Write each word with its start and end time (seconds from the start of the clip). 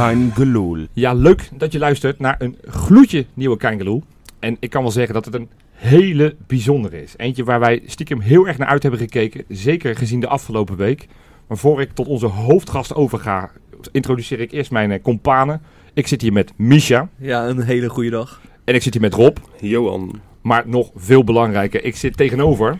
Kein 0.00 0.32
Geloel. 0.34 0.86
Ja, 0.92 1.12
leuk 1.12 1.48
dat 1.54 1.72
je 1.72 1.78
luistert 1.78 2.18
naar 2.18 2.36
een 2.38 2.56
gloedje 2.64 3.26
nieuwe 3.34 3.56
Kangaloo. 3.56 4.02
En 4.38 4.56
ik 4.60 4.70
kan 4.70 4.82
wel 4.82 4.90
zeggen 4.90 5.14
dat 5.14 5.24
het 5.24 5.34
een 5.34 5.48
hele 5.72 6.36
bijzondere 6.46 7.02
is. 7.02 7.14
Eentje 7.16 7.44
waar 7.44 7.60
wij 7.60 7.82
stiekem 7.86 8.20
heel 8.20 8.46
erg 8.46 8.58
naar 8.58 8.68
uit 8.68 8.82
hebben 8.82 9.00
gekeken. 9.00 9.44
Zeker 9.48 9.96
gezien 9.96 10.20
de 10.20 10.26
afgelopen 10.28 10.76
week. 10.76 11.06
Maar 11.46 11.56
voor 11.56 11.80
ik 11.80 11.92
tot 11.92 12.06
onze 12.06 12.26
hoofdgast 12.26 12.94
overga, 12.94 13.50
introduceer 13.92 14.40
ik 14.40 14.52
eerst 14.52 14.70
mijn 14.70 14.90
uh, 14.90 15.02
companen. 15.02 15.62
Ik 15.94 16.06
zit 16.06 16.22
hier 16.22 16.32
met 16.32 16.52
Misha. 16.56 17.08
Ja, 17.16 17.48
een 17.48 17.62
hele 17.62 17.88
goede 17.88 18.10
dag. 18.10 18.40
En 18.64 18.74
ik 18.74 18.82
zit 18.82 18.92
hier 18.92 19.02
met 19.02 19.14
Rob. 19.14 19.36
Johan. 19.60 20.20
Maar 20.42 20.62
nog 20.66 20.90
veel 20.96 21.24
belangrijker, 21.24 21.84
ik 21.84 21.96
zit 21.96 22.16
tegenover 22.16 22.78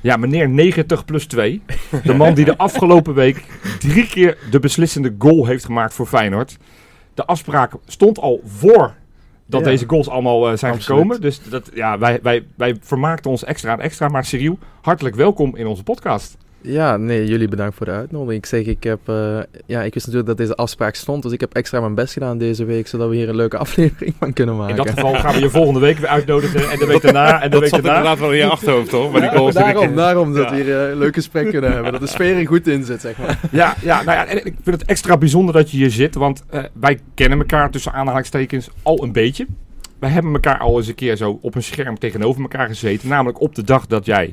ja, 0.00 0.16
meneer 0.16 0.48
90 0.48 1.04
plus 1.04 1.26
2. 1.26 1.62
De 2.04 2.14
man 2.14 2.34
die 2.34 2.44
de 2.44 2.56
afgelopen 2.58 3.14
week 3.14 3.44
drie 3.78 4.06
keer 4.06 4.38
de 4.50 4.60
beslissende 4.60 5.14
goal 5.18 5.46
heeft 5.46 5.64
gemaakt 5.64 5.94
voor 5.94 6.06
Feyenoord. 6.06 6.56
De 7.14 7.24
afspraak 7.26 7.72
stond 7.86 8.18
al 8.18 8.40
voor 8.44 8.94
dat 9.46 9.60
Ja. 9.60 9.66
deze 9.66 9.84
goals 9.86 10.08
allemaal 10.08 10.50
eh, 10.50 10.56
zijn 10.56 10.72
Absoluut. 10.72 10.98
gekomen. 11.00 11.20
Dus 11.20 11.40
dat, 11.42 11.70
ja, 11.74 11.98
wij, 11.98 12.18
wij, 12.22 12.46
wij 12.56 12.76
vermaakten 12.80 13.30
ons 13.30 13.44
extra 13.44 13.72
en 13.72 13.80
extra. 13.80 14.08
Maar 14.08 14.24
Cyril, 14.24 14.58
hartelijk 14.80 15.14
welkom 15.14 15.56
in 15.56 15.66
onze 15.66 15.82
podcast. 15.82 16.36
Ja, 16.60 16.96
nee, 16.96 17.26
jullie 17.26 17.48
bedankt 17.48 17.76
voor 17.76 17.86
de 17.86 17.92
uitnodiging. 17.92 18.38
Ik 18.38 18.46
zeg, 18.46 18.64
ik 18.64 18.82
heb, 18.82 18.98
eh, 19.04 19.38
ja, 19.66 19.82
ik 19.82 19.94
wist 19.94 20.06
natuurlijk 20.06 20.26
dat 20.26 20.36
deze 20.36 20.54
afspraak 20.56 20.94
stond, 20.94 21.22
dus 21.22 21.32
ik 21.32 21.40
heb 21.40 21.54
extra 21.54 21.80
mijn 21.80 21.94
best 21.94 22.12
gedaan 22.12 22.38
deze 22.38 22.64
week, 22.64 22.86
zodat 22.86 23.08
we 23.08 23.14
hier 23.16 23.28
een 23.28 23.36
leuke 23.36 23.56
aflevering 23.66 24.14
van 24.18 24.32
kunnen 24.32 24.56
maken. 24.56 24.70
In 24.76 24.82
dat 24.84 24.90
geval 24.90 25.14
gaan 25.14 25.34
we 25.34 25.40
je 25.40 25.50
volgende 25.50 25.80
week 25.80 25.98
weer 25.98 26.08
uitnodigen. 26.08 26.70
En 26.70 26.78
de 26.78 26.86
week 26.86 27.02
daarna. 27.12 27.34
En 27.34 27.40
de 27.42 27.48
Dat 27.48 27.60
week 27.60 27.68
zat 27.70 27.82
daarna. 27.82 27.98
inderdaad 27.98 28.20
wel 28.20 28.32
in 28.32 28.38
je 28.38 28.46
achterhoofd, 28.46 28.90
toch? 28.90 29.12
Die 29.12 29.20
Ja, 29.22 29.50
daarom, 29.52 29.88
ik- 29.90 29.96
daarom 29.96 30.32
dat 30.34 30.44
Ja. 30.44 30.50
we 30.50 30.62
hier 30.62 30.82
eh, 30.84 30.90
een 30.90 30.98
leuk 30.98 31.14
gesprek 31.14 31.50
kunnen 31.50 31.72
hebben, 31.72 31.92
dat 31.92 32.00
de 32.00 32.06
sfeer 32.06 32.36
er 32.36 32.46
goed 32.46 32.66
in 32.68 32.84
zit, 32.84 33.00
zeg 33.00 33.18
maar. 33.18 33.40
Ja, 33.50 33.74
ja, 33.82 34.02
nou 34.02 34.16
ja, 34.18 34.26
en 34.26 34.36
ik 34.36 34.54
vind 34.62 34.80
het 34.80 34.84
extra 34.84 35.16
bijzonder 35.16 35.54
dat 35.54 35.70
je 35.70 35.76
hier 35.76 35.90
zit, 35.90 36.14
want 36.14 36.42
eh, 36.50 36.62
wij 36.80 36.98
kennen 37.14 37.38
elkaar 37.38 37.70
tussen 37.70 37.92
aanhalingstekens 37.92 38.68
al 38.82 39.02
een 39.02 39.12
beetje. 39.12 39.46
Wij 39.98 40.10
hebben 40.10 40.32
elkaar 40.32 40.58
al 40.58 40.76
eens 40.76 40.88
een 40.88 40.94
keer 40.94 41.16
zo 41.16 41.38
op 41.42 41.54
een 41.54 41.62
scherm 41.62 41.98
tegenover 41.98 42.42
elkaar 42.42 42.66
gezeten, 42.68 43.08
namelijk 43.08 43.40
op 43.40 43.54
de 43.54 43.62
dag 43.64 43.86
dat 43.86 44.06
jij 44.06 44.32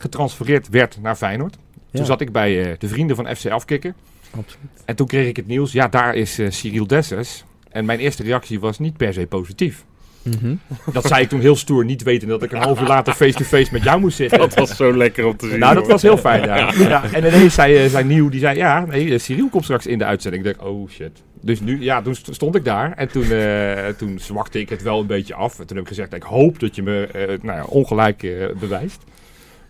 getransfereerd 0.00 0.68
werd 0.68 0.98
naar 1.02 1.16
Feyenoord. 1.16 1.56
Toen 1.92 2.04
zat 2.04 2.20
ik 2.20 2.32
bij 2.32 2.64
eh, 2.64 2.78
de 2.78 2.88
vrienden 2.88 3.16
van 3.16 3.36
FC 3.36 3.46
Afkikken 3.46 3.94
Absoluut. 4.30 4.70
en 4.84 4.96
toen 4.96 5.06
kreeg 5.06 5.28
ik 5.28 5.36
het 5.36 5.46
nieuws, 5.46 5.72
ja, 5.72 5.88
daar 5.88 6.14
is 6.14 6.38
eh, 6.38 6.50
Cyril 6.50 6.86
Dessers. 6.86 7.44
En 7.70 7.84
mijn 7.84 7.98
eerste 7.98 8.22
reactie 8.22 8.60
was 8.60 8.78
niet 8.78 8.96
per 8.96 9.12
se 9.12 9.26
positief. 9.26 9.84
Mhm. 10.22 10.54
Dat 10.92 11.06
zei 11.06 11.22
ik 11.22 11.28
toen 11.28 11.40
heel 11.40 11.56
stoer, 11.56 11.84
niet 11.84 12.02
weten 12.02 12.28
dat 12.28 12.42
ik 12.42 12.52
een 12.52 12.62
half 12.62 12.80
uur 12.80 12.86
later 12.86 13.12
face-to-face 13.14 13.72
met 13.72 13.82
jou 13.82 14.00
moest 14.00 14.16
zitten. 14.16 14.38
Dat 14.38 14.54
was 14.54 14.76
zo 14.76 14.96
lekker 14.96 15.26
om 15.26 15.36
te 15.36 15.48
zien. 15.48 15.58
Nou, 15.58 15.74
dat 15.74 15.82
hoor. 15.82 15.92
was 15.92 16.02
heel 16.02 16.16
fijn, 16.16 16.42
ja. 16.44 16.72
ja. 16.78 17.04
En 17.12 17.26
ineens 17.26 17.54
zei, 17.54 17.76
eh, 17.76 17.90
zei 17.90 18.04
Nieuw, 18.04 18.28
die 18.28 18.40
zei, 18.40 18.56
ja, 18.56 18.84
nee, 18.84 19.18
Cyril 19.18 19.48
komt 19.48 19.64
straks 19.64 19.86
in 19.86 19.98
de 19.98 20.04
uitzending. 20.04 20.46
Ik 20.46 20.56
dacht, 20.56 20.68
oh 20.70 20.88
shit. 20.90 21.22
Dus 21.40 21.60
nu, 21.60 21.82
ja, 21.82 22.02
toen 22.02 22.14
st- 22.14 22.34
stond 22.34 22.54
ik 22.54 22.64
daar 22.64 22.92
en 22.92 23.08
toen, 23.08 23.30
eh, 23.30 23.86
toen 23.96 24.18
zwakte 24.18 24.60
ik 24.60 24.68
het 24.68 24.82
wel 24.82 25.00
een 25.00 25.06
beetje 25.06 25.34
af. 25.34 25.58
En 25.58 25.66
toen 25.66 25.76
heb 25.76 25.84
ik 25.84 25.90
gezegd, 25.92 26.14
ik 26.14 26.22
hoop 26.22 26.58
dat 26.60 26.74
je 26.76 26.82
me 26.82 27.06
eh, 27.06 27.26
nou 27.42 27.58
ja, 27.58 27.64
ongelijk 27.64 28.22
eh, 28.22 28.30
bewijst. 28.60 29.02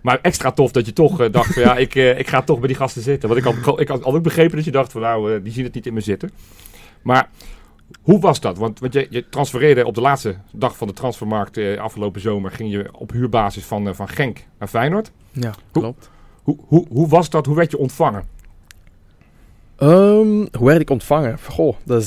Maar 0.00 0.18
extra 0.22 0.50
tof 0.50 0.72
dat 0.72 0.86
je 0.86 0.92
toch 0.92 1.20
eh, 1.20 1.32
dacht 1.32 1.52
van, 1.52 1.62
ja, 1.62 1.76
ik, 1.76 1.94
eh, 1.94 2.18
ik 2.18 2.28
ga 2.28 2.42
toch 2.42 2.58
bij 2.58 2.68
die 2.68 2.76
gasten 2.76 3.02
zitten. 3.02 3.28
Want 3.28 3.46
ik 3.46 3.64
had, 3.64 3.80
ik 3.80 3.88
had 3.88 4.02
al 4.04 4.14
ook 4.14 4.22
begrepen 4.22 4.56
dat 4.56 4.64
je 4.64 4.70
dacht 4.70 4.92
van, 4.92 5.00
nou, 5.00 5.34
eh, 5.34 5.42
die 5.42 5.52
zien 5.52 5.64
het 5.64 5.74
niet 5.74 5.86
in 5.86 5.94
me 5.94 6.00
zitten. 6.00 6.30
Maar 7.02 7.30
hoe 8.02 8.20
was 8.20 8.40
dat? 8.40 8.58
Want, 8.58 8.80
want 8.80 8.92
je, 8.92 9.06
je 9.10 9.28
transfereerde 9.28 9.86
op 9.86 9.94
de 9.94 10.00
laatste 10.00 10.36
dag 10.52 10.76
van 10.76 10.86
de 10.86 10.92
transfermarkt 10.92 11.58
afgelopen 11.78 12.20
zomer. 12.20 12.50
Ging 12.50 12.70
je 12.70 12.88
op 12.92 13.12
huurbasis 13.12 13.64
van, 13.64 13.94
van 13.94 14.08
Genk 14.08 14.44
naar 14.58 14.68
Feyenoord. 14.68 15.10
Ja, 15.32 15.54
Hoe- 15.72 15.82
klopt. 15.82 16.10
Hoe, 16.42 16.56
hoe, 16.66 16.86
hoe 16.90 17.08
was 17.08 17.30
dat? 17.30 17.46
Hoe 17.46 17.56
werd 17.56 17.70
je 17.70 17.78
ontvangen? 17.78 18.24
Ehm, 19.76 20.46
hoe 20.58 20.66
werd 20.66 20.80
ik 20.80 20.90
ontvangen? 20.90 21.38
Goh, 21.48 21.76
dat 21.84 22.00
is, 22.00 22.06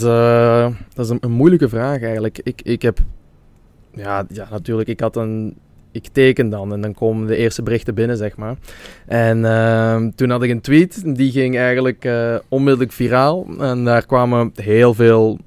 dat 0.93 1.05
is 1.05 1.09
een, 1.09 1.17
een 1.21 1.31
moeilijke 1.31 1.69
vraag 1.69 2.01
eigenlijk. 2.01 2.39
Ik, 2.43 2.61
ik 2.61 2.81
heb, 2.81 2.99
ja, 3.93 4.25
ja, 4.29 4.47
natuurlijk, 4.51 4.89
ik 4.89 4.99
had 4.99 5.15
een, 5.15 5.57
ik 5.93 6.07
teken 6.11 6.49
dan 6.49 6.73
en 6.73 6.81
dan 6.81 6.93
komen 6.93 7.27
de 7.27 7.35
eerste 7.35 7.63
berichten 7.63 7.95
binnen, 7.95 8.17
zeg 8.17 8.37
maar. 8.37 8.55
En 9.05 9.45
ehm, 9.45 10.09
toen 10.15 10.29
had 10.29 10.43
ik 10.43 10.49
een 10.49 10.61
tweet, 10.61 11.15
die 11.15 11.31
ging 11.31 11.57
eigenlijk 11.57 12.05
eh, 12.05 12.35
onmiddellijk 12.47 12.91
viraal. 12.91 13.47
En 13.59 13.83
daar 13.83 14.05
kwamen 14.05 14.51
heel 14.55 14.93
veel 14.93 15.39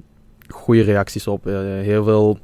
goede 0.49 0.83
reacties 0.83 1.27
op. 1.27 1.47
Eh, 1.47 1.55
heel 1.63 2.05
veel 2.05 2.39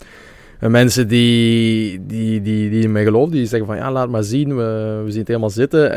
eh, 0.61 0.69
mensen 0.69 1.09
die, 1.09 2.07
die, 2.07 2.43
die, 2.43 2.71
die 2.71 2.89
mij 2.89 3.05
geloofden, 3.05 3.37
die 3.37 3.47
zeggen 3.47 3.69
van 3.69 3.77
ja, 3.77 3.93
laat 3.93 4.09
maar 4.09 4.23
zien, 4.23 4.57
we, 4.57 5.01
we 5.05 5.11
zien 5.11 5.19
het 5.19 5.29
helemaal 5.29 5.51
zitten. 5.51 5.91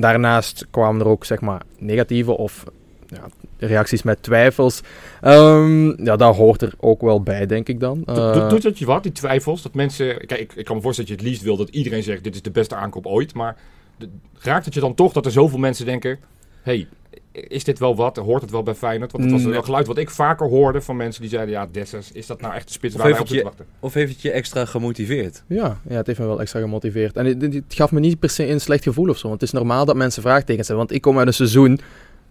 Daarnaast 0.00 0.66
kwamen 0.70 1.00
er 1.00 1.08
ook 1.08 1.24
zeg 1.24 1.40
maar 1.40 1.62
negatieve 1.78 2.36
of 2.36 2.64
ja, 3.06 3.26
reacties 3.58 4.02
met 4.02 4.22
twijfels. 4.22 4.80
Ehm, 5.20 6.04
ja, 6.04 6.16
daar 6.16 6.34
hoort 6.34 6.62
er 6.62 6.72
ook 6.78 7.00
wel 7.00 7.22
bij, 7.22 7.46
denk 7.46 7.68
ik 7.68 7.80
dan. 7.80 8.02
Do- 8.04 8.48
Doet 8.48 8.62
dat 8.62 8.78
je 8.78 8.86
wat, 8.86 9.02
die 9.02 9.12
twijfels? 9.12 9.62
Dat 9.62 9.74
mensen... 9.74 10.26
Kijk, 10.26 10.40
ik, 10.40 10.52
ik 10.54 10.64
kan 10.64 10.76
me 10.76 10.82
voorstellen 10.82 11.10
dat 11.10 11.18
je 11.20 11.24
het 11.26 11.32
liefst 11.34 11.42
wil 11.42 11.56
dat 11.56 11.68
iedereen 11.68 12.02
zegt... 12.02 12.24
dit 12.24 12.34
is 12.34 12.42
de 12.42 12.50
beste 12.50 12.74
aankoop 12.74 13.06
ooit. 13.06 13.34
Maar 13.34 13.56
de- 13.96 14.08
raakt 14.38 14.64
het 14.64 14.74
je 14.74 14.80
dan 14.80 14.94
toch 14.94 15.12
dat 15.12 15.24
er 15.26 15.32
zoveel 15.32 15.58
mensen 15.58 15.84
denken... 15.86 16.18
hey, 16.62 16.88
is 17.32 17.64
dit 17.64 17.78
wel 17.78 17.96
wat? 17.96 18.16
Hoort 18.16 18.42
het 18.42 18.50
wel 18.50 18.62
bij 18.62 18.74
Feyenoord? 18.74 19.12
Want 19.12 19.24
het 19.24 19.32
was 19.32 19.42
Nee. 19.42 19.54
een 19.54 19.64
geluid 19.64 19.86
wat 19.86 19.98
ik 19.98 20.10
vaker 20.10 20.48
hoorde 20.48 20.80
van 20.80 20.96
mensen 20.96 21.20
die 21.20 21.30
zeiden... 21.30 21.54
ja, 21.54 21.66
Dessers, 21.72 22.12
is 22.12 22.26
dat 22.26 22.40
nou 22.40 22.54
echt 22.54 22.66
de 22.66 22.72
spits 22.72 22.94
Of 22.94 23.00
waar 23.00 23.10
wij 23.10 23.20
op 23.20 23.26
zitten 23.26 23.46
wachten? 23.46 23.66
Of 23.80 23.94
heeft 23.94 24.12
het 24.12 24.22
je 24.22 24.30
extra 24.30 24.64
gemotiveerd? 24.64 25.42
Ja, 25.46 25.78
ja, 25.88 25.96
het 25.96 26.06
heeft 26.06 26.18
me 26.18 26.26
wel 26.26 26.40
extra 26.40 26.60
gemotiveerd. 26.60 27.16
En 27.16 27.26
het, 27.26 27.42
het- 27.42 27.54
het 27.54 27.64
gaf 27.74 27.92
me 27.92 28.00
niet 28.00 28.18
per 28.18 28.30
se 28.30 28.46
een 28.48 28.60
slecht 28.60 28.82
gevoel 28.82 29.08
of 29.08 29.18
zo. 29.18 29.28
Want 29.28 29.40
het 29.40 29.52
is 29.52 29.58
normaal 29.58 29.84
dat 29.84 29.96
mensen 29.96 30.22
vraagtekens 30.22 30.68
hebben. 30.68 30.86
Want 30.86 30.96
ik 30.96 31.02
kom 31.02 31.18
uit 31.18 31.26
een 31.26 31.32
seizoen 31.34 31.80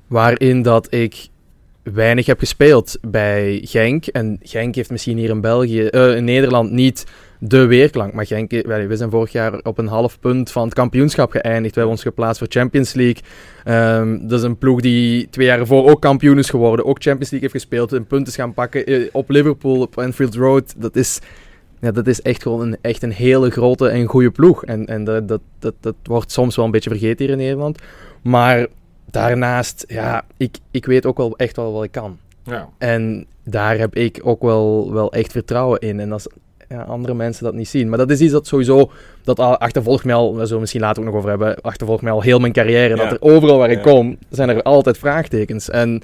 waarin 0.07 0.62
dat 0.62 0.94
ik 0.94 1.28
weinig 1.94 2.25
heb 2.25 2.40
gespeeld 2.40 2.97
bij 3.01 3.62
Genk. 3.63 4.06
En 4.06 4.40
Genk 4.41 4.75
heeft 4.75 4.91
misschien 4.91 5.18
hier 5.18 5.29
in 5.29 5.41
België, 5.41 5.85
eh, 5.85 6.16
in 6.16 6.23
Nederland 6.23 6.72
niet 6.72 7.06
de 7.40 7.66
weerklank. 7.66 8.13
Maar 8.13 8.25
Genk, 8.25 8.51
eh, 8.51 8.88
we 8.88 8.95
zijn 8.95 9.09
vorig 9.09 9.31
jaar 9.31 9.59
op 9.63 9.78
een 9.78 9.88
half 9.88 10.19
punt 10.19 10.51
van 10.51 10.63
het 10.63 10.73
kampioenschap 10.73 11.31
geëindigd. 11.31 11.73
We 11.73 11.79
hebben 11.79 11.97
ons 11.97 12.01
geplaatst 12.06 12.38
voor 12.38 12.47
Champions 12.50 12.94
League. 12.94 13.23
Ehm, 13.63 14.28
dat 14.28 14.40
is 14.40 14.45
een 14.45 14.57
ploeg 14.57 14.81
die 14.81 15.29
twee 15.29 15.45
jaar 15.45 15.59
ervoor 15.59 15.90
ook 15.90 16.01
kampioen 16.01 16.38
is 16.38 16.50
geworden. 16.50 16.85
Ook 16.85 17.01
Champions 17.01 17.31
League 17.31 17.50
heeft 17.50 17.63
gespeeld. 17.63 17.94
En 17.94 18.06
punten 18.06 18.28
is 18.28 18.35
gaan 18.35 18.53
pakken 18.53 18.85
eh, 18.85 19.07
op 19.12 19.29
Liverpool, 19.29 19.81
op 19.81 19.97
Anfield 19.97 20.35
Road. 20.35 20.74
Dat 20.78 20.95
is... 20.95 21.19
Ja, 21.79 21.91
dat 21.91 22.07
is 22.07 22.22
echt 22.22 22.41
gewoon 22.41 22.62
een, 22.62 22.78
echt 22.81 23.03
een 23.03 23.12
hele 23.12 23.50
grote 23.50 23.88
en 23.88 24.06
goede 24.06 24.31
ploeg. 24.31 24.66
En, 24.66 24.85
en 24.85 25.03
dat, 25.03 25.28
dat, 25.28 25.41
dat, 25.59 25.74
dat 25.79 25.95
wordt 26.03 26.31
soms 26.31 26.56
wel 26.56 26.66
een 26.66 26.72
beetje 26.72 26.89
vergeten 26.89 27.25
hier 27.25 27.29
in 27.29 27.38
Nederland. 27.38 27.79
Maar 28.22 28.68
daarnaast, 29.12 29.85
ja, 29.88 30.23
ik, 30.38 30.57
ik 30.72 30.85
weet 30.85 31.06
ook 31.06 31.18
wel 31.18 31.38
echt 31.38 31.56
wel 31.56 31.73
wat 31.73 31.84
ik 31.84 31.91
kan. 31.91 32.18
Ja. 32.44 32.69
En 32.78 33.25
daar 33.44 33.78
heb 33.78 33.95
ik 33.95 34.19
ook 34.23 34.41
wel, 34.41 34.94
wel 34.94 35.12
echt 35.12 35.31
vertrouwen 35.31 35.79
in. 35.79 36.00
En 36.00 36.12
als 36.12 36.28
ja, 36.69 36.81
andere 36.81 37.13
mensen 37.13 37.44
dat 37.44 37.53
niet 37.53 37.68
zien. 37.68 37.90
Maar 37.90 37.97
dat 37.97 38.09
is 38.09 38.19
iets 38.19 38.31
dat 38.31 38.47
sowieso, 38.47 38.91
dat 39.23 39.40
achtervolgt 39.40 40.06
mij 40.06 40.16
al, 40.16 40.35
we 40.35 40.45
zullen 40.45 40.59
misschien 40.59 40.81
later 40.81 41.01
ook 41.01 41.07
nog 41.07 41.18
over 41.18 41.29
hebben, 41.29 41.62
achtervolgt 41.62 42.01
mij 42.01 42.12
al 42.12 42.22
heel 42.22 42.40
mijn 42.40 42.53
carrière. 42.53 42.95
Ja. 42.95 43.03
Dat 43.03 43.12
er 43.12 43.22
overal 43.22 43.57
waar 43.57 43.72
ik 43.72 43.81
kom, 43.81 44.18
zijn 44.29 44.50
er 44.50 44.62
altijd 44.62 44.97
vraagtekens. 44.97 45.69
En 45.69 46.01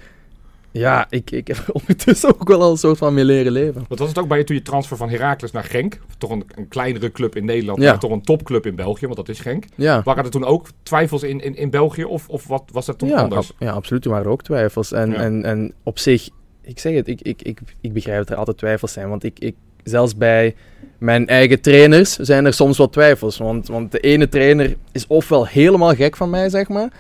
ja, 0.74 1.06
ik, 1.10 1.32
ik 1.32 1.48
heb 1.48 1.58
er 1.58 1.74
ondertussen 1.82 2.30
ook 2.40 2.48
wel 2.48 2.62
al 2.62 2.72
een 2.72 2.78
soort 2.78 2.98
van 2.98 3.14
mee 3.14 3.26
leren 3.26 3.52
leven. 3.52 3.86
Wat 3.88 4.00
was 4.00 4.08
het 4.08 4.18
ook 4.20 4.28
bij 4.28 4.38
je 4.38 4.44
toen 4.44 4.56
je 4.56 4.62
transfer 4.62 4.98
van 4.98 5.10
Heracles 5.10 5.52
naar 5.52 5.64
Genk? 5.64 6.00
Toch 6.18 6.30
een, 6.30 6.44
een 6.56 6.68
kleinere 6.68 7.12
club 7.12 7.36
in 7.36 7.46
Nederland, 7.46 7.82
Ja. 7.82 7.90
maar 7.90 8.00
toch 8.00 8.12
een 8.12 8.22
topclub 8.24 8.66
in 8.66 8.76
België, 8.76 9.06
want 9.06 9.18
dat 9.18 9.30
is 9.30 9.40
Genk. 9.40 9.66
Ja. 9.76 10.02
Waren 10.04 10.24
er 10.24 10.30
toen 10.30 10.46
ook 10.46 10.68
twijfels 10.84 11.24
in, 11.24 11.40
in, 11.42 11.56
in 11.56 11.70
België 11.70 12.04
of, 12.04 12.30
of 12.30 12.48
wat 12.48 12.64
was 12.72 12.86
dat 12.86 12.98
toen 12.98 13.10
ja, 13.10 13.16
anders? 13.22 13.50
ab- 13.52 13.56
ja, 13.60 13.72
absoluut. 13.72 14.02
Toen 14.02 14.12
waren 14.12 14.28
er 14.28 14.32
ook 14.34 14.44
twijfels. 14.44 14.92
En, 14.92 15.10
Ja. 15.12 15.16
en, 15.16 15.44
en 15.44 15.74
op 15.84 16.00
zich, 16.00 16.30
ik 16.62 16.80
zeg 16.80 16.94
het, 16.94 17.08
ik, 17.08 17.22
ik, 17.22 17.42
ik, 17.42 17.60
ik 17.82 17.94
begrijp 17.94 18.18
dat 18.18 18.30
er 18.30 18.36
altijd 18.36 18.58
twijfels 18.58 18.92
zijn. 18.94 19.10
Want 19.10 19.24
ik, 19.24 19.40
ik, 19.40 19.56
zelfs 19.84 20.16
bij 20.18 20.56
mijn 20.98 21.28
eigen 21.28 21.62
trainers 21.62 22.16
zijn 22.16 22.46
er 22.46 22.54
soms 22.54 22.78
wat 22.78 22.92
twijfels. 22.92 23.38
Want, 23.38 23.68
want 23.68 23.92
de 23.92 24.00
ene 24.00 24.30
trainer 24.30 24.76
is 24.92 25.08
ofwel 25.08 25.48
helemaal 25.48 25.96
gek 25.96 26.16
van 26.18 26.30
mij, 26.30 26.50
zeg 26.50 26.68
maar. 26.70 26.92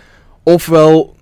Ofwel, 0.44 1.13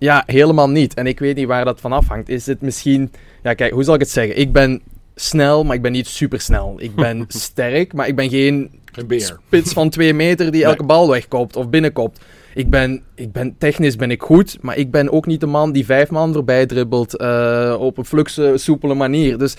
ja, 0.00 0.22
helemaal 0.26 0.70
niet. 0.70 0.94
En 0.94 1.06
ik 1.06 1.18
weet 1.18 1.36
niet 1.36 1.46
waar 1.46 1.64
dat 1.64 1.80
van 1.80 1.92
afhangt. 1.92 2.28
Is 2.28 2.46
het 2.46 2.60
misschien... 2.60 3.12
Ja, 3.42 3.54
kijk, 3.54 3.72
hoe 3.72 3.84
zal 3.84 3.94
ik 3.94 4.00
het 4.00 4.10
zeggen? 4.10 4.38
Ik 4.38 4.52
ben 4.52 4.80
snel, 5.14 5.64
maar 5.64 5.76
ik 5.76 5.82
ben 5.82 5.92
niet 5.92 6.06
super 6.06 6.40
snel. 6.40 6.74
Ik 6.78 6.94
ben 6.94 7.24
sterk, 7.48 7.92
maar 7.92 8.08
ik 8.08 8.16
ben 8.16 8.28
geen 8.30 8.70
beer. 9.06 9.38
spits 9.46 9.72
van 9.72 9.90
twee 9.90 10.14
meter 10.14 10.50
die 10.50 10.60
Nee. 10.62 10.70
elke 10.70 10.84
bal 10.84 11.08
wegkoopt 11.08 11.56
of 11.56 11.68
binnenkopt. 11.68 12.20
Ik 12.54 12.70
ben, 12.70 13.02
ik 13.14 13.32
ben 13.32 13.54
technisch 13.58 13.96
ben 13.96 14.10
ik 14.10 14.22
goed, 14.22 14.58
maar 14.60 14.76
ik 14.76 14.90
ben 14.90 15.12
ook 15.12 15.26
niet 15.26 15.40
de 15.40 15.46
man 15.46 15.72
die 15.72 15.84
vijf 15.84 16.10
man 16.10 16.32
voorbij 16.32 16.66
dribbelt 16.66 17.16
eh, 17.16 17.76
op 17.78 17.98
een 17.98 18.04
fluxe, 18.04 18.52
soepele 18.56 18.94
manier. 18.94 19.38
Dus 19.38 19.56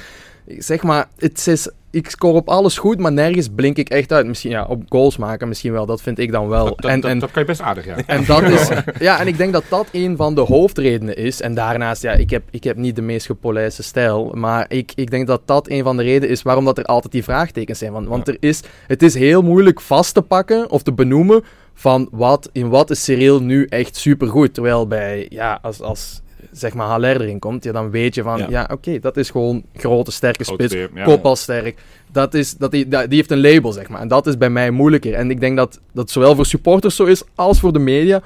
zeg 0.47 0.83
maar, 0.83 1.07
het 1.17 1.47
is, 1.47 1.69
ik 1.91 2.09
score 2.09 2.33
op 2.33 2.49
alles 2.49 2.77
goed, 2.77 2.99
maar 2.99 3.11
nergens 3.11 3.47
blink 3.55 3.77
ik 3.77 3.89
echt 3.89 4.11
uit. 4.11 4.27
Misschien 4.27 4.51
ja, 4.51 4.65
op 4.65 4.83
goals 4.89 5.17
maken, 5.17 5.47
misschien 5.47 5.71
wel. 5.71 5.85
Dat 5.85 6.01
vind 6.01 6.19
ik 6.19 6.31
dan 6.31 6.47
wel. 6.47 6.65
Dat, 6.65 6.81
dat, 6.81 6.91
en, 6.91 7.01
en, 7.01 7.19
dat 7.19 7.31
kan 7.31 7.41
je 7.41 7.47
best 7.47 7.61
aardig, 7.61 7.85
ja. 7.85 7.95
en 8.05 8.25
dat 8.25 8.43
is, 8.43 8.69
ja, 8.99 9.19
en 9.19 9.27
ik 9.27 9.37
denk 9.37 9.53
dat 9.53 9.63
dat 9.69 9.87
een 9.91 10.17
van 10.17 10.35
de 10.35 10.41
hoofdredenen 10.41 11.17
is. 11.17 11.41
En 11.41 11.53
daarnaast, 11.53 12.01
ja, 12.01 12.11
ik 12.11 12.29
heb, 12.29 12.43
ik 12.49 12.63
heb 12.63 12.77
niet 12.77 12.95
de 12.95 13.01
meest 13.01 13.25
gepolijste 13.25 13.83
stijl. 13.83 14.31
Maar 14.33 14.65
ik, 14.67 14.91
ik 14.95 15.11
denk 15.11 15.27
dat 15.27 15.41
dat 15.45 15.69
een 15.69 15.83
van 15.83 15.97
de 15.97 16.03
redenen 16.03 16.29
is 16.29 16.41
waarom 16.41 16.65
dat 16.65 16.77
er 16.77 16.85
altijd 16.85 17.13
die 17.13 17.23
vraagtekens 17.23 17.79
zijn. 17.79 17.91
Want, 17.91 18.07
want 18.07 18.27
er 18.27 18.37
is, 18.39 18.61
het 18.87 19.03
is 19.03 19.13
heel 19.13 19.41
moeilijk 19.41 19.81
vast 19.81 20.13
te 20.13 20.21
pakken 20.21 20.69
of 20.69 20.83
te 20.83 20.93
benoemen 20.93 21.43
van 21.73 22.07
wat, 22.11 22.49
in 22.51 22.69
wat 22.69 22.89
is 22.89 23.03
Cyril 23.03 23.41
nu 23.41 23.65
echt 23.65 23.95
supergoed. 23.95 24.53
Terwijl 24.53 24.87
bij, 24.87 25.25
ja, 25.29 25.59
als, 25.61 25.81
als 25.81 26.21
zeg 26.51 26.73
maar 26.73 26.87
Haller 26.87 27.21
erin 27.21 27.39
komt, 27.39 27.63
ja, 27.63 27.71
dan 27.71 27.89
weet 27.91 28.15
je 28.15 28.23
van, 28.23 28.37
ja, 28.37 28.47
Ja. 28.49 28.69
oké, 28.71 28.99
dat 28.99 29.17
is 29.17 29.29
gewoon 29.29 29.63
grote, 29.75 30.11
sterke 30.11 30.43
spits, 30.43 30.73
ja. 30.73 31.03
kopbalsterk. 31.03 31.79
Dat 32.11 32.33
is, 32.33 32.57
dat 32.57 32.71
die, 32.71 32.87
die 32.87 32.99
heeft 33.09 33.31
een 33.31 33.41
label, 33.41 33.71
zeg 33.71 33.89
maar. 33.89 34.01
En 34.01 34.07
dat 34.07 34.27
is 34.27 34.37
bij 34.37 34.49
mij 34.49 34.71
moeilijker. 34.71 35.13
En 35.13 35.31
ik 35.31 35.39
denk 35.39 35.57
dat 35.57 35.79
dat 35.91 36.11
zowel 36.11 36.35
voor 36.35 36.45
supporters 36.45 36.95
zo 36.95 37.05
is, 37.05 37.23
als 37.35 37.59
voor 37.59 37.73
de 37.73 37.79
media, 37.79 38.21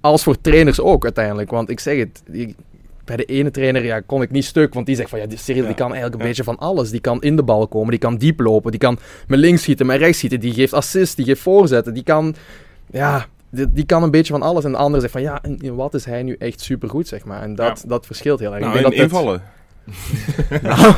als 0.00 0.22
voor 0.22 0.40
trainers 0.40 0.80
ook 0.80 1.04
uiteindelijk. 1.04 1.50
Want 1.50 1.70
ik 1.70 1.80
zeg 1.80 1.98
het, 1.98 2.22
bij 3.04 3.16
de 3.16 3.24
ene 3.24 3.50
trainer 3.50 3.84
ja, 3.84 4.00
kon 4.00 4.22
ik 4.22 4.30
niet 4.30 4.44
stuk, 4.44 4.74
want 4.74 4.86
die 4.86 4.96
zegt 4.96 5.10
van, 5.10 5.18
ja, 5.18 5.26
die 5.26 5.38
Cyril 5.38 5.66
die 5.66 5.74
kan 5.74 5.90
eigenlijk 5.92 6.22
een 6.22 6.28
beetje 6.28 6.44
van 6.44 6.58
alles. 6.58 6.90
Die 6.90 7.00
kan 7.00 7.22
in 7.22 7.36
de 7.36 7.42
bal 7.42 7.66
komen, 7.68 7.90
die 7.90 7.98
kan 7.98 8.16
diep 8.16 8.40
lopen, 8.40 8.70
die 8.70 8.80
kan 8.80 8.98
met 9.26 9.38
links 9.38 9.62
schieten, 9.62 9.86
met 9.86 9.98
rechts 9.98 10.16
schieten, 10.16 10.40
die 10.40 10.52
geeft 10.52 10.72
assist, 10.72 11.16
die 11.16 11.24
geeft 11.24 11.40
voorzetten, 11.40 11.94
die 11.94 12.02
kan, 12.02 12.34
ja... 12.90 13.26
Die, 13.52 13.72
die 13.72 13.84
kan 13.86 14.02
een 14.02 14.10
beetje 14.10 14.32
van 14.32 14.42
alles. 14.42 14.64
En 14.64 14.70
de 14.70 14.76
andere 14.76 15.00
zegt 15.00 15.12
van 15.12 15.22
ja, 15.22 15.42
in, 15.42 15.58
in 15.58 15.74
wat 15.74 15.94
is 15.94 16.04
hij 16.04 16.22
nu 16.22 16.36
echt 16.38 16.60
supergoed, 16.60 17.08
zeg 17.08 17.24
maar. 17.24 17.42
En 17.42 17.54
dat, 17.54 17.84
dat 17.86 18.06
verschilt 18.06 18.40
heel 18.40 18.54
erg. 18.54 18.60
Nou, 18.64 18.78
ik 18.78 18.84
en 18.84 18.90
denk 18.90 18.94
dat 18.94 19.10
het- 19.10 19.12
invallen. 19.12 19.42
Nou, 20.68 20.94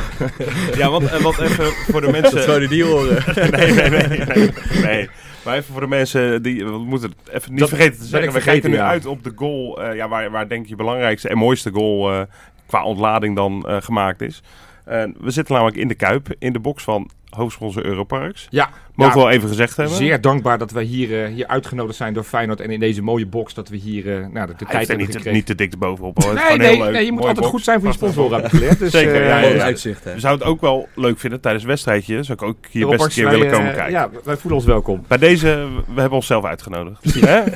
Ja, 0.77 0.89
want, 0.89 1.05
en 1.09 1.21
wat 1.21 1.39
even 1.39 1.65
voor 1.65 2.01
de 2.01 2.11
mensen... 2.11 2.35
Dat 2.35 2.43
zou 2.43 2.61
je 2.61 2.67
niet 2.67 2.81
horen. 2.81 3.23
nee, 3.59 3.71
nee, 3.71 3.89
nee, 3.89 4.17
nee, 4.17 4.51
nee. 4.83 5.09
Maar 5.45 5.55
even 5.57 5.71
voor 5.71 5.81
de 5.81 5.87
mensen 5.87 6.41
die... 6.43 6.65
We 6.65 6.77
moeten 6.77 7.09
het 7.09 7.35
even 7.35 7.51
niet 7.51 7.59
Dat 7.59 7.69
vergeten 7.69 7.99
te 7.99 8.05
zeggen. 8.05 8.33
We 8.33 8.41
kijken 8.41 8.69
nu 8.69 8.75
ja. 8.75 8.87
uit 8.87 9.05
op 9.05 9.23
de 9.23 9.31
goal... 9.35 9.81
eh, 9.83 9.95
ja, 9.95 10.07
waar, 10.07 10.31
waar 10.31 10.47
denk 10.47 10.65
je 10.65 10.75
belangrijkste 10.75 11.29
en 11.29 11.37
mooiste 11.37 11.71
goal 11.71 12.11
eh, 12.11 12.21
qua 12.65 12.83
ontlading 12.83 13.35
dan 13.35 13.63
eh, 13.67 13.77
gemaakt 13.81 14.21
is. 14.21 14.41
Eh, 14.85 15.03
we 15.19 15.31
zitten 15.31 15.53
namelijk 15.53 15.77
in 15.77 15.87
de 15.87 15.95
Kuip, 15.95 16.35
in 16.39 16.53
de 16.53 16.59
box 16.59 16.83
van 16.83 17.09
hoofdsponsor 17.35 17.85
Europarks. 17.85 18.47
Ja, 18.49 18.69
Mogen 18.95 19.13
we 19.13 19.19
ja, 19.19 19.25
wel 19.25 19.35
even 19.35 19.49
gezegd 19.49 19.77
hebben. 19.77 19.95
zeer 19.95 20.21
dankbaar 20.21 20.57
dat 20.57 20.71
wij 20.71 20.83
hier, 20.83 21.23
eh, 21.23 21.33
hier 21.33 21.47
uitgenodigd 21.47 21.97
zijn 21.97 22.13
door 22.13 22.23
Feyenoord. 22.23 22.59
En 22.59 22.69
in 22.69 22.79
deze 22.79 23.01
mooie 23.01 23.25
box 23.25 23.53
dat 23.53 23.69
we 23.69 23.77
hier 23.77 24.13
eh, 24.13 24.27
nou, 24.27 24.47
de, 24.47 24.53
de 24.57 24.65
Hij 24.65 24.85
tijd 24.85 24.87
heeft 24.87 24.89
er 24.89 24.97
hebben 24.97 25.07
niet, 25.07 25.23
te- 25.23 25.29
niet 25.31 25.45
te 25.45 25.55
dik 25.55 25.77
bovenop. 25.77 26.23
Hoor. 26.23 26.31
Het 26.39 26.41
is 26.49 26.57
nee, 26.57 26.77
nee, 26.77 26.91
nee, 26.91 27.05
je 27.05 27.11
moet 27.11 27.19
Mooie 27.19 27.19
altijd 27.19 27.37
box. 27.37 27.49
goed 27.49 27.63
zijn 27.63 27.79
voor 27.79 27.87
je 27.87 27.93
sponsoren, 27.93 28.35
heb 28.35 28.45
ik 28.45 28.49
geleerd. 28.49 28.79
Dus, 28.79 28.91
Zeker, 28.91 29.21
eh, 29.21 29.27
ja, 29.27 29.37
ja, 29.37 29.47
ja. 29.47 29.63
uitzicht, 29.63 30.03
hè. 30.03 30.13
We 30.13 30.19
zouden 30.19 30.47
het 30.47 30.55
ook 30.55 30.61
wel 30.61 30.87
leuk 30.95 31.19
vinden 31.19 31.41
tijdens 31.41 31.63
een 31.63 31.69
wedstrijdje. 31.69 32.23
Zou 32.23 32.37
ik 32.37 32.43
ook 32.43 32.57
hier 32.69 32.87
best 32.87 33.03
een 33.03 33.09
keer 33.09 33.23
wij, 33.23 33.33
willen 33.33 33.51
komen 33.51 33.73
kijken. 33.73 33.91
Ja, 33.91 34.09
wij 34.23 34.37
voelen 34.37 34.59
ons 34.59 34.67
welkom. 34.67 35.03
Bij 35.07 35.17
deze, 35.17 35.67
we 35.93 35.99
hebben 35.99 36.17
onszelf 36.17 36.45
uitgenodigd. 36.45 37.03
Hè? 37.13 37.41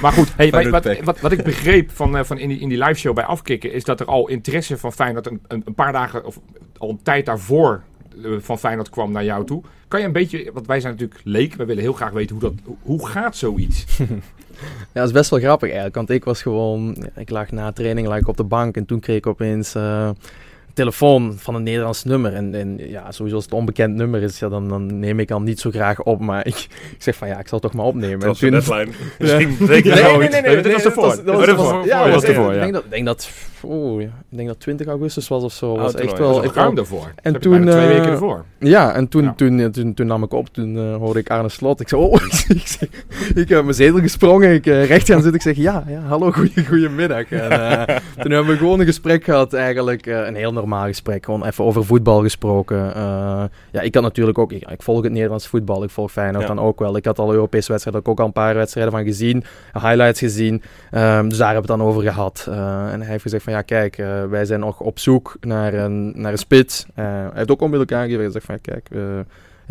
Maar 0.00 0.12
goed, 0.12 0.32
hey, 0.36 0.50
wat, 0.70 0.84
wat, 1.04 1.20
wat, 1.20 1.32
ik 1.32 1.42
begreep 1.42 1.90
van, 1.90 2.26
van 2.26 2.38
in, 2.38 2.48
die, 2.48 2.60
in 2.60 2.68
die 2.68 2.78
liveshow 2.78 3.14
bij 3.14 3.24
Afkikken... 3.24 3.72
is 3.72 3.84
dat 3.84 4.00
er 4.00 4.06
al 4.06 4.28
interesse 4.28 4.78
van 4.78 4.92
Feyenoord 4.92 5.26
een, 5.26 5.40
een, 5.48 5.62
een 5.64 5.74
paar 5.74 5.92
dagen... 5.92 6.24
of 6.24 6.38
al 6.78 6.88
een 6.88 7.02
tijd 7.02 7.26
daarvoor 7.26 7.82
van 8.40 8.58
Feyenoord 8.58 8.90
kwam 8.90 9.12
naar 9.12 9.24
jou 9.24 9.46
toe. 9.46 9.62
Kan 9.88 10.00
je 10.00 10.06
een 10.06 10.12
beetje... 10.12 10.50
Want 10.52 10.66
wij 10.66 10.80
zijn 10.80 10.92
natuurlijk 10.92 11.20
leek. 11.24 11.54
We 11.54 11.64
willen 11.64 11.82
heel 11.82 11.92
graag 11.92 12.10
weten 12.10 12.36
hoe, 12.36 12.50
dat, 12.50 12.74
hoe, 12.82 13.08
gaat 13.08 13.36
zoiets? 13.36 13.84
Ja, 14.92 15.00
dat 15.00 15.06
is 15.06 15.12
best 15.12 15.30
wel 15.30 15.38
grappig 15.38 15.68
eigenlijk. 15.68 15.94
Want 15.94 16.10
ik 16.10 16.24
was 16.24 16.42
gewoon... 16.42 17.08
Ik 17.16 17.30
lag 17.30 17.50
na 17.50 17.72
training 17.72 18.06
lag 18.06 18.18
ik 18.18 18.28
op 18.28 18.36
de 18.36 18.44
bank 18.44 18.76
en 18.76 18.86
toen 18.86 19.00
kreeg 19.00 19.16
ik 19.16 19.26
opeens 19.26 19.74
eh, 19.74 20.10
een 20.12 20.16
telefoon 20.80 21.34
van 21.36 21.54
een 21.54 21.62
Nederlands 21.62 22.04
nummer. 22.04 22.34
En, 22.34 22.54
en 22.54 22.78
ja, 22.78 23.12
sowieso 23.12 23.36
als 23.36 23.44
het 23.44 23.54
onbekend 23.54 23.94
nummer 23.94 24.22
is, 24.22 24.38
ja, 24.38 24.48
dan, 24.48 24.68
dan 24.68 24.98
neem 24.98 25.20
ik 25.20 25.30
al 25.30 25.40
niet 25.40 25.60
zo 25.60 25.70
graag 25.70 26.02
op. 26.02 26.20
Maar 26.20 26.46
ik, 26.46 26.56
ik 26.96 27.02
zeg 27.02 27.16
van 27.16 27.28
ja, 27.28 27.38
ik 27.38 27.48
zal 27.48 27.58
het 27.58 27.70
toch 27.70 27.76
maar 27.76 27.86
opnemen. 27.86 28.18
Dat 28.18 28.28
was 28.28 28.42
en 28.42 28.50
de 28.50 28.60
deadline. 28.60 28.92
Misschien 29.18 29.66
denk 29.66 29.84
Nee, 29.84 30.02
nee, 30.02 30.22
iets. 30.22 30.32
nee, 30.32 30.42
nee, 30.42 30.62
dit 30.62 30.72
was 30.72 30.84
ervoor. 30.84 31.02
Dat 31.02 31.24
was, 31.24 31.24
dat 31.24 31.48
ervoor. 31.48 31.64
ervoor, 31.64 31.86
Ja, 31.86 32.06
ervoor, 32.06 32.52
Ik 32.52 32.60
denk 32.60 32.72
dat, 32.72 32.84
ik 32.84 32.90
denk 32.90 33.06
dat, 33.06 33.30
oeh, 33.64 34.02
ja, 34.02 34.08
ik 34.30 34.36
denk 34.36 34.48
dat 34.48 34.60
20 34.60 34.86
augustus 34.86 35.28
was 35.28 35.42
of 35.42 35.52
zo. 35.52 35.72
Oh, 35.72 35.80
was 35.80 35.94
echt 35.94 36.18
wel, 36.18 36.44
ruim 36.44 36.54
wel 36.54 36.74
daarvoor. 36.74 37.12
En 37.22 37.40
toen, 37.40 37.62
twee 37.62 37.86
eh, 37.86 37.86
weken 37.86 38.10
ervoor. 38.10 38.44
Ja, 38.58 38.94
en 38.94 39.08
toen. 39.08 39.34
Toen, 39.34 39.56
toen, 39.56 39.70
toen, 39.70 39.94
toen 39.94 40.06
nam 40.06 40.22
ik 40.22 40.32
op, 40.32 40.48
toen 40.48 40.76
eh, 40.76 40.96
hoorde 40.96 41.18
ik 41.18 41.30
Arne 41.30 41.48
Slot. 41.48 41.80
Ik 41.80 41.88
zei, 41.88 42.02
oh, 42.02 42.14
ik, 42.48 42.78
ik 43.34 43.48
heb 43.48 43.62
mijn 43.62 43.74
zetel 43.74 44.00
gesprongen, 44.00 44.54
ik 44.54 44.66
eh, 44.66 44.86
recht 44.86 45.06
gaan 45.06 45.22
zitten. 45.22 45.34
Ik 45.34 45.42
zeg, 45.42 45.56
ja, 45.56 45.84
ja 45.88 46.00
hallo, 46.00 46.30
goeie, 46.32 46.66
goedemiddag. 46.66 47.30
En, 47.30 47.50
eh, 47.50 47.96
toen 48.20 48.32
hebben 48.32 48.52
we 48.52 48.58
gewoon 48.58 48.80
een 48.80 48.86
gesprek 48.86 49.24
gehad, 49.24 49.52
eigenlijk 49.52 50.06
eh, 50.06 50.26
een 50.26 50.34
heel 50.34 50.52
normaal 50.52 50.69
gesprek. 50.78 51.24
Gewoon 51.24 51.44
even 51.44 51.64
over 51.64 51.84
voetbal 51.84 52.22
gesproken. 52.22 52.94
Eh, 52.94 53.44
ja, 53.70 53.80
ik 53.80 53.94
had 53.94 54.02
natuurlijk 54.02 54.38
ook, 54.38 54.52
ik, 54.52 54.70
ik 54.70 54.82
volg 54.82 55.02
het 55.02 55.12
Nederlands 55.12 55.46
voetbal, 55.46 55.82
ik 55.82 55.90
volg 55.90 56.12
Feyenoord 56.12 56.42
Ja. 56.42 56.54
dan 56.54 56.64
ook 56.64 56.78
wel. 56.78 56.96
Ik 56.96 57.04
had 57.04 57.18
al 57.18 57.32
Europese 57.32 57.70
wedstrijden, 57.72 58.06
ook 58.06 58.20
al 58.20 58.26
een 58.26 58.32
paar 58.32 58.54
wedstrijden 58.54 58.92
van 58.92 59.04
gezien, 59.04 59.44
highlights 59.72 60.18
gezien. 60.18 60.62
Ehm, 60.90 61.28
dus 61.28 61.38
daar 61.38 61.52
hebben 61.52 61.66
we 61.66 61.72
het 61.72 61.80
dan 61.80 61.88
over 61.88 62.02
gehad. 62.02 62.46
Eh, 62.48 62.92
en 62.92 63.00
hij 63.00 63.10
heeft 63.10 63.22
gezegd 63.22 63.44
van, 63.44 63.52
ja 63.52 63.62
kijk, 63.62 63.98
eh, 63.98 64.24
wij 64.24 64.44
zijn 64.44 64.60
nog 64.60 64.80
op 64.80 64.98
zoek 64.98 65.36
naar 65.40 65.74
een, 65.74 66.12
naar 66.16 66.32
een 66.32 66.38
spits. 66.38 66.86
Hij 66.94 67.30
heeft 67.34 67.50
ook 67.50 67.62
onmiddellijk 67.62 67.92
aangegeven, 67.92 68.32
zegt 68.32 68.46
van, 68.46 68.58
ja, 68.62 68.72
kijk... 68.72 68.88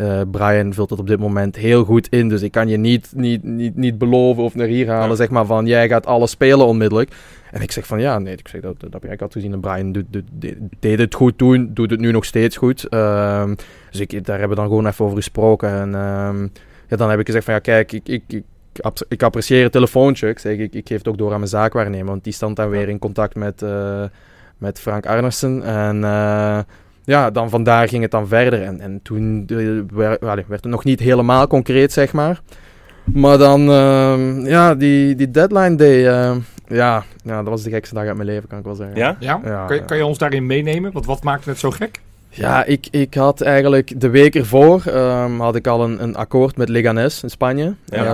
eh, 0.00 0.20
Brian 0.30 0.74
vult 0.74 0.90
het 0.90 0.98
op 0.98 1.06
dit 1.06 1.18
moment 1.18 1.56
heel 1.56 1.84
goed 1.84 2.08
in. 2.08 2.28
Dus 2.28 2.42
ik 2.42 2.52
kan 2.52 2.68
je 2.68 2.76
niet, 2.76 3.12
niet, 3.14 3.42
niet, 3.42 3.76
niet 3.76 3.98
beloven 3.98 4.42
of 4.42 4.54
naar 4.54 4.66
hier 4.66 4.88
halen, 4.88 5.08
Ja. 5.08 5.14
zeg 5.14 5.30
maar, 5.30 5.46
van 5.46 5.66
jij 5.66 5.88
gaat 5.88 6.06
alles 6.06 6.30
spelen 6.30 6.66
onmiddellijk. 6.66 7.10
En 7.50 7.62
ik 7.62 7.72
zeg 7.72 7.86
van 7.86 8.00
ja, 8.00 8.18
nee, 8.18 8.36
ik 8.36 8.48
zeg 8.48 8.60
dat, 8.60 8.80
dat 8.80 8.92
heb 8.92 9.04
ik 9.04 9.20
had 9.20 9.32
gezien. 9.32 9.52
En 9.52 9.60
Brian 9.60 9.92
doet, 9.92 10.04
doet, 10.10 10.24
deed- 10.80 10.98
het 10.98 11.14
goed 11.14 11.38
toen, 11.38 11.70
doet 11.74 11.90
het 11.90 12.00
nu 12.00 12.10
nog 12.12 12.24
steeds 12.24 12.56
goed. 12.56 12.88
Ehm, 12.88 13.54
dus 13.90 14.00
ik, 14.00 14.24
daar 14.24 14.38
hebben 14.38 14.56
we 14.56 14.62
dan 14.62 14.70
gewoon 14.70 14.86
even 14.86 15.04
over 15.04 15.16
gesproken. 15.16 15.68
En 15.68 15.94
ehm, 15.94 16.42
ja, 16.88 16.96
dan 16.96 17.10
heb 17.10 17.18
ik 17.20 17.26
gezegd 17.26 17.44
van 17.44 17.54
ja, 17.54 17.60
kijk, 17.60 17.92
ik, 17.92 18.08
ik, 18.08 18.22
ik, 18.28 18.42
ik 19.08 19.22
apprecieer 19.22 19.62
het 19.62 19.72
telefoontje. 19.72 20.28
Ik 20.28 20.38
zeg, 20.38 20.58
ik, 20.58 20.74
ik 20.74 20.88
geef 20.88 20.98
het 20.98 21.08
ook 21.08 21.18
door 21.18 21.30
aan 21.32 21.38
mijn 21.38 21.50
zaakwaarnemer, 21.50 22.06
want 22.06 22.24
die 22.24 22.32
stond 22.32 22.56
dan 22.56 22.68
weer 22.70 22.88
in 22.88 22.98
contact 22.98 23.34
met, 23.34 23.62
eh, 23.62 24.04
met 24.58 24.80
Frank 24.80 25.06
Arnersen. 25.06 25.62
En 25.62 26.04
eh, 26.04 26.58
ja, 27.10 27.30
dan 27.30 27.50
vandaar 27.50 27.88
ging 27.88 28.02
het 28.02 28.10
dan 28.10 28.28
verder. 28.28 28.62
En, 28.62 28.80
en 28.80 29.00
toen 29.02 29.44
eh, 29.46 29.96
werd, 29.96 30.20
werd 30.20 30.62
het 30.62 30.64
nog 30.64 30.84
niet 30.84 31.00
helemaal 31.00 31.46
concreet, 31.46 31.92
zeg 31.92 32.12
maar. 32.12 32.40
Maar 33.04 33.38
dan, 33.38 33.70
ehm, 33.70 34.46
ja, 34.46 34.74
die, 34.74 35.14
die 35.14 35.30
deadline 35.30 35.76
day, 35.76 36.06
ehm, 36.08 36.38
ja, 36.66 37.04
ja, 37.24 37.36
dat 37.36 37.48
was 37.48 37.62
de 37.62 37.70
gekste 37.70 37.94
dag 37.94 38.06
uit 38.06 38.16
mijn 38.16 38.28
leven, 38.28 38.48
kan 38.48 38.58
ik 38.58 38.64
wel 38.64 38.74
zeggen. 38.74 38.96
Ja? 38.96 39.16
Ja? 39.18 39.40
Ja, 39.44 39.64
kan, 39.66 39.74
je, 39.74 39.80
ja. 39.80 39.86
kan 39.86 39.96
je 39.96 40.06
ons 40.06 40.18
daarin 40.18 40.46
meenemen? 40.46 40.92
Want 40.92 41.06
wat 41.06 41.22
maakte 41.22 41.48
het 41.48 41.58
zo 41.58 41.70
gek? 41.70 42.00
Ja, 42.32 42.64
ik, 42.64 42.86
ik 42.90 43.14
had 43.14 43.40
eigenlijk 43.40 44.00
de 44.00 44.08
week 44.08 44.34
ervoor 44.34 44.82
ehm, 44.86 45.38
had 45.38 45.56
ik 45.56 45.66
al 45.66 45.84
een, 45.84 46.02
een 46.02 46.16
akkoord 46.16 46.56
met 46.56 46.68
Leganes 46.68 47.22
in 47.22 47.30
Spanje, 47.30 47.74
Ja. 47.86 48.04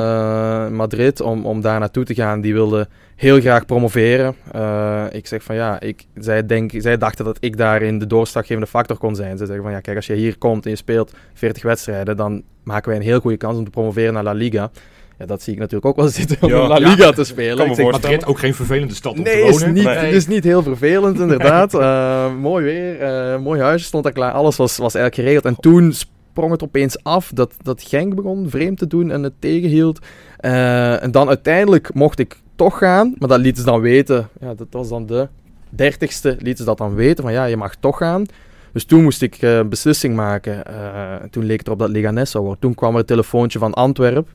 eh, 0.67 0.71
Madrid, 0.73 1.21
om, 1.21 1.47
om 1.47 1.61
daar 1.61 1.79
naartoe 1.81 2.05
te 2.05 2.15
gaan. 2.15 2.41
Die 2.41 2.53
wilde 2.55 2.89
heel 3.17 3.41
graag 3.41 3.67
promoveren. 3.67 4.35
Eh, 4.53 5.05
ik 5.11 5.27
zeg 5.27 5.43
van 5.43 5.55
ja, 5.55 5.81
ik, 5.81 6.05
zij, 6.19 6.47
denk, 6.47 6.71
zij 6.77 6.99
dachten 6.99 7.25
dat 7.25 7.37
ik 7.41 7.57
daarin 7.57 7.99
de 7.99 8.07
doorslaggevende 8.07 8.67
factor 8.67 8.97
kon 8.99 9.15
zijn. 9.17 9.39
Ze 9.39 9.47
zeggen 9.47 9.65
van 9.65 9.73
ja, 9.73 9.81
kijk, 9.81 9.97
als 9.97 10.07
je 10.07 10.15
hier 10.15 10.39
komt 10.39 10.65
en 10.65 10.71
je 10.71 10.77
speelt 10.77 11.12
40 11.35 11.62
wedstrijden, 11.62 12.17
dan 12.17 12.43
maken 12.62 12.88
wij 12.88 12.99
een 12.99 13.05
heel 13.05 13.21
goede 13.21 13.37
kans 13.37 13.59
om 13.59 13.64
te 13.64 13.71
promoveren 13.71 14.12
naar 14.12 14.25
La 14.25 14.33
Liga. 14.33 14.71
Ja, 15.18 15.26
dat 15.26 15.42
zie 15.42 15.52
ik 15.52 15.58
natuurlijk 15.58 15.87
ook 15.87 15.96
wel 15.96 16.08
zitten 16.20 16.37
om 16.40 16.49
Ja. 16.49 16.62
in 16.62 16.68
La 16.68 16.78
Ja. 16.78 16.88
Liga 16.88 17.11
te 17.12 17.25
spelen. 17.25 17.66
Ik 17.66 17.75
zeg. 17.75 17.90
Madrid 17.90 18.26
ook 18.26 18.38
geen 18.38 18.54
vervelende 18.54 18.94
stad 18.94 19.12
om 19.12 19.23
Nee, 19.23 19.42
te 19.42 19.49
is 19.49 19.58
wonen. 19.58 19.75
niet, 19.75 19.85
Nee. 19.85 19.94
het 19.96 20.14
is 20.14 20.26
niet 20.26 20.44
heel 20.44 20.62
vervelend, 20.62 21.20
inderdaad. 21.20 21.75
Eh, 21.87 22.35
mooi 22.40 22.64
weer, 22.64 23.00
eh, 23.00 23.38
mooi 23.38 23.61
huis 23.61 23.85
stond 23.85 24.04
daar 24.04 24.12
klaar. 24.12 24.32
Alles 24.32 24.56
was, 24.56 24.76
was 24.76 24.94
eigenlijk 24.94 25.14
geregeld. 25.28 25.44
En 25.56 25.61
toen 25.62 25.92
sprong 25.92 26.50
het 26.50 26.62
opeens 26.62 27.02
af 27.02 27.30
dat, 27.35 27.54
dat 27.62 27.82
Genk 27.82 28.14
begon 28.14 28.46
vreemd 28.50 28.78
te 28.78 28.87
doen 28.87 29.11
en 29.11 29.23
het 29.23 29.32
tegenhield. 29.38 29.99
Eh, 30.37 31.02
en 31.02 31.11
dan 31.11 31.28
uiteindelijk 31.28 31.94
mocht 31.94 32.18
ik 32.18 32.37
toch 32.56 32.78
gaan, 32.78 33.14
maar 33.18 33.28
dat 33.28 33.38
lieten 33.40 33.62
ze 33.64 33.70
dan 33.70 33.80
weten. 33.80 34.28
Ja, 34.40 34.54
dat 34.54 34.66
was 34.70 34.88
dan 34.88 35.06
de 35.06 35.28
dertigste, 35.70 36.28
lieten 36.38 36.56
ze 36.56 36.64
dat 36.64 36.78
dan 36.78 36.94
weten 36.94 37.25
van 37.25 37.32
ja, 37.32 37.44
je 37.44 37.56
mag 37.56 37.75
toch 37.75 37.96
gaan. 37.96 38.26
Dus 38.73 38.85
toen 38.85 39.02
moest 39.02 39.23
ik 39.23 39.37
eh, 39.37 39.56
een 39.56 39.68
beslissing 39.68 40.16
maken. 40.16 40.64
Eh, 40.66 41.23
en 41.23 41.30
toen 41.30 41.44
leek 41.44 41.58
het 41.58 41.66
erop 41.66 41.78
dat 41.78 41.88
Leganes 41.90 42.30
zou 42.30 42.44
worden. 42.44 42.62
Toen 42.62 42.75
kwam 42.75 42.92
er 42.92 42.99
een 43.00 43.04
telefoontje 43.06 43.58
van 43.58 43.75
Antwerpen. 43.75 44.26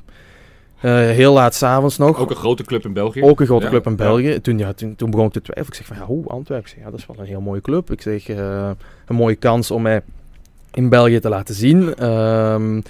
Eh, 0.82 0.92
heel 0.94 1.34
laat 1.34 1.56
s'avonds 1.56 1.98
nog. 1.98 2.20
Ook 2.20 2.30
een 2.30 2.36
grote 2.36 2.64
club 2.64 2.86
in 2.86 2.94
België. 2.94 3.24
Ook 3.24 3.40
een 3.40 3.46
grote 3.46 3.64
Ja. 3.64 3.70
club 3.70 3.86
in 3.86 3.96
België. 3.96 4.42
Toen, 4.42 4.58
ja, 4.58 4.74
toen, 4.74 4.96
toen 4.96 5.10
begon 5.12 5.26
ik 5.26 5.32
te 5.32 5.42
twijfelen. 5.42 5.70
Ik 5.70 5.76
zeg 5.76 5.86
van, 5.86 5.98
ja, 5.98 6.14
hoe 6.14 6.28
Antwerpen? 6.28 6.68
Ik 6.70 6.74
zeg, 6.76 6.84
ja, 6.84 6.90
dat 6.92 7.00
is 7.00 7.06
wel 7.06 7.16
een 7.20 7.26
heel 7.26 7.42
mooie 7.42 7.62
club. 7.62 7.92
Ik 7.92 8.02
zeg, 8.02 8.28
eh, 8.30 8.70
een 9.06 9.16
mooie 9.16 9.36
kans 9.36 9.72
om 9.72 9.82
mij 9.82 10.02
in 10.74 10.90
België 10.90 11.20
te 11.20 11.30
laten 11.30 11.56
zien. 11.56 11.96
Ehm, 11.96 12.82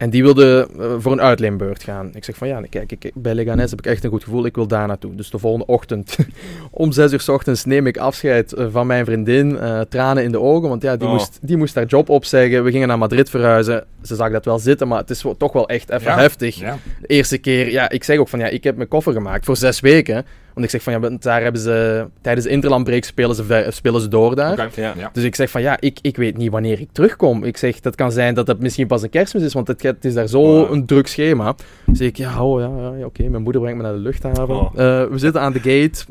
en 0.00 0.10
die 0.10 0.22
wilde 0.22 0.68
eh, 0.78 0.86
voor 0.98 1.12
een 1.12 1.20
uitleenbeurt 1.20 1.82
gaan. 1.82 2.10
Ik 2.14 2.24
zeg 2.24 2.36
van, 2.36 2.48
ja, 2.48 2.60
kijk, 2.70 2.92
ik, 2.92 3.10
bij 3.14 3.34
Leganes 3.34 3.70
heb 3.70 3.78
ik 3.78 3.86
echt 3.86 4.04
een 4.04 4.10
goed 4.10 4.24
gevoel. 4.24 4.44
Ik 4.46 4.54
wil 4.54 4.66
daar 4.66 4.86
naartoe. 4.86 5.14
Dus 5.14 5.30
de 5.30 5.38
volgende 5.38 5.66
ochtend, 5.66 6.16
om 6.70 6.92
zes 6.92 7.12
uur 7.12 7.20
s 7.20 7.28
ochtends, 7.28 7.64
neem 7.64 7.86
ik 7.86 7.96
afscheid 7.98 8.52
eh, 8.52 8.66
van 8.70 8.86
mijn 8.86 9.04
vriendin. 9.04 9.58
eh, 9.58 9.80
tranen 9.80 10.24
in 10.24 10.32
de 10.32 10.40
ogen, 10.40 10.68
want 10.68 10.82
ja, 10.82 10.96
die, 10.96 11.06
Oh. 11.08 11.12
moest, 11.14 11.38
die 11.42 11.56
moest 11.56 11.74
haar 11.74 11.84
job 11.86 12.08
opzeggen. 12.08 12.64
We 12.64 12.70
gingen 12.70 12.88
naar 12.88 12.98
Madrid 12.98 13.30
verhuizen. 13.30 13.84
Ze 14.02 14.14
zag 14.14 14.30
dat 14.32 14.44
wel 14.44 14.58
zitten, 14.58 14.88
maar 14.88 14.98
het 14.98 15.10
is 15.10 15.24
toch 15.38 15.52
wel 15.52 15.68
echt 15.68 15.90
even 15.90 16.10
Ja. 16.12 16.18
heftig 16.18 16.54
Ja. 16.58 16.78
de 17.00 17.06
eerste 17.06 17.38
keer, 17.38 17.70
ja, 17.70 17.90
ik 17.90 18.04
zeg 18.04 18.18
ook 18.18 18.28
van 18.28 18.38
ja, 18.38 18.46
ik 18.46 18.64
heb 18.64 18.76
mijn 18.76 18.88
koffer 18.88 19.12
gemaakt 19.12 19.44
voor 19.44 19.56
zes 19.56 19.80
weken. 19.80 20.24
Want 20.60 20.72
ik 20.72 20.80
zeg 20.80 20.82
van 20.82 20.92
ja, 20.92 21.08
want 21.08 21.22
daar 21.22 21.42
hebben 21.42 21.60
ze 21.60 22.06
tijdens 22.20 22.46
de 22.46 22.52
interlandbreak 22.52 23.04
spelen 23.04 23.34
ze, 23.34 23.66
spelen 23.70 24.00
ze 24.00 24.08
door 24.08 24.36
daar. 24.36 24.52
Oké, 24.66 24.80
Ja. 24.80 24.94
ja. 24.96 25.10
Dus 25.12 25.24
ik 25.24 25.34
zeg 25.34 25.50
van 25.50 25.62
ja, 25.62 25.76
ik, 25.80 25.98
ik 26.02 26.16
weet 26.16 26.36
niet 26.36 26.50
wanneer 26.50 26.80
ik 26.80 26.88
terugkom. 26.92 27.44
Ik 27.44 27.56
zeg 27.56 27.80
dat 27.80 27.94
kan 27.94 28.12
zijn 28.12 28.34
dat 28.34 28.46
het 28.46 28.60
misschien 28.60 28.86
pas 28.86 29.02
een 29.02 29.10
kerstmis 29.10 29.42
is, 29.42 29.52
want 29.52 29.68
het, 29.68 29.82
het 29.82 30.04
is 30.04 30.14
daar 30.14 30.26
zo 30.26 30.40
Wow. 30.40 30.72
een 30.72 30.86
druk 30.86 31.06
schema. 31.06 31.54
Dus 31.86 31.98
zeg 31.98 32.08
ik 32.08 32.16
ja, 32.16 32.44
oh, 32.44 32.60
ja, 32.60 32.70
ja, 32.78 32.92
ja, 32.98 33.04
oké, 33.04 33.28
mijn 33.28 33.42
moeder 33.42 33.60
brengt 33.60 33.78
me 33.78 33.84
naar 33.84 33.92
de 33.94 33.98
luchthaven. 33.98 34.48
Oh. 34.48 34.64
Eh, 34.74 35.04
we 35.06 35.18
zitten 35.18 35.40
aan 35.40 35.52
de 35.52 35.58
gate, 35.58 36.04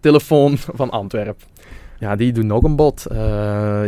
telefoon 0.00 0.58
van 0.80 0.90
Antwerpen. 0.90 1.44
Ja, 1.98 2.16
die 2.16 2.32
doen 2.32 2.46
nog 2.46 2.62
een 2.62 2.76
bod. 2.76 3.06
Eh, 3.06 3.16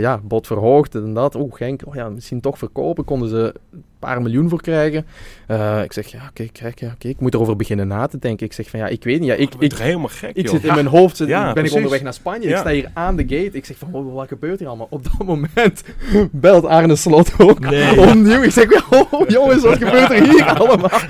ja, 0.01 0.21
bod 0.23 0.47
verhoogd 0.47 0.95
en 0.95 1.15
dat. 1.15 1.35
Oeh, 1.35 1.55
Genk, 1.55 1.83
oh 1.85 1.95
ja, 1.95 2.09
misschien 2.09 2.41
toch 2.41 2.59
verkopen. 2.59 3.05
Konden 3.05 3.29
ze 3.29 3.55
paar 3.99 4.23
miljoen 4.23 4.49
voor 4.49 4.61
krijgen. 4.63 5.07
Eh, 5.47 5.83
ik 5.83 5.93
zeg, 5.93 6.07
ja, 6.07 6.21
oké, 6.31 6.47
kijk, 6.53 6.81
ja, 6.81 6.91
oké, 6.95 7.09
ik 7.09 7.21
moet 7.21 7.35
erover 7.35 7.57
beginnen 7.57 7.89
na 7.89 8.07
te 8.07 8.19
denken. 8.19 8.47
Ik 8.47 8.53
zeg 8.53 8.71
van, 8.71 8.81
ja, 8.81 8.87
ik 8.87 9.05
weet 9.05 9.19
niet. 9.21 9.29
Ja, 9.29 9.35
ik, 9.35 9.55
Ik, 9.55 9.63
ik, 9.73 9.79
helemaal 9.79 10.09
gek, 10.09 10.31
ik 10.37 10.45
joh. 10.45 10.55
zit 10.55 10.65
in 10.65 10.75
mijn 10.75 10.87
hoofd, 10.87 11.17
zit, 11.17 11.29
Ja, 11.29 11.45
ben 11.45 11.53
precies. 11.53 11.71
ik 11.71 11.77
onderweg 11.77 12.03
naar 12.03 12.13
Spanje. 12.15 12.49
Ik 12.49 12.57
sta 12.57 12.71
hier 12.71 12.91
aan 12.95 13.17
de 13.17 13.23
gate. 13.23 13.51
Ik 13.57 13.65
zeg 13.65 13.77
van, 13.77 13.89
oh, 13.93 14.15
wat 14.15 14.29
gebeurt 14.29 14.59
hier 14.59 14.69
allemaal? 14.69 14.87
Op 14.91 15.05
dat 15.05 15.27
moment 15.27 15.83
belt 16.33 16.65
Arne 16.65 16.97
Slot 16.97 17.33
ook 17.39 17.59
Nee. 17.61 18.01
opnieuw. 18.01 18.43
Ik 18.43 18.51
zeg, 18.51 18.91
oh, 18.91 19.29
jongens, 19.29 19.63
wat 19.63 19.79
gebeurt 19.79 20.11
er 20.11 20.23
hier 20.31 20.45
allemaal? 20.59 21.01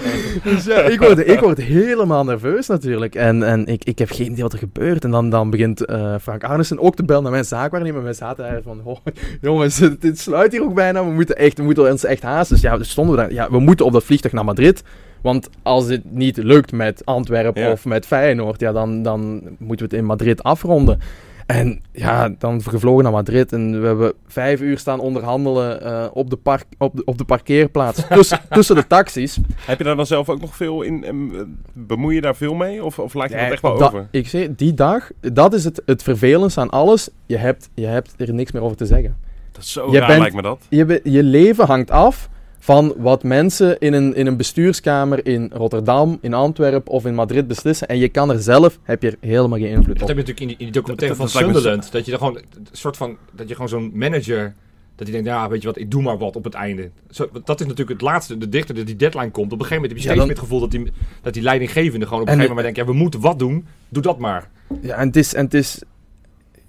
Dus 0.44 0.64
ja, 0.64 0.80
ik 0.80 0.98
word, 1.00 1.28
ik 1.28 1.40
word 1.40 1.58
helemaal 1.62 2.24
nerveus 2.24 2.66
natuurlijk. 2.66 3.14
En, 3.14 3.42
en 3.42 3.66
ik, 3.66 3.84
ik 3.84 3.98
heb 3.98 4.10
geen 4.10 4.30
idee 4.30 4.42
wat 4.42 4.52
er 4.52 4.58
gebeurt. 4.58 5.04
En 5.04 5.10
dan, 5.10 5.30
dan 5.30 5.50
begint 5.50 5.84
eh, 5.84 6.14
Frank 6.22 6.44
Arnissen 6.44 6.78
ook 6.78 6.96
te 6.96 7.04
bellen 7.04 7.22
naar 7.22 7.32
mijn 7.32 7.44
zaakwaarnemer. 7.44 8.02
Wij 8.02 8.12
zaten 8.12 8.44
daar 8.44 8.62
van, 8.62 8.80
oh, 8.84 8.96
jongens, 9.40 9.78
het 10.00 10.18
sluit 10.20 10.52
hier 10.52 10.62
ook 10.62 10.74
bijna. 10.74 11.04
We 11.04 11.10
moeten, 11.10 11.36
echt, 11.36 11.56
we 11.58 11.62
moeten 11.64 11.90
ons 11.90 12.04
echt 12.04 12.22
haasten. 12.22 12.54
Dus 12.56 12.64
ja, 12.64 12.77
stonden 12.86 13.14
we 13.16 13.20
daar. 13.20 13.32
Ja, 13.32 13.50
we 13.50 13.58
moeten 13.58 13.86
op 13.86 13.92
dat 13.92 14.04
vliegtuig 14.04 14.34
naar 14.34 14.44
Madrid. 14.44 14.82
Want 15.22 15.48
als 15.62 15.88
het 15.88 16.10
niet 16.12 16.36
lukt 16.36 16.72
met 16.72 17.02
Antwerpen 17.04 17.62
Ja. 17.62 17.70
of 17.70 17.84
met 17.84 18.06
Feyenoord, 18.06 18.60
ja, 18.60 18.72
dan, 18.72 19.02
dan 19.02 19.30
moeten 19.58 19.86
we 19.88 19.92
het 19.94 20.02
in 20.02 20.04
Madrid 20.04 20.42
afronden. 20.42 21.00
En 21.46 21.80
ja, 21.92 22.28
dan 22.38 22.62
gevlogen 22.62 23.02
naar 23.02 23.12
Madrid 23.12 23.52
en 23.52 23.80
we 23.80 23.86
hebben 23.86 24.12
vijf 24.26 24.60
uur 24.60 24.78
staan 24.78 25.00
onderhandelen 25.00 25.82
eh, 25.82 26.06
op, 26.12 26.30
de 26.30 26.36
park, 26.36 26.64
op, 26.78 26.96
de, 26.96 27.04
op 27.04 27.18
de 27.18 27.24
parkeerplaats 27.24 28.02
tussen, 28.08 28.40
tussen 28.50 28.74
de 28.76 28.86
taxis. 28.86 29.38
Heb 29.56 29.78
je 29.78 29.84
daar 29.84 29.96
dan 29.96 30.06
zelf 30.06 30.28
ook 30.28 30.40
nog 30.40 30.56
veel 30.56 30.82
in? 30.82 31.04
eh, 31.04 31.40
bemoei 31.72 32.14
je 32.14 32.20
daar 32.20 32.36
veel 32.36 32.54
mee? 32.54 32.84
Of, 32.84 32.98
of 32.98 33.14
laat 33.14 33.28
je 33.28 33.34
dat 33.34 33.42
Nee, 33.42 33.52
echt 33.52 33.62
wel 33.62 33.82
over? 33.82 34.08
Ik 34.10 34.28
zeg, 34.28 34.48
die 34.56 34.74
dag, 34.74 35.10
dat 35.20 35.54
is 35.54 35.64
het, 35.64 35.82
het 35.86 36.02
vervelendste 36.02 36.60
aan 36.60 36.70
alles. 36.70 37.08
Je 37.26 37.36
hebt, 37.36 37.68
je 37.74 37.86
hebt 37.86 38.14
er 38.16 38.34
niks 38.34 38.52
meer 38.52 38.62
over 38.62 38.76
te 38.76 38.86
zeggen. 38.86 39.16
Dat 39.52 39.62
is 39.62 39.72
zo 39.72 39.90
je 39.90 39.98
raar, 39.98 40.06
bent- 40.08 40.20
lijkt 40.20 40.34
me 40.34 40.42
dat. 40.42 40.60
Je, 40.68 41.00
je 41.04 41.22
leven 41.22 41.66
hangt 41.66 41.90
af 41.90 42.28
van 42.58 42.94
wat 42.96 43.22
mensen 43.22 43.78
in 43.78 43.92
een, 43.92 44.14
in 44.14 44.26
een 44.26 44.36
bestuurskamer 44.36 45.26
in 45.26 45.50
Rotterdam, 45.54 46.18
in 46.20 46.34
Antwerpen 46.34 46.92
of 46.92 47.06
in 47.06 47.14
Madrid 47.14 47.46
beslissen. 47.46 47.88
En 47.88 47.98
je 47.98 48.08
kan 48.08 48.30
er 48.30 48.42
zelf, 48.42 48.78
heb 48.82 49.02
je 49.02 49.08
er 49.10 49.16
helemaal 49.28 49.58
geen 49.58 49.68
invloed 49.68 49.98
Dat 49.98 50.02
op. 50.02 50.08
heb 50.08 50.16
je 50.16 50.22
natuurlijk 50.24 50.40
in 50.40 50.46
die, 50.46 50.56
in 50.56 50.64
die 50.64 50.72
documentaire 50.72 51.16
Dat- 51.18 51.30
van 51.30 51.40
dat 51.42 51.52
Sunderland. 51.52 51.92
Dat 51.92 52.06
je 52.06 52.12
er 52.12 52.18
gewoon 52.18 52.36
een 52.36 52.44
soort 52.72 52.96
van, 52.96 53.16
dat 53.32 53.48
je 53.48 53.54
gewoon 53.54 53.68
zo'n 53.68 53.90
manager, 53.94 54.54
dat 54.96 55.06
hij 55.06 55.16
denkt, 55.16 55.26
ja, 55.28 55.48
weet 55.48 55.60
je 55.60 55.66
wat, 55.66 55.78
ik 55.78 55.90
doe 55.90 56.02
maar 56.02 56.18
wat 56.18 56.36
op 56.36 56.44
het 56.44 56.54
einde. 56.54 56.90
Zo, 57.10 57.28
dat 57.44 57.60
is 57.60 57.66
natuurlijk 57.66 58.00
het 58.00 58.00
laatste, 58.00 58.38
de 58.38 58.48
dichter 58.48 58.74
dat 58.74 58.86
die 58.86 58.96
deadline 58.96 59.30
komt. 59.30 59.52
Op 59.52 59.58
een 59.60 59.66
gegeven 59.66 59.74
moment 59.82 59.92
heb 59.92 59.98
je 60.02 60.08
Ja, 60.08 60.14
steeds 60.14 60.18
dan- 60.18 60.26
meer 60.26 60.36
het 60.36 60.44
gevoel 60.44 60.60
dat 60.60 60.70
die, 60.70 60.92
dat 61.22 61.32
die 61.34 61.42
leidinggevende 61.42 62.06
gewoon 62.06 62.20
op 62.22 62.26
een 62.26 62.32
En- 62.32 62.38
gegeven 62.40 62.56
moment 62.56 62.74
denkt, 62.76 62.90
ja, 62.90 62.96
we 62.96 63.02
moeten 63.04 63.20
wat 63.20 63.38
doen, 63.38 63.66
doe 63.88 64.02
dat 64.02 64.18
maar. 64.18 64.50
Ja, 64.80 64.96
en 64.96 65.06
het 65.06 65.16
is, 65.16 65.34
en 65.34 65.44
het 65.44 65.54
is, 65.54 65.82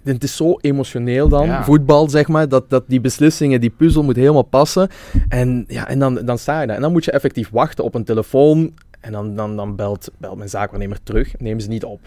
het 0.03 0.23
is 0.23 0.35
zo 0.35 0.55
emotioneel 0.61 1.29
dan, 1.29 1.45
Ja. 1.45 1.63
voetbal 1.63 2.09
zeg 2.09 2.27
maar, 2.27 2.49
dat, 2.49 2.69
dat 2.69 2.83
die 2.87 3.01
beslissingen, 3.01 3.61
die 3.61 3.69
puzzel 3.69 4.03
moet 4.03 4.15
helemaal 4.15 4.41
passen. 4.41 4.89
En, 5.29 5.65
ja, 5.67 5.87
en 5.87 5.99
dan, 5.99 6.15
dan 6.15 6.37
sta 6.37 6.61
je 6.61 6.67
daar. 6.67 6.75
En 6.75 6.81
dan 6.81 6.91
moet 6.91 7.05
je 7.05 7.11
effectief 7.11 7.49
wachten 7.49 7.83
op 7.83 7.95
een 7.95 8.03
telefoon. 8.03 8.73
En 8.99 9.11
dan, 9.11 9.35
dan, 9.35 9.55
dan 9.55 9.75
belt, 9.75 10.11
belt 10.17 10.37
mijn 10.37 10.49
zaakwaarnemer 10.49 11.03
terug. 11.03 11.33
Nemen 11.39 11.61
ze 11.61 11.69
niet 11.69 11.83
op. 11.83 11.99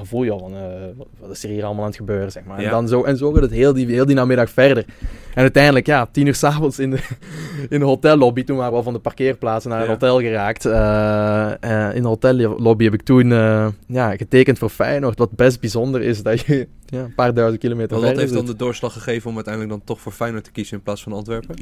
Dan 0.00 0.08
voel 0.08 0.22
je 0.22 0.30
al 0.30 0.38
van, 0.38 0.54
eh, 0.56 0.62
wat- 1.20 1.30
is 1.30 1.42
er 1.44 1.48
hier 1.50 1.64
allemaal 1.64 1.82
aan 1.82 1.88
het 1.88 1.98
gebeuren, 1.98 2.32
zeg 2.32 2.44
maar. 2.44 2.56
En, 2.58 2.62
Ja. 2.64 2.70
dan 2.70 2.88
zo, 2.88 3.02
en 3.02 3.16
zo 3.16 3.32
gaat 3.32 3.42
het 3.42 3.50
heel 3.50 3.72
die, 3.72 3.86
heel 3.86 4.06
die 4.06 4.14
namiddag 4.14 4.50
verder. 4.50 4.84
En 5.34 5.42
uiteindelijk, 5.42 5.86
ja, 5.86 6.06
tien 6.12 6.26
uur 6.26 6.34
s'avonds 6.44 6.78
in 6.78 6.90
de, 6.90 6.98
in 7.68 7.78
de 7.78 7.84
hotellobby, 7.86 8.44
toen 8.44 8.56
waren 8.56 8.70
we 8.72 8.76
al 8.76 8.82
van 8.82 8.92
de 8.92 8.98
parkeerplaats 8.98 9.64
naar 9.64 9.78
een 9.78 9.84
Ja. 9.84 9.90
hotel 9.90 10.20
geraakt. 10.20 10.64
Eh, 10.64 11.86
eh, 11.88 11.94
in 11.96 12.02
de 12.02 12.08
hotellobby 12.08 12.84
heb 12.84 12.94
ik 12.94 13.02
toen 13.02 13.32
eh, 13.32 13.66
ja, 13.86 14.16
getekend 14.16 14.58
voor 14.58 14.68
Feyenoord. 14.68 15.18
Wat 15.18 15.30
best 15.36 15.60
bijzonder 15.60 16.02
is, 16.02 16.22
dat 16.22 16.40
je 16.40 16.68
ja, 16.86 16.98
een 17.02 17.14
paar 17.14 17.34
duizend 17.34 17.60
kilometer 17.60 17.98
Maar 17.98 18.08
wat 18.08 18.18
heeft 18.18 18.32
dan 18.32 18.46
de 18.46 18.56
doorslag 18.56 18.92
gegeven 18.92 19.28
om 19.30 19.34
uiteindelijk 19.34 19.74
dan 19.74 19.84
toch 19.84 20.00
voor 20.00 20.12
Feyenoord 20.12 20.44
te 20.44 20.50
kiezen 20.50 20.76
in 20.76 20.82
plaats 20.82 21.02
van 21.02 21.12
Antwerpen? 21.12 21.54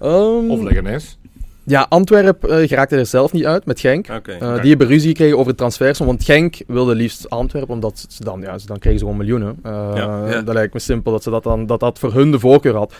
Ehm, 0.00 0.50
Of 0.50 0.60
Leganes. 0.62 1.18
Ja, 1.66 1.86
Antwerp 1.88 2.44
eh, 2.44 2.68
geraakte 2.68 2.96
er 2.96 3.06
zelf 3.06 3.32
niet 3.32 3.44
uit 3.44 3.64
met 3.66 3.80
Genk. 3.80 4.06
Eh. 4.08 4.60
Die 4.60 4.68
hebben 4.70 4.86
ruzie 4.86 5.08
gekregen 5.08 5.38
over 5.38 5.52
de 5.52 5.58
transfersom, 5.58 6.06
want 6.06 6.24
Genk 6.24 6.56
wilde 6.66 6.94
liefst 6.94 7.30
Antwerpen, 7.30 7.74
omdat 7.74 8.06
ze 8.08 8.24
dan, 8.24 8.40
ja, 8.40 8.58
ze 8.58 8.66
dan 8.66 8.78
kregen 8.78 8.98
ze 8.98 9.04
gewoon 9.04 9.18
miljoenen. 9.20 9.58
Eh, 9.62 9.90
Ja, 9.94 10.28
ja. 10.28 10.42
Dat 10.42 10.54
lijkt 10.54 10.74
me 10.74 10.80
simpel 10.80 11.12
dat 11.12 11.22
ze 11.22 11.30
dat 11.30 11.42
dan, 11.42 11.66
dat 11.66 11.80
dat 11.80 11.98
voor 11.98 12.12
hun 12.12 12.30
de 12.30 12.38
voorkeur 12.38 12.74
had. 12.76 12.94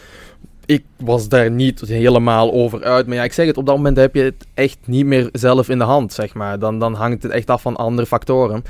Ik 0.67 0.85
was 0.97 1.29
daar 1.29 1.51
niet 1.51 1.81
helemaal 1.81 2.53
over 2.53 2.83
uit, 2.85 3.07
maar 3.07 3.17
ja, 3.17 3.25
ik 3.25 3.33
zeg 3.33 3.47
het, 3.47 3.57
op 3.57 3.67
dat 3.67 3.77
moment 3.77 3.97
heb 3.97 4.15
je 4.15 4.23
het 4.23 4.47
echt 4.55 4.79
niet 4.85 5.07
meer 5.07 5.29
zelf 5.33 5.69
in 5.69 5.79
de 5.79 5.85
hand, 5.85 6.13
zeg 6.13 6.35
maar. 6.35 6.59
Dan, 6.59 6.79
dan 6.79 6.95
hangt 6.95 7.23
het 7.23 7.33
echt 7.33 7.51
af 7.51 7.63
van 7.63 7.77
andere 7.77 8.07
factoren. 8.07 8.63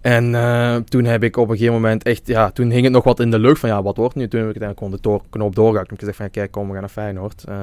En 0.00 0.34
eh, 0.34 0.76
toen 0.76 1.04
heb 1.04 1.22
ik 1.22 1.36
op 1.36 1.48
een 1.48 1.56
gegeven 1.56 1.74
moment 1.74 2.02
echt, 2.02 2.26
ja, 2.26 2.50
toen 2.50 2.70
hing 2.70 2.84
het 2.84 2.92
nog 2.92 3.04
wat 3.04 3.20
in 3.20 3.30
de 3.30 3.38
lucht 3.38 3.60
van, 3.60 3.68
ja, 3.68 3.82
wat 3.82 3.96
wordt 3.96 4.14
nu? 4.14 4.28
Toen 4.28 4.40
heb 4.40 4.48
ik 4.50 4.60
uiteindelijk 4.62 4.78
gewoon 4.78 4.94
de 5.18 5.22
door- 5.24 5.30
knoop 5.38 5.54
doorgehakt. 5.54 5.88
Toen 5.88 5.98
heb 5.98 6.08
ik 6.08 6.14
gezegd 6.14 6.16
van, 6.16 6.26
ja, 6.26 6.32
kijk, 6.32 6.50
kom, 6.50 6.66
we 6.66 6.72
gaan 6.72 6.80
naar 6.80 6.90
Feyenoord. 6.90 7.44
Eh, 7.48 7.54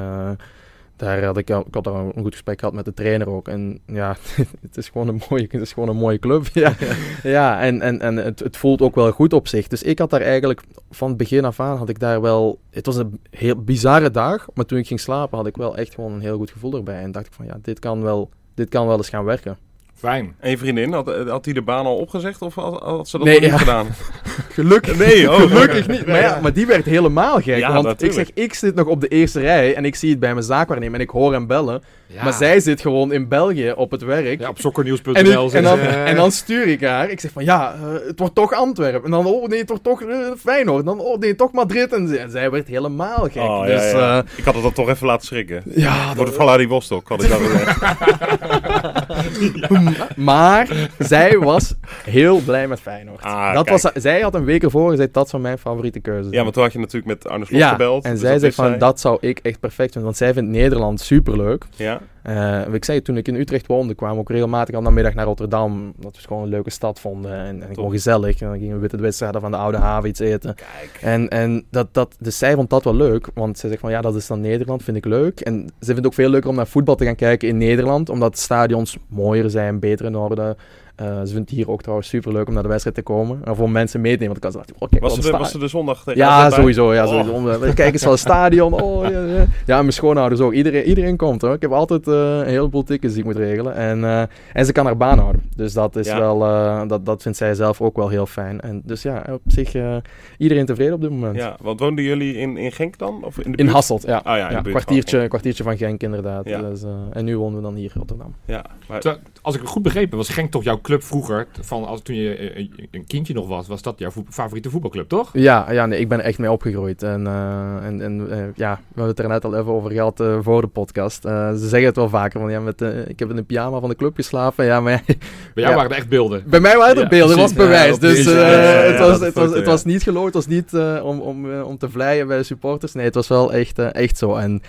daar 0.96 1.24
had 1.24 1.38
ik, 1.38 1.50
ik 1.50 1.74
had 1.74 1.84
daar 1.84 1.94
een 1.94 2.22
goed 2.22 2.34
gesprek 2.34 2.60
gehad 2.60 2.74
met 2.74 2.86
de 2.86 2.94
trainer 2.94 3.30
ook. 3.30 3.48
En 3.48 3.80
ja, 3.86 4.16
het 4.62 4.78
is 4.78 4.90
gewoon 4.90 5.08
een 5.08 5.22
mooie, 5.30 5.48
het 5.50 5.62
is 5.62 5.74
gewoon 5.74 5.90
een 5.90 5.96
mooie 5.96 6.20
club. 6.20 6.48
Ja, 6.54 6.76
ja 7.24 7.62
en, 7.62 7.82
en, 7.82 8.02
en 8.02 8.16
het, 8.16 8.40
het 8.40 8.58
voelt 8.58 8.82
ook 8.82 8.96
wel 8.96 9.12
goed 9.12 9.34
op 9.34 9.48
zich. 9.48 9.68
Dus 9.68 9.84
ik 9.84 10.00
had 10.00 10.10
daar 10.10 10.22
eigenlijk 10.22 10.62
van 10.90 11.08
het 11.08 11.18
begin 11.18 11.46
af 11.46 11.60
aan 11.60 11.78
had 11.78 11.90
ik 11.90 12.00
daar 12.00 12.22
wel. 12.22 12.60
Het 12.70 12.86
was 12.86 12.96
een 12.96 13.20
heel 13.30 13.56
bizarre 13.56 14.12
dag, 14.12 14.48
maar 14.54 14.66
toen 14.66 14.78
ik 14.78 14.88
ging 14.88 15.00
slapen 15.00 15.38
had 15.38 15.48
ik 15.48 15.58
wel 15.58 15.78
echt 15.78 15.94
gewoon 15.94 16.14
een 16.14 16.22
heel 16.22 16.38
goed 16.38 16.52
gevoel 16.52 16.76
erbij. 16.76 17.02
En 17.02 17.12
dacht 17.12 17.26
ik 17.26 17.34
van 17.34 17.46
ja, 17.46 17.58
dit 17.62 17.80
kan 17.80 18.02
wel, 18.02 18.30
dit 18.54 18.70
kan 18.70 18.88
wel 18.88 18.98
eens 18.98 19.10
gaan 19.10 19.26
werken. 19.26 19.58
Fijn. 20.06 20.36
En 20.40 20.50
je 20.50 20.58
vriendin, 20.58 20.94
had, 20.94 21.12
had 21.28 21.46
hij 21.46 21.54
de 21.54 21.62
baan 21.62 21.86
al 21.86 21.96
opgezegd 21.98 22.42
of 22.42 22.56
had, 22.56 22.82
had 22.82 23.08
ze 23.10 23.18
dat 23.18 23.28
Nee, 23.28 23.40
nog 23.42 23.50
niet 23.50 23.60
gedaan? 23.60 23.88
Gelukkig. 24.54 24.98
Nee, 24.98 25.32
oh, 25.32 25.36
Gelukkig 25.40 25.88
niet. 25.88 26.06
Maar, 26.06 26.20
ja, 26.20 26.40
maar 26.42 26.54
die 26.54 26.66
werd 26.66 26.86
helemaal 26.86 27.42
gek. 27.42 27.58
Ja, 27.58 27.82
want 27.82 28.02
ik 28.04 28.12
zeg, 28.12 28.28
ik 28.34 28.54
zit 28.54 28.76
nog 28.76 28.88
op 28.88 29.02
de 29.02 29.08
eerste 29.08 29.40
rij 29.40 29.76
en 29.76 29.86
ik 29.86 29.96
zie 29.96 30.10
het 30.10 30.20
bij 30.20 30.34
mijn 30.34 30.46
zaakwaarnemer 30.46 30.96
en 30.96 31.02
ik 31.02 31.10
hoor 31.10 31.34
hem 31.34 31.48
bellen. 31.48 31.84
Ja. 32.08 32.24
Maar 32.24 32.34
zij 32.34 32.60
zit 32.60 32.82
gewoon 32.82 33.14
in 33.14 33.28
België 33.28 33.72
op 33.76 33.92
het 33.92 34.02
werk. 34.04 34.40
Ja, 34.40 34.50
op 34.50 34.60
sokkernieuws.nl. 34.60 35.14
En, 35.16 35.26
ik- 35.26 35.54
en, 35.54 35.64
dan, 35.64 35.78
ze, 35.78 35.84
eh, 35.84 36.10
en 36.10 36.16
dan 36.16 36.32
stuur 36.32 36.68
ik 36.68 36.82
haar. 36.82 37.10
Ik 37.10 37.20
zeg 37.20 37.32
van 37.32 37.44
ja, 37.44 37.74
eh, 37.74 38.08
het 38.08 38.20
wordt 38.20 38.36
toch 38.36 38.54
Antwerpen. 38.54 39.04
En 39.04 39.12
dan, 39.12 39.26
oh 39.26 39.48
nee, 39.48 39.60
het 39.60 39.70
wordt 39.70 39.84
toch 39.84 40.02
eh, 40.02 40.18
Feyenoord. 40.40 40.80
En 40.80 40.86
dan, 40.86 41.00
oh 41.00 41.20
nee, 41.20 41.36
toch 41.36 41.52
Madrid. 41.52 41.94
En 41.94 42.08
zij, 42.08 42.18
en 42.18 42.32
zij 42.32 42.52
werd 42.52 42.68
helemaal 42.68 43.24
gek. 43.32 43.36
Oh, 43.42 43.66
dus 43.66 43.92
ja. 43.92 43.98
ja, 44.00 44.24
ik 44.36 44.44
had 44.44 44.54
het 44.54 44.64
dan 44.64 44.74
toch 44.74 44.90
even 44.90 45.08
laten 45.08 45.28
schrikken. 45.28 45.64
ja 45.76 46.14
Door 46.14 46.26
de 46.26 46.32
Valari 46.32 46.68
Vostok 46.68 47.08
had 47.08 47.24
ik 47.24 47.30
dat 47.30 47.40
maar 50.16 50.90
zij 51.00 51.40
was 51.40 51.74
heel 52.04 52.40
blij 52.40 52.68
met 52.68 52.80
Feyenoord. 52.80 53.22
Ah, 53.24 53.54
dat 53.54 53.66
kijk. 53.66 53.82
was, 53.82 53.92
zij 54.04 54.22
had 54.22 54.36
een 54.36 54.46
week 54.46 54.64
ervoor 54.64 54.90
gezegd, 54.90 55.14
dat 55.14 55.30
zou 55.30 55.42
mijn 55.42 55.58
favoriete 55.58 56.00
keuze 56.00 56.24
zijn. 56.24 56.36
Ja, 56.36 56.44
maar 56.44 56.52
toen 56.52 56.64
had 56.64 56.74
je 56.74 56.80
natuurlijk 56.80 57.06
met 57.06 57.28
Arne 57.32 57.46
Slot 57.46 57.60
Ja, 57.60 57.70
gebeld. 57.70 58.04
en 58.06 58.12
dus 58.12 58.20
zij 58.20 58.40
wist 58.40 58.56
van, 58.56 58.78
dat 58.78 59.00
zou 59.00 59.18
ik 59.22 59.40
echt 59.42 59.60
perfect 59.60 59.92
vinden. 59.92 60.04
Want 60.04 60.18
zij 60.18 60.34
vindt 60.34 60.50
Nederland 60.50 61.00
superleuk. 61.02 61.66
Ja, 61.76 62.02
Eh, 62.26 62.74
ik 62.74 62.86
zei, 62.86 63.02
toen 63.02 63.18
ik 63.18 63.28
in 63.28 63.36
Utrecht 63.36 63.68
woonde, 63.68 63.96
kwamen 63.96 64.16
we 64.16 64.22
ook 64.22 64.30
regelmatig 64.30 64.76
al 64.76 64.82
namiddag 64.82 65.14
naar 65.14 65.26
Rotterdam. 65.26 65.94
Dat 65.96 66.12
we 66.12 66.18
het 66.18 66.28
gewoon 66.28 66.44
een 66.44 66.50
leuke 66.50 66.70
stad 66.70 67.00
vonden. 67.00 67.34
En, 67.34 67.62
en 67.62 67.74
gewoon 67.74 67.92
gezellig. 67.92 68.42
En 68.42 68.48
dan 68.48 68.58
gingen 68.58 68.76
we 68.76 68.82
witte 68.82 68.98
wedstrijden 68.98 69.42
van 69.42 69.52
de 69.52 69.58
Oude 69.58 69.78
Haven 69.78 70.10
iets 70.10 70.20
eten. 70.20 70.56
kijk. 70.56 70.98
En, 71.02 71.30
en 71.30 71.66
dat, 71.70 71.94
dat, 71.94 72.16
dus 72.20 72.38
zij 72.38 72.54
vond 72.56 72.70
dat 72.70 72.84
wel 72.84 72.96
leuk. 72.96 73.30
Want 73.34 73.58
zij 73.58 73.70
zegt 73.70 73.82
van, 73.82 73.92
ja, 73.92 74.02
dat 74.02 74.16
is 74.16 74.28
dan 74.28 74.42
Nederland, 74.42 74.84
vind 74.84 74.98
ik 74.98 75.06
leuk. 75.06 75.40
En 75.40 75.54
ze 75.56 75.86
vindt 75.86 75.98
het 75.98 76.06
ook 76.06 76.14
veel 76.14 76.30
leuker 76.30 76.50
om 76.50 76.56
naar 76.56 76.68
voetbal 76.68 76.96
te 76.96 77.06
gaan 77.06 77.16
kijken 77.16 77.48
in 77.48 77.58
Nederland. 77.58 78.10
Omdat 78.10 78.34
de 78.34 78.42
stadions 78.42 78.98
mooier 79.08 79.50
zijn, 79.50 79.80
beter 79.80 80.06
in 80.06 80.16
orde. 80.16 80.56
Eh, 80.96 81.06
ze 81.20 81.34
vindt 81.34 81.50
het 81.50 81.60
hier 81.60 81.70
ook 81.70 81.82
trouwens 81.82 82.10
super 82.10 82.32
leuk 82.32 82.48
om 82.48 82.54
naar 82.54 82.64
de 82.64 82.70
wedstrijd 82.70 82.96
te 82.96 83.02
komen. 83.04 83.40
En 83.44 83.56
voor 83.56 83.70
mensen 83.70 84.02
mee 84.02 84.18
te 84.18 84.24
nemen. 84.24 84.40
Want 84.42 84.46
ik 84.56 84.60
had 84.62 84.66
gedacht, 84.68 84.84
oh, 84.84 84.90
kijk, 84.90 85.02
Was 85.04 85.14
ze, 85.16 85.32
de, 85.32 85.38
was 85.38 85.52
ze 85.52 85.60
de 85.60 85.68
zondag 85.68 86.04
tegen 86.04 86.20
ja, 86.20 86.50
sowieso. 86.50 86.94
Ja, 86.94 87.04
Oh. 87.04 87.10
sowieso. 87.10 87.32
Om, 87.32 87.50
eh, 87.50 87.74
Kijk 87.74 87.94
eens 87.94 88.02
van 88.04 88.12
het 88.12 88.20
stadion. 88.20 88.74
Oh, 88.82 89.10
ja, 89.10 89.22
ja. 89.66 89.82
mijn 89.82 89.94
schoonouders 89.94 90.42
ook. 90.42 90.54
Iedereen, 90.54 90.84
iedereen 90.84 91.18
komt 91.18 91.42
hoor. 91.42 91.54
Ik 91.54 91.62
heb 91.62 91.72
altijd 91.72 92.08
eh, 92.08 92.14
een 92.38 92.46
heleboel 92.48 92.84
tickets 92.84 93.14
die 93.14 93.22
ik 93.24 93.28
moet 93.28 93.38
regelen. 93.38 93.76
En, 93.76 94.04
eh, 94.04 94.22
en 94.54 94.66
ze 94.66 94.72
kan 94.72 94.86
haar 94.86 94.98
baan 94.98 95.20
houden. 95.20 95.42
Dus 95.56 95.74
dat 95.74 95.96
is 95.96 96.08
Ja. 96.08 96.20
wel, 96.20 96.44
eh, 96.46 96.88
dat, 96.88 97.06
dat 97.06 97.22
vindt 97.22 97.38
zij 97.38 97.54
zelf 97.54 97.82
ook 97.82 97.96
wel 97.96 98.10
heel 98.10 98.26
fijn. 98.26 98.62
En 98.62 98.82
dus 98.86 99.02
ja, 99.02 99.24
op 99.32 99.42
zich 99.46 99.74
eh, 99.76 99.96
iedereen 100.38 100.66
tevreden 100.66 100.94
op 100.94 101.02
dit 101.02 101.10
moment. 101.10 101.36
Ja, 101.36 101.56
want 101.62 101.80
woonden 101.80 102.04
jullie 102.04 102.38
in, 102.38 102.58
in 102.58 102.72
Genk 102.72 102.98
dan? 102.98 103.24
Of 103.24 103.40
in 103.40 103.52
de 103.52 103.58
In? 103.58 103.68
Hasselt, 103.68 104.04
ja. 104.06 104.22
Ah 104.24 104.38
ja, 104.38 104.50
in 104.50 104.64
de 104.64 104.70
kwartiertje, 104.70 105.20
van 105.20 105.28
kwartiertje 105.28 105.64
van 105.64 105.78
Genk 105.78 106.04
inderdaad. 106.04 106.50
Ja. 106.50 106.62
Dus, 106.62 106.84
eh, 106.84 106.90
en 107.14 107.26
nu 107.26 107.38
wonen 107.38 107.56
we 107.56 107.62
dan 107.62 107.76
hier 107.76 107.92
in 107.94 107.98
Rotterdam. 108.00 108.36
Ja, 108.46 108.66
maar, 108.88 109.00
Terwijl, 109.00 109.22
Als 109.42 109.56
ik 109.56 109.62
het 109.62 109.70
goed 109.70 109.84
begrepen 109.84 110.10
heb, 110.10 110.18
was 110.18 110.30
Genk 110.30 110.52
toch 110.52 110.64
jouw 110.64 110.78
club 110.86 111.04
vroeger, 111.04 111.48
van 111.62 111.86
als, 111.86 112.02
toen 112.02 112.16
je 112.16 112.36
eh, 112.36 112.68
een 112.92 113.06
kindje 113.08 113.34
nog 113.34 113.48
was, 113.48 113.68
was 113.68 113.82
dat 113.82 114.00
jouw 114.00 114.10
voet- 114.12 114.28
favoriete 114.30 114.70
voetbalclub, 114.70 115.10
toch? 115.10 115.30
Ja, 115.34 115.72
ja 115.72 115.86
nee, 115.86 116.00
ik 116.00 116.08
ben 116.10 116.22
echt 116.22 116.38
mee 116.40 116.52
opgegroeid. 116.52 117.04
En, 117.04 117.28
eh, 117.28 117.86
en, 117.86 118.02
en 118.02 118.28
eh, 118.32 118.38
ja, 118.56 118.74
we 118.74 118.82
hebben 118.88 119.08
het 119.08 119.20
er 119.20 119.28
net 119.28 119.46
al 119.46 119.56
even 119.56 119.72
over 119.72 119.92
gehad 119.92 120.20
eh, 120.20 120.38
voor 120.42 120.62
de 120.62 120.68
podcast. 120.68 121.26
Eh, 121.26 121.50
ze 121.52 121.68
zeggen 121.68 121.86
het 121.88 121.96
wel 121.96 122.10
vaker, 122.10 122.40
van 122.40 122.52
ja, 122.52 122.60
met, 122.60 122.82
eh, 122.82 123.08
ik 123.08 123.20
heb 123.20 123.30
in 123.30 123.38
een 123.38 123.46
pyjama 123.46 123.80
van 123.80 123.90
de 123.90 123.96
club 123.96 124.16
geslapen. 124.16 124.66
Ja, 124.66 124.80
maar 124.82 125.02
Bij 125.06 125.16
jou 125.54 125.70
Ja. 125.70 125.76
waren 125.76 125.90
het 125.90 126.00
echt 126.00 126.10
beelden. 126.10 126.44
Bij 126.48 126.60
mij 126.60 126.78
waren 126.78 126.96
er 126.96 127.02
Ja, 127.02 127.08
beelden, 127.08 127.38
dat 127.38 127.54
was 127.54 127.54
precies. 127.54 127.72
bewijs. 127.72 128.00
Dus 128.00 128.26
eh, 128.34 128.84
het, 128.92 129.00
was, 129.00 129.20
het, 129.20 129.34
was, 129.34 129.54
het 129.54 129.66
was 129.66 129.84
niet 129.84 130.04
gelogen, 130.04 130.26
het 130.26 130.36
was 130.36 130.48
niet 130.48 130.74
eh, 130.74 131.00
om, 131.04 131.20
om, 131.20 131.52
eh, 131.54 131.68
om 131.68 131.78
te 131.78 131.90
vleien 131.90 132.28
bij 132.28 132.38
de 132.38 132.44
supporters. 132.44 132.94
Nee, 132.94 133.06
het 133.06 133.16
was 133.16 133.28
wel 133.28 133.54
echt, 133.54 133.80
eh, 133.80 133.94
echt 133.94 134.18
zo. 134.18 134.36
En 134.36 134.62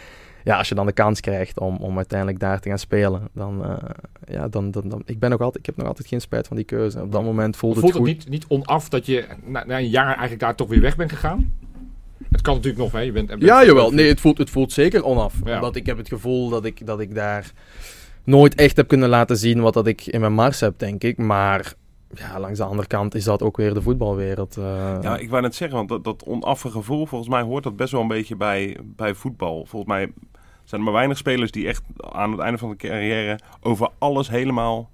ja, 0.46 0.56
als 0.58 0.68
je 0.68 0.74
dan 0.74 0.86
de 0.86 0.92
kans 0.92 1.20
krijgt 1.20 1.60
om, 1.60 1.76
om 1.76 1.96
uiteindelijk 1.96 2.38
daar 2.40 2.60
te 2.60 2.68
gaan 2.68 2.78
spelen, 2.78 3.28
dan, 3.32 3.64
eh, 3.64 3.76
ja, 4.26 4.48
dan, 4.48 4.70
dan, 4.70 4.88
dan... 4.88 5.02
Ik, 5.04 5.18
ben 5.18 5.30
nog 5.30 5.40
altijd, 5.40 5.58
ik 5.58 5.66
heb 5.66 5.76
nog 5.76 5.86
altijd 5.86 6.08
geen 6.08 6.20
spijt 6.20 6.46
van 6.46 6.56
die 6.56 6.64
keuze. 6.64 7.02
Op 7.02 7.12
dat 7.12 7.22
moment 7.22 7.56
voelde 7.56 7.80
Voelt 7.80 7.92
het 7.94 8.02
het 8.02 8.12
goed. 8.12 8.18
niet, 8.18 8.28
niet 8.28 8.44
onaf 8.48 8.88
dat 8.88 9.06
je 9.06 9.24
na, 9.44 9.64
na 9.64 9.78
een 9.78 9.88
jaar 9.88 10.06
eigenlijk 10.06 10.40
daar 10.40 10.54
toch 10.54 10.68
weer 10.68 10.80
weg 10.80 10.96
bent 10.96 11.12
gegaan? 11.12 11.52
Het 12.30 12.40
kan 12.40 12.54
natuurlijk 12.54 12.82
nog, 12.82 12.92
hè. 12.92 13.00
Je 13.00 13.12
bent, 13.12 13.32
Ja, 13.38 13.64
jawel. 13.64 13.90
Nee, 13.90 14.08
het 14.08 14.20
voelt, 14.20 14.38
het 14.38 14.50
voelt 14.50 14.72
zeker 14.72 15.04
onaf. 15.04 15.34
Ja. 15.44 15.54
Omdat 15.54 15.76
ik 15.76 15.86
heb 15.86 15.96
het 15.96 16.08
gevoel 16.08 16.48
dat 16.48 16.64
ik, 16.64 16.86
dat 16.86 17.00
ik 17.00 17.14
daar 17.14 17.52
nooit 18.24 18.54
echt 18.54 18.76
heb 18.76 18.88
kunnen 18.88 19.08
laten 19.08 19.36
zien 19.36 19.60
wat 19.60 19.74
dat 19.74 19.86
ik 19.86 20.06
in 20.06 20.20
mijn 20.20 20.34
mars 20.34 20.60
heb, 20.60 20.78
denk 20.78 21.02
ik. 21.02 21.16
Maar 21.18 21.74
ja, 22.14 22.40
langs 22.40 22.58
de 22.58 22.64
andere 22.64 22.88
kant 22.88 23.14
is 23.14 23.24
dat 23.24 23.42
ook 23.42 23.56
weer 23.56 23.74
de 23.74 23.82
voetbalwereld. 23.82 24.56
eh. 24.56 24.98
Ja, 25.02 25.16
ik 25.18 25.30
wou 25.30 25.42
net 25.42 25.54
zeggen, 25.54 25.76
want 25.76 25.88
dat, 25.88 26.04
dat 26.04 26.24
onaffe 26.24 26.70
gevoel, 26.70 27.06
volgens 27.06 27.30
mij 27.30 27.42
hoort 27.42 27.64
dat 27.64 27.76
best 27.76 27.92
wel 27.92 28.00
een 28.00 28.08
beetje 28.08 28.36
bij, 28.36 28.76
bij 28.82 29.14
voetbal. 29.14 29.64
Volgens 29.66 29.92
mij 29.92 30.12
zijn 30.68 30.80
er 30.80 30.86
maar 30.86 30.96
weinig 30.96 31.16
spelers 31.16 31.50
die 31.50 31.68
echt 31.68 31.82
aan 31.98 32.30
het 32.30 32.40
einde 32.40 32.58
van 32.58 32.70
de 32.70 32.76
carrière 32.76 33.38
over 33.60 33.88
alles 33.98 34.28
helemaal 34.28 34.90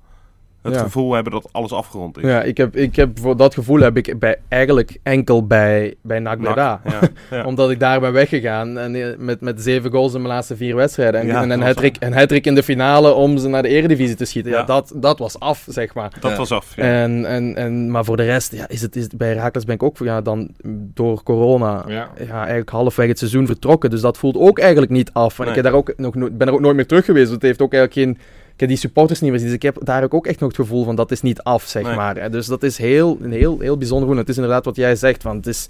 het 0.62 0.74
Ja. 0.74 0.80
gevoel 0.80 1.12
hebben 1.12 1.32
dat 1.32 1.48
alles 1.52 1.72
afgerond 1.72 2.16
is. 2.18 2.22
Ja, 2.24 2.42
ik 2.42 2.56
heb, 2.56 2.76
ik 2.76 2.96
heb 2.96 3.18
voor 3.18 3.36
dat 3.36 3.54
gevoel 3.54 3.80
heb 3.80 3.96
ik 3.96 4.18
bij, 4.18 4.36
eigenlijk 4.48 4.98
enkel 5.02 5.46
bij, 5.46 5.94
bij 6.02 6.18
NAC 6.18 6.38
Breda. 6.40 6.80
Ja, 6.84 7.00
ja. 7.36 7.44
Omdat 7.44 7.70
ik 7.70 7.80
daar 7.80 8.00
ben 8.00 8.12
weggegaan 8.12 8.78
en, 8.78 8.94
eh, 8.94 9.06
met, 9.18 9.40
met 9.40 9.62
zeven 9.62 9.90
goals 9.90 10.14
in 10.14 10.22
mijn 10.22 10.34
laatste 10.34 10.56
vier 10.56 10.74
wedstrijden. 10.76 11.20
En, 11.20 11.26
Ja, 11.26 11.42
en, 11.42 11.50
een 11.50 11.62
hat-trick, 11.62 11.96
een 12.00 12.12
hat-trick 12.12 12.46
in 12.46 12.54
de 12.54 12.62
finale 12.62 13.12
om 13.12 13.38
ze 13.38 13.48
naar 13.48 13.62
de 13.62 13.68
eredivisie 13.68 14.16
te 14.16 14.24
schieten. 14.24 14.50
Ja, 14.52 14.58
Ja. 14.58 14.64
dat, 14.64 14.92
dat 14.96 15.18
was 15.18 15.38
af, 15.40 15.64
zeg 15.68 15.94
maar. 15.94 16.12
dat 16.20 16.30
Ja. 16.30 16.36
was 16.36 16.50
af. 16.52 16.76
Ja. 16.76 16.82
En, 16.82 17.24
en, 17.26 17.56
en, 17.56 17.90
maar 17.90 18.04
voor 18.04 18.16
de 18.16 18.24
rest, 18.24 18.52
ja, 18.54 18.68
is 18.68 18.82
het, 18.82 18.96
is 18.96 19.02
het, 19.02 19.16
bij 19.16 19.28
Herakles 19.28 19.64
ben 19.64 19.74
ik 19.74 19.82
ook 19.82 19.98
ja, 19.98 20.20
dan 20.20 20.50
door 20.94 21.22
corona 21.22 21.84
Ja. 21.88 22.08
ja, 22.26 22.38
eigenlijk 22.38 22.70
halfweg 22.70 23.08
het 23.08 23.18
seizoen 23.18 23.46
vertrokken. 23.46 23.90
Dus 23.90 24.00
dat 24.00 24.18
voelt 24.18 24.36
ook 24.36 24.58
eigenlijk 24.58 24.92
niet 24.92 25.10
af. 25.12 25.38
En 25.38 25.40
Nee. 25.44 25.48
ik 25.48 25.54
heb 25.54 25.64
daar 25.64 25.74
ook 25.80 25.92
nog, 25.96 26.14
no- 26.14 26.28
ben 26.32 26.46
er 26.48 26.52
ook 26.54 26.60
nooit 26.60 26.76
meer 26.76 26.86
terug 26.86 27.04
geweest. 27.04 27.30
Het 27.30 27.42
heeft 27.42 27.62
ook 27.62 27.72
eigenlijk 27.74 28.06
geen... 28.08 28.18
Ik 28.54 28.60
heb 28.60 28.68
die 28.68 28.78
supporters 28.78 29.20
niet 29.20 29.30
meer. 29.30 29.40
Dus 29.40 29.52
ik 29.52 29.62
heb 29.62 29.76
daar 29.84 30.12
ook 30.12 30.26
echt 30.26 30.40
nog 30.40 30.48
het 30.48 30.58
gevoel 30.60 30.84
van 30.84 30.94
dat 30.96 31.10
is 31.10 31.22
niet 31.22 31.42
af, 31.42 31.62
zeg 31.64 31.82
Nee. 31.82 31.94
maar. 31.96 32.30
Dus 32.30 32.46
dat 32.46 32.62
is 32.62 32.78
heel, 32.78 33.18
een 33.20 33.32
heel, 33.32 33.58
heel 33.60 33.76
bijzonder. 33.78 34.16
Het 34.16 34.28
is 34.28 34.36
inderdaad 34.36 34.64
wat 34.64 34.76
jij 34.76 34.96
zegt. 34.96 35.22
Want 35.22 35.36
het 35.36 35.46
is, 35.54 35.68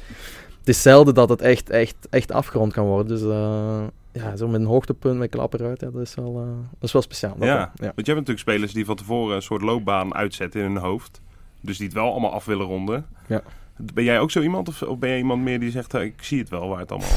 het 0.58 0.68
is 0.68 0.82
zelden 0.82 1.14
dat 1.14 1.28
het 1.28 1.40
echt, 1.40 1.70
echt, 1.70 1.96
echt 2.10 2.32
afgerond 2.32 2.72
kan 2.72 2.84
worden. 2.86 3.06
Dus 3.08 3.22
eh, 3.22 3.82
ja, 4.12 4.36
zo 4.36 4.48
met 4.48 4.60
een 4.60 4.66
hoogtepunt, 4.66 5.18
met 5.18 5.30
klap 5.30 5.54
eruit. 5.54 5.80
Ja, 5.80 5.90
dat, 5.90 6.02
is 6.02 6.14
wel, 6.14 6.36
eh, 6.40 6.46
dat 6.70 6.82
is 6.88 6.92
wel 6.92 7.02
speciaal. 7.02 7.34
Dat 7.38 7.48
Ja. 7.48 7.54
ja. 7.56 7.70
Want 7.74 8.06
je 8.06 8.12
hebt 8.12 8.28
natuurlijk 8.28 8.38
spelers 8.38 8.72
die 8.72 8.84
van 8.84 8.96
tevoren 8.96 9.36
een 9.36 9.42
soort 9.42 9.62
loopbaan 9.62 10.14
uitzetten 10.14 10.60
in 10.60 10.66
hun 10.66 10.82
hoofd. 10.82 11.20
Dus 11.60 11.76
die 11.76 11.86
het 11.86 11.96
wel 11.96 12.10
allemaal 12.10 12.32
af 12.32 12.44
willen 12.44 12.66
ronden. 12.66 13.06
Ja. 13.26 13.42
Ben 13.76 14.04
jij 14.04 14.20
ook 14.20 14.30
zo 14.30 14.40
iemand? 14.40 14.68
Of, 14.68 14.82
of 14.82 14.98
ben 14.98 15.08
jij 15.08 15.18
iemand 15.18 15.42
meer 15.42 15.60
die 15.60 15.70
zegt, 15.70 15.94
eh, 15.94 16.02
ik 16.02 16.22
zie 16.22 16.38
het 16.38 16.48
wel 16.48 16.68
waar 16.68 16.78
het 16.78 16.90
allemaal... 16.90 17.08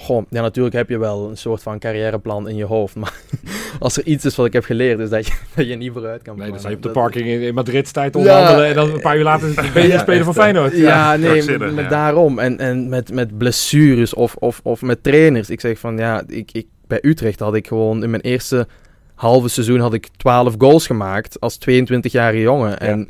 Goh, 0.00 0.22
ja, 0.30 0.40
natuurlijk 0.40 0.74
heb 0.74 0.88
je 0.88 0.98
wel 0.98 1.28
een 1.30 1.36
soort 1.36 1.62
van 1.62 1.78
carrièreplan 1.78 2.48
in 2.48 2.56
je 2.56 2.64
hoofd. 2.64 2.94
Maar 2.94 3.14
als 3.78 3.96
er 3.96 4.04
iets 4.04 4.24
is 4.24 4.36
wat 4.36 4.46
ik 4.46 4.52
heb 4.52 4.64
geleerd, 4.64 4.98
is 4.98 5.10
dat 5.10 5.26
je, 5.26 5.32
dat 5.54 5.68
je 5.68 5.74
niet 5.74 5.92
vooruit 5.92 6.22
kan 6.22 6.38
Nee, 6.38 6.50
dan 6.50 6.58
sta 6.58 6.68
je 6.68 6.76
op 6.76 6.82
de 6.82 6.90
parking 6.90 7.26
in, 7.26 7.40
in 7.40 7.54
Madrid 7.54 7.92
tijd 7.92 8.16
onderhandelen 8.16 8.66
en 8.66 8.74
dan 8.74 8.90
een 8.90 9.00
paar 9.00 9.16
uur 9.16 9.22
later 9.22 9.70
ben 9.72 9.82
je 9.82 9.88
Ja, 9.88 9.98
speler 9.98 10.24
van 10.24 10.34
Feyenoord. 10.34 10.76
Ja, 10.76 11.16
nee, 11.16 11.58
met, 11.58 11.90
daarom. 11.90 12.38
En, 12.38 12.58
en 12.58 12.88
met, 12.88 13.12
met 13.12 13.38
blessures 13.38 14.14
of, 14.14 14.34
of, 14.34 14.60
of 14.62 14.82
met 14.82 15.02
trainers. 15.02 15.50
Ik 15.50 15.60
zeg 15.60 15.78
van, 15.78 15.96
ja, 15.96 16.22
ik, 16.26 16.52
ik, 16.52 16.66
bij 16.86 16.98
Utrecht 17.02 17.40
had 17.40 17.54
ik 17.54 17.66
gewoon 17.66 18.02
in 18.02 18.10
mijn 18.10 18.22
eerste 18.22 18.66
halve 19.14 19.48
seizoen 19.48 19.80
had 19.80 19.94
ik 19.94 20.08
12 20.16 20.54
goals 20.58 20.86
gemaakt 20.86 21.40
als 21.40 21.58
22-jarige 21.70 22.40
jongen. 22.40 22.78
En, 22.80 23.08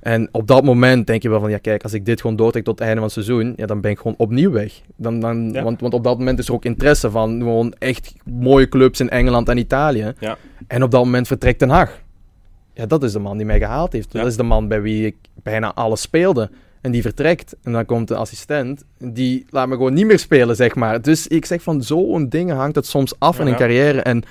en 0.00 0.28
op 0.32 0.46
dat 0.46 0.64
moment 0.64 1.06
denk 1.06 1.22
je 1.22 1.28
wel 1.28 1.40
van, 1.40 1.50
ja 1.50 1.58
kijk, 1.58 1.82
als 1.82 1.92
ik 1.92 2.04
dit 2.04 2.20
gewoon 2.20 2.36
doortrek 2.36 2.64
tot 2.64 2.78
het 2.78 2.88
einde 2.88 3.00
van 3.00 3.10
het 3.14 3.24
seizoen, 3.24 3.52
ja, 3.56 3.66
dan 3.66 3.80
ben 3.80 3.90
ik 3.90 3.96
gewoon 3.96 4.14
opnieuw 4.16 4.50
weg. 4.50 4.80
Dan, 4.96 5.20
dan, 5.20 5.50
Ja. 5.52 5.62
want, 5.62 5.80
want 5.80 5.94
op 5.94 6.04
dat 6.04 6.18
moment 6.18 6.38
is 6.38 6.48
er 6.48 6.54
ook 6.54 6.64
interesse 6.64 7.10
van 7.10 7.38
gewoon 7.38 7.74
echt 7.78 8.14
mooie 8.24 8.68
clubs 8.68 9.00
in 9.00 9.10
Engeland 9.10 9.48
en 9.48 9.58
Italië. 9.58 10.12
Ja. 10.18 10.36
En 10.66 10.82
op 10.82 10.90
dat 10.90 11.04
moment 11.04 11.26
vertrekt 11.26 11.58
Den 11.58 11.68
Haag. 11.68 12.02
Ja, 12.74 12.86
dat 12.86 13.02
is 13.02 13.12
de 13.12 13.18
man 13.18 13.36
die 13.36 13.46
mij 13.46 13.58
gehaald 13.58 13.92
heeft. 13.92 14.12
Ja. 14.12 14.18
Dat 14.20 14.28
is 14.28 14.36
de 14.36 14.42
man 14.42 14.68
bij 14.68 14.82
wie 14.82 15.06
ik 15.06 15.16
bijna 15.42 15.74
alles 15.74 16.00
speelde. 16.00 16.50
En 16.80 16.90
die 16.90 17.02
vertrekt. 17.02 17.56
En 17.62 17.72
dan 17.72 17.84
komt 17.84 18.08
de 18.08 18.14
assistent. 18.16 18.84
Die 18.98 19.46
laat 19.50 19.68
me 19.68 19.74
gewoon 19.74 19.92
niet 19.94 20.06
meer 20.06 20.18
spelen, 20.18 20.56
zeg 20.56 20.74
maar. 20.74 21.02
Dus 21.02 21.26
ik 21.26 21.44
zeg 21.44 21.62
van 21.62 21.82
zo'n 21.82 22.28
dingen 22.28 22.56
hangt 22.56 22.74
het 22.74 22.86
soms 22.86 23.14
af 23.18 23.38
in 23.40 23.46
een 23.46 23.56
carrière. 23.56 24.00
En 24.00 24.22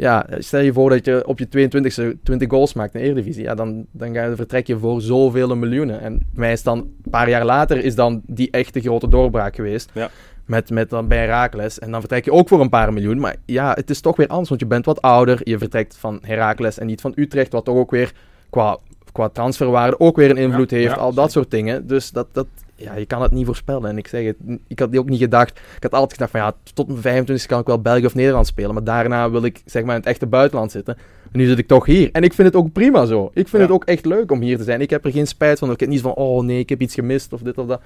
ja, 0.00 0.26
stel 0.38 0.60
je 0.60 0.72
voor 0.72 0.90
dat 0.90 1.04
je 1.04 1.26
op 1.26 1.38
je 1.38 1.46
22e 1.46 2.22
20 2.22 2.48
goals 2.48 2.72
maakt 2.74 2.94
in 2.94 3.00
de 3.00 3.06
Eredivisie. 3.06 3.42
Ja, 3.42 3.54
dan, 3.54 3.86
dan 3.90 4.14
ga 4.14 4.24
je, 4.24 4.36
vertrek 4.36 4.66
je 4.66 4.78
voor 4.78 5.00
zoveel 5.00 5.56
miljoenen. 5.56 6.00
En 6.00 6.26
mij 6.32 6.52
is 6.52 6.62
dan, 6.62 6.78
een 6.78 7.10
paar 7.10 7.28
jaar 7.28 7.44
later, 7.44 7.84
is 7.84 7.94
dan 7.94 8.22
die 8.26 8.50
echte 8.50 8.80
grote 8.80 9.08
doorbraak 9.08 9.54
geweest. 9.54 9.90
Ja. 9.94 10.10
Met, 10.46 10.70
met 10.70 10.90
dan 10.90 11.08
bij 11.08 11.18
Heracles. 11.18 11.78
En 11.78 11.90
dan 11.90 12.00
vertrek 12.00 12.24
je 12.24 12.32
ook 12.32 12.48
voor 12.48 12.60
een 12.60 12.68
paar 12.68 12.92
miljoen. 12.92 13.18
Maar 13.20 13.36
ja, 13.44 13.72
het 13.72 13.90
is 13.90 14.00
toch 14.00 14.16
weer 14.16 14.26
anders. 14.26 14.48
Want 14.48 14.60
je 14.60 14.66
bent 14.66 14.84
wat 14.84 15.02
ouder. 15.02 15.40
Je 15.44 15.58
vertrekt 15.58 15.96
van 15.96 16.18
Heracles 16.22 16.78
en 16.78 16.86
niet 16.86 17.00
van 17.00 17.12
Utrecht. 17.16 17.52
Wat 17.52 17.64
toch 17.64 17.76
ook 17.76 17.90
weer 17.90 18.12
qua, 18.50 18.78
qua 19.12 19.28
transferwaarde 19.28 20.00
ook 20.00 20.16
weer 20.16 20.30
een 20.30 20.36
invloed 20.36 20.70
Ja, 20.70 20.76
heeft. 20.76 20.94
ja, 20.94 20.96
al 21.00 21.14
dat 21.14 21.32
soort 21.32 21.50
dingen. 21.50 21.86
Dus 21.86 22.10
dat, 22.10 22.26
dat, 22.32 22.46
ja, 22.80 22.94
je 22.96 23.06
kan 23.06 23.22
het 23.22 23.32
niet 23.32 23.46
voorspellen. 23.46 23.90
En 23.90 23.98
ik 23.98 24.06
zeg 24.08 24.24
het, 24.24 24.36
ik 24.66 24.78
had 24.78 24.96
ook 24.96 25.08
niet 25.08 25.20
gedacht. 25.20 25.58
Ik 25.76 25.82
had 25.82 25.92
altijd 25.92 26.12
gedacht 26.12 26.30
van 26.30 26.40
ja, 26.40 26.52
tot 26.74 26.86
mijn 26.88 27.00
25 27.00 27.46
kan 27.46 27.60
ik 27.60 27.66
wel 27.66 27.80
België 27.80 28.06
of 28.06 28.14
Nederland 28.14 28.46
spelen. 28.46 28.74
Maar 28.74 28.84
daarna 28.84 29.30
wil 29.30 29.44
ik 29.44 29.62
zeg 29.64 29.82
maar 29.82 29.94
in 29.94 30.00
het 30.00 30.08
echte 30.10 30.26
buitenland 30.26 30.70
zitten. 30.70 30.96
En 31.32 31.38
nu 31.38 31.46
zit 31.46 31.58
ik 31.58 31.66
toch 31.66 31.86
hier. 31.86 32.08
En 32.12 32.22
ik 32.22 32.32
vind 32.32 32.48
het 32.48 32.56
ook 32.56 32.72
prima 32.72 33.04
zo. 33.06 33.24
Ik 33.26 33.48
vind 33.48 33.50
Ja. 33.52 33.58
het 33.58 33.70
ook 33.70 33.84
echt 33.84 34.04
leuk 34.04 34.30
om 34.32 34.40
hier 34.40 34.56
te 34.56 34.64
zijn. 34.64 34.80
Ik 34.80 34.90
heb 34.90 35.04
er 35.04 35.12
geen 35.12 35.26
spijt 35.26 35.58
van. 35.58 35.70
Ik 35.70 35.80
heb 35.80 35.88
niet 35.88 36.00
van, 36.00 36.14
oh 36.14 36.42
nee, 36.44 36.58
ik 36.58 36.68
heb 36.68 36.80
iets 36.80 36.94
gemist 36.94 37.32
of 37.32 37.40
dit 37.40 37.58
of 37.58 37.66
dat. 37.66 37.80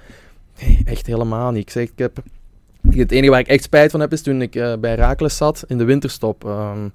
Nee, 0.61 0.81
echt 0.85 1.05
helemaal 1.07 1.51
niet. 1.51 1.61
Ik 1.61 1.69
zeg, 1.69 1.83
ik 1.83 1.97
heb... 1.99 2.17
Het 2.89 3.11
enige 3.11 3.31
waar 3.31 3.39
ik 3.39 3.47
echt 3.47 3.63
spijt 3.63 3.91
van 3.91 3.99
heb, 3.99 4.11
is 4.11 4.21
toen 4.21 4.41
ik 4.41 4.55
eh, 4.55 4.73
bij 4.79 4.95
Rakles 4.95 5.37
zat 5.37 5.63
in 5.67 5.77
de 5.77 5.83
winterstop. 5.83 6.45
ehm, 6.45 6.87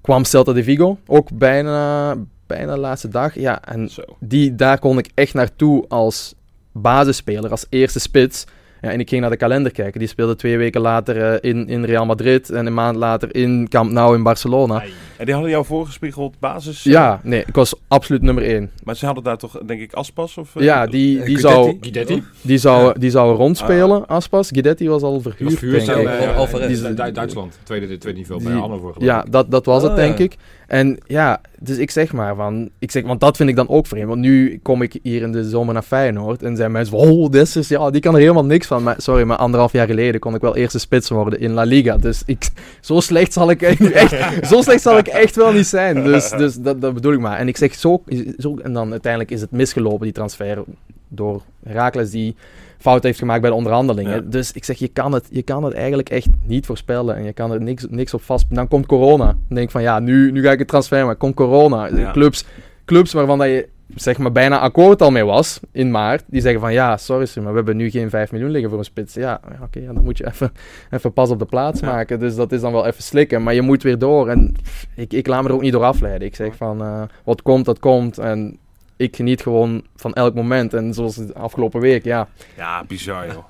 kwam 0.00 0.24
Celta 0.24 0.52
de 0.52 0.62
Vigo, 0.64 0.98
ook 1.06 1.28
bijna, 1.38 2.14
bijna 2.46 2.74
de 2.74 2.80
laatste 2.80 3.08
dag. 3.08 3.34
Ja, 3.34 3.64
en 3.64 3.88
Zo. 3.88 4.02
die, 4.20 4.54
daar 4.54 4.78
kon 4.78 4.98
ik 4.98 5.08
echt 5.14 5.34
naartoe 5.34 5.84
als 5.88 6.34
basisspeler, 6.74 7.50
als 7.50 7.66
eerste 7.68 8.00
spits. 8.00 8.44
Ja, 8.82 8.90
en 8.90 9.00
ik 9.00 9.08
ging 9.08 9.20
naar 9.20 9.30
de 9.30 9.36
kalender 9.36 9.72
kijken. 9.72 9.98
Die 9.98 10.08
speelde 10.08 10.36
twee 10.36 10.58
weken 10.58 10.80
later 10.80 11.16
eh, 11.22 11.50
in, 11.50 11.68
in 11.68 11.84
Real 11.84 12.06
Madrid 12.06 12.50
en 12.50 12.66
een 12.66 12.74
maand 12.74 12.96
later 12.96 13.34
in 13.34 13.66
Camp 13.68 13.90
Nou 13.90 14.16
in 14.16 14.22
Barcelona. 14.22 14.82
En 15.16 15.24
die 15.24 15.34
hadden 15.34 15.52
jou 15.52 15.64
voorgespiegeld 15.64 16.38
basis? 16.38 16.82
Ja, 16.82 17.20
nee, 17.22 17.40
ik 17.46 17.54
was 17.54 17.74
absoluut 17.88 18.22
nummer 18.22 18.44
één. 18.44 18.70
Maar 18.82 18.96
ze 18.96 19.06
hadden 19.06 19.24
daar 19.24 19.38
toch, 19.38 19.58
denk 19.66 19.80
ik, 19.80 19.92
Aspas? 19.92 20.36
Of, 20.38 20.56
eh, 20.56 20.62
Ja, 20.64 20.86
die, 20.86 21.18
eh, 21.20 21.26
die, 21.26 21.36
Guidetti? 21.36 21.40
zou, 21.64 21.76
Guidetti? 21.80 22.22
die, 22.42 22.58
zou, 22.58 22.84
Ja. 22.86 22.92
die 22.92 23.10
zou 23.10 23.36
rondspelen, 23.36 24.06
Aspas. 24.06 24.48
Guidetti 24.52 24.88
was 24.88 25.02
al 25.02 25.12
Die 25.22 25.22
was 25.22 25.32
verhuurd, 25.34 25.58
verhuurd 25.58 25.88
aan, 25.88 26.28
eh, 26.28 26.36
Alvarez. 26.36 26.82
die 26.82 27.12
Duitsland. 27.12 27.58
Tweede, 27.62 27.98
tweede 27.98 28.18
niveau 28.18 28.42
bij 28.42 28.52
Hannover. 28.52 28.92
geloof 28.92 29.08
Ja, 29.08 29.24
dat, 29.30 29.50
dat 29.50 29.66
was 29.66 29.82
het, 29.82 29.90
Oh, 29.90 29.96
denk 29.96 30.18
ja. 30.18 30.24
ik. 30.24 30.36
En 30.74 30.98
ja, 31.06 31.40
dus 31.58 31.78
ik 31.78 31.90
zeg 31.90 32.12
maar 32.12 32.34
van... 32.34 32.70
Ik 32.78 32.90
zeg, 32.90 33.02
want 33.02 33.20
dat 33.20 33.36
vind 33.36 33.48
ik 33.48 33.56
dan 33.56 33.68
ook 33.68 33.86
vreemd. 33.86 34.08
Want 34.08 34.20
nu 34.20 34.60
kom 34.62 34.82
ik 34.82 34.98
hier 35.02 35.22
in 35.22 35.32
de 35.32 35.48
zomer 35.48 35.74
naar 35.74 35.82
Feyenoord. 35.82 36.42
En 36.42 36.56
zijn 36.56 36.72
mensen 36.72 36.98
van... 36.98 37.08
Oh, 37.08 37.30
dit 37.30 37.56
is... 37.56 37.68
Ja, 37.68 37.90
die 37.90 38.00
kan 38.00 38.14
er 38.14 38.20
helemaal 38.20 38.44
niks 38.44 38.66
van. 38.66 38.94
Sorry, 38.96 39.24
maar 39.24 39.36
anderhalf 39.36 39.72
jaar 39.72 39.86
geleden 39.86 40.20
kon 40.20 40.34
ik 40.34 40.40
wel 40.40 40.56
eerste 40.56 40.78
spits 40.78 41.08
worden 41.08 41.40
in 41.40 41.52
La 41.52 41.62
Liga. 41.62 41.96
Dus 41.96 42.22
ik, 42.26 42.48
zo 42.80 43.00
slecht 43.00 43.32
zal 43.32 43.50
ik 43.50 43.62
echt... 43.62 44.46
zo 44.50 44.62
slecht 44.62 44.82
zal 44.82 44.98
ik 44.98 45.06
echt 45.06 45.36
wel 45.36 45.52
niet 45.52 45.66
zijn. 45.66 46.02
Dus, 46.04 46.30
dus 46.30 46.54
dat, 46.54 46.80
dat 46.80 46.94
bedoel 46.94 47.12
ik 47.12 47.20
maar. 47.20 47.38
En 47.38 47.48
ik 47.48 47.56
zeg 47.56 47.74
zo, 47.74 48.02
zo... 48.38 48.56
En 48.62 48.72
dan 48.72 48.90
uiteindelijk 48.90 49.30
is 49.30 49.40
het 49.40 49.50
misgelopen, 49.50 50.04
die 50.04 50.12
transfer. 50.12 50.62
Door 51.08 51.42
Herakles 51.64 52.10
die 52.10 52.36
fout 52.84 53.02
heeft 53.02 53.18
gemaakt 53.18 53.40
bij 53.40 53.50
de 53.50 53.56
onderhandelingen. 53.56 54.14
Ja. 54.14 54.20
Dus 54.30 54.52
ik 54.52 54.64
zeg, 54.64 54.78
je 54.78 54.88
kan, 54.88 55.12
het, 55.12 55.26
je 55.30 55.42
kan 55.42 55.64
het 55.64 55.74
eigenlijk 55.74 56.08
echt 56.08 56.26
niet 56.42 56.66
voorspellen. 56.66 57.16
En 57.16 57.24
je 57.24 57.32
kan 57.32 57.52
er 57.52 57.62
niks, 57.62 57.86
niks 57.90 58.14
op 58.14 58.22
vast... 58.22 58.46
Dan 58.48 58.68
komt 58.68 58.86
corona. 58.86 59.24
Dan 59.24 59.36
denk 59.48 59.66
ik 59.66 59.70
van, 59.70 59.82
ja, 59.82 59.98
nu, 59.98 60.32
nu 60.32 60.42
ga 60.42 60.50
ik 60.50 60.58
het 60.58 60.68
transfer 60.68 61.04
maken. 61.04 61.18
Komt 61.18 61.34
corona. 61.34 61.86
Ja. 61.96 62.12
Clubs, 62.12 62.44
clubs 62.84 63.12
waarvan 63.12 63.38
dat 63.38 63.46
je 63.46 63.68
zeg 63.94 64.18
maar 64.18 64.32
bijna 64.32 64.58
akkoord 64.58 65.02
al 65.02 65.10
mee 65.10 65.24
was 65.24 65.60
in 65.72 65.90
maart. 65.90 66.24
Die 66.26 66.40
zeggen 66.40 66.60
van, 66.60 66.72
ja, 66.72 66.96
sorry, 66.96 67.28
maar 67.34 67.50
we 67.50 67.56
hebben 67.56 67.76
nu 67.76 67.90
geen 67.90 68.10
5 68.10 68.32
miljoen 68.32 68.50
liggen 68.50 68.70
voor 68.70 68.78
een 68.78 68.84
spits. 68.84 69.14
Ja, 69.14 69.40
oké, 69.62 69.78
ja, 69.80 69.92
dan 69.92 70.04
moet 70.04 70.18
je 70.18 70.26
even, 70.26 70.52
even 70.90 71.12
pas 71.12 71.30
op 71.30 71.38
de 71.38 71.44
plaats 71.44 71.80
Ja. 71.80 71.86
maken. 71.86 72.18
Dus 72.20 72.34
dat 72.34 72.52
is 72.52 72.60
dan 72.60 72.72
wel 72.72 72.86
even 72.86 73.02
slikken. 73.02 73.42
Maar 73.42 73.54
je 73.54 73.62
moet 73.62 73.82
weer 73.82 73.98
door. 73.98 74.28
En 74.28 74.54
ik, 74.96 75.12
ik 75.12 75.26
laat 75.26 75.42
me 75.42 75.48
er 75.48 75.54
ook 75.54 75.62
niet 75.62 75.72
door 75.72 75.84
afleiden. 75.84 76.26
Ik 76.26 76.34
zeg 76.34 76.56
van, 76.56 76.82
eh, 76.82 77.02
wat 77.24 77.42
komt, 77.42 77.64
dat 77.64 77.78
komt. 77.78 78.18
En 78.18 78.58
ik 78.96 79.16
geniet 79.16 79.42
gewoon 79.42 79.84
van 79.96 80.12
elk 80.12 80.34
moment. 80.34 80.74
En 80.74 80.94
zoals 80.94 81.14
de 81.14 81.34
afgelopen 81.34 81.80
week, 81.80 82.04
ja. 82.04 82.28
Ja, 82.56 82.84
bizar 82.84 83.26
joh. 83.26 83.44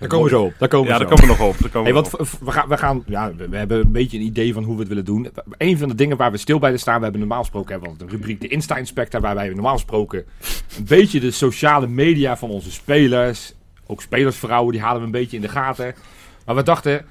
Daar 0.00 0.08
komen 0.08 0.24
we 0.24 0.36
zo 0.36 0.44
op. 0.44 0.54
Daar 0.58 0.68
komen 0.68 0.86
we 0.86 0.92
Ja, 0.92 0.98
daar 0.98 1.08
komen 1.08 1.22
we 1.22 1.30
nog 1.30 1.48
op. 1.48 1.58
Daar 1.58 1.70
komen 1.70 1.92
Hey, 1.92 2.02
we 2.02 2.08
wat, 2.10 2.38
we 2.40 2.50
gaan, 2.50 2.68
we, 2.68 2.76
gaan 2.76 3.02
ja, 3.06 3.34
we, 3.34 3.48
we 3.48 3.56
hebben 3.56 3.80
een 3.80 3.92
beetje 3.92 4.18
een 4.18 4.24
idee 4.24 4.52
van 4.52 4.62
hoe 4.62 4.74
we 4.74 4.80
het 4.80 4.88
willen 4.88 5.04
doen. 5.04 5.28
Een 5.58 5.78
van 5.78 5.88
de 5.88 5.94
dingen 5.94 6.16
waar 6.16 6.30
we 6.30 6.36
stil 6.36 6.58
bij 6.58 6.76
staan, 6.76 6.96
we 6.96 7.02
hebben 7.02 7.20
normaal 7.20 7.40
gesproken 7.40 7.72
hebben 7.72 7.96
we 7.96 8.04
een 8.04 8.10
rubriek 8.10 8.40
de 8.40 8.48
Insta-inspector, 8.48 9.20
waarbij 9.20 9.48
we 9.48 9.54
normaal 9.54 9.72
gesproken 9.72 10.24
een 10.78 10.84
beetje 10.84 11.20
de 11.20 11.30
sociale 11.30 11.86
media 11.86 12.36
van 12.36 12.50
onze 12.50 12.70
spelers, 12.70 13.54
ook 13.86 14.02
spelersvrouwen, 14.02 14.72
die 14.72 14.82
halen 14.82 15.00
we 15.00 15.06
een 15.06 15.12
beetje 15.12 15.36
in 15.36 15.42
de 15.42 15.48
gaten. 15.48 15.94
Maar 16.46 16.54
we 16.54 16.62
dachten, 16.62 17.06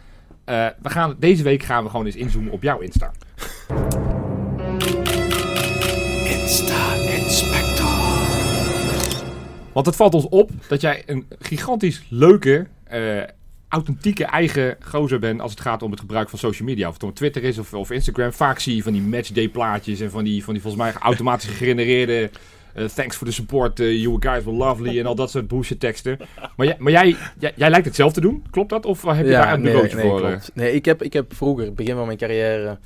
eh, 0.45 0.65
we 0.82 0.89
gaan, 0.89 1.15
deze 1.19 1.43
week 1.43 1.63
gaan 1.63 1.84
we 1.84 1.89
gewoon 1.89 2.06
eens 2.06 2.15
inzoomen 2.15 2.52
op 2.52 2.63
jouw 2.63 2.80
Insta. 2.80 3.12
Want 9.73 9.86
het 9.86 9.95
valt 9.95 10.13
ons 10.13 10.29
op 10.29 10.51
dat 10.67 10.82
jij 10.82 11.03
een 11.05 11.25
gigantisch 11.39 12.05
leuke, 12.10 12.67
eh, 12.84 13.23
authentieke 13.67 14.25
eigen 14.25 14.77
gozer 14.79 15.19
bent 15.19 15.41
als 15.41 15.51
het 15.51 15.62
gaat 15.62 15.82
om 15.82 15.91
het 15.91 15.99
gebruik 15.99 16.29
van 16.29 16.39
social 16.39 16.67
media. 16.67 16.88
Of 16.88 16.93
het 16.93 17.03
op 17.03 17.15
Twitter 17.15 17.43
is 17.43 17.58
of, 17.58 17.73
of 17.73 17.91
Instagram. 17.91 18.34
Vaak 18.34 18.60
zie 18.60 18.75
je 18.75 18.84
van 18.84 18.93
die 18.93 19.01
matchday 19.01 19.47
plaatjes 19.47 19.99
en 19.99 20.12
van 20.12 20.23
die, 20.23 20.43
van 20.43 20.53
die 20.53 20.62
volgens 20.62 20.84
mij 20.84 20.93
automatisch 20.93 21.49
gegenereerde 21.49 22.29
eh, 22.73 22.86
thanks 22.86 23.15
for 23.15 23.25
the 23.25 23.34
support, 23.34 23.79
eh, 23.79 24.01
you 24.01 24.17
guys 24.19 24.43
were 24.43 24.58
lovely 24.58 24.99
en 24.99 25.05
al 25.05 25.15
dat 25.15 25.29
soort 25.29 25.47
bullshit 25.47 25.79
teksten. 25.79 26.17
Maar, 26.55 26.65
jij, 26.67 26.75
maar 26.79 26.91
jij, 26.91 27.15
jij, 27.39 27.53
jij 27.55 27.69
lijkt 27.69 27.86
hetzelfde 27.86 28.21
te 28.21 28.27
doen, 28.27 28.43
klopt 28.49 28.69
dat? 28.69 28.86
Of 28.86 29.01
heb 29.03 29.25
je 29.25 29.32
daar 29.32 29.53
een 29.53 29.62
nee, 29.62 29.71
bureautje 29.71 29.97
nee, 29.97 30.05
voor? 30.05 30.21
eh? 30.21 30.27
klopt. 30.27 30.51
Nee, 30.53 30.73
ik 30.73 30.86
heb, 30.86 31.03
ik 31.03 31.13
heb 31.13 31.36
vroeger, 31.36 31.73
begin 31.73 31.95
van 31.95 32.05
mijn 32.05 32.17
carrière, 32.17 32.77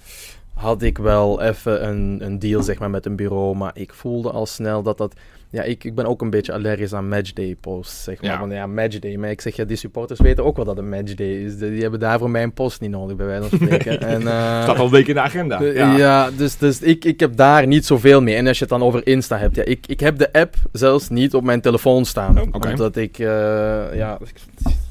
had 0.54 0.82
ik 0.82 0.98
wel 0.98 1.42
even 1.42 1.88
een, 1.88 2.18
een 2.26 2.40
deal 2.40 2.64
zeg 2.64 2.80
maar, 2.80 2.90
met 2.90 3.06
een 3.06 3.16
bureau. 3.16 3.56
Maar 3.56 3.72
ik 3.74 3.94
voelde 3.94 4.32
al 4.32 4.46
snel 4.46 4.84
dat 4.84 4.98
dat... 4.98 5.16
Ja, 5.54 5.64
ik, 5.64 5.84
ik 5.84 5.96
ben 5.96 6.06
ook 6.06 6.22
een 6.22 6.30
beetje 6.30 6.54
allergisch 6.54 6.94
aan 6.94 7.08
matchday 7.08 7.56
posts, 7.60 8.04
zeg 8.04 8.22
maar. 8.22 8.32
Ja. 8.32 8.40
Van, 8.40 8.52
ja, 8.52 8.68
matchday. 8.68 9.16
Maar 9.16 9.30
ik 9.30 9.42
zeg, 9.42 9.56
ja, 9.56 9.64
die 9.64 9.78
supporters 9.78 10.20
weten 10.20 10.46
ook 10.46 10.56
wel 10.56 10.66
dat 10.66 10.78
het 10.78 10.86
matchday 10.86 11.28
is. 11.28 11.58
Die 11.58 11.82
hebben 11.82 12.00
daarvoor 12.00 12.30
mijn 12.30 12.54
post 12.54 12.82
niet 12.82 12.90
nodig, 12.92 13.16
bij 13.16 13.26
wijze 13.26 13.50
van 13.50 13.58
spreken. 13.58 14.02
en, 14.16 14.22
eh, 14.22 14.64
Staat 14.64 14.78
al 14.78 14.86
een 14.86 14.92
week 14.92 15.08
in 15.08 15.14
de 15.14 15.22
agenda. 15.22 15.58
de- 15.58 15.66
ja. 15.74 15.98
ja. 15.98 16.32
dus, 16.32 16.58
dus 16.58 16.82
ik, 16.82 17.06
ik 17.06 17.20
heb 17.20 17.36
daar 17.36 17.68
niet 17.68 17.86
zoveel 17.86 18.22
mee. 18.22 18.36
En 18.36 18.48
als 18.48 18.58
je 18.58 18.66
het 18.66 18.74
dan 18.74 18.84
over 18.84 19.08
Insta 19.08 19.38
hebt, 19.38 19.56
ja, 19.56 19.64
ik, 19.66 19.88
ik 19.88 20.00
heb 20.00 20.18
de 20.18 20.34
app 20.34 20.56
zelfs 20.72 21.10
niet 21.10 21.34
op 21.34 21.44
mijn 21.44 21.62
telefoon 21.62 22.06
staan. 22.06 22.42
Oh. 22.42 22.48
Omdat 22.52 22.96
ik, 22.96 23.20
eh, 23.20 23.26
ja, 23.96 24.18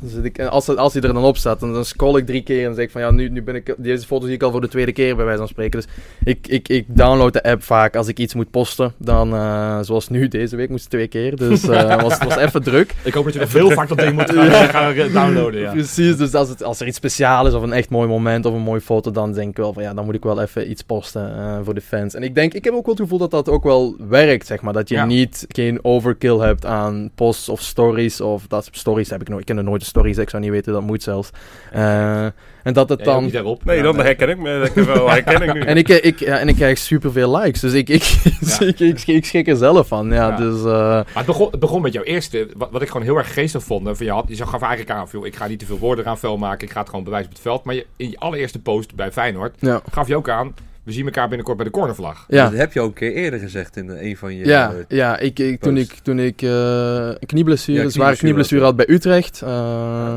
dan 0.01 0.11
zit 0.11 0.25
ik, 0.25 0.41
als, 0.41 0.69
als 0.77 0.93
hij 0.93 1.03
er 1.03 1.15
dan 1.15 1.25
op 1.25 1.37
staat, 1.37 1.61
dan, 1.61 1.73
dan 1.73 1.85
scroll 1.85 2.17
ik 2.19 2.27
drie 2.27 2.43
keer 2.43 2.69
en 2.69 2.75
zeg 2.75 2.85
ik 2.85 2.91
van 2.91 3.01
ja, 3.01 3.11
nu, 3.11 3.29
nu 3.29 3.43
ben 3.43 3.55
ik, 3.55 3.75
deze 3.79 4.07
foto 4.07 4.25
zie 4.27 4.35
ik 4.35 4.43
al 4.43 4.51
voor 4.51 4.61
de 4.61 4.69
tweede 4.69 4.93
keer 4.93 5.17
bij 5.17 5.25
wijze 5.25 5.39
van 5.41 5.49
spreken. 5.49 5.81
Dus 5.81 5.89
ik, 6.25 6.47
ik, 6.47 6.69
ik 6.69 6.85
download 6.89 7.33
de 7.33 7.43
app 7.43 7.63
vaak 7.63 7.97
als 7.97 8.09
ik 8.09 8.19
iets 8.19 8.35
moet 8.35 8.51
posten. 8.51 8.93
Dan, 8.99 9.35
eh, 9.35 9.79
zoals 9.81 10.09
nu, 10.09 10.29
deze 10.29 10.52
week 10.57 10.69
moest 10.69 10.83
het 10.83 10.91
twee 10.93 11.07
keer. 11.09 11.37
Dus 11.37 11.69
eh 11.69 12.03
was, 12.03 12.19
was 12.19 12.37
even 12.37 12.63
druk. 12.63 12.95
Ik 13.05 13.15
hoop 13.15 13.25
dat 13.25 13.33
je 13.33 13.39
nog 13.41 13.53
heel 13.53 13.71
vaak 13.71 13.89
dat 13.89 13.99
ding 13.99 14.13
moet 14.13 14.31
gaan, 14.35 14.69
gaan 14.69 14.93
eh, 14.95 15.13
downloaden. 15.13 15.61
Ja. 15.61 15.71
Precies, 15.73 16.17
dus 16.17 16.35
als, 16.35 16.49
het, 16.49 16.63
als 16.63 16.81
er 16.81 16.87
iets 16.87 16.97
speciaals 16.97 17.49
is 17.49 17.55
of 17.55 17.63
een 17.63 17.73
echt 17.73 17.91
mooi 17.91 18.09
moment 18.09 18.47
of 18.47 18.55
een 18.55 18.61
mooie 18.61 18.81
foto, 18.81 19.11
dan 19.11 19.33
denk 19.33 19.51
ik 19.51 19.57
wel 19.57 19.73
van 19.73 19.83
ja, 19.83 19.95
dan 19.95 20.05
moet 20.05 20.15
ik 20.15 20.23
wel 20.23 20.41
even 20.41 20.71
iets 20.71 20.83
posten 20.83 21.37
eh, 21.37 21.59
voor 21.65 21.75
de 21.75 21.81
fans. 21.81 22.15
En 22.15 22.23
ik 22.23 22.35
denk, 22.35 22.55
ik 22.55 22.65
heb 22.65 22.75
ook 22.75 22.87
wel 22.87 22.95
het 22.95 23.03
gevoel 23.03 23.19
dat 23.19 23.31
dat 23.31 23.49
ook 23.49 23.65
wel 23.65 23.97
werkt, 24.09 24.47
zeg 24.47 24.61
maar. 24.61 24.73
Dat 24.73 24.89
je 24.89 24.95
Ja. 24.95 25.05
niet 25.05 25.45
geen 25.49 25.79
overkill 25.85 26.39
hebt 26.39 26.67
aan 26.67 27.11
posts 27.15 27.49
of 27.49 27.61
stories 27.61 28.21
of 28.21 28.47
dat 28.47 28.69
stories 28.73 29.11
heb 29.11 29.21
ik 29.21 29.29
nooit. 29.29 29.41
Ik 29.41 29.47
ken 29.47 29.57
er 29.57 29.65
nooit 29.65 29.81
de 29.81 29.87
stories, 29.87 30.19
ik 30.19 30.31
zou 30.31 30.43
niet 30.43 30.51
weten 30.53 30.73
dat 30.73 30.81
het 30.81 30.91
moet 30.91 31.03
zelfs. 31.03 31.31
Eh, 31.73 32.27
en 32.63 32.73
dat 32.73 32.89
het 32.89 33.05
dan... 33.05 33.31
daarop. 33.31 33.65
Nee, 33.65 33.77
Ja, 33.77 33.83
dan 33.83 33.97
herken 33.97 34.29
ik 34.29 34.39
me. 34.39 34.71
Dat 34.75 34.85
wel 34.87 35.11
herken 35.11 35.43
ik 35.43 35.53
nu. 35.55 35.61
En 35.61 35.77
ik, 35.77 35.89
eh, 35.89 36.05
ik, 36.05 36.19
ja, 36.19 36.39
en 36.39 36.49
ik 36.49 36.55
krijg 36.55 36.79
superveel 36.79 37.37
likes, 37.37 37.61
dus 37.61 37.73
ik, 37.73 37.89
ik, 37.89 38.03
Ja. 38.41 38.61
ik, 38.67 38.81
ik, 38.81 39.07
ik 39.07 39.25
schrik 39.25 39.49
er 39.49 39.57
zelf 39.57 39.89
van. 39.89 40.07
Ja, 40.09 40.29
Ja. 40.29 40.37
dus... 40.37 40.59
eh, 40.59 40.65
Maar 40.65 41.05
het 41.15 41.27
begon, 41.27 41.49
het 41.51 41.61
begon 41.61 41.83
met 41.83 41.93
jouw 41.93 42.03
eerste, 42.03 42.49
wat, 42.57 42.69
wat 42.71 42.83
ik 42.83 42.89
gewoon 42.89 43.03
heel 43.07 43.17
erg 43.17 43.33
geestig 43.33 43.63
vond. 43.63 43.97
Van 43.97 44.07
je, 44.07 44.13
had, 44.13 44.25
je 44.29 44.47
gaf 44.47 44.63
eigenlijk 44.63 44.91
aan, 44.91 45.09
van, 45.09 45.19
joh, 45.19 45.29
ik 45.29 45.37
ga 45.37 45.47
niet 45.47 45.59
te 45.59 45.67
veel 45.67 45.79
woorden 45.79 46.05
eraan 46.05 46.19
vuil 46.19 46.37
maken, 46.39 46.67
ik 46.67 46.73
ga 46.73 46.81
het 46.81 46.89
gewoon 46.89 47.05
bewijzen 47.05 47.29
op 47.29 47.35
het 47.35 47.43
veld. 47.45 47.65
Maar 47.65 47.75
je, 47.75 47.87
in 47.97 48.11
je 48.11 48.19
allereerste 48.19 48.59
post 48.59 48.95
bij 48.95 49.13
Feyenoord 49.13 49.55
ja. 49.59 49.81
gaf 49.91 50.09
je 50.09 50.17
ook 50.17 50.29
aan, 50.29 50.55
we 50.83 50.93
zien 50.93 51.05
elkaar 51.05 51.27
binnenkort 51.29 51.57
bij 51.57 51.67
de 51.67 51.73
cornervlag. 51.73 52.25
Ja. 52.29 52.45
Dat 52.49 52.59
heb 52.59 52.73
je 52.73 52.81
ook 52.81 52.89
een 52.89 52.95
keer 52.95 53.13
eerder 53.13 53.39
gezegd 53.41 53.77
in 53.77 53.89
een 53.89 54.17
van 54.17 54.37
je... 54.37 54.45
Ja, 54.47 54.71
eh, 54.71 54.77
ja 54.89 55.19
ik, 55.19 55.39
ik, 55.39 55.61
toen 55.61 55.77
ik, 55.77 55.93
toen 56.03 56.19
ik 56.19 56.43
eh, 56.43 56.49
een 56.51 57.27
knieblessure, 57.27 57.79
Ja, 57.79 57.85
een 57.85 57.91
zware 57.91 58.17
knieblessure 58.17 58.61
knieblessure 58.61 58.61
had, 58.65 58.77
had 58.77 58.87
bij 58.87 58.95
Utrecht, 58.95 59.43
eh, 59.43 60.15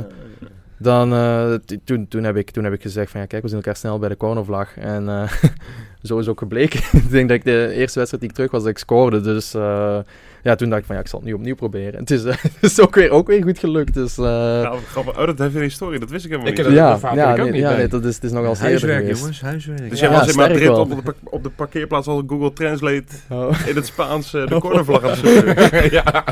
dan, 0.77 1.13
eh, 1.13 1.53
toen, 1.83 2.07
toen, 2.07 2.23
heb 2.23 2.35
ik, 2.35 2.51
toen 2.51 2.63
heb 2.63 2.73
ik 2.73 2.81
gezegd 2.81 3.11
van 3.11 3.21
ja, 3.21 3.25
kijk, 3.25 3.41
we 3.41 3.47
zien 3.47 3.57
elkaar 3.57 3.75
snel 3.75 3.99
bij 3.99 4.09
de 4.09 4.17
cornervlag. 4.17 4.77
En 4.77 5.09
eh, 5.09 5.31
zo 6.03 6.17
is 6.17 6.27
ook 6.27 6.39
gebleken. 6.39 6.79
ik 7.03 7.09
denk 7.09 7.27
dat 7.27 7.37
ik 7.37 7.43
de 7.43 7.71
eerste 7.73 7.99
wedstrijd 7.99 8.19
die 8.19 8.29
ik 8.29 8.35
terug 8.35 8.51
was, 8.51 8.61
dat 8.61 8.71
ik 8.71 8.77
scoorde. 8.77 9.21
Dus 9.21 9.53
eh, 9.53 9.99
ja, 10.45 10.55
toen 10.55 10.69
dacht 10.69 10.81
ik 10.81 10.87
van 10.87 10.95
ja, 10.95 11.01
ik 11.01 11.07
zal 11.07 11.19
het 11.19 11.27
nu 11.27 11.33
opnieuw 11.33 11.55
proberen. 11.55 11.99
Het 11.99 12.11
is, 12.11 12.23
eh, 12.23 12.35
het 12.41 12.51
is 12.71 12.79
ook, 12.79 12.95
weer, 12.95 13.09
ook 13.09 13.27
weer 13.27 13.43
goed 13.43 13.59
gelukt. 13.59 13.93
Dus, 13.93 14.17
eh, 14.17 14.23
Nou, 14.23 14.79
grappig. 14.91 15.19
Oh, 15.19 15.25
dat 15.25 15.39
heeft 15.39 15.55
een 15.55 15.61
historie. 15.61 15.99
Dat 15.99 16.09
wist 16.09 16.25
ik 16.25 16.31
helemaal 16.31 16.51
Ik 16.51 16.57
niet. 16.57 16.65
dat- 16.65 16.75
ja, 16.75 16.93
ik 17.33 17.39
ook 17.39 17.43
nee, 17.43 17.51
niet 17.51 17.61
ja 17.61 17.75
nee, 17.75 17.87
dat 17.87 18.05
is, 18.05 18.15
het 18.15 18.23
is 18.23 18.31
nogal 18.31 18.55
Huiswerk, 18.57 18.99
geweest. 19.01 19.19
jongens, 19.19 19.41
huiswerk. 19.41 19.89
Dus 19.89 19.99
Ja, 19.99 20.09
jij 20.09 20.17
was 20.19 20.27
in 20.27 20.35
Madrid 20.35 20.69
op 20.69 21.05
de, 21.05 21.13
op 21.23 21.43
de 21.43 21.49
parkeerplaats 21.49 22.07
al 22.07 22.23
Google 22.27 22.53
Translate 22.53 23.03
Oh. 23.29 23.59
in 23.67 23.75
het 23.75 23.85
Spaans 23.85 24.33
eh, 24.33 24.47
de 24.47 24.59
cornervlag 24.59 25.03
aan 25.03 25.09
het 25.09 25.19
zoeken. 25.19 25.91
ja. 25.91 26.23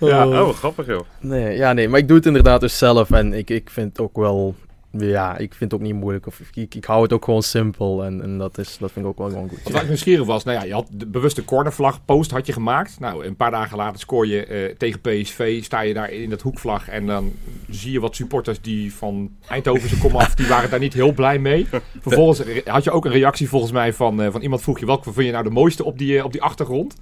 Ja, 0.00 0.26
Oh. 0.28 0.40
oh, 0.48 0.54
grappig 0.54 0.86
joh. 0.86 1.00
Nee, 1.20 1.56
ja, 1.56 1.72
nee, 1.72 1.88
maar 1.88 1.98
ik 2.00 2.08
doe 2.08 2.16
het 2.16 2.26
inderdaad 2.26 2.60
dus 2.60 2.78
zelf. 2.78 3.10
En 3.10 3.32
ik, 3.32 3.50
ik 3.50 3.70
vind 3.70 3.88
het 3.88 4.00
ook 4.00 4.16
wel... 4.16 4.54
Ja, 4.98 5.36
ik 5.36 5.54
vind 5.54 5.72
het 5.72 5.80
ook 5.80 5.86
niet 5.86 5.94
moeilijk. 5.94 6.26
Of, 6.26 6.40
ik, 6.54 6.74
ik 6.74 6.84
hou 6.84 7.02
het 7.02 7.12
ook 7.12 7.24
gewoon 7.24 7.42
simpel. 7.42 8.04
En, 8.04 8.22
en 8.22 8.38
dat, 8.38 8.58
is, 8.58 8.76
dat 8.78 8.92
vind 8.92 9.04
ik 9.04 9.10
ook 9.10 9.18
wel 9.18 9.28
gewoon 9.28 9.48
goed. 9.48 9.72
Wat 9.72 9.82
ik 9.82 9.88
nieuwsgierig 9.88 10.26
was, 10.26 10.44
nou 10.44 10.58
ja, 10.58 10.64
je 10.64 10.72
had 10.72 10.86
de 10.90 11.06
bewuste 11.06 11.44
cornervlag 11.44 12.04
post 12.04 12.30
had 12.30 12.46
je 12.46 12.52
gemaakt. 12.52 13.00
Nou, 13.00 13.24
een 13.24 13.36
paar 13.36 13.50
dagen 13.50 13.76
later 13.76 14.00
scoor 14.00 14.26
je 14.26 14.46
eh, 14.46 14.76
tegen 14.76 15.00
PSV, 15.00 15.64
sta 15.64 15.80
je 15.80 15.94
daar 15.94 16.10
in 16.10 16.30
dat 16.30 16.40
hoekvlag 16.40 16.88
en 16.88 17.06
dan 17.06 17.32
zie 17.68 17.92
je 17.92 18.00
wat 18.00 18.16
supporters 18.16 18.60
die 18.60 18.94
van 18.94 19.30
Eindhoven 19.48 19.98
komen 19.98 20.20
af, 20.20 20.34
die 20.34 20.46
waren 20.46 20.70
daar 20.70 20.78
niet 20.78 20.94
heel 20.94 21.12
blij 21.12 21.38
mee. 21.38 21.66
Vervolgens 22.00 22.42
had 22.64 22.84
je 22.84 22.90
ook 22.90 23.04
een 23.04 23.12
reactie 23.12 23.48
volgens 23.48 23.72
mij 23.72 23.92
van, 23.92 24.22
eh, 24.22 24.30
van 24.32 24.40
iemand 24.40 24.62
vroeg 24.62 24.78
je 24.78 24.86
welke 24.86 25.12
vind 25.12 25.26
je 25.26 25.32
nou 25.32 25.44
de 25.44 25.50
mooiste 25.50 25.84
op 25.84 25.98
die, 25.98 26.18
eh, 26.18 26.24
op 26.24 26.32
die 26.32 26.42
achtergrond. 26.42 26.96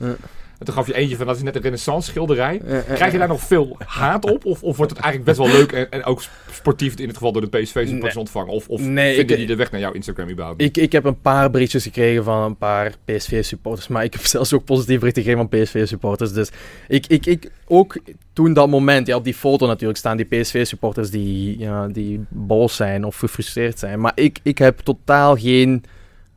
En 0.59 0.65
toen 0.69 0.75
gaf 0.75 0.87
je 0.87 0.95
eentje 0.95 1.17
van 1.17 1.27
dat 1.27 1.37
is 1.37 1.43
net 1.43 1.55
een 1.57 1.63
renaissance 1.63 2.11
schilderij. 2.11 2.61
Krijg 2.95 3.13
je 3.13 3.19
daar 3.19 3.29
nog 3.29 3.41
veel 3.41 3.77
haat 3.87 4.31
op? 4.31 4.45
Of, 4.45 4.63
of 4.63 4.77
wordt 4.77 4.93
het 4.93 5.01
eigenlijk 5.01 5.37
best 5.37 5.49
wel 5.51 5.59
leuk 5.59 5.73
en, 5.73 5.91
en 5.91 6.05
ook 6.05 6.23
sportief 6.51 6.95
in 6.99 7.07
het 7.07 7.17
geval 7.17 7.33
door 7.33 7.51
de 7.51 7.59
PSV-supporters 7.59 8.15
Nee. 8.15 8.23
ontvangen? 8.23 8.53
Of, 8.53 8.69
of 8.69 8.81
Nee, 8.81 9.15
vinden 9.17 9.31
ik- 9.33 9.37
die 9.37 9.47
de 9.47 9.57
weg 9.57 9.71
naar 9.71 9.81
jouw 9.81 9.93
Instagram 9.93 10.29
überhaupt? 10.31 10.63
Ik, 10.63 10.77
ik 10.77 10.93
heb 10.93 11.05
een 11.05 11.21
paar 11.21 11.51
berichtjes 11.51 11.83
gekregen 11.83 12.25
van 12.25 12.43
een 12.43 12.57
paar 12.57 12.93
PSV-supporters. 13.05 13.89
Maar 13.89 14.05
ik 14.05 14.13
heb 14.13 14.25
zelfs 14.37 14.53
ook 14.53 14.65
positief 14.65 14.99
berichten 14.99 15.23
gekregen 15.23 15.49
van 15.51 15.61
PSV-supporters. 15.61 16.33
Dus 16.33 16.51
ik, 16.89 17.07
ik, 17.07 17.27
ik, 17.27 17.51
ook 17.67 17.97
toen 18.33 18.53
dat 18.53 18.69
moment, 18.69 19.07
ja, 19.07 19.17
op 19.17 19.25
die 19.25 19.35
foto 19.35 19.67
natuurlijk 19.67 19.99
staan 19.99 20.17
die 20.17 20.27
PSV-supporters 20.27 21.11
die, 21.11 21.59
ja, 21.59 21.89
die 21.89 22.21
boos 22.29 22.77
zijn 22.77 23.05
of 23.05 23.17
gefrustreerd 23.17 23.79
zijn. 23.79 24.01
Maar 24.01 24.13
ik, 24.15 24.39
ik 24.43 24.59
heb 24.59 24.79
totaal 24.79 25.37
geen 25.37 25.85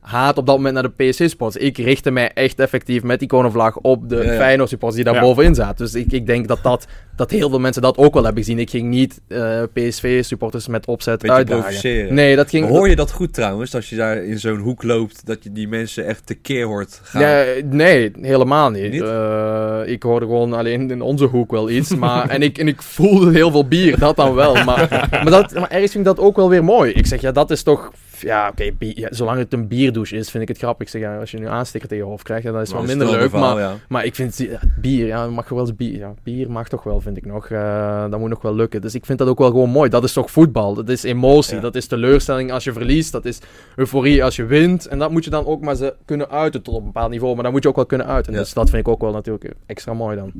haat 0.05 0.37
op 0.37 0.45
dat 0.45 0.55
moment 0.55 0.73
naar 0.73 0.83
de 0.83 1.03
PSV-supporters. 1.03 1.63
Ik 1.63 1.77
richtte 1.77 2.11
mij 2.11 2.31
echt 2.33 2.59
effectief 2.59 3.03
met 3.03 3.19
die 3.19 3.27
cornervlag 3.27 3.77
op 3.77 4.09
de 4.09 4.15
Ja. 4.15 4.35
Feyenoord-supporters 4.35 5.03
die 5.03 5.13
daar 5.13 5.21
bovenin 5.21 5.55
zaten. 5.55 5.85
Dus 5.85 5.95
ik, 5.95 6.11
ik 6.11 6.25
denk 6.25 6.47
dat, 6.47 6.63
dat, 6.63 6.87
dat 7.15 7.31
heel 7.31 7.49
veel 7.49 7.59
mensen 7.59 7.81
dat 7.81 7.97
ook 7.97 8.13
wel 8.13 8.23
hebben 8.23 8.43
gezien. 8.43 8.59
Ik 8.59 8.69
ging 8.69 8.89
niet 8.89 9.21
eh, 9.27 9.61
PSV-supporters 9.73 10.67
met 10.67 10.87
opzet 10.87 11.21
Beetje 11.21 11.35
uitdagen. 11.35 12.13
Nee, 12.13 12.35
dat 12.35 12.49
ging... 12.49 12.67
Hoor 12.67 12.89
je 12.89 12.95
dat 12.95 13.11
goed 13.11 13.33
trouwens, 13.33 13.75
als 13.75 13.89
je 13.89 13.95
daar 13.95 14.23
in 14.23 14.39
zo'n 14.39 14.57
hoek 14.57 14.83
loopt, 14.83 15.25
dat 15.25 15.43
je 15.43 15.51
die 15.51 15.67
mensen 15.67 16.05
echt 16.05 16.25
tekeer 16.25 16.65
hoort 16.65 16.99
gaan? 17.03 17.21
Nee, 17.21 17.63
nee, 17.63 18.11
helemaal 18.21 18.69
niet. 18.69 18.91
Niet? 18.91 19.01
Eh, 19.01 19.81
ik 19.85 20.03
hoorde 20.03 20.25
gewoon 20.25 20.53
alleen 20.53 20.91
in 20.91 21.01
onze 21.01 21.25
hoek 21.25 21.51
wel 21.51 21.69
iets. 21.69 21.95
Maar, 21.95 22.29
en, 22.35 22.41
ik, 22.41 22.57
en 22.57 22.67
ik 22.67 22.81
voelde 22.81 23.31
heel 23.31 23.51
veel 23.51 23.67
bier, 23.67 23.99
dat 23.99 24.15
dan 24.15 24.33
wel. 24.33 24.53
Maar, 24.53 24.89
maar, 25.23 25.29
dat, 25.29 25.53
maar 25.53 25.69
ergens 25.69 25.91
vind 25.91 26.07
ik 26.07 26.15
dat 26.15 26.19
ook 26.19 26.35
wel 26.35 26.49
weer 26.49 26.63
mooi. 26.63 26.91
Ik 26.91 27.05
zeg, 27.05 27.21
ja, 27.21 27.31
dat 27.31 27.51
is 27.51 27.63
toch... 27.63 27.91
Ja, 28.19 28.49
oké, 28.49 28.71
ja, 28.79 29.07
zolang 29.11 29.37
het 29.37 29.53
een 29.53 29.67
bierdouche 29.67 30.15
is, 30.15 30.29
vind 30.29 30.43
ik 30.43 30.49
het 30.49 30.57
grappig. 30.57 30.85
Ik 30.85 30.91
zeg, 30.91 31.01
ja, 31.01 31.19
als 31.19 31.31
je 31.31 31.39
nu 31.39 31.47
aansticker 31.47 31.89
tegen 31.89 32.03
je 32.03 32.09
hoofd 32.09 32.23
krijgt, 32.23 32.43
ja, 32.43 32.51
dat 32.51 32.61
is 32.61 32.71
wel 32.71 32.83
Nou, 32.83 32.97
minder 32.97 33.17
leuk. 33.17 33.29
verhaal, 33.29 33.55
Maar, 33.55 33.73
maar 33.87 34.05
ik 34.05 34.15
vind, 34.15 34.37
ja, 34.37 34.59
bier, 34.81 35.07
ja, 35.07 35.27
mag 35.27 35.49
wel 35.49 35.59
eens 35.59 35.75
bier. 35.75 35.97
Ja, 35.97 36.13
bier 36.23 36.51
mag 36.51 36.67
toch 36.67 36.83
wel, 36.83 37.01
vind 37.05 37.17
ik 37.17 37.25
nog. 37.25 37.49
Eh, 37.49 38.09
dat 38.09 38.19
moet 38.19 38.29
nog 38.29 38.41
wel 38.41 38.55
lukken. 38.55 38.81
Dus 38.81 38.95
ik 38.95 39.05
vind 39.05 39.17
dat 39.17 39.27
ook 39.27 39.37
wel 39.37 39.49
gewoon 39.49 39.69
mooi. 39.69 39.89
Dat 39.89 40.03
is 40.03 40.13
toch 40.13 40.31
voetbal? 40.31 40.73
Dat 40.73 40.89
is 40.89 41.03
emotie. 41.03 41.55
Ja. 41.55 41.61
Dat 41.61 41.75
is 41.75 41.87
teleurstelling 41.87 42.51
als 42.51 42.63
je 42.63 42.73
verliest. 42.73 43.11
Dat 43.11 43.25
is 43.25 43.39
euforie 43.75 44.23
als 44.23 44.35
je 44.35 44.45
wint. 44.45 44.87
En 44.87 44.99
dat 44.99 45.11
moet 45.11 45.23
je 45.23 45.29
dan 45.29 45.45
ook 45.45 45.61
maar 45.61 45.75
ze 45.75 45.95
kunnen 46.05 46.29
uiten 46.29 46.61
tot 46.61 46.73
op 46.73 46.79
een 46.79 46.85
bepaald 46.85 47.11
niveau. 47.11 47.33
Maar 47.33 47.43
dat 47.43 47.51
moet 47.51 47.63
je 47.63 47.69
ook 47.69 47.75
wel 47.75 47.85
kunnen 47.85 48.07
uiten. 48.07 48.33
Ja. 48.33 48.39
Dus 48.39 48.53
dat 48.53 48.69
vind 48.69 48.81
ik 48.81 48.93
ook 48.93 49.01
wel 49.01 49.11
natuurlijk 49.11 49.53
extra 49.65 49.93
mooi 49.93 50.15
dan. 50.15 50.31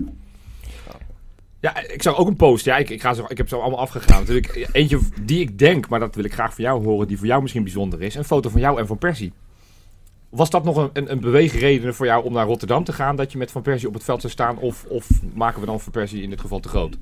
Ja, 1.59 1.87
ik 1.87 2.01
zag 2.01 2.17
ook 2.17 2.27
een 2.27 2.35
post. 2.35 2.65
Ja, 2.65 2.77
ik, 2.77 2.89
ik, 2.89 3.01
ga 3.01 3.13
zo, 3.13 3.25
ik 3.27 3.37
heb 3.37 3.47
ze 3.47 3.55
allemaal 3.55 3.79
afgegaan. 3.79 4.19
Natuurlijk, 4.19 4.69
eentje 4.71 4.99
die 5.21 5.39
ik 5.39 5.59
denk, 5.59 5.89
maar 5.89 5.99
dat 5.99 6.15
wil 6.15 6.23
ik 6.23 6.33
graag 6.33 6.53
van 6.55 6.63
jou 6.63 6.83
horen, 6.83 7.07
die 7.07 7.17
voor 7.17 7.27
jou 7.27 7.41
misschien 7.41 7.63
bijzonder 7.63 8.01
is. 8.01 8.15
Een 8.15 8.23
foto 8.23 8.49
van 8.49 8.61
jou 8.61 8.79
en 8.79 8.87
van 8.87 8.97
Persie. 8.97 9.33
Was 10.35 10.49
dat 10.49 10.63
nog 10.63 10.77
een, 10.77 10.89
een, 10.93 11.11
een 11.11 11.19
beweegreden 11.19 11.95
voor 11.95 12.05
jou 12.05 12.25
om 12.25 12.33
naar 12.33 12.45
Rotterdam 12.45 12.83
te 12.83 12.93
gaan? 12.93 13.15
Dat 13.15 13.31
je 13.31 13.37
met 13.37 13.51
Van 13.51 13.61
Persie 13.61 13.87
op 13.87 13.93
het 13.93 14.03
veld 14.03 14.21
zou 14.21 14.33
staan? 14.33 14.57
Of, 14.57 14.85
of 14.87 15.09
maken 15.33 15.59
we 15.59 15.65
dan 15.65 15.79
Van 15.79 15.91
Persie 15.91 16.21
in 16.23 16.29
dit 16.29 16.41
geval 16.41 16.59
te 16.59 16.69
groot? 16.69 16.97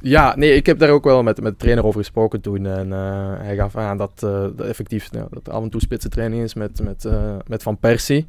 Ja, 0.00 0.36
nee, 0.36 0.54
ik 0.54 0.66
heb 0.66 0.78
daar 0.78 0.90
ook 0.90 1.04
wel 1.04 1.22
met, 1.22 1.40
met 1.40 1.52
de 1.52 1.58
trainer 1.58 1.84
over 1.84 2.00
gesproken 2.00 2.40
toen. 2.40 2.66
En 2.66 2.92
eh, 2.92 3.32
hij 3.38 3.56
gaf 3.56 3.76
aan 3.76 3.96
dat, 3.96 4.12
eh, 4.14 4.46
dat 4.56 4.66
effectief 4.66 5.12
nou, 5.12 5.26
dat 5.30 5.48
af 5.48 5.62
en 5.62 5.70
toe 5.70 5.80
spitse 5.80 6.08
training 6.08 6.42
is 6.42 6.54
met, 6.54 6.80
met, 6.82 7.04
eh, 7.04 7.36
met 7.46 7.62
Van 7.62 7.78
Persie. 7.78 8.26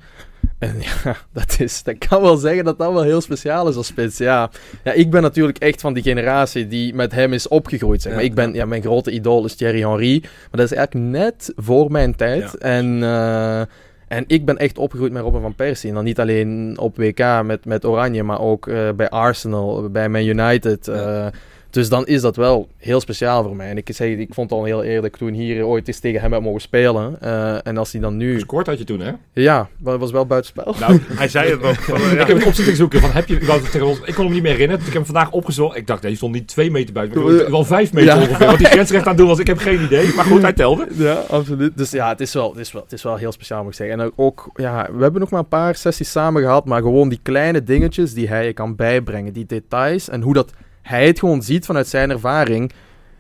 En 0.58 0.76
ja, 1.04 1.16
dat, 1.34 1.56
is, 1.60 1.84
dat 1.84 1.98
kan 1.98 2.22
wel 2.22 2.38
zeggen 2.38 2.64
dat 2.64 2.78
dat 2.78 2.94
wel 2.94 3.04
heel 3.04 3.22
speciaal 3.22 3.70
is 3.70 3.76
als 3.76 3.88
spits. 3.88 4.18
Ja, 4.18 4.50
ja 4.84 4.92
ik 4.92 5.10
ben 5.10 5.22
natuurlijk 5.22 5.58
echt 5.58 5.82
van 5.82 5.94
die 5.94 6.04
generatie 6.04 6.68
die 6.68 6.94
met 6.94 7.12
hem 7.12 7.34
is 7.34 7.48
opgegroeid. 7.48 8.02
Zeg 8.02 8.14
maar. 8.14 8.24
Ik 8.24 8.34
ben, 8.34 8.54
ja, 8.54 8.66
mijn 8.66 8.82
grote 8.82 9.12
idool 9.12 9.46
is 9.46 9.56
Thierry 9.56 9.80
Henry. 9.80 10.20
Maar 10.22 10.60
dat 10.60 10.72
is 10.72 10.78
eigenlijk 10.78 11.08
net 11.08 11.54
voor 11.56 11.92
mijn 11.92 12.16
tijd. 12.16 12.56
Ja. 12.60 12.68
En... 12.68 13.68
eh, 14.10 14.18
en 14.18 14.24
ik 14.28 14.46
ben 14.46 14.58
echt 14.58 14.78
opgegroeid 14.78 15.12
met 15.12 15.22
Robin 15.22 15.42
van 15.42 15.56
Persie. 15.56 15.90
En 15.90 15.96
dan 15.96 16.04
niet 16.04 16.20
alleen 16.20 16.78
op 16.80 16.98
WK 16.98 17.42
met, 17.44 17.66
met 17.66 17.86
Oranje, 17.86 18.24
maar 18.24 18.40
ook 18.40 18.68
eh, 18.68 18.90
bij 18.92 19.10
Arsenal, 19.10 19.90
bij 19.90 20.10
Man 20.10 20.26
United. 20.26 20.86
Ja. 20.86 21.32
Dus 21.70 21.90
dan 21.90 22.06
is 22.06 22.22
dat 22.22 22.36
wel 22.36 22.68
heel 22.78 23.00
speciaal 23.00 23.44
voor 23.44 23.56
mij. 23.56 23.70
En 23.70 23.78
ik, 23.78 23.90
zei, 23.92 24.16
ik 24.16 24.34
vond 24.34 24.50
het 24.50 24.60
al 24.60 24.66
heel 24.66 24.84
eerlijk 24.84 25.18
toen 25.18 25.34
hier 25.34 25.66
ooit 25.66 25.88
eens 25.88 26.00
tegen 26.00 26.22
hem 26.22 26.34
heb 26.34 26.42
mogen 26.42 26.62
spelen. 26.62 27.18
Eh, 27.22 27.68
en 27.68 27.78
als 27.78 27.92
hij 27.92 28.02
dan 28.02 28.18
nu... 28.18 28.34
Gescoord 28.34 28.68
had 28.68 28.78
je 28.78 28.84
toen, 28.84 29.00
hè? 29.00 29.12
Ja, 29.34 29.68
maar 29.80 29.92
het 29.92 30.02
was 30.02 30.12
wel 30.12 30.26
buitenspel. 30.26 30.76
Nou, 30.80 31.00
Hij 31.08 31.28
zei 31.28 31.52
het 31.52 31.62
nog. 31.62 31.84
van, 31.84 31.96
eh, 31.96 32.14
ja. 32.14 32.22
ik 32.22 32.28
heb 32.28 32.38
het 32.38 32.46
op 32.46 32.54
zitten 32.54 32.76
zoeken 32.76 33.00
van, 33.02 33.12
heb 33.12 33.28
je, 33.28 33.36
ik, 33.36 33.44
wou 33.44 33.62
het 33.62 33.72
tegen 33.72 33.88
ons- 33.88 34.02
ik 34.06 34.14
kon 34.14 34.24
hem 34.26 34.34
niet 34.34 34.42
meer 34.42 34.52
herinneren. 34.52 34.80
Dus 34.80 34.88
ik 34.88 34.94
heb 34.98 35.04
hem 35.06 35.14
vandaag 35.14 35.32
opgezocht. 35.34 35.78
Ik 35.78 35.88
dacht, 35.88 36.02
nee, 36.02 36.12
je 36.12 36.18
stond 36.18 36.34
niet 36.34 36.48
twee 36.48 36.72
meter 36.72 36.94
buiten. 36.94 37.24
Maar 37.24 37.52
wel 37.52 37.64
vijf 37.66 37.94
meter 37.94 38.16
Ja. 38.16 38.22
ongeveer. 38.22 38.48
Wat 38.48 38.58
die 38.58 38.68
grensrecht 38.68 39.04
aan 39.04 39.10
het 39.10 39.18
doen 39.18 39.28
was, 39.28 39.40
ik 39.40 39.48
heb 39.48 39.58
geen 39.58 39.84
idee. 39.84 40.14
Maar 40.16 40.26
goed, 40.26 40.42
hij 40.42 40.54
telde. 40.54 40.88
Ja, 40.94 41.14
absoluut. 41.30 41.78
Dus 41.78 41.92
ja, 41.92 42.10
het 42.10 42.20
is 42.20 42.34
wel, 42.34 42.50
het 42.52 42.60
is 42.60 42.72
wel, 42.72 42.82
het 42.84 42.92
is 42.94 43.04
wel 43.04 43.16
heel 43.16 43.32
speciaal, 43.32 43.62
moet 43.64 43.72
ik 43.72 43.78
zeggen. 43.78 44.00
En 44.00 44.12
ook, 44.16 44.50
ja, 44.56 44.90
we 44.94 45.02
hebben 45.02 45.22
nog 45.22 45.30
maar 45.30 45.40
een 45.40 45.48
paar 45.48 45.76
sessies 45.76 46.12
samen 46.12 46.42
gehad, 46.42 46.66
maar 46.66 46.82
gewoon 46.82 47.10
die 47.10 47.20
kleine 47.24 47.64
dingetjes 47.64 48.14
die 48.14 48.28
hij 48.28 48.46
je 48.46 48.54
kan 48.54 48.76
bijbrengen, 48.76 49.34
die 49.34 49.46
details 49.46 50.10
en 50.10 50.22
hoe 50.22 50.34
dat 50.34 50.52
hij 50.82 51.08
het 51.08 51.20
gewoon 51.20 51.42
ziet 51.42 51.66
vanuit 51.66 51.88
zijn 51.88 52.10
ervaring, 52.10 52.72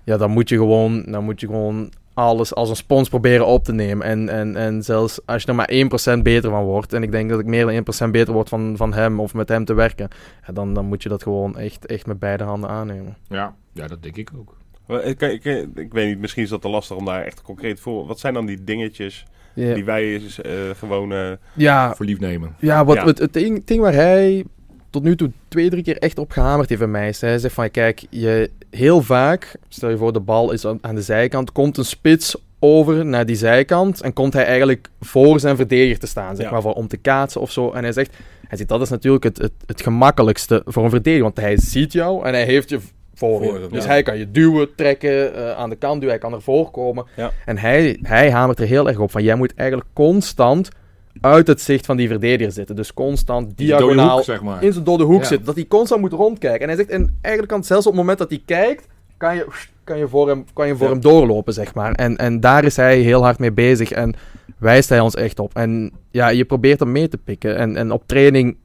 ja, 0.03 0.17
dan 0.17 0.31
moet 0.31 0.49
je 0.49 0.57
gewoon, 0.57 1.03
dan 1.07 1.23
moet 1.23 1.39
je 1.39 1.47
gewoon 1.47 1.91
alles 2.13 2.55
als 2.55 2.69
een 2.69 2.75
spons 2.75 3.09
proberen 3.09 3.45
op 3.45 3.63
te 3.63 3.73
nemen. 3.73 4.05
En, 4.05 4.29
en, 4.29 4.55
en 4.55 4.83
zelfs 4.83 5.19
als 5.25 5.41
je 5.41 5.47
er 5.47 5.55
maar 5.55 5.71
1% 6.17 6.21
beter 6.21 6.49
van 6.49 6.63
wordt, 6.63 6.93
en 6.93 7.03
ik 7.03 7.11
denk 7.11 7.29
dat 7.29 7.39
ik 7.39 7.45
meer 7.45 7.65
dan 7.65 8.07
1% 8.07 8.11
beter 8.11 8.33
word 8.33 8.49
van, 8.49 8.73
van 8.77 8.93
hem 8.93 9.19
of 9.19 9.33
met 9.33 9.49
hem 9.49 9.65
te 9.65 9.73
werken, 9.73 10.07
ja, 10.47 10.53
dan, 10.53 10.73
dan 10.73 10.85
moet 10.85 11.03
je 11.03 11.09
dat 11.09 11.23
gewoon 11.23 11.57
echt, 11.57 11.85
echt 11.85 12.05
met 12.05 12.19
beide 12.19 12.43
handen 12.43 12.69
aannemen. 12.69 13.17
Ja, 13.27 13.55
ja, 13.73 13.87
dat 13.87 14.03
denk 14.03 14.15
ik 14.15 14.29
ook. 14.37 14.57
Ik, 15.03 15.21
ik, 15.21 15.45
ik 15.75 15.93
weet 15.93 16.07
niet, 16.07 16.19
misschien 16.19 16.43
is 16.43 16.49
dat 16.49 16.61
te 16.61 16.69
lastig 16.69 16.95
om 16.97 17.05
daar 17.05 17.23
echt 17.23 17.41
concreet 17.41 17.79
voor... 17.79 18.05
Wat 18.07 18.19
zijn 18.19 18.33
dan 18.33 18.45
die 18.45 18.63
dingetjes 18.63 19.25
die 19.53 19.85
wij 19.85 20.15
eh, 20.15 20.51
gewoon... 20.75 21.11
eh, 21.13 21.31
ja 21.53 21.95
Voor 21.95 22.05
lief 22.05 22.19
nemen. 22.19 22.55
Ja, 22.59 22.85
wat, 22.85 22.95
Ja. 22.95 23.05
Het, 23.05 23.19
het 23.19 23.33
ding, 23.33 23.65
ding 23.65 23.81
waar 23.81 23.93
hij 23.93 24.45
tot 24.89 25.03
nu 25.03 25.15
toe 25.15 25.31
twee, 25.47 25.69
drie 25.69 25.83
keer 25.83 25.97
echt 25.97 26.17
op 26.17 26.31
gehamerd 26.31 26.69
heeft 26.69 26.81
bij 26.81 26.89
mij 26.89 27.13
hij 27.19 27.37
zegt 27.39 27.53
van, 27.53 27.71
kijk, 27.71 28.05
je, 28.09 28.49
heel 28.69 29.01
vaak, 29.01 29.55
stel 29.67 29.89
je 29.89 29.97
voor 29.97 30.13
de 30.13 30.19
bal 30.19 30.51
is 30.51 30.65
aan 30.65 30.95
de 30.95 31.01
zijkant, 31.01 31.51
komt 31.51 31.77
een 31.77 31.85
spits 31.85 32.35
over 32.59 33.05
naar 33.05 33.25
die 33.25 33.35
zijkant 33.35 34.01
en 34.01 34.13
komt 34.13 34.33
hij 34.33 34.45
eigenlijk 34.45 34.89
voor 35.01 35.39
zijn 35.39 35.55
verdediger 35.55 35.99
te 35.99 36.07
staan, 36.07 36.35
zeg 36.35 36.45
Ja. 36.45 36.51
maar, 36.51 36.61
voor, 36.61 36.73
om 36.73 36.87
te 36.87 36.97
kaatsen 36.97 37.41
of 37.41 37.51
zo. 37.51 37.71
En 37.71 37.83
hij 37.83 37.91
zegt, 37.91 38.15
hij 38.47 38.57
zegt, 38.57 38.69
dat 38.69 38.81
is 38.81 38.89
natuurlijk 38.89 39.23
het, 39.23 39.37
het, 39.37 39.51
het 39.65 39.81
gemakkelijkste 39.81 40.61
voor 40.65 40.83
een 40.83 40.89
verdediger, 40.89 41.23
want 41.23 41.37
hij 41.39 41.57
ziet 41.57 41.93
jou 41.93 42.25
en 42.25 42.33
hij 42.33 42.45
heeft 42.45 42.69
je 42.69 42.79
voor 43.13 43.43
je. 43.43 43.49
Voor 43.49 43.59
hem, 43.59 43.69
Dus 43.71 43.83
ja. 43.83 43.89
hij 43.89 44.03
kan 44.03 44.17
je 44.17 44.31
duwen, 44.31 44.75
trekken, 44.75 45.35
eh, 45.35 45.51
aan 45.51 45.69
de 45.69 45.75
kant 45.75 45.93
duwen, 46.01 46.09
hij 46.09 46.17
kan 46.17 46.33
ervoor 46.33 46.71
komen. 46.71 47.05
Ja. 47.15 47.31
En 47.45 47.57
hij, 47.57 47.99
hij 48.01 48.31
hamert 48.31 48.59
er 48.59 48.67
heel 48.67 48.87
erg 48.87 48.99
op 48.99 49.11
van, 49.11 49.23
jij 49.23 49.35
moet 49.35 49.53
eigenlijk 49.55 49.89
constant 49.93 50.69
uit 51.21 51.47
het 51.47 51.61
zicht 51.61 51.85
van 51.85 51.97
die 51.97 52.07
verdediger 52.07 52.51
zitten. 52.53 52.75
Dus 52.75 52.93
constant 52.93 53.57
diagonaal 53.57 54.15
hoek, 54.15 54.23
zeg 54.25 54.41
maar. 54.41 54.63
in 54.63 54.71
zijn 54.73 54.83
dode 54.85 55.03
hoek 55.03 55.21
Ja. 55.21 55.27
zit. 55.27 55.45
Dat 55.45 55.55
hij 55.55 55.65
constant 55.67 56.01
moet 56.01 56.13
rondkijken. 56.13 56.61
En 56.61 56.67
hij 56.67 56.75
zegt, 56.77 56.89
en 56.89 57.17
eigenlijk 57.21 57.47
kan 57.47 57.57
het 57.57 57.67
zelfs 57.67 57.85
op 57.85 57.91
het 57.91 58.01
moment 58.01 58.17
dat 58.19 58.29
hij 58.29 58.41
kijkt, 58.45 58.87
kan 59.17 59.35
je, 59.35 59.45
kan 59.83 59.97
je 59.97 60.07
voor, 60.07 60.27
hem, 60.27 60.45
kan 60.53 60.67
je 60.67 60.75
voor 60.75 60.85
Ja. 60.87 60.91
hem 60.91 61.01
doorlopen, 61.01 61.53
zeg 61.53 61.73
maar. 61.73 61.91
En, 61.91 62.17
en 62.17 62.39
daar 62.39 62.63
is 62.63 62.75
hij 62.75 62.99
heel 62.99 63.23
hard 63.23 63.39
mee 63.39 63.51
bezig 63.51 63.91
en 63.91 64.13
wijst 64.57 64.89
hij 64.89 64.99
ons 64.99 65.15
echt 65.15 65.39
op. 65.39 65.55
En 65.55 65.91
ja, 66.11 66.27
je 66.29 66.45
probeert 66.45 66.79
hem 66.79 66.91
mee 66.91 67.07
te 67.07 67.17
pikken. 67.17 67.55
En, 67.57 67.75
en 67.75 67.91
op 67.91 68.03
training 68.05 68.57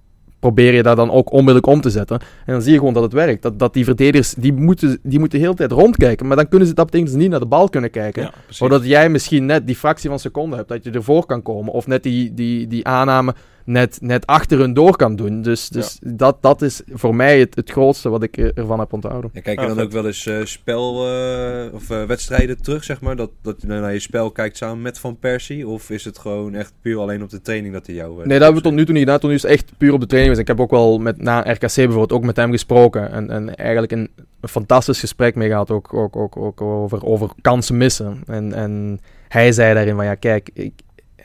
probeer 0.45 0.75
je 0.75 0.83
dat 0.83 0.97
dan 0.97 1.11
ook 1.11 1.33
onmiddellijk 1.33 1.67
om 1.67 1.81
te 1.81 1.91
zetten. 1.91 2.19
En 2.21 2.53
dan 2.53 2.63
zie 2.63 2.73
je 2.73 2.79
gewoon 2.79 2.95
dat 2.95 3.03
het 3.03 3.13
werkt. 3.13 3.43
Dat, 3.43 3.59
dat 3.59 3.73
die 3.73 3.85
verdedigers, 3.85 4.35
die 4.35 4.53
moeten, 4.53 4.99
die 5.03 5.19
moeten 5.19 5.39
de 5.39 5.45
hele 5.45 5.57
tijd 5.57 5.73
rondkijken. 5.73 6.27
Maar 6.27 6.37
dan 6.37 6.49
kunnen 6.49 6.69
ze, 6.69 6.75
dat 6.75 6.85
betekent 6.85 7.11
ze 7.11 7.17
niet 7.17 7.31
naar 7.31 7.41
de 7.41 7.47
bal 7.47 7.69
kunnen 7.69 7.91
kijken. 7.91 8.23
ja. 8.23 8.33
Zodat 8.49 8.85
jij 8.85 9.09
misschien 9.09 9.47
net 9.47 9.67
die 9.67 9.77
fractie 9.77 10.11
van 10.11 10.19
seconde 10.19 10.57
hebt 10.57 10.69
dat 10.69 10.85
je 10.85 10.91
ervoor 10.91 11.27
kan 11.27 11.43
komen. 11.43 11.73
Of 11.73 11.87
net 11.87 12.03
die, 12.03 12.35
die, 12.35 12.67
die 12.67 12.87
aanname 12.87 13.35
net, 13.65 13.99
net 14.01 14.27
achter 14.27 14.59
hun 14.59 14.75
door 14.75 14.97
kan 14.97 15.17
doen. 15.17 15.43
Dus, 15.43 15.69
dus 15.69 15.99
dat, 16.03 16.37
dat 16.41 16.63
is 16.63 16.83
voor 16.93 17.15
mij 17.15 17.39
het, 17.39 17.55
het 17.55 17.71
grootste 17.71 18.09
wat 18.09 18.23
ik 18.23 18.37
er- 18.37 18.53
ervan 18.55 18.79
heb 18.79 18.93
onthouden. 18.93 19.31
En 19.33 19.43
kijk 19.43 19.57
je 19.59 19.63
Ah, 19.63 19.69
dan 19.69 19.77
vet. 19.77 19.87
ook 19.87 19.93
wel 19.93 20.07
eens 20.07 20.27
eh, 20.27 20.45
spel 20.45 21.09
eh, 21.09 21.75
of 21.75 21.91
eh, 21.91 22.05
wedstrijden 22.05 22.63
terug, 22.63 22.85
zeg 22.85 23.01
maar? 23.01 23.17
Dat, 23.17 23.31
dat 23.43 23.57
je 23.61 23.67
naar 23.67 23.93
je 23.93 23.99
spel 23.99 24.31
kijkt 24.31 24.57
samen 24.57 24.83
met 24.83 24.99
Van 24.99 25.19
Persie? 25.19 25.69
Of 25.69 25.91
is 25.91 26.05
het 26.05 26.19
gewoon 26.19 26.55
echt 26.55 26.73
puur 26.81 26.99
alleen 26.99 27.23
op 27.23 27.31
de 27.31 27.41
training 27.41 27.75
dat 27.75 27.87
hij 27.87 27.95
jou... 27.95 28.17
Nee, 28.17 28.27
dat 28.27 28.39
hebben 28.43 28.55
we 28.63 28.69
tot 28.69 28.73
nu 28.73 28.85
toe 28.85 28.95
niet 28.95 29.03
gedaan. 29.03 29.19
Tot 29.19 29.29
nu 29.31 29.37
is 29.37 29.43
het 29.43 29.51
echt 29.51 29.73
puur 29.79 29.93
op 29.93 30.01
de 30.01 30.07
training. 30.07 30.35
Dus 30.35 30.43
ik 30.43 30.49
heb 30.49 30.61
ook 30.61 30.71
wel 30.71 30.99
met, 30.99 31.23
na 31.23 31.41
RKC 31.41 31.75
bijvoorbeeld 31.75 32.13
ook 32.13 32.25
met 32.25 32.37
hem 32.37 32.51
gesproken. 32.51 33.11
En, 33.11 33.31
en 33.31 33.55
eigenlijk 33.55 33.93
een, 33.93 34.11
een 34.41 34.49
fantastisch 34.49 35.01
gesprek 35.01 35.35
mee 35.35 35.49
gehad. 35.49 35.71
Ook, 35.71 35.95
ook, 35.95 36.17
ook, 36.17 36.37
ook 36.37 36.61
over, 36.61 37.05
over 37.05 37.29
kansen 37.41 37.77
missen. 37.77 38.23
En, 38.27 38.53
en 38.53 39.01
hij 39.29 39.53
zei 39.53 39.75
daarin 39.75 39.95
van 39.95 40.05
ja, 40.05 40.15
kijk, 40.15 40.51
ik, 40.53 40.73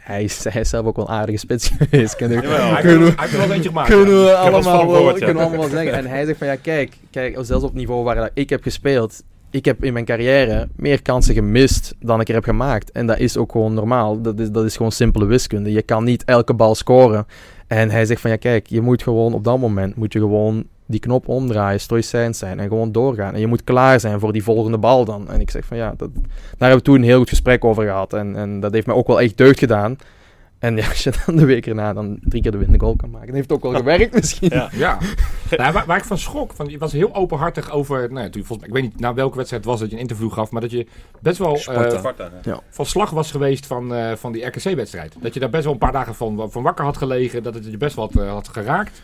hij, 0.10 0.24
is, 0.24 0.44
hij 0.50 0.62
is 0.62 0.70
zelf 0.70 0.86
ook 0.86 0.96
wel 0.96 1.10
een 1.10 1.14
aardige 1.16 1.38
spits 1.38 1.70
geweest. 1.78 2.16
Kunnen 2.16 2.42
we- 2.42 2.48
kunnen 3.86 4.08
we 4.08 4.30
van 4.32 4.54
allemaal, 4.54 4.80
gehoord, 4.96 5.14
kunnen 5.26 5.36
we 5.44 5.50
allemaal 5.50 5.70
zeggen. 5.70 5.94
En 5.94 6.06
hij 6.06 6.26
zegt 6.26 6.38
van 6.38 6.48
ja, 6.48 6.56
kijk, 6.56 6.98
kijk, 7.12 7.34
zelfs 7.42 7.64
op 7.64 7.70
het 7.70 7.74
niveau 7.80 8.04
waar 8.04 8.30
ik 8.34 8.50
heb 8.50 8.64
gespeeld, 8.64 9.24
ik 9.52 9.66
heb 9.66 9.84
in 9.84 9.94
mijn 9.94 10.06
carrière 10.06 10.68
meer 10.76 11.02
kansen 11.02 11.34
gemist 11.34 11.96
dan 12.00 12.20
ik 12.22 12.28
er 12.28 12.34
heb 12.34 12.44
gemaakt. 12.44 12.92
En 12.92 13.08
dat 13.08 13.18
is 13.20 13.38
ook 13.38 13.52
gewoon 13.52 13.74
normaal. 13.74 14.22
Dat 14.22 14.40
is, 14.40 14.52
dat 14.52 14.66
is 14.66 14.76
gewoon 14.78 14.92
simpele 14.92 15.26
wiskunde. 15.26 15.72
Je 15.72 15.82
kan 15.82 16.04
niet 16.04 16.24
elke 16.26 16.54
bal 16.54 16.76
scoren. 16.76 17.26
En 17.68 17.90
hij 17.90 18.06
zegt 18.06 18.22
van 18.22 18.32
ja, 18.32 18.36
kijk, 18.38 18.68
je 18.68 18.82
moet 18.82 19.04
gewoon 19.04 19.34
op 19.34 19.44
dat 19.44 19.60
moment 19.60 19.96
moet 19.96 20.14
je 20.14 20.20
gewoon 20.20 20.64
die 20.90 21.00
knop 21.00 21.28
omdraaien, 21.28 21.80
stoïcijns 21.80 22.38
zijn 22.38 22.60
en 22.60 22.68
gewoon 22.68 22.92
doorgaan. 22.92 23.34
En 23.34 23.40
je 23.40 23.48
moet 23.48 23.64
klaar 23.64 24.00
zijn 24.00 24.20
voor 24.20 24.34
die 24.34 24.44
volgende 24.44 24.78
bal 24.78 25.06
dan. 25.06 25.30
En 25.30 25.42
ik 25.42 25.50
zeg 25.50 25.66
van 25.66 25.78
ja, 25.78 25.94
dat, 25.98 26.10
daar 26.14 26.70
hebben 26.70 26.78
we 26.78 26.84
toen 26.84 26.96
een 26.96 27.04
heel 27.04 27.18
goed 27.18 27.30
gesprek 27.30 27.66
over 27.66 27.84
gehad. 27.84 28.14
En, 28.14 28.36
en 28.36 28.60
dat 28.60 28.74
heeft 28.74 28.88
mij 28.88 28.96
ook 28.96 29.08
wel 29.08 29.22
echt 29.22 29.38
deugd 29.38 29.60
gedaan. 29.60 29.98
En 30.60 30.76
ja, 30.76 30.88
als 30.90 31.04
je 31.04 31.14
dan 31.26 31.36
de 31.36 31.46
week 31.46 31.68
erna 31.68 31.94
dan 31.94 32.20
drie 32.22 32.42
keer 32.42 32.52
de 32.52 32.58
winnende 32.58 32.86
goal 32.86 32.96
kan 32.96 33.10
maken. 33.10 33.28
Dat 33.28 33.36
heeft 33.36 33.52
ook 33.52 33.62
wel 33.62 33.74
gewerkt 33.74 34.14
misschien. 34.14 34.50
Ja. 34.54 34.70
Ja, 34.72 34.98
nou, 35.58 35.74
waar, 35.74 35.86
waar 35.86 35.98
ik 35.98 36.04
van 36.04 36.18
schrok, 36.18 36.54
van, 36.54 36.68
je 36.68 36.78
was 36.78 36.92
heel 36.92 37.16
openhartig 37.16 37.72
over, 37.72 38.12
nou, 38.12 38.26
ja, 38.26 38.30
volgens 38.32 38.58
mij, 38.58 38.68
ik 38.68 38.74
weet 38.74 38.84
niet 38.84 39.00
naar 39.00 39.14
welke 39.14 39.36
wedstrijd 39.36 39.64
het 39.64 39.72
was 39.72 39.82
dat 39.82 39.90
je 39.90 39.96
een 39.96 40.02
interview 40.02 40.32
gaf, 40.32 40.52
maar 40.52 40.62
dat 40.62 40.72
je 40.72 40.88
best 41.20 41.38
wel 41.38 41.54
eh, 41.54 41.60
Sparta, 41.98 42.32
van 42.70 42.86
slag 42.86 43.10
was 43.10 43.32
geweest 43.32 43.66
van, 43.66 43.94
eh, 43.94 44.16
van 44.16 44.32
die 44.32 44.46
RKC-wedstrijd. 44.46 45.16
Dat 45.20 45.34
je 45.34 45.40
daar 45.40 45.50
best 45.50 45.64
wel 45.64 45.74
een 45.74 45.80
paar 45.80 45.92
dagen 45.92 46.16
van, 46.16 46.52
van 46.52 46.64
wakker 46.64 46.86
had 46.86 46.98
gelegen, 46.98 47.44
dat 47.44 47.54
het 47.54 47.66
je 47.66 47.78
best 47.78 47.96
wat 47.96 48.16
eh, 48.16 48.32
had 48.32 48.48
geraakt. 48.48 49.02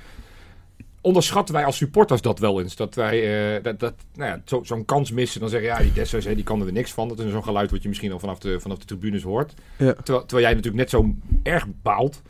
Onderschatten 1.05 1.55
wij 1.55 1.65
als 1.65 1.77
supporters 1.77 2.21
dat 2.21 2.39
wel 2.39 2.61
eens? 2.61 2.75
Dat 2.75 2.95
wij 2.95 3.55
eh, 3.55 3.63
dat, 3.63 3.79
dat, 3.79 3.93
nou 4.15 4.29
ja, 4.31 4.41
zo- 4.45 4.63
zo'n 4.63 4.85
kans 4.85 5.11
missen, 5.11 5.39
dan 5.39 5.49
zeggen 5.49 5.69
ja, 5.69 5.77
die 5.79 5.93
Dessers, 5.93 6.25
die 6.25 6.43
kan 6.43 6.59
er 6.59 6.63
weer 6.65 6.73
niks 6.73 6.91
van. 6.91 7.07
Dat 7.07 7.19
is 7.19 7.31
zo'n 7.31 7.43
geluid 7.43 7.71
wat 7.71 7.81
je 7.81 7.87
misschien 7.87 8.11
al 8.11 8.19
vanaf 8.19 8.39
de, 8.39 8.59
vanaf 8.59 8.77
de 8.77 8.85
tribunes 8.85 9.23
hoort. 9.23 9.53
Ja. 9.77 9.93
Terwijl, 9.93 10.19
terwijl 10.25 10.47
jij 10.47 10.53
natuurlijk 10.55 10.75
net 10.75 10.89
zo 10.89 11.13
erg 11.43 11.65
baalt. 11.81 12.21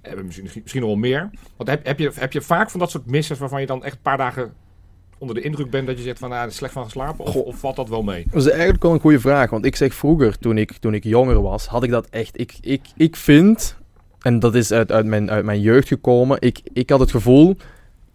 Eh, 0.00 0.12
misschien, 0.24 0.44
misschien 0.62 0.80
nog 0.80 0.90
wel 0.90 0.98
meer. 0.98 1.30
Want 1.56 1.68
heb, 1.68 1.86
heb, 1.86 1.98
je, 1.98 2.10
heb 2.14 2.32
je 2.32 2.40
vaak 2.40 2.70
van 2.70 2.80
dat 2.80 2.90
soort 2.90 3.06
missers 3.06 3.38
waarvan 3.38 3.60
je 3.60 3.66
dan 3.66 3.84
echt 3.84 3.94
een 3.94 4.02
paar 4.02 4.16
dagen 4.16 4.52
onder 5.18 5.36
de 5.36 5.42
indruk 5.42 5.70
bent 5.70 5.86
dat 5.86 5.96
je 5.96 6.02
zegt 6.02 6.18
van 6.18 6.28
nou, 6.28 6.42
er 6.42 6.48
is 6.48 6.56
slecht 6.56 6.72
van 6.72 6.84
geslapen? 6.84 7.24
Of, 7.24 7.36
of 7.36 7.56
valt 7.58 7.76
dat 7.76 7.88
wel 7.88 8.02
mee? 8.02 8.24
Dat 8.30 8.42
is 8.46 8.50
eigenlijk 8.50 8.82
wel 8.82 8.92
een 8.92 9.00
goede 9.00 9.20
vraag. 9.20 9.50
Want 9.50 9.64
ik 9.64 9.76
zeg 9.76 9.94
vroeger, 9.94 10.38
toen 10.38 10.58
ik, 10.58 10.72
toen 10.72 10.94
ik 10.94 11.04
jonger 11.04 11.42
was, 11.42 11.66
had 11.66 11.82
ik 11.82 11.90
dat 11.90 12.06
echt. 12.10 12.40
Ik, 12.40 12.54
ik, 12.60 12.80
ik 12.96 13.16
vind, 13.16 13.76
en 14.20 14.38
dat 14.38 14.54
is 14.54 14.72
uit, 14.72 14.92
uit, 14.92 15.06
mijn, 15.06 15.30
uit 15.30 15.44
mijn 15.44 15.60
jeugd 15.60 15.88
gekomen, 15.88 16.36
ik, 16.40 16.60
ik 16.72 16.90
had 16.90 17.00
het 17.00 17.10
gevoel. 17.10 17.56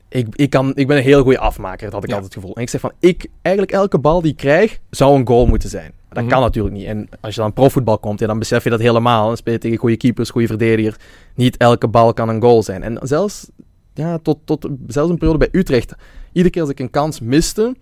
Ik, 0.10 0.28
ik, 0.36 0.50
kan, 0.50 0.72
ik 0.76 0.88
ben 0.88 0.98
een 0.98 1.04
heel 1.04 1.22
goede 1.24 1.40
afmaker, 1.40 1.84
dat 1.84 1.94
had 1.94 2.04
ik 2.04 2.10
Ja. 2.10 2.16
altijd 2.16 2.34
het 2.34 2.42
gevoel. 2.44 2.56
En 2.58 2.62
ik 2.62 2.70
zeg 2.70 2.82
van, 2.82 2.92
ik, 3.00 3.28
eigenlijk 3.42 3.76
elke 3.76 4.00
bal 4.00 4.22
die 4.22 4.32
ik 4.32 4.38
krijg, 4.38 4.80
zou 4.90 5.20
een 5.20 5.28
goal 5.28 5.46
moeten 5.46 5.70
zijn. 5.70 5.92
Dat 6.10 6.24
Mhm. 6.24 6.32
kan 6.32 6.42
natuurlijk 6.42 6.76
niet. 6.76 6.86
En 6.86 7.10
als 7.22 7.36
je 7.36 7.42
dan 7.42 7.54
profvoetbal 7.54 7.98
komt, 7.98 8.20
ja, 8.20 8.28
dan 8.28 8.40
besef 8.40 8.64
je 8.64 8.70
dat 8.70 8.80
helemaal. 8.80 9.28
Dan 9.28 9.38
speel 9.38 9.54
je 9.54 9.60
tegen 9.60 9.78
goede 9.78 9.98
keepers, 9.98 10.30
goede 10.30 10.48
verdedigers. 10.48 10.96
Niet 11.36 11.58
elke 11.58 11.88
bal 11.88 12.14
kan 12.14 12.30
een 12.30 12.42
goal 12.42 12.64
zijn. 12.64 12.84
En 12.84 12.98
zelfs, 13.02 13.50
ja, 13.94 14.18
tot, 14.18 14.38
tot 14.46 14.68
zelfs 14.88 15.10
een 15.12 15.18
periode 15.18 15.38
bij 15.50 15.60
Utrecht, 15.60 15.96
iedere 16.32 16.50
keer 16.54 16.62
als 16.62 16.72
ik 16.72 16.80
een 16.80 16.90
kans 16.90 17.20
miste, 17.20 17.76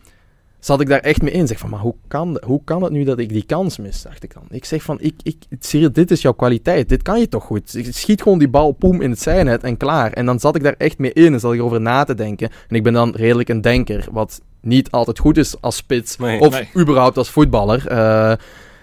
zat 0.59 0.81
ik 0.81 0.87
daar 0.87 0.99
echt 0.99 1.21
mee 1.21 1.31
in. 1.31 1.47
Zeg 1.47 1.59
van, 1.59 1.69
maar 1.69 1.79
hoe 1.79 1.95
kan, 2.07 2.41
hoe 2.45 2.61
kan 2.63 2.83
het 2.83 2.91
nu 2.91 3.03
dat 3.03 3.19
ik 3.19 3.29
die 3.29 3.45
kans 3.45 3.77
mis, 3.77 4.01
dacht 4.01 4.23
ik 4.23 4.33
dan. 4.33 4.43
Ik 4.49 4.65
zeg 4.65 4.83
van, 4.83 4.97
ik, 5.01 5.13
ik, 5.23 5.35
serieus, 5.59 5.91
dit 5.91 6.11
is 6.11 6.21
jouw 6.21 6.33
kwaliteit. 6.33 6.89
Dit 6.89 7.01
kan 7.01 7.19
je 7.19 7.27
toch 7.27 7.43
goed. 7.43 7.75
Ik 7.75 7.87
schiet 7.95 8.21
gewoon 8.21 8.39
die 8.39 8.49
bal, 8.49 8.71
poem, 8.71 9.01
in 9.01 9.09
het 9.09 9.21
zijnet 9.21 9.63
en 9.63 9.77
klaar. 9.77 10.11
En 10.13 10.25
dan 10.25 10.39
zat 10.39 10.55
ik 10.55 10.63
daar 10.63 10.75
echt 10.77 10.97
mee 10.97 11.13
in 11.13 11.33
en 11.33 11.39
zat 11.39 11.53
ik 11.53 11.59
erover 11.59 11.81
na 11.81 12.03
te 12.03 12.15
denken. 12.15 12.49
En 12.67 12.75
ik 12.75 12.83
ben 12.83 12.93
dan 12.93 13.15
redelijk 13.15 13.49
een 13.49 13.61
denker, 13.61 14.07
wat 14.11 14.41
niet 14.61 14.91
altijd 14.91 15.19
goed 15.19 15.37
is 15.37 15.61
als 15.61 15.75
spits. 15.75 16.17
Nee. 16.17 16.39
of 16.39 16.51
Nee. 16.51 16.69
überhaupt 16.77 17.17
als 17.17 17.29
voetballer. 17.29 17.87
Eh, 17.87 18.33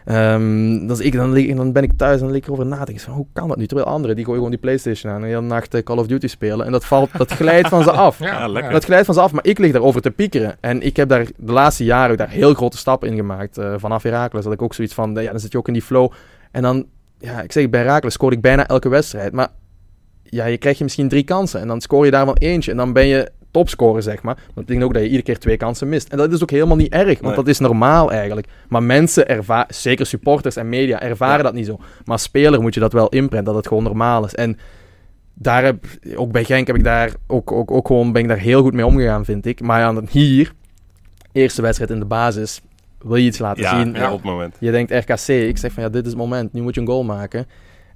ehm, 0.05 0.87
dan, 0.87 1.01
ik, 1.01 1.13
dan, 1.13 1.33
lig- 1.33 1.55
dan 1.57 1.73
ben 1.73 1.83
ik 1.83 1.93
thuis 1.97 2.15
en 2.19 2.23
dan 2.23 2.31
lig 2.31 2.41
ik 2.41 2.47
erover 2.47 2.67
na 2.67 2.79
te 2.79 2.85
denken. 2.85 3.05
Van, 3.05 3.15
hoe 3.15 3.27
kan 3.33 3.49
dat 3.49 3.57
nu? 3.57 3.67
Terwijl 3.67 3.89
anderen, 3.89 4.17
die 4.17 4.25
gooien 4.25 4.39
gewoon 4.41 4.55
die 4.55 4.65
Playstation 4.65 5.13
aan 5.13 5.19
en 5.19 5.23
de 5.29 5.29
hele 5.35 5.41
nacht 5.47 5.75
eh, 5.75 5.83
Call 5.83 5.97
of 5.99 6.07
Duty 6.07 6.27
spelen. 6.27 6.67
En 6.67 6.73
dat, 6.73 6.85
valt, 6.85 7.11
dat 7.19 7.31
glijdt 7.33 7.69
van 7.69 7.83
ze 7.83 7.91
af. 8.07 8.19
Ja, 8.19 8.49
lekker. 8.49 8.73
Dat 8.73 8.85
glijdt 8.85 9.05
van 9.07 9.15
ze 9.15 9.21
af, 9.21 9.33
maar 9.33 9.45
ik 9.47 9.59
lig 9.59 9.73
daarover 9.73 10.01
te 10.01 10.11
piekeren. 10.11 10.57
En 10.61 10.83
ik 10.83 10.97
heb 10.97 11.09
daar 11.09 11.27
de 11.37 11.53
laatste 11.53 11.85
jaren 11.85 12.11
ook 12.11 12.19
daar 12.19 12.29
heel 12.31 12.55
grote 12.55 12.77
stappen 12.77 13.09
in 13.09 13.17
gemaakt. 13.17 13.59
Eh, 13.59 13.75
vanaf 13.77 14.03
Herakles 14.03 14.45
had 14.45 14.53
ik 14.53 14.63
ook 14.63 14.75
zoiets 14.75 14.95
van, 14.95 15.15
ja, 15.15 15.31
dan 15.31 15.41
zit 15.41 15.53
je 15.53 15.59
ook 15.59 15.67
in 15.69 15.73
die 15.73 15.83
flow. 15.83 16.11
En 16.51 16.63
dan, 16.63 16.87
ja, 17.19 17.41
ik 17.43 17.53
zeg, 17.53 17.71
bij 17.71 17.81
Herakles 17.81 18.13
scoorde 18.13 18.37
ik 18.37 18.43
bijna 18.43 18.67
elke 18.67 18.89
wedstrijd. 18.89 19.33
Maar 19.33 19.49
ja, 20.23 20.45
je 20.45 20.59
krijgt 20.59 20.79
je 20.79 20.85
misschien 20.85 21.09
drie 21.09 21.23
kansen 21.25 21.61
en 21.61 21.69
dan 21.69 21.81
scoor 21.81 22.05
je 22.05 22.11
daarvan 22.11 22.37
eentje. 22.37 22.71
En 22.71 22.77
dan 22.77 22.93
ben 22.93 23.07
je 23.07 23.31
topscorer, 23.55 24.03
zeg 24.03 24.23
maar. 24.23 24.35
Dat 24.35 24.55
betekent 24.55 24.85
ook 24.85 24.93
dat 24.93 25.03
je 25.03 25.09
iedere 25.09 25.25
keer 25.25 25.39
twee 25.39 25.57
kansen 25.57 25.89
mist. 25.89 26.09
En 26.09 26.19
dat 26.19 26.33
is 26.33 26.43
ook 26.43 26.51
helemaal 26.51 26.77
niet 26.77 26.93
erg, 26.93 27.07
want 27.07 27.21
Nee. 27.23 27.35
dat 27.35 27.49
is 27.49 27.59
normaal 27.59 28.11
eigenlijk. 28.13 28.47
Maar 28.69 28.83
mensen, 28.83 29.29
erva- 29.29 29.67
zeker 29.69 30.07
supporters 30.07 30.57
en 30.57 30.69
media, 30.69 31.01
ervaren 31.01 31.37
Ja. 31.37 31.43
dat 31.43 31.55
niet 31.55 31.67
zo. 31.67 31.77
Maar 31.77 31.87
als 32.07 32.23
speler 32.23 32.61
moet 32.61 32.75
je 32.75 32.81
dat 32.81 32.93
wel 32.93 33.09
inprenten, 33.09 33.45
dat 33.45 33.55
het 33.55 33.67
gewoon 33.69 33.83
normaal 33.83 34.25
is. 34.25 34.35
En 34.35 34.59
daar 35.35 35.65
heb, 35.65 35.85
ook 36.17 36.33
bij 36.33 36.45
Genk 36.45 36.67
heb 36.67 36.77
ik 36.77 36.85
daar 36.85 37.11
ook, 37.27 37.53
ook, 37.53 37.71
ook 37.71 37.87
gewoon, 37.87 38.13
ben 38.13 38.23
ik 38.23 38.29
daar 38.29 38.39
heel 38.39 38.63
goed 38.63 38.75
mee 38.75 38.87
omgegaan, 38.87 39.25
vind 39.25 39.47
ik. 39.47 39.61
Maar 39.61 39.81
ja, 39.81 40.01
hier, 40.11 40.53
Eerste 41.33 41.63
wedstrijd 41.63 41.91
in 41.91 41.99
de 41.99 42.05
basis. 42.05 42.61
Wil 42.99 43.17
je 43.17 43.27
iets 43.27 43.39
laten 43.39 43.63
Ja, 43.63 43.81
zien? 43.83 43.95
ja, 43.95 44.13
op 44.13 44.17
het 44.23 44.31
moment. 44.31 44.57
Je 44.61 44.71
denkt 44.71 44.91
RKC. 44.93 45.29
Ik 45.29 45.59
zeg 45.59 45.73
van 45.73 45.83
ja, 45.83 45.89
dit 45.89 46.03
is 46.05 46.09
het 46.11 46.19
moment. 46.21 46.53
Nu 46.53 46.63
moet 46.63 46.75
je 46.75 46.81
een 46.81 46.87
goal 46.87 47.05
maken. 47.05 47.47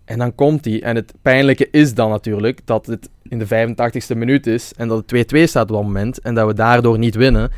En 0.04 0.18
dan 0.18 0.34
komt 0.34 0.64
hij. 0.64 0.82
En 0.82 0.96
het 0.96 1.14
pijnlijke 1.22 1.68
is 1.70 1.94
dan 1.94 2.10
natuurlijk 2.10 2.60
dat 2.64 2.86
het 2.86 3.08
in 3.28 3.38
de 3.38 3.46
85ste 3.46 4.16
minuut 4.16 4.46
is. 4.46 4.72
En 4.76 4.88
dat 4.88 5.10
het 5.10 5.34
2-2 5.34 5.42
staat 5.42 5.62
op 5.70 5.76
dat 5.76 5.82
moment. 5.82 6.20
En 6.20 6.34
dat 6.34 6.46
we 6.46 6.54
daardoor 6.54 6.98
niet 6.98 7.14
winnen. 7.14 7.50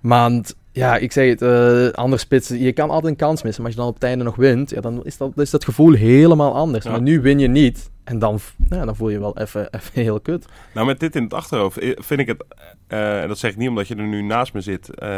Want 0.00 0.54
ja, 0.72 0.96
ik 0.96 1.12
zeg 1.12 1.28
het, 1.28 1.42
eh 1.42 1.88
andere 1.90 2.20
spitsen. 2.22 2.58
Je 2.58 2.72
kan 2.72 2.90
altijd 2.90 3.12
een 3.12 3.18
kans 3.18 3.42
missen. 3.42 3.62
Maar 3.62 3.70
als 3.70 3.74
je 3.74 3.80
dan 3.80 3.88
op 3.88 3.94
het 4.00 4.04
einde 4.04 4.24
nog 4.24 4.36
wint. 4.36 4.70
Ja, 4.70 4.80
dan 4.80 5.04
is 5.04 5.16
dat, 5.16 5.38
is 5.38 5.50
dat 5.50 5.64
gevoel 5.64 5.92
helemaal 5.92 6.54
anders. 6.54 6.84
Ja. 6.84 6.90
Maar 6.90 7.02
nu 7.02 7.20
win 7.20 7.38
je 7.38 7.48
niet. 7.48 7.90
En 8.04 8.18
dan, 8.18 8.38
nou, 8.68 8.84
dan 8.84 8.96
voel 8.96 9.08
je 9.08 9.20
wel 9.20 9.38
even 9.38 9.68
even 9.76 10.02
heel 10.02 10.20
kut. 10.20 10.46
Nou, 10.74 10.86
met 10.86 11.00
dit 11.00 11.16
in 11.16 11.22
het 11.22 11.34
achterhoofd 11.34 11.78
eh, 11.78 11.90
vind 11.94 12.20
ik 12.20 12.26
het, 12.26 12.44
eh, 12.86 13.22
en 13.22 13.28
dat 13.28 13.38
zeg 13.38 13.50
ik 13.50 13.56
niet 13.56 13.68
omdat 13.68 13.88
je 13.88 13.96
er 13.96 14.02
nu 14.06 14.22
naast 14.22 14.52
me 14.52 14.60
zit, 14.60 14.94
eh, 14.94 15.08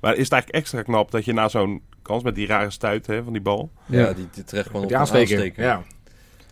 maar 0.00 0.14
is 0.14 0.24
het 0.24 0.32
eigenlijk 0.32 0.48
extra 0.50 0.82
knap 0.82 1.10
dat 1.10 1.24
je 1.24 1.32
na 1.32 1.48
zo'n 1.48 1.82
kans 2.02 2.22
met 2.22 2.34
die 2.34 2.46
rare 2.46 2.70
stuit 2.70 3.06
hè, 3.06 3.22
van 3.22 3.32
die 3.32 3.42
bal, 3.42 3.70
Ja, 3.86 4.12
die, 4.12 4.28
die 4.32 4.44
terecht 4.44 4.66
gewoon 4.66 4.84
op 4.84 4.92
aansteker. 4.92 5.36
aansteker. 5.36 5.62
Ja. 5.64 5.82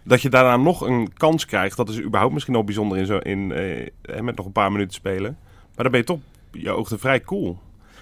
Dat 0.04 0.22
je 0.22 0.28
daarna 0.28 0.56
nog 0.56 0.80
een 0.80 1.12
kans 1.16 1.46
krijgt. 1.46 1.76
Dat 1.76 1.88
is 1.88 2.00
überhaupt 2.00 2.32
misschien 2.32 2.54
al 2.54 2.64
bijzonder 2.64 2.98
in 2.98 3.06
zo, 3.06 3.18
in, 3.18 3.52
eh, 3.52 4.20
met 4.20 4.36
nog 4.36 4.46
een 4.46 4.52
paar 4.52 4.72
minuten 4.72 4.94
spelen. 4.94 5.36
Maar 5.74 5.84
dan 5.84 5.90
ben 5.90 6.00
je 6.00 6.06
toch, 6.06 6.18
je 6.52 6.70
oogde 6.70 6.98
vrij 6.98 7.20
cool. 7.20 7.58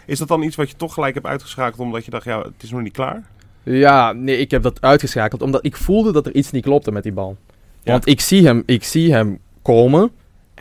Is 0.06 0.18
dat 0.18 0.28
dan 0.28 0.42
iets 0.42 0.56
wat 0.56 0.70
je 0.70 0.76
toch 0.76 0.94
gelijk 0.94 1.14
hebt 1.14 1.26
uitgeschakeld 1.26 1.80
omdat 1.80 2.04
je 2.04 2.10
dacht, 2.10 2.24
ja, 2.24 2.42
het 2.42 2.62
is 2.62 2.70
nog 2.70 2.82
niet 2.82 2.92
klaar? 2.92 3.22
Ja, 3.62 4.12
nee, 4.12 4.36
ik 4.36 4.50
heb 4.50 4.62
dat 4.62 4.80
uitgeschakeld. 4.80 5.42
Omdat 5.42 5.64
ik 5.64 5.76
voelde 5.76 6.12
dat 6.12 6.26
er 6.26 6.34
iets 6.34 6.50
niet 6.50 6.64
klopte 6.64 6.92
met 6.92 7.02
die 7.02 7.12
bal. 7.12 7.36
Ja. 7.82 7.92
Want 7.92 8.06
ik 8.06 8.20
zie, 8.20 8.46
hem, 8.46 8.62
ik 8.66 8.84
zie 8.84 9.12
hem 9.12 9.38
komen. 9.62 10.10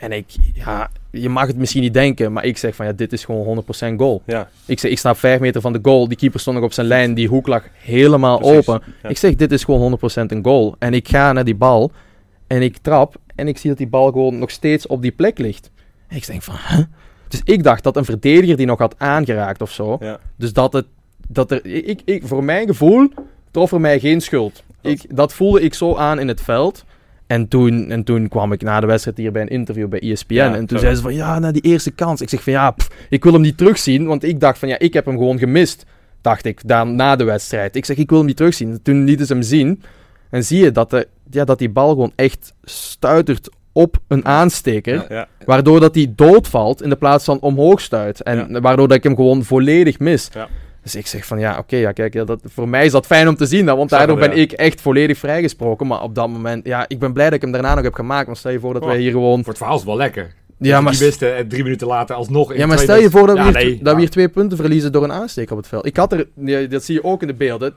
En 0.02 0.12
ik, 0.12 0.26
ja, 0.54 0.90
je 1.10 1.28
mag 1.28 1.46
het 1.46 1.56
misschien 1.56 1.82
niet 1.82 1.94
denken. 1.94 2.32
Maar 2.32 2.44
ik 2.44 2.56
zeg 2.58 2.74
van 2.74 2.86
ja, 2.86 2.92
dit 2.92 3.12
is 3.12 3.24
gewoon 3.24 3.64
100% 3.94 3.96
goal. 3.96 4.22
Ja, 4.26 4.48
Ik 4.66 4.78
zeg, 4.78 4.90
ik 4.90 4.98
sta 4.98 5.14
5 5.14 5.40
meter 5.40 5.60
van 5.60 5.72
de 5.72 5.78
goal. 5.82 6.08
Die 6.08 6.16
keeper 6.16 6.40
stond 6.40 6.56
nog 6.56 6.64
op 6.64 6.72
zijn 6.72 6.86
lijn. 6.86 7.14
Die 7.14 7.28
hoek 7.28 7.46
lag 7.46 7.64
helemaal 7.72 8.38
Precies, 8.38 8.68
open. 8.68 8.82
ja. 9.02 9.08
Ik 9.08 9.16
zeg, 9.16 9.34
dit 9.34 9.52
is 9.52 9.64
gewoon 9.64 9.98
100% 9.98 10.04
een 10.26 10.44
goal. 10.44 10.74
En 10.78 10.94
ik 10.94 11.08
ga 11.08 11.32
naar 11.32 11.44
die 11.44 11.54
bal. 11.54 11.92
En 12.46 12.62
ik 12.62 12.76
trap. 12.76 13.16
En 13.34 13.48
ik 13.48 13.58
zie 13.58 13.68
dat 13.70 13.78
die 13.78 13.86
bal 13.88 14.06
gewoon 14.10 14.38
nog 14.38 14.50
steeds 14.50 14.86
op 14.86 15.02
die 15.02 15.10
plek 15.12 15.38
ligt. 15.38 15.70
En 16.08 16.16
ik 16.16 16.26
denk 16.26 16.42
van, 16.42 16.54
huh? 16.68 16.78
Dus 17.28 17.40
ik 17.44 17.62
dacht 17.62 17.82
dat 17.82 17.96
een 17.96 18.04
verdediger 18.04 18.56
die 18.56 18.66
nog 18.66 18.78
had 18.78 18.94
aangeraakt 18.98 19.62
of 19.62 19.70
zo. 19.70 19.96
ja. 20.00 20.18
Dus 20.36 20.52
dat 20.52 20.72
het, 20.72 20.86
dat 21.28 21.50
er, 21.50 21.66
ik, 21.66 22.00
ik, 22.04 22.26
voor 22.26 22.44
mijn 22.44 22.66
gevoel 22.66 23.08
trof 23.50 23.72
er 23.72 23.80
mij 23.80 24.00
geen 24.00 24.20
schuld. 24.20 24.62
Ik, 24.80 25.16
dat 25.16 25.34
voelde 25.34 25.60
ik 25.60 25.74
zo 25.74 25.94
aan 25.96 26.18
in 26.18 26.28
het 26.28 26.40
veld. 26.40 26.84
En 27.32 27.48
toen, 27.48 27.90
en 27.90 28.04
toen 28.04 28.28
kwam 28.28 28.52
ik 28.52 28.62
na 28.62 28.80
de 28.80 28.86
wedstrijd 28.86 29.16
hier 29.16 29.32
bij 29.32 29.42
een 29.42 29.48
interview 29.48 29.88
bij 29.88 30.00
ESPN. 30.00 30.34
Ja, 30.34 30.54
en 30.54 30.66
toen 30.66 30.78
zo. 30.78 30.84
zei 30.84 30.94
ze 30.94 31.02
van, 31.02 31.14
ja, 31.14 31.38
na 31.38 31.52
die 31.52 31.62
eerste 31.62 31.90
kans. 31.90 32.20
Ik 32.20 32.28
zeg 32.28 32.42
van, 32.42 32.52
ja, 32.52 32.70
pff, 32.70 32.90
ik 33.08 33.24
wil 33.24 33.32
hem 33.32 33.42
niet 33.42 33.56
terugzien. 33.56 34.06
Want 34.06 34.24
ik 34.24 34.40
dacht 34.40 34.58
van, 34.58 34.68
ja, 34.68 34.78
ik 34.78 34.92
heb 34.92 35.04
hem 35.04 35.16
gewoon 35.16 35.38
gemist. 35.38 35.86
Dacht 36.20 36.44
ik, 36.44 36.60
dan, 36.68 36.96
na 36.96 37.16
de 37.16 37.24
wedstrijd. 37.24 37.76
Ik 37.76 37.84
zeg, 37.84 37.96
ik 37.96 38.08
wil 38.08 38.18
hem 38.18 38.26
niet 38.26 38.36
terugzien. 38.36 38.82
Toen 38.82 39.04
lieten 39.04 39.26
ze 39.26 39.32
hem 39.32 39.42
zien. 39.42 39.82
En 40.30 40.44
zie 40.44 40.64
je 40.64 40.72
dat, 40.72 40.90
de, 40.90 41.08
ja, 41.30 41.44
dat 41.44 41.58
die 41.58 41.70
bal 41.70 41.88
gewoon 41.88 42.12
echt 42.14 42.54
stuitert 42.64 43.48
op 43.72 43.98
een 44.08 44.24
aansteker. 44.24 44.94
Ja. 44.94 45.06
ja. 45.08 45.28
Waardoor 45.44 45.80
dat 45.80 45.94
hij 45.94 46.12
doodvalt 46.16 46.82
in 46.82 46.88
de 46.88 46.96
plaats 46.96 47.24
van 47.24 47.40
omhoog 47.40 47.80
stuit. 47.80 48.22
En 48.22 48.60
waardoor 48.60 48.88
dat 48.88 48.96
ik 48.96 49.02
hem 49.02 49.16
gewoon 49.16 49.44
volledig 49.44 49.98
mis. 49.98 50.30
Dus 50.82 50.94
ik 50.94 51.06
zeg 51.06 51.26
van 51.26 51.38
ja, 51.38 51.58
oké, 51.58 51.76
ja, 51.76 51.92
kijk, 51.92 52.14
ja, 52.14 52.24
dat, 52.24 52.40
voor 52.44 52.68
mij 52.68 52.84
is 52.84 52.92
dat 52.92 53.06
fijn 53.06 53.28
om 53.28 53.36
te 53.36 53.46
zien. 53.46 53.66
Dan, 53.66 53.76
want 53.76 53.90
daardoor 53.90 54.18
ben 54.18 54.32
ik 54.32 54.52
echt 54.52 54.80
volledig 54.80 55.18
vrijgesproken. 55.18 55.86
Maar 55.86 56.02
op 56.02 56.14
dat 56.14 56.28
moment, 56.28 56.66
ja, 56.66 56.84
ik 56.88 56.98
ben 56.98 57.12
blij 57.12 57.24
dat 57.24 57.34
ik 57.34 57.40
hem 57.40 57.52
daarna 57.52 57.74
nog 57.74 57.84
heb 57.84 57.94
gemaakt. 57.94 58.26
Maar 58.26 58.36
stel 58.36 58.50
je 58.50 58.60
voor 58.60 58.72
dat 58.72 58.82
Oh. 58.82 58.88
wij 58.88 58.98
hier 58.98 59.10
gewoon... 59.10 59.38
Voor 59.38 59.48
het 59.48 59.56
verhaal 59.56 59.76
is 59.76 59.84
wel 59.84 59.96
lekker. 59.96 60.34
Ja, 60.58 60.80
maar, 60.80 60.92
die 60.92 61.00
wisten 61.00 61.36
en 61.36 61.48
drie 61.48 61.62
minuten 61.62 61.86
later 61.86 62.16
alsnog 62.16 62.52
in 62.52 62.58
ja, 62.58 62.66
maar 62.66 62.78
stel 62.78 63.00
je 63.00 63.10
voor 63.10 63.26
dat, 63.26 63.36
Ja, 63.36 63.52
we, 63.52 63.58
hier, 63.58 63.68
nee, 63.68 63.82
dat 63.82 63.94
we 63.94 64.00
hier 64.00 64.10
twee 64.10 64.28
punten 64.28 64.58
verliezen 64.58 64.92
door 64.92 65.04
een 65.04 65.12
aansteker 65.12 65.52
op 65.52 65.58
het 65.58 65.68
veld. 65.68 65.86
Ik 65.86 65.96
had 65.96 66.12
er, 66.12 66.28
dat 66.68 66.84
zie 66.84 66.94
je 66.94 67.04
ook 67.04 67.20
in 67.20 67.26
de 67.26 67.34
beelden, 67.34 67.74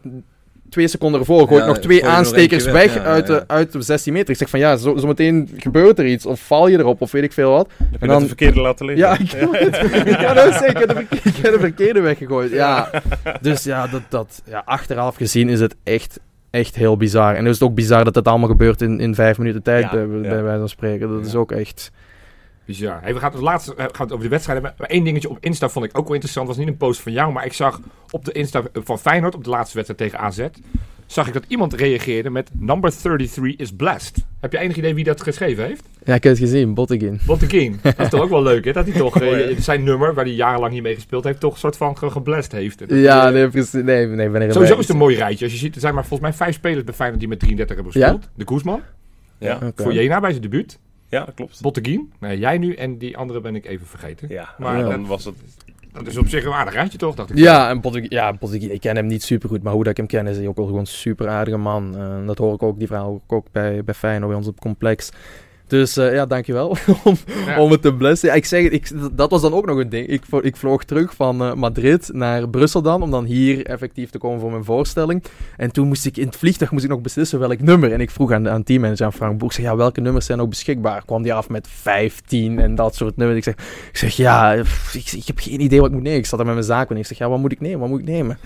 twee 0.75 0.87
seconden 0.87 1.19
ervoor 1.19 1.47
gooit 1.47 1.59
Ja, 1.61 1.67
nog 1.67 1.77
twee 1.77 1.87
gooi 1.99 1.99
je 1.99 2.17
nog 2.17 2.25
aanstekers 2.25 2.65
weg, 2.65 2.73
weg, 2.73 2.93
ja, 2.95 3.01
uit, 3.01 3.27
ja. 3.27 3.33
De, 3.39 3.43
uit 3.47 3.71
de 3.71 3.81
16 3.81 4.13
meter. 4.13 4.29
Ik 4.29 4.37
zeg 4.37 4.49
van 4.49 4.59
ja, 4.59 4.75
zo, 4.77 4.97
zometeen 4.97 5.49
gebeurt 5.57 5.99
er 5.99 6.05
iets. 6.05 6.25
Of 6.25 6.39
val 6.39 6.67
je 6.67 6.77
erop, 6.77 7.01
of 7.01 7.11
weet 7.11 7.23
ik 7.23 7.33
veel 7.33 7.51
wat. 7.51 7.67
Heb 7.77 7.87
je 7.91 7.97
En 7.99 8.07
dan- 8.07 8.21
de 8.21 8.27
verkeerde 8.27 8.61
laten 8.61 8.85
liggen? 8.85 9.05
Ja, 9.07 9.17
ik 9.23 9.31
heb 9.31 9.51
het. 9.51 10.07
Ik 10.07 10.13
had 10.25 10.43
het 10.43 10.53
zeker. 10.53 10.81
Ik 10.81 10.87
heb 10.87 11.09
de, 11.09 11.15
ik 11.29 11.35
heb 11.35 11.53
de 11.53 11.59
verkeerde 11.59 11.99
weggegooid. 12.01 12.51
Ja. 12.51 12.89
Dus 13.41 13.63
ja, 13.63 13.87
dat, 13.87 14.01
dat, 14.09 14.41
ja, 14.45 14.61
achteraf 14.65 15.15
gezien 15.15 15.49
is 15.49 15.59
het 15.59 15.75
echt, 15.83 16.19
echt 16.49 16.75
heel 16.75 16.97
bizar. 16.97 17.35
En 17.35 17.45
het 17.45 17.55
is 17.55 17.61
ook 17.61 17.75
bizar 17.75 18.03
dat 18.03 18.15
het 18.15 18.27
allemaal 18.27 18.49
gebeurt 18.49 18.81
in, 18.81 18.99
in 18.99 19.15
vijf 19.15 19.37
minuten 19.37 19.61
tijd, 19.63 19.83
Ja, 19.83 19.91
bij, 19.91 20.01
ja. 20.01 20.29
bij 20.29 20.43
wijze 20.43 20.59
van 20.59 20.69
spreken. 20.69 21.09
Dat 21.09 21.25
is 21.25 21.31
Ja. 21.31 21.37
ook 21.37 21.51
echt... 21.51 21.91
Bizar. 22.65 23.01
Hey, 23.01 23.13
we 23.13 23.19
gaan 23.19 23.31
het 23.31 23.41
laatste 23.41 23.75
eh, 23.75 23.85
gaan 23.91 24.05
het 24.05 24.11
over 24.11 24.23
de 24.23 24.29
wedstrijd 24.29 24.61
hebben. 24.61 24.79
Maar 24.79 24.89
één 24.89 25.03
dingetje 25.03 25.29
op 25.29 25.37
Insta 25.41 25.69
vond 25.69 25.85
ik 25.85 25.97
ook 25.97 26.03
wel 26.05 26.13
interessant. 26.13 26.47
was 26.47 26.57
niet 26.57 26.67
een 26.67 26.77
post 26.77 27.01
van 27.01 27.11
jou, 27.11 27.31
maar 27.31 27.45
ik 27.45 27.53
zag 27.53 27.79
op 28.11 28.25
de 28.25 28.31
Insta 28.31 28.63
van 28.73 28.99
Feyenoord, 28.99 29.35
op 29.35 29.43
de 29.43 29.49
laatste 29.49 29.75
wedstrijd 29.77 30.01
tegen 30.11 30.25
AZ, 30.25 30.47
zag 31.05 31.27
ik 31.27 31.33
dat 31.33 31.43
iemand 31.47 31.73
reageerde 31.73 32.29
met 32.29 32.49
number 32.53 32.91
33 32.97 33.55
is 33.59 33.71
blessed. 33.75 34.25
Heb 34.39 34.51
je 34.51 34.57
enig 34.57 34.75
idee 34.75 34.95
wie 34.95 35.03
dat 35.03 35.21
geschreven 35.21 35.65
heeft? 35.65 35.83
Ja, 36.03 36.13
ik 36.13 36.23
heb 36.23 36.31
het 36.33 36.41
gezien, 36.41 36.73
Bottegin. 36.73 37.19
Botteguin. 37.25 37.79
Dat 37.83 37.99
is 37.99 38.09
toch 38.09 38.21
ook 38.21 38.29
wel 38.29 38.43
leuk, 38.43 38.65
hè? 38.65 38.71
Dat 38.71 38.85
hij 38.87 38.97
toch 38.97 39.19
eh, 39.21 39.57
zijn 39.59 39.83
nummer, 39.83 40.13
waar 40.13 40.25
hij 40.25 40.33
jarenlang 40.33 40.73
niet 40.73 40.83
mee 40.83 40.95
gespeeld 40.95 41.23
heeft, 41.23 41.39
toch 41.39 41.53
een 41.53 41.59
soort 41.59 41.77
van 41.77 41.97
ge- 41.97 42.09
geblest 42.09 42.51
heeft. 42.51 42.83
Ja, 42.87 43.27
eh, 43.27 43.33
nee, 43.33 43.47
precies. 43.49 43.71
Nee, 43.71 44.07
nee, 44.07 44.29
ben 44.29 44.41
ik 44.41 44.51
Sowieso 44.51 44.73
is 44.73 44.79
het 44.79 44.89
een 44.89 44.97
mooi 44.97 45.15
rijtje. 45.15 45.43
Als 45.45 45.53
je 45.53 45.59
ziet, 45.59 45.75
er 45.75 45.81
zijn 45.81 45.93
maar 45.93 46.05
volgens 46.05 46.29
mij 46.29 46.37
vijf 46.37 46.55
spelers 46.55 46.83
bij 46.83 46.93
Feyenoord 46.93 47.19
die 47.19 47.29
met 47.29 47.39
33 47.39 47.75
hebben 47.75 47.93
Ja? 48.01 48.07
gespeeld. 48.07 48.29
De 48.35 48.43
Koesman, 48.43 48.81
Ja, 49.37 49.59
voor 49.75 49.93
Jena 49.93 50.19
bij 50.19 50.29
zijn 50.29 50.41
debuut. 50.41 50.79
Ja, 51.09 51.25
dat 51.25 51.33
klopt. 51.35 51.61
Botteguin, 51.61 52.13
nee, 52.19 52.39
jij 52.39 52.57
nu 52.57 52.73
en 52.73 52.97
die 52.97 53.17
andere 53.17 53.41
ben 53.41 53.55
ik 53.55 53.65
even 53.65 53.87
vergeten. 53.87 54.29
Ja, 54.29 54.55
Maar 54.57 54.77
Ja. 54.77 54.89
dan 54.89 55.05
was 55.05 55.25
het... 55.25 55.35
Dat 55.91 56.07
is 56.07 56.17
op 56.17 56.27
zich 56.27 56.45
een 56.45 56.51
aardig 56.53 56.73
rijtje 56.73 56.97
toch, 56.97 57.15
dacht 57.15 57.29
ik. 57.29 57.37
Ja, 57.37 57.69
en 57.69 57.81
Bottegin, 57.81 58.09
ja, 58.09 58.33
Bottegin, 58.33 58.71
ik 58.73 58.79
ken 58.81 58.95
hem 58.95 59.05
niet 59.05 59.23
super 59.23 59.49
goed, 59.49 59.63
maar 59.63 59.73
hoe 59.73 59.83
dat 59.83 59.91
ik 59.91 59.97
hem 59.97 60.07
ken 60.07 60.27
is 60.27 60.37
hij 60.37 60.47
ook 60.47 60.55
wel 60.55 60.65
gewoon 60.65 60.79
een 60.79 60.87
super 60.87 61.27
aardige 61.27 61.57
man. 61.57 61.95
Dat 62.25 62.37
hoor 62.37 62.53
ik 62.53 62.63
ook, 62.63 62.77
die 62.77 62.87
verhaal 62.87 63.21
ik 63.25 63.33
ook 63.33 63.47
bij, 63.51 63.83
bij 63.83 63.93
Feyenoord, 63.93 64.27
bij 64.27 64.37
ons 64.37 64.47
op 64.47 64.53
het 64.53 64.63
complex. 64.63 65.11
Dus 65.67 65.97
eh, 65.97 66.13
ja, 66.13 66.25
dankjewel 66.25 66.67
om, 67.03 67.15
Ja. 67.45 67.61
om 67.61 67.71
het 67.71 67.81
te 67.81 67.93
blessen. 67.93 68.29
Ja, 68.29 68.35
ik 68.35 68.45
zeg 68.45 68.63
ik, 68.63 68.91
dat 69.11 69.31
was 69.31 69.41
dan 69.41 69.53
ook 69.53 69.65
nog 69.65 69.77
een 69.77 69.89
ding. 69.89 70.07
Ik, 70.07 70.23
ik 70.41 70.55
vloog 70.55 70.83
terug 70.83 71.15
van 71.15 71.41
eh, 71.41 71.53
Madrid 71.53 72.09
naar 72.13 72.49
Brussel 72.49 72.81
dan, 72.81 73.01
om 73.01 73.11
dan 73.11 73.25
hier 73.25 73.65
effectief 73.65 74.09
te 74.09 74.17
komen 74.17 74.39
voor 74.39 74.51
mijn 74.51 74.63
voorstelling. 74.63 75.23
En 75.57 75.71
toen 75.71 75.87
moest 75.87 76.05
ik 76.05 76.17
in 76.17 76.25
het 76.25 76.35
vliegtuig 76.35 76.71
moest 76.71 76.83
ik 76.83 76.89
nog 76.89 77.01
beslissen 77.01 77.39
welk 77.39 77.59
nummer. 77.61 77.91
En 77.93 78.01
ik 78.01 78.09
vroeg 78.11 78.31
aan, 78.31 78.49
aan 78.49 78.63
teammanager, 78.63 79.05
aan 79.05 79.13
Frank 79.13 79.37
Boek, 79.37 79.53
zeg, 79.53 79.65
ja, 79.65 79.75
welke 79.75 80.01
nummers 80.01 80.25
zijn 80.25 80.41
ook 80.41 80.49
beschikbaar? 80.49 81.05
Kwam 81.05 81.23
die 81.23 81.33
af 81.33 81.49
met 81.49 81.67
15 81.69 82.59
en 82.59 82.75
dat 82.75 82.95
soort 82.95 83.17
nummers. 83.17 83.37
Ik 83.37 83.43
zeg, 83.43 83.53
ik 83.89 83.97
zeg 83.97 84.15
ja, 84.15 84.61
pff, 84.61 84.95
ik, 84.95 85.11
ik 85.11 85.27
heb 85.27 85.39
geen 85.39 85.61
idee 85.61 85.79
wat 85.79 85.87
ik 85.87 85.93
moet 85.93 86.03
nemen. 86.03 86.19
Ik 86.19 86.25
zat 86.25 86.39
er 86.39 86.45
met 86.45 86.53
mijn 86.53 86.65
zaak 86.67 86.89
en 86.89 86.97
ik 86.97 87.05
zeg, 87.05 87.17
ja, 87.17 87.29
wat 87.29 87.39
moet 87.39 87.51
ik 87.51 87.61
nemen? 87.61 87.79
Wat 87.79 87.89
moet 87.89 87.99
ik 87.99 88.05
nemen? 88.07 88.37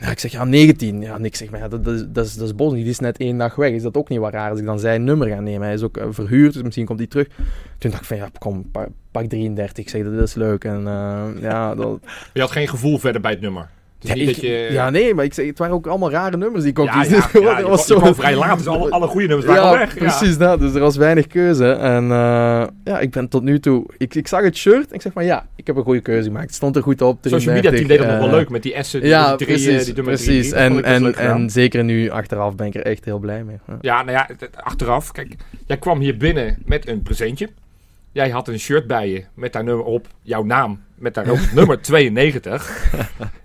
Ja, 0.00 0.10
ik 0.10 0.18
zeg, 0.18 0.30
ja, 0.32 0.44
19. 0.44 1.00
Ja, 1.00 1.14
en 1.14 1.24
ik 1.24 1.36
zeg, 1.36 1.50
maar 1.50 1.60
ja, 1.60 1.68
dat, 1.68 1.84
dat, 1.84 1.94
is- 1.94 2.34
dat, 2.34 2.46
is, 2.48 2.54
bos. 2.54 2.72
Die 2.72 2.84
is 2.84 2.98
net 2.98 3.18
één 3.18 3.38
dag 3.38 3.54
weg. 3.54 3.70
Is 3.70 3.82
dat 3.82 3.96
ook 3.96 4.08
niet 4.08 4.18
wat 4.18 4.32
raar 4.32 4.50
als 4.50 4.58
ik 4.58 4.64
dan 4.64 4.78
zijn 4.78 5.04
nummer 5.04 5.28
ga 5.28 5.40
nemen? 5.40 5.62
Hij 5.66 5.74
is 5.74 5.82
ook 5.82 5.96
eh, 5.96 6.06
verhuurd, 6.10 6.52
dus 6.52 6.62
misschien 6.62 6.84
komt 6.86 6.98
hij 6.98 7.08
terug. 7.08 7.26
Toen 7.78 7.90
dacht 7.90 8.02
ik 8.02 8.08
van, 8.08 8.16
ja, 8.16 8.28
kom, 8.38 8.70
pa- 8.70 8.88
pak 9.10 9.24
33. 9.26 9.84
Ik 9.84 9.90
zeg, 9.90 10.04
dat 10.04 10.12
is 10.28 10.34
leuk. 10.34 10.64
En 10.64 10.86
eh, 10.86 11.24
ja, 11.40 11.74
dat... 11.74 11.98
Je 12.34 12.40
had 12.40 12.50
geen 12.50 12.68
gevoel 12.68 12.98
verder 12.98 13.20
bij 13.20 13.30
het 13.30 13.40
nummer. 13.40 13.68
Ja, 14.00 14.14
niet 14.14 14.28
ik- 14.28 14.34
dat 14.34 14.40
je... 14.44 14.68
ja, 14.70 14.90
nee, 14.90 15.14
maar 15.14 15.24
ik 15.24 15.34
zeg, 15.34 15.46
het 15.46 15.58
waren 15.58 15.74
ook 15.74 15.86
allemaal 15.86 16.10
rare 16.10 16.36
nummers 16.36 16.62
die 16.62 16.70
ik 16.72 16.78
ook 16.78 16.86
Ja, 16.86 16.94
was 17.68 17.86
je 17.86 17.94
zo- 17.98 18.12
vrij 18.12 18.36
laat, 18.36 18.58
dus 18.58 18.66
alle, 18.66 18.90
alle 18.96 19.06
goede 19.06 19.26
nummers 19.26 19.46
waren 19.46 19.78
weg. 19.78 19.94
Ja. 19.94 20.00
precies 20.00 20.38
dat. 20.38 20.60
Dus 20.60 20.74
er 20.74 20.80
was 20.80 20.96
weinig 20.96 21.26
keuze. 21.26 21.70
En 21.72 22.02
eh, 22.02 22.66
ja, 22.84 22.98
ik 23.00 23.10
ben 23.10 23.28
tot 23.28 23.42
nu 23.42 23.60
toe... 23.60 23.86
Ik, 23.96 24.14
ik 24.14 24.28
zag 24.28 24.42
het 24.42 24.56
shirt 24.56 24.88
en 24.88 24.94
ik 24.94 25.02
zeg 25.02 25.12
van 25.12 25.24
ja, 25.24 25.46
ik 25.56 25.66
heb 25.66 25.76
een 25.76 25.82
goede 25.82 26.00
keuze 26.00 26.26
gemaakt. 26.26 26.46
Het 26.46 26.54
stond 26.54 26.76
er 26.76 26.82
goed 26.82 27.02
op. 27.02 27.18
Social 27.22 27.54
media 27.54 27.70
team 27.70 27.86
33, 27.86 27.88
deed 27.88 27.98
dat 27.98 28.06
nog 28.08 28.18
wel 28.18 28.28
eh, 28.28 28.34
leuk 28.34 28.48
met 28.48 28.62
die 28.62 28.74
S'en, 28.82 29.00
die, 29.00 29.08
Ja, 29.08 29.36
die 29.36 29.46
precies. 29.46 29.84
die 29.84 30.02
precies. 30.02 30.50
33. 30.50 30.52
Dat 30.52 31.02
vond 31.02 31.16
En, 31.16 31.24
en, 31.26 31.34
en 31.42 31.50
zeker 31.50 31.84
nu 31.84 32.10
achteraf 32.10 32.54
ben 32.54 32.66
ik 32.66 32.74
er 32.74 32.82
echt 32.82 33.04
heel 33.04 33.18
blij 33.18 33.44
mee. 33.44 33.56
Ja. 33.80 34.02
Nou 34.02 34.10
ja, 34.10 34.28
achteraf. 34.54 35.12
Kijk, 35.12 35.34
jij 35.66 35.76
kwam 35.76 36.00
hier 36.00 36.16
binnen 36.16 36.56
met 36.66 36.88
een 36.88 37.02
presentje. 37.02 37.48
Jij 38.12 38.30
had 38.30 38.48
een 38.48 38.58
shirt 38.60 38.86
bij 38.86 39.08
je 39.10 39.24
met 39.34 39.52
daar 39.52 39.64
nummer 39.64 39.84
op, 39.84 40.06
jouw 40.22 40.44
naam, 40.44 40.82
met 40.94 41.14
daarop 41.14 41.38
nummer 41.54 41.80
92. 42.22 42.90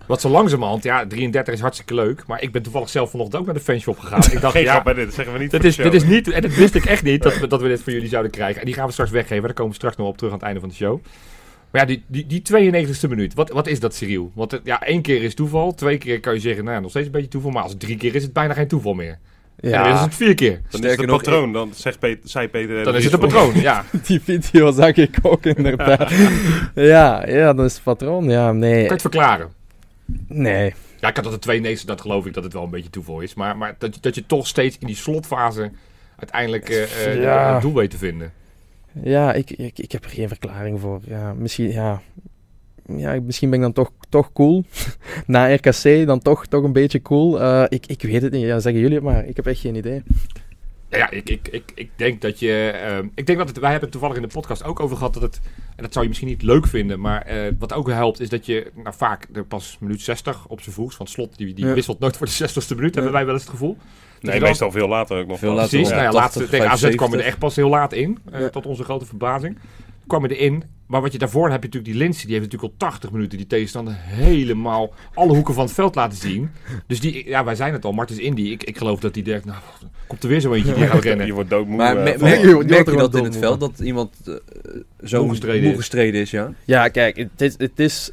Wat 0.07 0.21
zo 0.21 0.29
langzamerhand, 0.29 0.83
ja, 0.83 1.07
33 1.07 1.53
is 1.53 1.59
hartstikke 1.59 1.93
leuk. 1.93 2.23
Maar 2.27 2.41
ik 2.41 2.51
ben 2.51 2.61
toevallig 2.61 2.89
zelf 2.89 3.09
vanochtend 3.09 3.39
ook 3.39 3.45
naar 3.45 3.55
de 3.55 3.61
fanshop 3.61 3.99
gegaan. 3.99 4.21
Ik 4.31 4.41
dacht, 4.41 4.53
Geen 4.57 4.63
ja, 4.63 4.71
grap, 4.71 4.85
hè, 4.85 4.93
dit 4.93 5.13
zeggen 5.13 5.33
we 5.33 5.39
niet 5.39 5.51
dit 5.51 5.59
voor 5.61 5.69
is, 5.69 5.75
dit 5.75 5.93
is 5.93 6.03
niet, 6.03 6.29
en 6.31 6.41
dat 6.41 6.53
wist 6.55 6.75
ik 6.75 6.85
echt 6.85 7.03
niet, 7.03 7.23
dat 7.23 7.39
we, 7.39 7.47
dat 7.53 7.61
we 7.61 7.67
dit 7.67 7.81
van 7.81 7.93
jullie 7.93 8.07
zouden 8.09 8.31
krijgen. 8.31 8.59
En 8.59 8.65
die 8.65 8.75
gaan 8.75 8.85
we 8.85 8.91
straks 8.91 9.11
weggeven, 9.11 9.43
daar 9.43 9.53
komen 9.53 9.69
we 9.71 9.77
straks 9.77 9.95
nog 9.95 10.07
op 10.07 10.17
terug 10.17 10.31
aan 10.31 10.37
het 10.37 10.45
einde 10.47 10.59
van 10.61 10.69
de 10.69 10.75
show. 10.75 10.99
Maar 11.71 11.81
ja, 11.81 11.87
die, 11.87 12.03
die, 12.07 12.25
die 12.41 12.41
92e 12.85 13.09
minuut, 13.09 13.33
wat, 13.33 13.49
wat 13.49 13.67
is 13.67 13.79
dat, 13.79 13.95
Cyril? 13.95 14.31
Want 14.35 14.51
het- 14.51 14.61
ja, 14.63 14.81
één 14.83 15.01
keer 15.01 15.23
is 15.23 15.35
toeval, 15.35 15.73
twee 15.75 15.97
keer 15.97 16.19
kan 16.19 16.33
je 16.33 16.39
zeggen, 16.39 16.63
nou 16.63 16.75
ja, 16.75 16.81
nog 16.81 16.89
steeds 16.89 17.05
een 17.05 17.11
beetje 17.11 17.27
toeval. 17.27 17.51
Maar 17.51 17.61
als 17.63 17.71
het 17.71 17.79
drie 17.79 17.97
keer 17.97 18.15
is, 18.15 18.23
het 18.23 18.33
bijna 18.33 18.53
geen 18.53 18.67
toeval 18.67 18.93
meer. 18.93 19.19
Ja. 19.59 19.77
En 19.77 19.83
dan 19.89 19.93
is 19.93 20.01
het 20.01 20.15
vier 20.15 20.35
keer. 20.35 20.61
Dan 20.69 20.83
is 20.83 20.95
het 20.97 21.05
nog, 21.05 21.17
patroon, 21.23 21.53
dan 21.53 21.71
zegt 21.73 21.99
Peter, 21.99 22.29
zei 22.29 22.47
Peter... 22.47 22.83
Dan 22.83 22.95
is 22.95 23.03
het 23.03 23.13
een 23.13 23.19
patroon, 23.19 23.59
ja. 23.61 23.85
Die 24.07 24.19
video 24.21 24.71
zag 24.71 24.95
ik 24.95 25.17
ook 25.21 25.45
inderdaad. 25.45 26.11
ja, 26.75 27.27
ja, 27.27 27.53
dat 27.53 27.65
is 27.65 27.73
het 27.73 27.83
patroon. 27.83 28.29
Ja, 28.29 28.45
Kan 28.45 28.57
nee. 28.59 28.83
je 28.83 28.89
het 28.89 29.01
verklaren? 29.01 29.47
Nee. 30.27 30.73
Ja, 30.99 31.09
ik 31.09 31.15
had 31.15 31.23
dat 31.23 31.33
de 31.33 31.39
twee 31.39 31.59
neesten, 31.59 31.87
dat 31.87 32.01
geloof 32.01 32.25
ik 32.25 32.33
dat 32.33 32.43
het 32.43 32.53
wel 32.53 32.63
een 32.63 32.69
beetje 32.69 32.89
toeval 32.89 33.19
is. 33.19 33.33
Maar, 33.33 33.57
maar 33.57 33.75
dat, 33.77 33.95
je- 33.95 34.01
dat 34.01 34.15
je 34.15 34.25
toch 34.25 34.47
steeds 34.47 34.77
in 34.79 34.87
die 34.87 34.95
slotfase 34.95 35.71
uiteindelijk 36.17 36.69
eh, 36.69 37.05
eh, 37.07 37.21
Ja. 37.21 37.53
het 37.53 37.61
doel 37.61 37.73
weet 37.73 37.89
te 37.89 37.97
vinden. 37.97 38.31
Ja, 39.03 39.33
ik, 39.33 39.49
ik, 39.51 39.79
ik 39.79 39.91
heb 39.91 40.03
er 40.03 40.09
geen 40.09 40.27
verklaring 40.27 40.79
voor. 40.79 40.99
Ja, 41.05 41.33
misschien, 41.33 41.71
ja. 41.71 42.01
Ja, 42.87 43.19
misschien 43.21 43.49
ben 43.49 43.57
ik 43.59 43.63
dan 43.63 43.73
toch, 43.73 43.91
toch 44.09 44.33
cool. 44.33 44.65
Na 45.27 45.53
RKC 45.53 46.05
dan 46.05 46.19
toch, 46.19 46.45
toch 46.45 46.63
een 46.63 46.73
beetje 46.73 47.01
cool. 47.01 47.41
Eh, 47.41 47.63
ik, 47.69 47.85
ik 47.87 48.01
weet 48.01 48.21
het 48.21 48.31
niet, 48.31 48.41
ja, 48.45 48.59
zeggen 48.59 48.81
jullie 48.81 48.95
het 48.95 49.05
maar. 49.05 49.25
Ik 49.25 49.35
heb 49.35 49.45
echt 49.47 49.59
geen 49.59 49.75
idee. 49.75 50.03
Ja, 50.89 51.09
ik, 51.11 51.29
ik, 51.29 51.47
ik, 51.47 51.71
ik 51.75 51.89
denk 51.95 52.21
dat 52.21 52.39
je. 52.39 52.69
ehm, 52.69 53.07
ik 53.15 53.25
denk 53.25 53.37
dat 53.37 53.47
het. 53.47 53.57
Wij 53.59 53.71
hebben 53.71 53.89
het 53.89 53.99
toevallig 53.99 54.15
in 54.23 54.27
de 54.29 54.33
podcast 54.33 54.63
ook 54.63 54.79
over 54.79 54.97
gehad 54.97 55.13
dat 55.13 55.21
het. 55.23 55.39
En 55.75 55.83
dat 55.83 55.91
zou 55.91 56.03
je 56.03 56.09
misschien 56.09 56.29
niet 56.29 56.41
leuk 56.41 56.67
vinden, 56.67 56.99
maar 56.99 57.21
eh, 57.21 57.51
wat 57.59 57.73
ook 57.73 57.89
helpt 57.89 58.19
is 58.19 58.29
dat 58.29 58.45
je. 58.45 58.71
Nou, 58.83 58.95
vaak 58.97 59.27
er 59.33 59.45
pas 59.45 59.77
minuut 59.79 60.01
60 60.01 60.45
op 60.47 60.61
zijn 60.61 60.75
vroegst. 60.75 60.97
Van 60.97 61.07
slot, 61.07 61.37
die, 61.37 61.53
die 61.53 61.65
Ja. 61.65 61.73
wisselt 61.73 61.99
nooit 61.99 62.17
voor 62.17 62.25
de 62.27 62.31
60ste 62.49 62.75
minuut, 62.75 62.95
hebben 62.95 63.13
wij 63.13 63.25
wel 63.25 63.33
eens 63.33 63.43
het 63.43 63.51
gevoel. 63.51 63.77
Nee, 64.21 64.39
dan- 64.39 64.47
meestal 64.49 64.71
veel 64.71 64.87
later 64.87 65.17
ook 65.21 65.27
nog. 65.27 65.39
Veel 65.39 65.53
later 65.53 65.69
Precies. 65.69 65.89
Ja, 65.89 65.95
nou 65.95 66.05
ja, 66.05 66.11
80, 66.11 66.21
laatste, 66.41 66.57
tegen 66.57 66.65
AZ 66.71 66.79
kwam 66.81 66.89
75. 66.89 67.19
er 67.21 67.25
echt 67.27 67.39
pas 67.39 67.55
heel 67.55 67.69
laat 67.69 67.93
in. 67.93 68.19
eh, 68.31 68.39
Ja. 68.39 68.49
Tot 68.49 68.65
onze 68.65 68.83
grote 68.83 69.05
verbazing. 69.05 69.57
Kwam 70.07 70.23
er 70.23 70.31
erin. 70.31 70.63
Maar 70.87 71.01
wat 71.01 71.11
je 71.11 71.17
daarvoor 71.17 71.49
heb 71.49 71.59
je 71.63 71.67
natuurlijk 71.67 71.93
die 71.93 72.03
Linse. 72.03 72.25
Die 72.27 72.35
heeft 72.35 72.51
natuurlijk 72.51 72.73
al 72.81 72.87
80 72.89 73.11
minuten 73.11 73.37
die 73.37 73.47
tegenstander 73.47 73.93
helemaal 73.97 74.93
alle 75.13 75.33
hoeken 75.33 75.53
van 75.53 75.63
het 75.63 75.73
veld 75.73 75.95
laten 75.95 76.17
zien. 76.17 76.49
Dus 76.87 76.99
die, 76.99 77.27
ja, 77.27 77.43
wij 77.43 77.55
zijn 77.55 77.73
het 77.73 77.85
al. 77.85 77.91
Martens 77.91 78.19
Indy. 78.19 78.41
Ik, 78.41 78.63
ik 78.63 78.77
geloof 78.77 78.99
dat 78.99 79.13
die 79.13 79.23
denkt, 79.23 79.45
nou, 79.45 79.57
komt 80.07 80.23
er 80.23 80.29
weer 80.29 80.39
zo 80.39 80.53
eentje 80.53 80.73
die 80.73 80.87
gaat 80.87 81.03
rennen. 81.03 81.25
Je 81.25 81.33
wordt 81.33 81.49
doodmoe. 81.49 81.77
Maar 81.77 81.97
eh, 81.97 82.03
me- 82.03 82.23
merk, 82.23 82.41
je 82.41 82.63
merk 82.67 82.85
dat 82.97 83.15
in 83.15 83.23
het 83.23 83.37
veld, 83.37 83.59
dat 83.59 83.79
iemand 83.79 84.15
eh, 84.25 84.33
zo 85.03 85.21
Moe 85.21 85.29
gestreden 85.29 85.61
moe 85.61 85.71
is? 85.71 85.77
gestreden 85.77 86.21
is, 86.21 86.31
ja? 86.31 86.53
Ja, 86.65 86.87
kijk, 86.87 87.17
het 87.17 87.41
is, 87.41 87.55
het 87.57 87.79
is... 87.79 88.11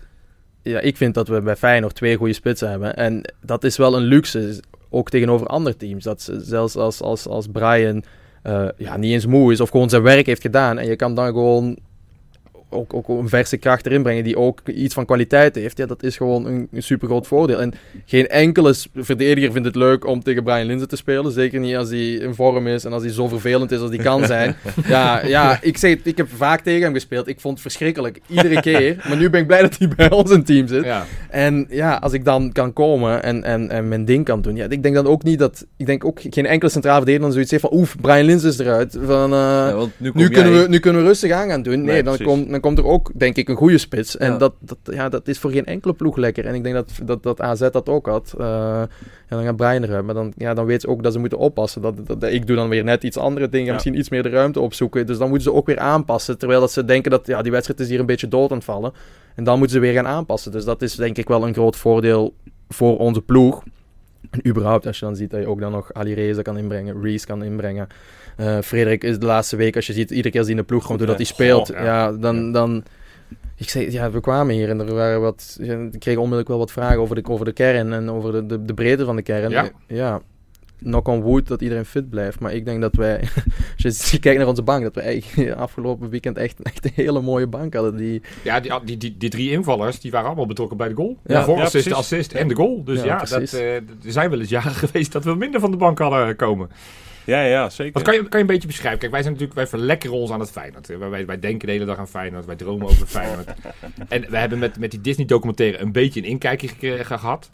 Ja, 0.63 0.81
ik 0.81 0.97
vind 0.97 1.15
dat 1.15 1.29
we 1.29 1.41
bij 1.41 1.57
Feyenoord 1.57 1.95
twee 1.95 2.17
goede 2.17 2.33
spitsen 2.33 2.71
hebben. 2.71 2.97
En 2.97 3.35
dat 3.43 3.65
is 3.65 3.77
wel 3.77 3.97
een 3.97 4.03
luxe, 4.03 4.61
ook 4.91 5.11
tegenover 5.11 5.47
andere 5.47 5.77
teams. 5.77 6.05
Dat 6.05 6.23
ze, 6.23 6.41
zelfs 6.45 6.77
als, 6.77 7.01
als, 7.01 7.27
als 7.27 7.47
Brian 7.53 8.03
ja, 8.77 8.97
niet 8.97 9.13
eens 9.13 9.27
moe 9.27 9.53
is 9.53 9.61
of 9.61 9.71
gewoon 9.71 9.89
zijn 9.89 10.03
werk 10.03 10.27
heeft 10.27 10.43
gedaan. 10.43 10.79
En 10.79 10.87
je 10.87 10.97
kan 10.97 11.15
dan 11.15 11.27
gewoon 11.27 11.79
ook, 12.71 12.95
ook 12.95 13.09
een 13.09 13.29
verse 13.29 13.57
kracht 13.57 13.87
erin 13.87 14.03
brengen 14.03 14.25
die 14.25 14.37
ook 14.37 14.61
iets 14.69 14.95
van 14.95 15.05
kwaliteit 15.05 15.55
heeft. 15.55 15.77
Ja, 15.77 15.87
dat 15.87 16.03
is 16.03 16.17
gewoon 16.17 16.47
een, 16.47 16.69
een 16.73 16.83
super 16.83 17.09
groot 17.09 17.27
voordeel. 17.27 17.61
En 17.61 17.73
geen 18.05 18.29
enkele 18.29 18.75
verdediger 18.95 19.53
vindt 19.53 19.67
het 19.67 19.77
leuk 19.77 20.07
om 20.07 20.23
tegen 20.23 20.43
Brian 20.43 20.67
Linzen 20.67 20.89
te 20.89 20.97
spelen. 20.97 21.33
Zeker 21.33 21.61
niet 21.61 21.77
als 21.77 21.89
hij 21.89 22.13
in 22.13 22.35
vorm 22.35 22.67
is 22.67 22.85
en 22.85 22.93
als 22.93 23.03
hij 23.03 23.13
zo 23.13 23.29
vervelend 23.29 23.71
is 23.71 23.81
als 23.81 23.91
hij 23.91 23.99
kan 23.99 24.27
zijn. 24.27 24.57
ja, 24.87 25.27
ja 25.27 25.59
ik, 25.63 25.77
zeg, 25.77 25.97
ik 26.03 26.17
heb 26.17 26.29
vaak 26.37 26.61
tegen 26.61 26.83
hem 26.83 26.93
gespeeld. 26.93 27.29
Ik 27.29 27.41
vond 27.41 27.55
het 27.55 27.63
verschrikkelijk. 27.63 28.21
Iedere 28.27 28.61
keer. 28.61 29.05
Maar 29.09 29.17
nu 29.17 29.31
ben 29.31 29.41
ik 29.41 29.47
blij 29.47 29.61
dat 29.61 29.79
hij 29.79 29.89
bij 29.97 30.11
ons 30.11 30.31
in 30.31 30.45
team 30.45 30.67
zit. 30.67 30.85
Ja. 30.85 31.07
En 31.29 31.67
ja, 31.69 31.95
als 31.95 32.13
ik 32.13 32.25
dan 32.25 32.53
kan 32.53 32.73
komen 32.73 33.23
en, 33.23 33.45
en, 33.45 33.71
en 33.71 33.89
mijn 33.89 34.05
ding 34.05 34.25
kan 34.25 34.41
doen. 34.41 34.57
Ja, 34.57 34.67
ik 34.69 34.83
denk 34.83 34.95
dan 34.95 35.07
ook 35.07 35.23
niet 35.23 35.39
dat... 35.39 35.67
Ik 35.77 35.87
denk 35.87 36.05
ook 36.05 36.21
geen 36.23 36.47
enkele 36.47 36.71
centraal 36.71 36.97
verdediger 36.97 37.25
dan 37.25 37.33
zoiets 37.33 37.51
heeft 37.51 37.63
van... 37.63 37.73
Oef, 37.73 37.97
Brian 38.01 38.25
Lins 38.25 38.45
is 38.45 38.59
eruit. 38.59 38.99
Van, 39.05 39.33
eh, 39.33 39.39
Ja, 39.39 39.87
nu 40.13 40.29
kunnen 40.29 40.61
we, 40.61 40.69
nu 40.69 40.79
kunnen 40.79 41.03
we 41.03 41.09
rustig 41.09 41.31
aan 41.31 41.49
gaan 41.49 41.63
doen. 41.63 41.85
Nee, 41.85 42.01
Nee, 42.03 42.17
dan, 42.17 42.27
komt, 42.27 42.60
dan 42.61 42.75
komt 42.75 42.79
er 42.87 42.93
ook, 42.93 43.11
denk 43.15 43.37
ik, 43.37 43.49
een 43.49 43.57
goede 43.57 43.79
spits. 43.79 44.17
En 44.17 44.31
Ja. 44.33 44.39
dat, 44.39 44.53
dat, 44.61 44.79
ja, 44.83 45.09
dat 45.09 45.29
is 45.29 45.39
voor 45.39 45.51
geen 45.51 45.67
enkele 45.67 45.93
ploeg 45.95 46.17
lekker. 46.17 46.47
En 46.47 46.55
ik 46.55 46.63
denk 46.63 46.75
dat, 46.75 46.91
dat, 47.05 47.23
dat 47.23 47.41
AZ 47.41 47.69
dat 47.71 47.89
ook 47.89 48.07
had. 48.07 48.35
Eh, 48.39 48.47
ja, 48.47 48.89
dan 49.29 49.45
gaat 49.45 49.57
Brian. 49.57 50.05
Maar 50.05 50.15
dan, 50.15 50.33
ja, 50.37 50.55
dan 50.55 50.65
weet 50.65 50.81
ze 50.81 50.89
ook 50.89 51.03
dat 51.03 51.13
ze 51.13 51.19
moeten 51.19 51.39
oppassen. 51.39 51.83
Dat, 51.83 52.07
dat, 52.07 52.21
dat- 52.21 52.33
ik 52.33 52.47
doe 52.47 52.57
dan 52.57 52.69
weer 52.69 52.85
net 52.85 53.03
iets 53.05 53.17
andere 53.17 53.49
dingen. 53.49 53.67
Ja. 53.67 53.73
Misschien 53.73 53.99
iets 53.99 54.09
meer 54.09 54.23
de 54.23 54.29
ruimte 54.29 54.61
opzoeken. 54.61 55.07
Dus 55.07 55.19
dan 55.19 55.29
moeten 55.29 55.51
ze 55.51 55.57
ook 55.57 55.67
weer 55.67 55.79
aanpassen. 55.79 56.39
Terwijl 56.39 56.61
dat 56.61 56.73
ze 56.73 56.85
denken 56.85 57.11
dat 57.11 57.27
ja, 57.27 57.43
die 57.43 57.53
wedstrijd 57.53 57.81
is 57.81 57.89
hier 57.89 58.01
een 58.01 58.07
beetje 58.07 58.29
dood 58.29 58.51
aan 58.51 58.57
het 58.57 58.65
vallen. 58.67 58.93
En 59.35 59.45
dan 59.45 59.59
moeten 59.59 59.77
ze 59.77 59.83
weer 59.83 59.93
gaan 59.93 60.07
aanpassen. 60.07 60.53
Dus 60.53 60.65
dat 60.65 60.83
is 60.83 60.95
denk 60.95 61.17
ik 61.19 61.29
wel 61.29 61.47
een 61.47 61.55
groot 61.55 61.77
voordeel 61.77 62.35
voor 62.69 62.99
onze 62.99 63.21
ploeg. 63.23 63.63
En 64.31 64.47
überhaupt, 64.47 64.87
als 64.87 64.99
je 64.99 65.05
dan 65.05 65.17
ziet 65.17 65.31
dat 65.31 65.41
je 65.41 65.47
ook 65.47 65.61
dan 65.61 65.73
nog 65.73 65.93
Ali 65.93 66.15
Reza 66.15 66.43
kan 66.43 66.59
inbrengen, 66.59 67.03
Reese 67.03 67.27
kan 67.27 67.43
inbrengen. 67.43 67.89
Eh 68.37 68.59
Frederik 68.59 69.05
is 69.05 69.19
de 69.19 69.27
laatste 69.27 69.57
week, 69.57 69.77
als 69.77 69.87
je 69.87 69.93
ziet, 69.93 70.11
iedere 70.11 70.31
keer 70.31 70.39
als 70.39 70.49
hij 70.49 70.57
in 70.57 70.63
de 70.63 70.69
ploeg 70.69 70.87
komt, 70.87 70.99
doordat 70.99 71.17
hij 71.17 71.25
speelt, 71.25 71.69
Goh, 71.69 71.77
ja. 71.77 71.85
ja. 71.85 72.13
dan, 72.13 72.53
dan... 72.53 72.85
Ik 73.57 73.69
zei, 73.69 73.91
ja, 73.91 74.11
we 74.11 74.21
kwamen 74.21 74.55
hier 74.55 74.69
en 74.69 74.81
er 74.81 74.95
waren 74.95 75.21
wat... 75.21 75.59
ik 75.61 76.01
kreeg 76.01 76.17
onmiddellijk 76.17 76.49
wel 76.49 76.59
wat 76.59 76.73
vragen 76.73 76.99
over 76.99 77.23
de, 77.23 77.31
over 77.31 77.45
de 77.45 77.53
kern 77.53 77.93
en 77.93 78.11
over 78.11 78.33
de, 78.33 78.47
de, 78.47 78.65
de 78.65 78.75
breedte 78.75 79.05
van 79.05 79.17
de 79.17 79.23
kern. 79.23 79.51
Ja. 79.51 79.71
ja. 79.87 80.21
Knock 80.83 81.09
on 81.09 81.21
wood 81.21 81.49
dat 81.49 81.63
iedereen 81.63 81.85
fit 81.85 82.11
blijft. 82.11 82.41
Maar 82.41 82.53
ik 82.53 82.65
denk 82.65 82.81
dat 82.81 82.95
wij, 82.95 83.21
als 83.85 84.11
je 84.11 84.19
kijkt 84.19 84.39
naar 84.39 84.49
onze 84.49 84.63
bank, 84.63 84.83
dat 84.83 84.95
we 84.95 85.01
eigenlijk 85.01 85.53
afgelopen 85.67 86.09
weekend 86.09 86.37
echt, 86.37 86.63
echt 86.63 86.85
een 86.85 86.93
hele 86.95 87.21
mooie 87.21 87.47
bank 87.47 87.75
hadden. 87.75 87.97
Die, 87.97 88.23
Ja, 88.43 88.61
die, 88.61 88.73
die, 88.85 88.97
die, 88.97 89.17
die 89.17 89.31
drie 89.31 89.51
invallers, 89.51 90.01
die 90.01 90.11
waren 90.11 90.27
allemaal 90.27 90.47
betrokken 90.47 90.77
bij 90.77 90.89
de 90.89 90.95
goal. 90.95 91.19
Ja, 91.27 91.35
Ja, 91.35 91.45
voor 91.45 91.57
ja, 91.57 91.63
assist, 91.63 91.85
de 91.85 91.91
precies. 91.91 92.13
assist 92.13 92.33
en 92.33 92.49
de 92.49 92.55
goal. 92.55 92.85
Dus 92.85 92.99
Ja, 92.99 93.05
ja, 93.05 93.39
dat, 93.39 93.53
eh, 93.53 93.75
er 93.75 93.83
zijn 94.01 94.31
wel 94.31 94.41
eens 94.41 94.49
jaren 94.49 94.75
geweest 94.85 95.13
dat 95.13 95.25
we 95.25 95.35
minder 95.35 95.61
van 95.61 95.71
de 95.71 95.77
bank 95.77 95.99
hadden 95.99 96.37
komen. 96.37 96.71
Ja, 97.25 97.43
ja, 97.43 97.71
zeker. 97.71 97.93
Wat 97.93 98.03
kan 98.03 98.15
je, 98.15 98.21
kan 98.21 98.31
je 98.31 98.39
een 98.39 98.47
beetje 98.47 98.67
beschrijven? 98.69 98.99
Kijk, 98.99 99.13
wij 99.13 99.23
zijn 99.23 99.33
natuurlijk, 99.33 99.61
wij 99.61 99.69
verlekkeren 99.69 100.17
ons 100.17 100.31
aan 100.31 100.41
het 100.41 100.51
Feyenoord. 100.51 100.87
Wij, 100.87 100.99
wij, 100.99 101.27
wij 101.27 101.39
denken 101.39 101.67
de 101.67 101.73
hele 101.73 101.85
dag 101.85 101.99
aan 101.99 102.09
Feyenoord, 102.09 102.47
wij 102.47 102.57
dromen 102.57 102.87
over 102.87 103.07
Feyenoord. 103.07 103.49
en 104.09 104.31
we 104.31 104.37
hebben 104.37 104.59
met, 104.59 104.79
met 104.79 104.91
die 104.91 105.01
Disney-documentaire 105.01 105.79
een 105.79 105.93
beetje 105.93 106.21
een 106.21 106.27
inkijkje 106.27 106.69
gekregen, 106.69 107.19
gehad. 107.19 107.51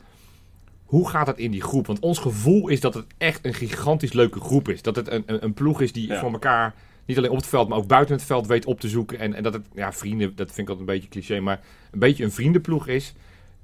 Hoe 0.87 1.09
gaat 1.09 1.27
het 1.27 1.39
in 1.39 1.51
die 1.51 1.63
groep? 1.63 1.87
Want 1.87 1.99
ons 2.01 2.19
gevoel 2.19 2.69
is 2.69 2.81
dat 2.81 2.95
het 2.95 3.05
echt 3.19 3.45
een 3.45 3.55
gigantisch 3.55 4.13
leuke 4.13 4.41
groep 4.41 4.69
is. 4.69 4.83
Dat 4.83 4.97
het 4.97 5.11
een, 5.11 5.23
een, 5.27 5.45
een 5.45 5.55
ploeg 5.55 5.81
is 5.81 5.93
die 5.93 6.07
Ja. 6.09 6.19
voor 6.21 6.33
elkaar, 6.33 6.75
niet 7.05 7.17
alleen 7.19 7.31
op 7.31 7.37
het 7.37 7.47
veld, 7.47 7.69
maar 7.69 7.79
ook 7.79 7.87
buiten 7.87 8.15
het 8.15 8.25
veld 8.25 8.47
weet 8.47 8.65
op 8.67 8.81
te 8.81 8.89
zoeken. 8.89 9.19
En, 9.19 9.35
en 9.35 9.43
dat 9.43 9.53
het, 9.53 9.67
ja, 9.75 9.93
vrienden, 9.93 10.33
dat 10.37 10.47
vind 10.53 10.59
ik 10.59 10.69
altijd 10.69 10.89
een 10.89 10.95
beetje 10.95 11.09
cliché, 11.09 11.41
maar 11.41 11.61
een 11.91 11.99
beetje 11.99 12.25
een 12.25 12.33
vriendenploeg 12.33 12.87
is. 12.89 13.15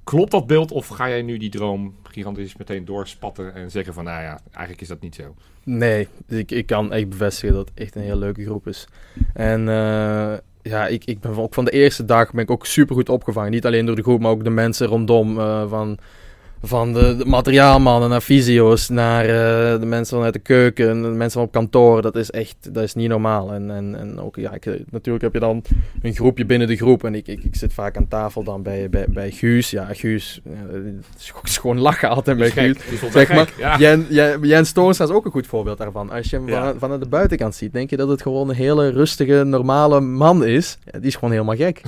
Klopt 0.04 0.30
dat 0.30 0.46
beeld 0.46 0.70
of 0.72 0.86
ga 0.86 1.08
jij 1.08 1.22
nu 1.22 1.36
die 1.38 1.50
droom 1.50 1.94
gigantisch 2.02 2.56
meteen 2.56 2.84
doorspatten 2.84 3.54
en 3.54 3.70
zeggen 3.70 3.94
van, 3.94 4.04
nou 4.04 4.22
ja, 4.22 4.40
eigenlijk 4.50 4.80
is 4.80 4.88
dat 4.88 5.00
niet 5.00 5.14
zo? 5.14 5.34
Nee, 5.64 6.08
ik, 6.28 6.50
ik 6.50 6.66
kan 6.66 6.92
echt 6.92 7.08
bevestigen 7.08 7.54
dat 7.54 7.68
het 7.68 7.78
echt 7.78 7.94
een 7.94 8.02
hele 8.02 8.16
leuke 8.16 8.44
groep 8.44 8.66
is. 8.66 8.88
En 9.34 9.68
eh, 9.68 10.34
ja, 10.62 10.86
ik, 10.86 11.04
ik 11.04 11.20
ben 11.20 11.36
ook 11.38 11.54
van 11.54 11.64
de 11.64 11.70
eerste 11.70 12.04
dag 12.04 12.30
ben 12.32 12.42
ik 12.42 12.50
ook 12.50 12.66
super 12.66 12.94
goed 12.94 13.08
opgevangen. 13.08 13.50
Niet 13.50 13.66
alleen 13.66 13.86
door 13.86 13.96
de 13.96 14.02
groep, 14.02 14.20
maar 14.20 14.30
ook 14.30 14.44
de 14.44 14.50
mensen 14.50 14.86
rondom. 14.86 15.38
eh, 15.38 15.68
van 15.68 15.98
van 16.62 16.92
de, 16.92 17.16
de 17.16 17.24
materiaalmannen 17.24 18.08
naar 18.10 18.20
fysio's, 18.20 18.88
naar 18.88 19.24
eh, 19.24 19.80
de 19.80 19.86
mensen 19.86 20.16
vanuit 20.16 20.32
de 20.32 20.38
keuken, 20.38 21.02
de 21.02 21.08
mensen 21.08 21.40
op 21.40 21.52
kantoor. 21.52 22.02
Dat 22.02 22.16
is 22.16 22.30
echt, 22.30 22.56
dat 22.74 22.82
is 22.82 22.94
niet 22.94 23.08
normaal. 23.08 23.52
En, 23.52 23.70
en, 23.70 23.96
en 23.98 24.20
ook, 24.20 24.36
ja, 24.36 24.52
ik, 24.54 24.64
natuurlijk 24.90 25.24
heb 25.24 25.32
je 25.32 25.40
dan 25.40 25.62
een 26.02 26.14
groepje 26.14 26.44
binnen 26.44 26.68
de 26.68 26.76
groep. 26.76 27.04
En 27.04 27.14
ik, 27.14 27.26
ik, 27.26 27.44
ik 27.44 27.56
zit 27.56 27.72
vaak 27.72 27.96
aan 27.96 28.08
tafel 28.08 28.42
dan 28.44 28.62
bij, 28.62 28.90
bij, 28.90 29.06
bij 29.08 29.30
Guus. 29.30 29.70
Ja, 29.70 29.88
Guus, 29.92 30.40
het 31.12 31.32
is 31.44 31.58
gewoon 31.58 31.78
lachen 31.88 32.08
altijd 32.08 32.36
bij 32.38 32.50
Guus. 32.50 32.76
Zeg 33.12 33.28
maar, 33.28 33.46
gek. 33.46 33.54
Ja. 33.58 33.78
Jen, 33.78 34.06
Jen, 34.10 34.40
Jens 34.42 34.72
Toornstra 34.72 35.04
is 35.04 35.10
ook 35.10 35.24
een 35.24 35.30
goed 35.30 35.46
voorbeeld 35.46 35.78
daarvan. 35.78 36.10
Als 36.10 36.30
je 36.30 36.36
hem 36.36 36.48
Ja. 36.48 36.64
van, 36.70 36.78
vanuit 36.78 37.00
de 37.00 37.08
buitenkant 37.08 37.54
ziet, 37.54 37.72
denk 37.72 37.90
je 37.90 37.96
dat 37.96 38.08
het 38.08 38.22
gewoon 38.22 38.48
een 38.48 38.54
hele 38.54 38.88
rustige, 38.90 39.44
normale 39.44 40.00
man 40.00 40.44
is. 40.44 40.78
Ja, 40.84 40.98
die 40.98 41.08
is 41.08 41.14
gewoon 41.14 41.30
helemaal 41.30 41.56
gek. 41.56 41.82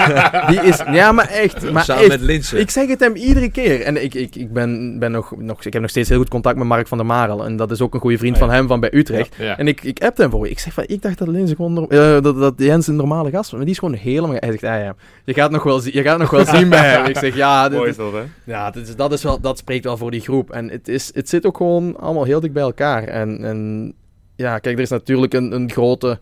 die 0.50 0.60
is, 0.60 0.76
ja, 0.92 1.12
maar 1.12 1.28
echt. 1.28 1.70
Maar 1.72 1.84
Samen 1.84 2.02
echt, 2.02 2.10
met 2.12 2.20
Linsen. 2.20 2.58
ik 2.60 2.70
zeg 2.70 2.88
het 2.88 3.00
hem 3.00 3.14
iedere 3.16 3.50
keer. 3.50 3.80
En 3.82 4.02
ik, 4.02 4.14
ik, 4.20 4.36
ik, 4.36 4.52
ben, 4.52 4.98
ben 4.98 5.10
nog, 5.10 5.36
nog, 5.36 5.64
ik 5.64 5.72
heb 5.72 5.82
nog 5.82 5.90
steeds 5.90 6.08
heel 6.08 6.18
goed 6.18 6.28
contact 6.28 6.58
met 6.58 6.66
Mark 6.66 6.86
van 6.88 6.98
der 6.98 7.06
Marel. 7.06 7.44
En 7.44 7.56
dat 7.56 7.70
is 7.70 7.80
ook 7.80 7.94
een 7.94 8.00
goede 8.00 8.18
vriend 8.18 8.34
Ah, 8.34 8.40
ja. 8.40 8.46
van 8.46 8.54
hem 8.56 8.66
van 8.66 8.80
bij 8.80 8.94
Utrecht. 8.94 9.34
Ja. 9.38 9.58
En 9.58 9.68
ik, 9.68 9.82
ik 9.82 10.02
appte 10.02 10.22
hem 10.22 10.30
voor. 10.30 10.48
Ik 10.48 10.58
zeg 10.58 10.72
van, 10.72 10.84
ik 10.86 11.02
dacht 11.02 11.18
dat, 11.18 11.28
gewoon, 11.34 11.72
norm- 11.72 11.90
eh, 11.90 12.20
dat, 12.20 12.36
dat 12.38 12.54
Jens 12.56 12.86
een 12.86 12.96
normale 12.96 13.30
gast 13.30 13.42
was. 13.42 13.52
Maar 13.52 13.60
die 13.60 13.70
is 13.70 13.78
gewoon 13.78 13.94
helemaal... 13.94 14.36
Hij 14.38 14.50
zegt, 14.50 14.60
ja, 14.60 14.76
ja, 14.76 14.94
je 15.24 15.34
gaat 15.34 15.50
nog 15.50 15.62
wel, 15.62 15.82
je 15.84 16.02
gaat 16.02 16.18
nog 16.18 16.30
wel 16.30 16.44
zien 16.44 16.68
bij 16.68 16.88
hem. 16.90 17.04
Ik 17.04 17.18
zeg, 17.18 17.36
ja, 17.36 17.68
dit 17.68 17.78
Mooi 17.78 17.92
hè? 17.96 18.22
ja, 18.52 18.70
dat, 18.70 18.82
is, 18.82 18.96
dat, 18.96 19.12
is 19.12 19.22
wel, 19.22 19.40
dat 19.40 19.58
spreekt 19.58 19.84
wel 19.84 19.96
voor 19.96 20.10
die 20.10 20.20
groep. 20.20 20.50
En 20.50 20.68
het, 20.68 20.88
is, 20.88 21.10
het 21.14 21.28
zit 21.28 21.46
ook 21.46 21.56
gewoon 21.56 21.96
allemaal 21.96 22.24
heel 22.24 22.40
dik 22.40 22.52
bij 22.52 22.62
elkaar. 22.62 23.04
En, 23.04 23.44
en 23.44 23.92
ja, 24.36 24.58
kijk, 24.58 24.76
er 24.76 24.82
is 24.82 24.90
natuurlijk 24.90 25.34
een, 25.34 25.52
een 25.52 25.70
grote 25.70 26.18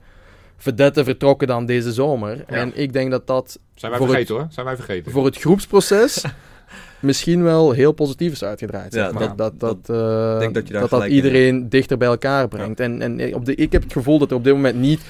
vedette 0.56 1.04
vertrokken 1.04 1.46
dan 1.48 1.66
deze 1.66 1.92
zomer. 1.92 2.44
En 2.46 2.72
ik 2.74 2.92
denk 2.92 3.10
dat 3.10 3.26
dat 3.26 3.58
Zijn 3.74 3.92
wij 3.92 4.00
vergeten 4.00 4.34
hoor. 4.34 4.46
Zijn 4.50 4.66
wij 4.66 4.76
vergeten. 4.76 5.12
voor 5.12 5.24
het 5.24 5.36
groepsproces 5.36 6.24
misschien 7.00 7.42
wel 7.42 7.70
heel 7.72 7.92
positief 7.92 8.32
is 8.32 8.44
uitgedraaid. 8.44 8.94
Ja, 8.94 9.04
zeg 9.04 9.12
maar. 9.12 9.36
dat- 9.36 9.60
dat, 9.60 9.84
dat, 9.86 9.96
eh, 9.96 10.38
denk 10.38 10.54
dat 10.54 10.66
je 10.66 10.72
daar 10.72 10.80
dat, 10.82 10.90
dat 10.90 11.00
gelijk 11.02 11.10
in 11.10 11.16
iedereen 11.16 11.68
dichter 11.68 11.98
bij 11.98 12.08
elkaar 12.08 12.48
brengt. 12.48 12.80
En, 12.80 13.02
en 13.02 13.34
op 13.34 13.44
de, 13.44 13.54
ik 13.54 13.72
heb 13.72 13.82
het 13.82 13.92
gevoel 13.92 14.18
dat 14.18 14.30
er 14.30 14.36
op 14.36 14.44
dit 14.44 14.54
moment 14.54 14.76
niet 14.78 15.00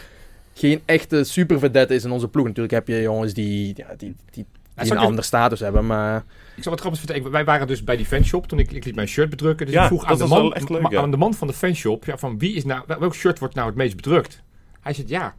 geen 0.55 0.81
echte 0.85 1.25
supervedette 1.25 1.95
is 1.95 2.05
in 2.05 2.11
onze 2.11 2.29
ploeg. 2.29 2.47
Natuurlijk 2.47 2.75
heb 2.75 2.89
je 2.89 3.01
jongens 3.03 3.35
die, 3.35 3.73
ja, 3.77 3.87
die, 3.97 4.15
die, 4.31 4.47
een 4.75 4.87
ik 4.87 4.93
je- 4.93 4.99
ander 4.99 5.25
status 5.25 5.61
hebben, 5.61 5.87
maar... 5.87 6.25
Ik 6.57 6.63
zal 6.63 6.73
wat 6.73 6.81
grappigs 6.81 7.05
vertellen. 7.07 7.31
Wij 7.33 7.45
waren 7.45 7.67
dus 7.67 7.85
bij 7.85 7.97
die 7.97 8.07
fanshop 8.07 8.47
toen 8.47 8.59
ik, 8.59 8.73
ik 8.73 8.85
liet 8.85 8.95
mijn 8.95 9.09
shirt 9.09 9.31
bedrukken. 9.31 9.67
Dus 9.67 9.75
Ja, 9.75 9.81
ik 9.83 9.87
vroeg 9.89 10.01
dat 10.01 10.11
aan 10.11 10.17
de, 10.17 10.21
was 10.23 10.31
man, 10.33 10.43
wel 10.43 10.55
echt 10.55 10.69
leuk, 10.69 10.81
ma- 10.83 10.91
ja. 10.91 11.01
aan 11.01 11.11
de 11.11 11.17
man 11.17 11.35
van 11.35 11.47
de 11.47 11.53
fanshop 11.55 12.05
ja, 12.05 12.17
van 12.19 12.39
wie 12.39 12.55
is 12.55 12.65
nou, 12.65 12.83
wel- 12.87 12.99
welk 12.99 13.15
shirt 13.15 13.39
wordt 13.39 13.55
nou 13.55 13.67
het 13.67 13.77
meest 13.77 13.97
bedrukt? 13.97 14.43
Hij 14.81 14.93
zegt 14.95 15.09
ja. 15.09 15.35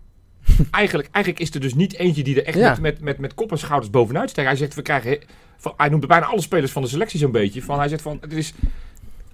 Eigenlijk, 0.72 1.10
eigenlijk 1.12 1.44
is 1.46 1.54
er 1.54 1.60
dus 1.62 1.74
niet 1.74 1.96
eentje 1.96 2.24
die 2.24 2.36
er 2.42 2.46
echt 2.48 2.58
Ja. 2.58 2.70
met, 2.70 2.80
met, 2.82 3.00
met, 3.02 3.18
met 3.18 3.34
kop 3.34 3.52
en 3.52 3.58
schouders 3.58 3.92
bovenuit 3.92 4.30
steekt. 4.30 4.48
Hij 4.48 4.56
zegt 4.58 4.76
we 4.76 4.82
krijgen, 4.82 5.20
van, 5.58 5.74
hij 5.78 5.90
noemde 5.90 6.08
bijna 6.08 6.26
alle 6.26 6.42
spelers 6.42 6.72
van 6.72 6.82
de 6.82 6.88
selectie 6.88 7.20
zo'n 7.20 7.32
beetje. 7.32 7.62
Van, 7.62 7.80
hij 7.80 7.88
zegt 7.88 8.02
van 8.02 8.18
het 8.22 8.34
is 8.34 8.54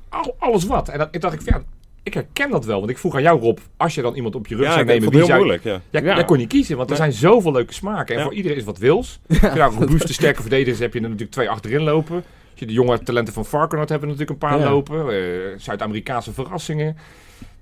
al, 0.09 0.35
alles 0.39 0.65
wat. 0.65 0.89
En 0.89 0.97
dat, 0.97 1.07
ik 1.11 1.21
dacht 1.21 1.33
ik 1.33 1.41
van 1.41 1.53
ja, 1.59 1.63
ik 2.03 2.13
herken 2.13 2.49
dat 2.49 2.65
wel. 2.65 2.77
Want 2.79 2.89
ik 2.91 2.97
vroeg 2.97 3.15
aan 3.15 3.21
jou 3.21 3.39
Rob, 3.41 3.57
als 3.77 3.95
je 3.95 4.01
dan 4.01 4.15
iemand 4.15 4.35
op 4.35 4.47
je 4.47 4.55
rug 4.55 4.65
Ja, 4.65 4.73
zou 4.73 4.85
nemen, 4.85 5.03
het 5.03 5.13
heel 5.13 5.25
zou, 5.25 5.37
moeilijk, 5.39 5.63
ja. 5.63 5.81
ja, 5.89 5.99
Ja. 6.01 6.15
Daar 6.15 6.25
kon 6.25 6.39
je 6.39 6.47
kiezen, 6.47 6.77
want 6.77 6.89
er 6.89 6.95
zijn 6.95 7.13
zoveel 7.13 7.51
leuke 7.51 7.73
smaken. 7.73 8.13
En 8.15 8.19
Ja. 8.21 8.25
voor 8.27 8.35
iedereen 8.35 8.57
is 8.57 8.63
wat 8.63 8.77
wils. 8.77 9.19
Ja, 9.41 9.65
robuuste, 9.65 10.13
sterke 10.13 10.41
verdedigers 10.41 10.79
heb 10.79 10.93
je 10.93 10.99
er 10.99 11.03
natuurlijk 11.05 11.31
twee 11.31 11.49
achterin 11.49 11.81
lopen. 11.81 12.23
De 12.55 12.65
jonge 12.73 12.99
talenten 13.03 13.33
van 13.33 13.45
Varkenoord 13.45 13.89
hebben 13.89 14.07
natuurlijk 14.09 14.41
een 14.41 14.49
paar 14.49 14.59
Ja. 14.59 14.69
lopen. 14.69 15.09
eh, 15.09 15.19
Zuid-Amerikaanse 15.57 16.33
verrassingen. 16.33 16.97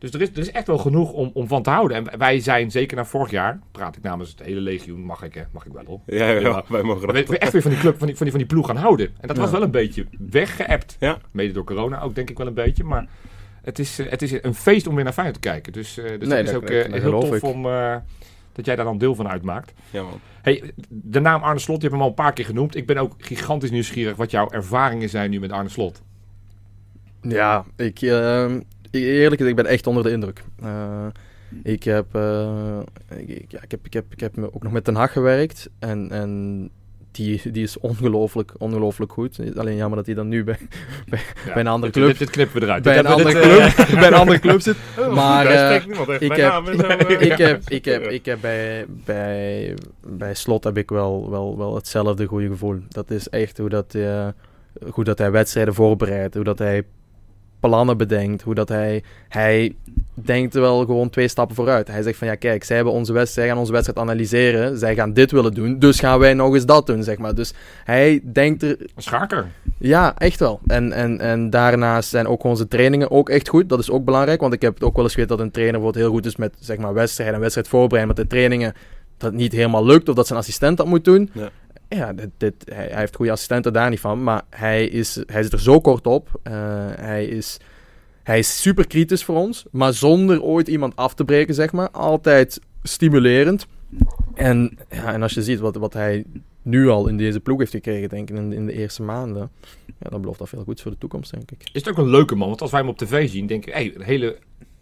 Dus 0.04 0.12
er 0.14 0.22
is, 0.22 0.30
er 0.30 0.38
is 0.38 0.51
echt 0.51 0.68
wel 0.68 0.78
genoeg 0.78 1.12
om, 1.12 1.32
om 1.34 1.47
van 1.47 1.64
te 1.64 1.70
houden. 1.70 1.97
En 2.12 2.18
wij 2.20 2.39
zijn 2.39 2.72
zeker 2.72 2.97
na 2.97 3.06
vorig 3.06 3.32
jaar, 3.32 3.60
praat 3.72 3.95
ik 3.95 4.04
namens 4.04 4.30
het 4.30 4.39
hele 4.43 4.60
legioen, 4.60 5.01
mag 5.01 5.24
ik, 5.24 5.34
hè? 5.34 5.41
mag 5.51 5.66
ik 5.66 5.72
wel 5.74 5.84
hoor. 5.86 5.99
Ja, 6.06 6.30
ja, 6.30 6.39
Ja. 6.39 6.64
wij 6.68 6.82
mogen 6.84 7.08
We, 7.08 7.14
dat. 7.14 7.28
we 7.28 7.38
echt 7.38 7.51
weer 7.51 7.62
van 7.62 7.72
die 7.72 7.80
club, 7.80 7.97
van 7.97 8.08
die, 8.08 8.16
van 8.16 8.26
die, 8.26 8.36
van 8.36 8.45
die 8.45 8.54
ploeg 8.54 8.68
gaan 8.68 8.76
houden. 8.78 9.08
En 9.20 9.28
dat 9.28 9.38
was 9.38 9.51
wel 9.51 9.62
een 9.62 9.72
beetje 9.72 10.06
weggeëpt. 10.30 10.95
Ja. 10.99 11.18
Mede 11.32 11.54
door 11.54 11.64
corona 11.64 12.01
ook 12.01 12.16
denk 12.16 12.30
ik 12.30 12.38
wel 12.38 12.47
een 12.47 12.54
beetje. 12.54 12.84
Maar 12.84 13.08
het 13.62 13.80
is, 13.80 13.99
eh, 13.99 14.10
het 14.10 14.22
is 14.22 14.43
een 14.43 14.54
feest 14.56 14.88
om 14.88 14.95
weer 14.95 15.04
naar 15.04 15.14
Feyenoord 15.14 15.41
te 15.41 15.49
kijken. 15.49 15.74
Dus, 15.74 15.97
eh, 15.97 16.04
dus 16.04 16.28
Nee, 16.28 16.30
dat 16.30 16.38
is 16.38 16.45
dat- 16.45 16.56
ook 16.56 16.68
dat- 16.68 16.86
eh, 16.86 16.91
dat 16.91 17.01
heel 17.01 17.20
tof 17.20 17.36
ik. 17.36 17.43
om... 17.43 17.66
eh, 17.66 17.95
dat 18.54 18.66
jij 18.66 18.76
daar 18.76 18.86
dan 18.86 18.97
deel 18.97 19.16
van 19.16 19.28
uitmaakt. 19.28 19.74
Ja, 19.89 20.04
man. 20.04 20.20
Hey, 20.41 20.72
de 20.89 21.20
naam 21.20 21.41
Arne 21.43 21.60
Slot, 21.60 21.76
je 21.76 21.82
hebt 21.82 21.93
hem 21.93 22.01
al 22.04 22.10
een 22.10 22.14
paar 22.24 22.34
keer 22.34 22.45
genoemd. 22.45 22.76
Ik 22.76 22.86
ben 22.88 22.97
ook 22.97 23.14
gigantisch 23.18 23.72
nieuwsgierig 23.72 24.16
wat 24.16 24.32
jouw 24.32 24.49
ervaringen 24.49 25.10
zijn 25.10 25.30
nu 25.30 25.39
met 25.39 25.51
Arne 25.51 25.70
Slot. 25.70 26.01
Ja, 27.22 27.66
ik, 27.76 28.01
ehm, 28.01 28.56
ik- 28.56 28.64
eerlijk 29.02 29.41
gezegd, 29.41 29.58
ik 29.58 29.64
ben 29.64 29.72
echt 29.74 29.88
onder 29.88 30.04
de 30.04 30.12
indruk. 30.12 30.44
Eh, 30.64 31.06
ik, 31.64 31.84
heb, 31.84 32.06
eh, 32.16 32.80
ik, 33.18 33.46
ja, 33.52 33.62
ik, 33.62 33.72
heb, 33.72 33.86
ik, 33.86 33.94
heb, 33.94 34.06
ik 34.10 34.20
heb 34.20 34.36
me 34.36 34.54
ook 34.54 34.64
nog 34.64 34.72
met 34.72 34.86
Den 34.86 34.96
Haag 34.96 35.12
gewerkt. 35.12 35.70
En, 35.80 36.12
en 36.12 36.70
die, 37.12 37.52
die 37.52 37.64
is 37.64 37.80
ongelooflijk, 37.80 38.54
ongelooflijk 38.58 39.12
goed. 39.12 39.39
Alleen 39.56 39.76
jammer 39.76 39.98
dat 39.98 40.06
hij 40.06 40.16
dan 40.16 40.28
nu 40.28 40.44
bij, 40.44 40.58
bij, 41.10 41.20
bij 41.46 41.60
een 41.60 41.68
andere 41.68 41.91
club, 41.91 42.08
Dit, 42.08 42.18
dit 42.18 42.30
knippen 42.30 42.60
we 42.60 42.66
eruit. 42.66 42.84
bij, 42.84 42.98
een 42.98 43.06
andere 43.06 43.34
dit, 43.34 43.41
club, 43.41 43.60
eh, 43.88 43.94
bij 44.00 44.08
een 44.08 44.14
andere 44.14 44.39
club 44.39 44.62
zit. 44.62 44.76
Maar 45.16 45.46
niemand 45.88 46.10
echt 46.10 46.22
ik 46.22 46.32
heb- 46.36 46.52
naam 46.52 46.68
en 46.68 46.80
zo, 46.80 46.88
ik 47.20 47.38
heb, 47.38 47.70
ik 47.70 47.86
heb, 47.86 48.04
ik 48.04 48.26
heb 48.26 48.41
bij, 48.41 48.86
bij, 48.88 49.74
bij 50.08 50.34
Slot 50.34 50.64
heb 50.64 50.78
ik 50.78 50.89
wel, 50.89 51.30
wel, 51.30 51.58
wel 51.58 51.76
hetzelfde 51.76 52.26
goede 52.26 52.48
gevoel. 52.48 52.80
Dat 52.89 53.12
is 53.12 53.30
echt 53.30 53.58
hoe 53.58 53.70
dat, 53.70 53.96
hoe 54.91 55.04
dat 55.04 55.18
hij 55.18 55.32
wedstrijden 55.32 55.74
voorbereidt, 55.74 56.36
hoe 56.36 56.44
dat 56.44 56.60
hij 56.60 56.84
plannen 57.68 57.97
bedenkt, 57.97 58.41
hoe 58.41 58.55
dat 58.55 58.70
hij, 58.70 59.03
hij 59.30 59.76
denkt 60.14 60.53
wel 60.53 60.86
gewoon 60.86 61.09
twee 61.09 61.28
stappen 61.28 61.55
vooruit. 61.55 61.88
Hij 61.88 62.01
zegt 62.01 62.18
van 62.18 62.28
ja 62.28 62.36
kijk, 62.36 62.64
zij, 62.64 62.76
hebben 62.76 62.93
onze 62.93 63.14
wedstrijd, 63.14 63.39
zij 63.39 63.47
gaan 63.47 63.57
onze 63.61 63.72
wedstrijd 63.72 63.99
analyseren, 63.99 64.78
zij 64.78 64.95
gaan 64.95 65.14
dit 65.14 65.32
willen 65.32 65.53
doen, 65.53 65.80
dus 65.80 65.99
gaan 65.99 66.20
wij 66.20 66.34
nog 66.34 66.53
eens 66.53 66.66
dat 66.66 66.86
doen, 66.86 67.03
zeg 67.03 67.18
maar. 67.18 67.36
Dus 67.36 67.53
hij 67.84 68.22
denkt 68.24 68.64
er 68.64 68.78
schaker. 68.97 69.47
ja, 69.78 70.18
echt 70.18 70.39
wel. 70.39 70.59
En, 70.68 70.91
en, 70.91 71.20
en 71.20 71.49
daarnaast 71.49 72.09
zijn 72.09 72.28
ook 72.28 72.43
onze 72.43 72.68
trainingen 72.68 73.11
ook 73.11 73.30
echt 73.30 73.47
goed. 73.47 73.70
Dat 73.70 73.80
is 73.80 73.91
ook 73.91 74.05
belangrijk, 74.05 74.41
want 74.41 74.53
ik 74.53 74.61
heb 74.61 74.74
het 74.74 74.84
ook 74.84 74.95
wel 74.95 75.03
eens 75.03 75.14
geweten 75.14 75.38
dat 75.38 75.45
een 75.45 75.51
trainer 75.51 75.80
bijvoorbeeld 75.80 76.05
heel 76.05 76.14
goed 76.14 76.26
is 76.26 76.36
met 76.36 76.53
zeg 76.59 76.78
maar, 76.78 76.93
wedstrijden 76.93 77.36
en 77.36 77.41
wedstrijd 77.41 77.68
voorbereiden, 77.68 78.16
met 78.16 78.26
de 78.26 78.36
trainingen 78.36 78.74
dat 79.18 79.34
niet 79.34 79.51
helemaal 79.51 79.86
lukt 79.86 80.09
of 80.09 80.16
dat 80.16 80.28
zijn 80.28 80.39
assistent 80.39 80.78
dat 80.78 80.88
moet 80.88 81.05
doen. 81.05 81.30
Ja. 81.34 81.49
Ja, 81.96 82.14
dit, 82.38 82.54
hij, 82.66 82.89
heeft 82.91 83.16
goede 83.16 83.32
assistenten 83.32 83.74
daar 83.74 83.89
niet 83.89 84.00
van, 84.00 84.24
maar 84.24 84.41
hij, 84.50 84.88
is, 84.88 85.24
hij 85.26 85.44
zit 85.44 85.54
er 85.54 85.60
zo 85.60 85.82
kort 85.82 86.08
op. 86.08 86.39
Eh, 86.44 86.54
hij, 86.96 87.26
is, 87.26 87.58
hij 88.24 88.39
is 88.39 88.62
super 88.62 88.88
kritisch 88.88 89.24
voor 89.24 89.36
ons, 89.36 89.66
maar 89.72 89.94
zonder 89.94 90.41
ooit 90.41 90.68
iemand 90.68 90.96
af 90.96 91.14
te 91.14 91.26
breken, 91.26 91.54
zeg 91.54 91.72
maar. 91.72 91.89
Altijd 91.89 92.60
stimulerend. 92.84 93.68
En, 94.34 94.78
ja, 94.89 95.14
en 95.14 95.22
als 95.22 95.34
je 95.34 95.44
ziet 95.44 95.60
wat, 95.60 95.76
wat 95.76 95.94
hij 95.94 96.26
nu 96.62 96.89
al 96.89 97.08
in 97.08 97.18
deze 97.18 97.39
ploeg 97.39 97.60
heeft 97.60 97.72
gekregen, 97.72 98.10
denk 98.10 98.30
ik, 98.30 98.38
in, 98.38 98.54
in 98.54 98.66
de 98.66 98.74
eerste 98.74 99.04
maanden, 99.04 99.52
ja, 99.86 100.10
dan 100.10 100.22
belooft 100.22 100.39
dat 100.39 100.50
veel 100.50 100.64
goeds 100.64 100.82
voor 100.82 100.91
de 100.91 100.98
toekomst, 100.98 101.32
denk 101.32 101.52
ik. 101.52 101.62
Is 101.64 101.86
het 101.86 101.89
ook 101.89 101.98
een 101.98 102.10
leuke 102.10 102.36
man? 102.36 102.48
Want 102.48 102.62
als 102.62 102.72
wij 102.72 102.80
hem 102.80 102.89
op 102.89 102.98
tv 102.98 103.30
zien, 103.30 103.48
denk 103.48 103.66
ik, 103.66 103.74
hey, 103.74 103.96
een 103.96 104.02
hele 104.02 104.38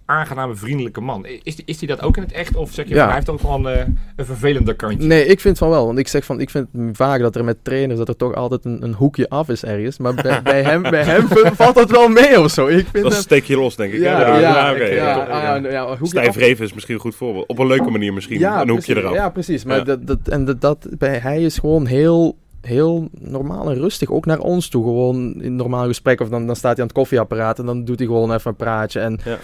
aangename, 0.05 0.55
vriendelijke 0.55 1.01
man. 1.01 1.25
Is 1.43 1.55
die, 1.55 1.65
is 1.65 1.77
die 1.77 1.87
dat 1.87 2.01
ook 2.01 2.17
in 2.17 2.23
het 2.23 2.31
echt? 2.31 2.55
Of 2.55 2.71
zeg 2.73 2.87
je, 2.87 2.93
Ja. 2.95 3.05
hij 3.05 3.13
heeft 3.15 3.29
ook 3.29 3.43
een, 3.43 3.65
eh, 3.65 3.85
een 4.15 4.25
vervelender 4.25 4.75
kantje? 4.75 5.07
Nee, 5.07 5.25
ik 5.25 5.39
vind 5.39 5.57
van 5.57 5.69
wel. 5.69 5.85
Want 5.85 5.97
ik 5.97 6.07
zeg 6.07 6.25
van, 6.25 6.39
ik 6.39 6.49
vind 6.49 6.67
vaak 6.93 7.19
dat 7.19 7.35
er 7.35 7.43
met 7.43 7.57
trainers 7.61 7.99
dat 7.99 8.07
er 8.07 8.15
toch 8.15 8.33
altijd 8.35 8.65
een, 8.65 8.83
een 8.83 8.93
hoekje 8.93 9.29
af 9.29 9.49
is 9.49 9.63
ergens. 9.63 9.97
Maar 9.97 10.13
bij, 10.13 10.41
bij 10.51 10.63
hem, 10.63 10.81
bij 10.81 11.03
hem 11.03 11.27
valt 11.55 11.75
dat 11.75 11.91
wel 11.91 12.07
mee 12.07 12.39
of 12.39 12.51
zo. 12.51 12.67
Ik 12.67 12.87
vind 12.91 13.03
Dat 13.03 13.11
hem- 13.13 13.21
steek 13.21 13.43
je 13.43 13.57
los, 13.57 13.75
denk 13.75 13.93
ik. 13.93 13.99
ja, 14.01 14.15
hè? 14.17 14.25
ja, 14.25 14.39
ja, 14.39 14.71
oké, 14.73 14.83
ja, 14.83 14.93
ja. 14.95 15.15
ah, 15.23 15.63
ja, 15.63 15.69
ja, 15.71 15.87
hoekje 15.87 16.05
Stijf 16.07 16.35
Reven 16.35 16.65
is 16.65 16.73
misschien 16.73 16.95
een 16.95 17.01
goed 17.01 17.15
voorbeeld. 17.15 17.47
Op 17.47 17.59
een 17.59 17.67
leuke 17.67 17.89
manier 17.89 18.13
misschien. 18.13 18.43
een 18.43 18.51
hoekje 18.69 18.73
precies, 18.73 18.95
eraf. 18.95 19.13
Ja, 19.13 19.29
precies. 19.29 19.63
Maar 19.63 19.77
Ja. 19.77 19.83
Dat, 19.83 20.07
dat, 20.07 20.19
en 20.29 20.45
dat, 20.45 20.61
dat, 20.61 20.87
bij, 20.97 21.17
hij 21.17 21.43
is 21.43 21.57
gewoon 21.57 21.85
heel, 21.85 22.37
heel 22.61 23.09
normaal 23.19 23.69
en 23.69 23.75
rustig. 23.77 24.09
Ook 24.11 24.25
naar 24.25 24.39
ons 24.39 24.69
toe. 24.69 24.83
Gewoon 24.83 25.33
in 25.33 25.43
een 25.45 25.55
normaal 25.55 25.85
gesprek. 25.87 26.21
Of 26.21 26.29
dan, 26.29 26.45
dan 26.45 26.55
staat 26.55 26.71
hij 26.71 26.81
aan 26.81 26.87
het 26.87 26.97
koffieapparaat 26.97 27.59
en 27.59 27.65
dan 27.65 27.83
doet 27.85 27.97
hij 27.99 28.07
gewoon 28.07 28.33
even 28.33 28.49
een 28.51 28.55
praatje. 28.57 28.99
En 28.99 29.19
Ja. 29.25 29.37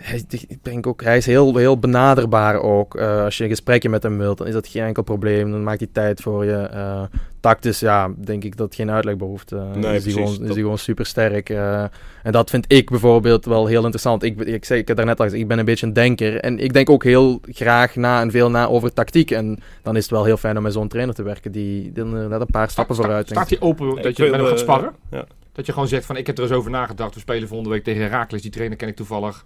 Hij, 0.00 0.24
ik 0.28 0.64
denk 0.64 0.86
ook, 0.86 1.02
hij 1.02 1.16
is 1.16 1.26
heel, 1.26 1.56
heel 1.56 1.78
benaderbaar 1.78 2.60
ook. 2.60 2.94
Eh, 2.94 3.24
als 3.24 3.36
je 3.36 3.42
een 3.44 3.48
gesprekje 3.50 3.88
met 3.88 4.02
hem 4.02 4.18
wilt, 4.18 4.38
dan 4.38 4.46
is 4.46 4.52
dat 4.52 4.68
geen 4.68 4.82
enkel 4.82 5.02
probleem. 5.02 5.50
Dan 5.50 5.62
maakt 5.62 5.78
hij 5.80 5.88
tijd 5.92 6.20
voor 6.20 6.44
je. 6.44 6.52
Eh 6.56 7.02
tactisch, 7.40 7.80
ja, 7.80 8.10
denk 8.24 8.44
ik 8.44 8.56
dat 8.56 8.66
het 8.66 8.74
geen 8.74 8.90
uitleg 8.90 9.16
behoeft. 9.16 9.52
Eh, 9.52 9.70
Nee, 9.74 9.96
is, 9.96 10.04
hij 10.04 10.12
gewoon, 10.12 10.28
is 10.32 10.38
Dat- 10.38 10.46
hij 10.48 10.56
gewoon 10.56 10.78
super 10.78 11.06
sterk. 11.06 11.50
en 11.50 11.90
dat 12.32 12.50
vind 12.50 12.72
ik 12.72 12.90
bijvoorbeeld 12.90 13.44
wel 13.44 13.66
heel 13.66 13.82
interessant. 13.82 14.22
Ik, 14.22 14.40
ik, 14.40 14.64
zei, 14.64 14.80
ik 14.80 14.88
heb 14.88 14.96
daarnet 14.96 15.18
al 15.18 15.24
gezegd, 15.24 15.42
ik 15.42 15.48
ben 15.48 15.58
een 15.58 15.64
beetje 15.64 15.86
een 15.86 15.92
denker. 15.92 16.40
En 16.40 16.58
ik 16.58 16.72
denk 16.72 16.90
ook 16.90 17.04
heel 17.04 17.40
graag 17.48 17.96
na 17.96 18.20
en 18.20 18.30
veel 18.30 18.50
na 18.50 18.66
over 18.66 18.92
tactiek. 18.92 19.30
En 19.30 19.58
dan 19.82 19.96
is 19.96 20.02
het 20.02 20.10
wel 20.10 20.24
heel 20.24 20.36
fijn 20.36 20.56
om 20.56 20.62
met 20.62 20.72
zo'n 20.72 20.88
trainer 20.88 21.14
te 21.14 21.22
werken 21.22 21.52
die, 21.52 21.92
die 21.92 22.04
er 22.04 22.28
net 22.28 22.40
een 22.40 22.46
paar 22.46 22.70
stappen 22.70 22.94
Sta- 22.94 23.04
vooruit 23.04 23.28
denkt. 23.28 23.46
Staat 23.46 23.58
hij 23.60 23.68
open 23.68 23.86
dat 23.96 24.04
Ik 24.04 24.16
je 24.16 24.22
met 24.30 24.40
hem 24.40 24.46
gaat 24.48 24.58
sparren? 24.58 24.92
ja. 25.10 25.24
Dat 25.52 25.66
je 25.66 25.72
gewoon 25.72 25.88
zegt 25.88 26.06
van, 26.06 26.16
ik 26.16 26.26
heb 26.26 26.36
er 26.36 26.42
eens 26.42 26.52
over 26.52 26.70
nagedacht. 26.70 27.14
We 27.14 27.20
spelen 27.20 27.48
volgende 27.48 27.72
week 27.72 27.84
tegen 27.84 28.02
Herakles. 28.02 28.42
Die 28.42 28.50
trainer 28.50 28.76
ken 28.76 28.88
ik 28.88 28.96
toevallig. 28.96 29.44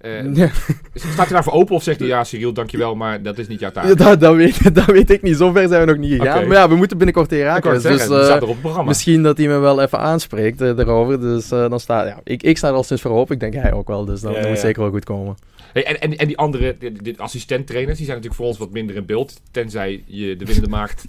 Eh, 0.00 0.34
Ja, 0.34 0.48
Staat 0.94 1.16
hij 1.16 1.26
daarvoor 1.28 1.52
open 1.52 1.74
of 1.74 1.82
zegt 1.82 1.98
hij, 1.98 2.08
ja 2.08 2.24
Cyril, 2.24 2.52
dankjewel, 2.52 2.94
maar 2.94 3.22
dat 3.22 3.38
is 3.38 3.48
niet 3.48 3.60
jouw 3.60 3.70
taak? 3.70 3.84
Ja, 3.84 3.94
dat, 3.94 4.20
dat, 4.20 4.34
weet, 4.36 4.74
dat 4.74 4.84
weet 4.84 5.10
ik 5.10 5.22
niet. 5.22 5.36
Zover 5.36 5.68
zijn 5.68 5.80
we 5.80 5.86
nog 5.86 5.96
niet 5.96 6.20
gegaan. 6.20 6.46
Maar 6.48 6.56
ja, 6.56 6.68
we 6.68 6.74
moeten 6.76 6.96
binnenkort 6.96 7.28
tegen 7.28 7.46
Herakles. 7.46 7.82
het 7.82 7.92
Dus 7.92 8.00
eh, 8.00 8.24
staat 8.24 8.36
er 8.36 8.42
op 8.42 8.48
het 8.48 8.60
programma. 8.60 8.88
misschien 8.88 9.22
dat 9.22 9.36
hij 9.38 9.46
me 9.46 9.58
wel 9.58 9.82
even 9.82 9.98
aanspreekt 9.98 10.60
eh, 10.60 10.76
daarover. 10.76 11.20
Dus 11.20 11.50
eh, 11.50 11.68
dan 11.70 11.80
staat... 11.80 12.06
Ja, 12.06 12.20
ik, 12.24 12.42
ik 12.42 12.56
sta 12.56 12.68
er 12.68 12.74
al 12.74 12.82
sinds 12.82 13.02
voor 13.02 13.10
op. 13.10 13.30
Ik 13.30 13.40
denk 13.40 13.54
hij 13.54 13.72
ook 13.72 13.88
wel. 13.88 14.04
Dus 14.04 14.20
dat 14.20 14.48
moet 14.48 14.58
zeker 14.58 14.82
wel 14.82 14.90
goed 14.90 15.04
komen. 15.04 15.36
Hey, 15.72 15.84
en, 15.84 16.00
en, 16.00 16.16
en 16.16 16.26
die 16.26 16.36
andere, 16.38 16.76
de, 16.78 16.92
de 17.02 17.14
assistenttrainers, 17.16 17.96
die 17.96 18.06
zijn 18.06 18.16
natuurlijk 18.16 18.42
voor 18.42 18.46
ons 18.50 18.58
wat 18.58 18.70
minder 18.70 18.96
in 18.96 19.06
beeld. 19.06 19.40
Tenzij 19.50 20.02
je 20.06 20.36
de 20.36 20.44
winnende 20.44 20.68
maakt 20.78 21.04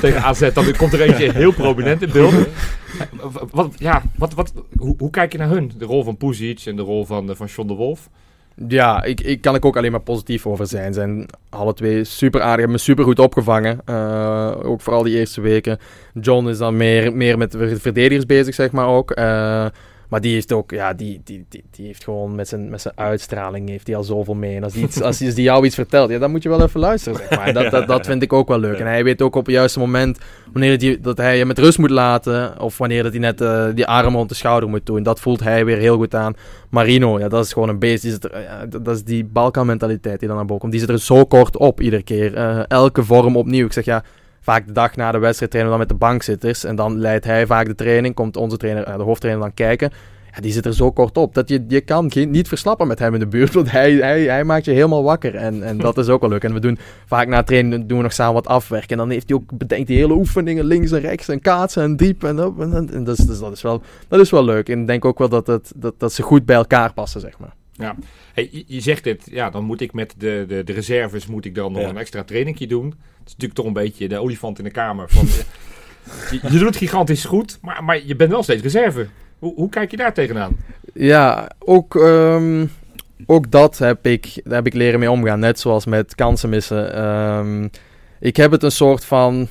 tegen 0.00 0.22
AZ, 0.22 0.52
dan 0.52 0.76
komt 0.76 0.92
er 0.92 1.00
eentje 1.00 1.32
heel 1.42 1.52
prominent 1.52 2.02
in 2.02 2.10
beeld. 2.12 2.32
Eh, 2.32 2.46
Wat, 3.50 3.72
ja, 3.78 4.02
wat, 4.16 4.34
wat, 4.34 4.52
hoe, 4.76 4.94
hoe 4.98 5.10
kijk 5.10 5.32
je 5.32 5.38
naar 5.38 5.48
hun? 5.48 5.72
De 5.78 5.84
rol 5.84 6.04
van 6.04 6.16
Puzic 6.16 6.60
en 6.64 6.76
de 6.76 6.82
rol 6.82 7.04
van, 7.04 7.30
eh, 7.30 7.36
van 7.36 7.46
John 7.46 7.68
de 7.68 7.74
Wolf. 7.74 8.08
Ja, 8.68 9.02
ik, 9.02 9.20
ik 9.20 9.40
kan 9.40 9.54
ik 9.54 9.64
ook 9.64 9.76
alleen 9.76 9.90
maar 9.90 10.00
positief 10.00 10.46
over 10.46 10.66
zijn. 10.66 10.92
Zijn 10.92 11.26
alle 11.48 11.74
twee 11.74 12.04
super 12.04 12.40
aardig, 12.40 12.56
hebben 12.56 12.76
me 12.76 12.78
super 12.78 13.04
goed 13.04 13.18
opgevangen. 13.18 13.80
Eh, 13.84 14.52
ook 14.62 14.80
vooral 14.80 15.02
die 15.02 15.18
eerste 15.18 15.40
weken. 15.40 15.78
John 16.20 16.48
is 16.48 16.58
dan 16.58 16.76
meer, 16.76 17.16
meer 17.16 17.38
met 17.38 17.52
de 17.52 17.80
verdedigers 17.80 18.26
bezig, 18.26 18.54
zeg 18.54 18.72
maar 18.72 18.86
ook. 18.86 19.10
Eh, 19.10 19.66
maar 20.14 20.22
die 20.22 20.32
heeft 20.32 20.52
ook, 20.52 20.70
ja, 20.70 20.92
die, 20.92 21.20
die, 21.24 21.44
die, 21.48 21.64
die 21.70 21.86
heeft 21.86 22.04
gewoon 22.04 22.34
met 22.34 22.48
zijn, 22.48 22.68
met 22.68 22.80
zijn 22.80 22.94
uitstraling 22.96 23.68
heeft 23.68 23.86
hij 23.86 23.96
al 23.96 24.02
zoveel 24.02 24.34
mee. 24.34 24.56
En 24.56 24.64
als, 24.64 24.72
die 24.72 24.84
iets, 24.84 25.02
als 25.02 25.18
die 25.18 25.42
jou 25.42 25.64
iets 25.64 25.74
vertelt, 25.74 26.10
ja, 26.10 26.18
dan 26.18 26.30
moet 26.30 26.42
je 26.42 26.48
wel 26.48 26.62
even 26.62 26.80
luisteren, 26.80 27.18
zeg 27.18 27.30
maar. 27.38 27.52
Dat, 27.62 27.70
dat, 27.70 27.86
dat 27.86 28.06
vind 28.06 28.22
ik 28.22 28.32
ook 28.32 28.48
wel 28.48 28.58
leuk. 28.58 28.78
En 28.78 28.86
hij 28.86 29.04
weet 29.04 29.22
ook 29.22 29.34
op 29.34 29.46
het 29.46 29.54
juiste 29.54 29.78
moment 29.78 30.18
wanneer 30.52 30.78
die, 30.78 31.00
dat 31.00 31.16
hij 31.16 31.38
je 31.38 31.44
met 31.44 31.58
rust 31.58 31.78
moet 31.78 31.90
laten. 31.90 32.60
Of 32.60 32.78
wanneer 32.78 33.02
dat 33.02 33.12
hij 33.12 33.20
net 33.20 33.40
eh, 33.40 33.66
die 33.74 33.86
arm 33.86 34.14
rond 34.14 34.28
de 34.28 34.34
schouder 34.34 34.68
moet 34.68 34.86
doen. 34.86 35.02
Dat 35.02 35.20
voelt 35.20 35.40
hij 35.40 35.64
weer 35.64 35.78
heel 35.78 35.96
goed 35.96 36.14
aan. 36.14 36.34
Marino, 36.68 37.18
ja, 37.18 37.28
dat 37.28 37.44
is 37.44 37.52
gewoon 37.52 37.68
een 37.68 37.78
beest. 37.78 38.02
Die 38.02 38.10
zit 38.10 38.24
er, 38.24 38.42
ja, 38.42 38.66
dat, 38.66 38.84
dat 38.84 38.96
is 38.96 39.04
die 39.04 39.24
Balkan-mentaliteit 39.24 40.18
die 40.18 40.28
dan 40.28 40.36
naar 40.36 40.46
boven 40.46 40.60
komt. 40.60 40.72
Die 40.72 40.80
zit 40.80 40.90
er 40.90 40.98
zo 40.98 41.24
kort 41.24 41.56
op 41.56 41.80
iedere 41.80 42.02
keer. 42.02 42.34
Eh, 42.34 42.62
elke 42.68 43.04
vorm 43.04 43.36
opnieuw. 43.36 43.66
Ik 43.66 43.72
zeg 43.72 43.84
ja, 43.84 44.04
vaak 44.44 44.66
de 44.66 44.72
dag 44.72 44.96
na 44.96 45.12
de 45.12 45.18
wedstrijd 45.18 45.50
trainen 45.50 45.72
we 45.72 45.78
dan 45.78 45.88
met 45.88 45.98
de 45.98 46.06
bankzitters. 46.06 46.64
En 46.64 46.76
dan 46.76 46.98
leidt 46.98 47.24
hij 47.24 47.46
vaak 47.46 47.66
de 47.66 47.74
training. 47.74 48.14
Komt 48.14 48.36
onze 48.36 48.56
trainer, 48.56 48.84
eh, 48.84 48.96
de 48.96 49.02
hoofdtrainer 49.02 49.44
dan 49.44 49.54
kijken. 49.54 49.90
Ja, 50.34 50.40
die 50.40 50.52
zit 50.52 50.66
er 50.66 50.74
zo 50.74 50.92
kort 50.92 51.16
op. 51.16 51.34
Dat 51.34 51.48
je, 51.48 51.64
je 51.68 51.80
kan 51.80 52.10
niet 52.14 52.48
verslappen 52.48 52.86
met 52.86 52.98
hem 52.98 53.14
in 53.14 53.20
de 53.20 53.26
buurt. 53.26 53.54
Want 53.54 53.70
hij, 53.70 53.92
hij, 53.92 54.22
hij 54.22 54.44
maakt 54.44 54.64
je 54.64 54.70
helemaal 54.70 55.02
wakker. 55.02 55.34
En, 55.34 55.62
en 55.62 55.78
dat 55.78 55.98
is 55.98 56.08
ook 56.08 56.20
wel 56.20 56.30
leuk. 56.30 56.44
En 56.44 56.52
we 56.52 56.60
doen 56.60 56.78
vaak 57.06 57.28
na 57.28 57.36
het 57.36 57.46
trainen 57.46 57.86
doen 57.86 57.96
we 57.96 58.02
nog 58.02 58.12
samen 58.12 58.34
wat 58.34 58.46
afwerken. 58.46 58.90
En 58.90 58.96
dan 58.96 59.10
heeft 59.10 59.28
hij 59.28 59.38
ook 59.38 59.58
bedenkt 59.58 59.86
die 59.86 59.96
hele 59.96 60.14
oefeningen 60.14 60.64
links 60.64 60.92
en 60.92 61.00
rechts. 61.00 61.28
En 61.28 61.40
kaatsen 61.40 61.82
en 61.82 61.96
diep. 61.96 62.24
En, 62.24 62.44
op, 62.44 62.60
en, 62.60 62.90
en, 62.92 63.04
dus, 63.04 63.18
dat, 63.18 63.52
is 63.52 63.62
wel, 63.62 63.82
dat 64.08 64.20
is 64.20 64.30
wel 64.30 64.44
leuk. 64.44 64.68
En 64.68 64.80
ik 64.80 64.86
denk 64.86 65.04
ook 65.04 65.18
wel 65.18 65.28
dat, 65.28 65.46
dat, 65.46 65.94
dat 65.98 66.12
ze 66.12 66.22
goed 66.22 66.44
bij 66.44 66.56
elkaar 66.56 66.92
passen, 66.92 67.20
zeg 67.20 67.38
maar. 67.38 67.54
Ja. 67.76 67.96
Hey, 68.34 68.64
je, 68.66 68.80
zegt 68.80 69.04
dit, 69.04 69.28
ja, 69.30 69.50
dan 69.50 69.64
moet 69.64 69.80
ik 69.80 69.92
met 69.92 70.14
de, 70.18 70.44
de, 70.48 70.64
de 70.64 70.72
reserves 70.72 71.26
moet 71.26 71.44
ik 71.44 71.54
dan 71.54 71.72
nog 71.72 71.82
Ja. 71.82 71.88
een 71.88 71.96
extra 71.96 72.24
trainingje 72.24 72.66
doen. 72.66 72.84
Het 72.86 73.26
is 73.26 73.32
natuurlijk 73.32 73.54
toch 73.54 73.66
een 73.66 73.72
beetje 73.72 74.08
de 74.08 74.18
olifant 74.18 74.58
in 74.58 74.64
de 74.64 74.70
kamer. 74.70 75.08
Van, 75.08 75.26
je, 76.30 76.38
je 76.42 76.58
doet 76.58 76.66
het 76.66 76.76
gigantisch 76.76 77.24
goed, 77.24 77.58
maar, 77.62 77.84
maar 77.84 78.06
je 78.06 78.16
bent 78.16 78.30
wel 78.30 78.42
steeds 78.42 78.62
reserve. 78.62 79.06
Hoe, 79.38 79.54
hoe 79.54 79.68
kijk 79.68 79.90
je 79.90 79.96
daar 79.96 80.14
tegenaan? 80.14 80.56
Ja, 80.94 81.50
ook, 81.58 81.96
ehm, 81.96 82.66
ook 83.26 83.50
dat 83.50 83.78
heb 83.78 84.06
ik, 84.06 84.40
daar 84.44 84.54
heb 84.54 84.66
ik 84.66 84.74
leren 84.74 84.98
mee 85.00 85.10
omgaan. 85.10 85.38
Net 85.38 85.60
zoals 85.60 85.84
met 85.86 86.14
kansen 86.14 86.48
missen. 86.48 86.94
Ehm, 86.94 87.68
ik 88.20 88.36
heb 88.36 88.50
het 88.50 88.62
een 88.62 88.70
soort 88.72 89.04
van... 89.04 89.48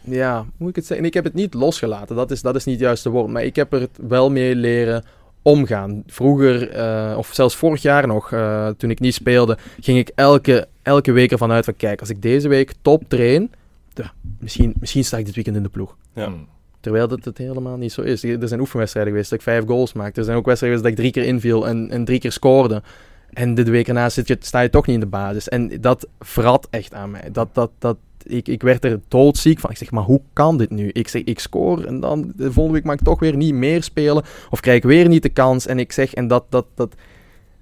Ja, 0.00 0.38
hoe 0.38 0.46
moet 0.56 0.68
ik 0.68 0.76
het 0.76 0.86
zeggen? 0.86 1.06
Ik 1.06 1.14
heb 1.14 1.24
het 1.24 1.34
niet 1.34 1.54
losgelaten. 1.54 2.16
Dat 2.16 2.30
is, 2.30 2.42
dat 2.42 2.54
is 2.54 2.64
niet 2.64 2.74
het 2.74 2.84
juiste 2.84 3.10
woord. 3.10 3.30
Maar 3.30 3.44
ik 3.44 3.56
heb 3.56 3.72
er 3.72 3.88
wel 4.08 4.30
mee 4.30 4.54
leren 4.54 5.04
omgaan. 5.46 6.02
Vroeger, 6.06 6.70
eh, 6.70 7.14
of 7.18 7.30
zelfs 7.32 7.56
vorig 7.56 7.82
jaar 7.82 8.06
nog, 8.06 8.32
eh, 8.32 8.68
toen 8.76 8.90
ik 8.90 9.00
niet 9.00 9.14
speelde, 9.14 9.58
ging 9.80 9.98
ik 9.98 10.10
elke, 10.14 10.68
elke 10.82 11.12
week 11.12 11.32
ervan 11.32 11.50
uit 11.50 11.64
van... 11.64 11.76
Kijk, 11.76 12.00
als 12.00 12.10
ik 12.10 12.22
deze 12.22 12.48
week 12.48 12.72
top 12.82 13.04
train... 13.08 13.50
ja, 13.94 14.12
misschien, 14.38 14.74
misschien 14.78 15.04
sta 15.04 15.18
ik 15.18 15.24
dit 15.24 15.34
weekend 15.34 15.56
in 15.56 15.62
de 15.62 15.68
ploeg. 15.68 15.96
Ja. 16.12 16.24
Hmm. 16.24 16.46
Terwijl 16.80 17.08
dat 17.08 17.24
het 17.24 17.38
helemaal 17.38 17.76
niet 17.76 17.92
zo 17.92 18.00
is. 18.00 18.24
Er 18.24 18.48
zijn 18.48 18.60
oefenwedstrijden 18.60 19.12
geweest 19.12 19.30
dat 19.30 19.38
ik 19.38 19.44
vijf 19.44 19.64
goals 19.64 19.92
maakte. 19.92 20.18
Er 20.18 20.24
zijn 20.24 20.36
ook 20.36 20.46
wedstrijden 20.46 20.78
geweest 20.78 20.96
dat 20.96 21.06
ik 21.06 21.12
drie 21.12 21.24
keer 21.24 21.34
inviel 21.34 21.68
en, 21.68 21.90
en 21.90 22.04
drie 22.04 22.18
keer 22.18 22.32
scoorde. 22.32 22.82
En 23.32 23.54
de 23.54 23.64
week 23.64 23.88
erna 23.88 24.08
zit 24.08 24.28
je, 24.28 24.36
sta 24.40 24.60
je 24.60 24.70
toch 24.70 24.86
niet 24.86 24.94
in 24.94 25.00
de 25.00 25.06
basis. 25.06 25.48
En 25.48 25.80
dat 25.80 26.08
vrat 26.20 26.66
echt 26.70 26.94
aan 26.94 27.10
mij. 27.10 27.28
Dat, 27.32 27.48
dat, 27.52 27.70
dat, 27.78 27.96
ik, 28.26 28.48
ik 28.48 28.62
werd 28.62 28.84
er 28.84 29.00
doodziek 29.08 29.58
van. 29.58 29.70
Ik 29.70 29.76
zeg, 29.76 29.90
maar 29.90 30.02
hoe 30.04 30.20
kan 30.32 30.58
dit 30.58 30.70
nu? 30.70 30.90
Ik 30.92 31.08
zeg, 31.08 31.22
ik 31.24 31.38
score 31.38 31.86
en 31.86 32.00
dan 32.00 32.32
de 32.36 32.52
volgende 32.52 32.72
week 32.72 32.84
mag 32.84 32.94
ik 32.94 33.04
toch 33.04 33.20
weer 33.20 33.36
niet 33.36 33.54
meer 33.54 33.82
spelen. 33.82 34.24
Of 34.50 34.60
krijg 34.60 34.76
ik 34.76 34.84
weer 34.84 35.08
niet 35.08 35.22
de 35.22 35.28
kans. 35.28 35.66
En 35.66 35.78
ik 35.78 35.92
zeg, 35.92 36.14
en 36.14 36.28
dat, 36.28 36.44
dat, 36.48 36.66
dat, 36.74 36.94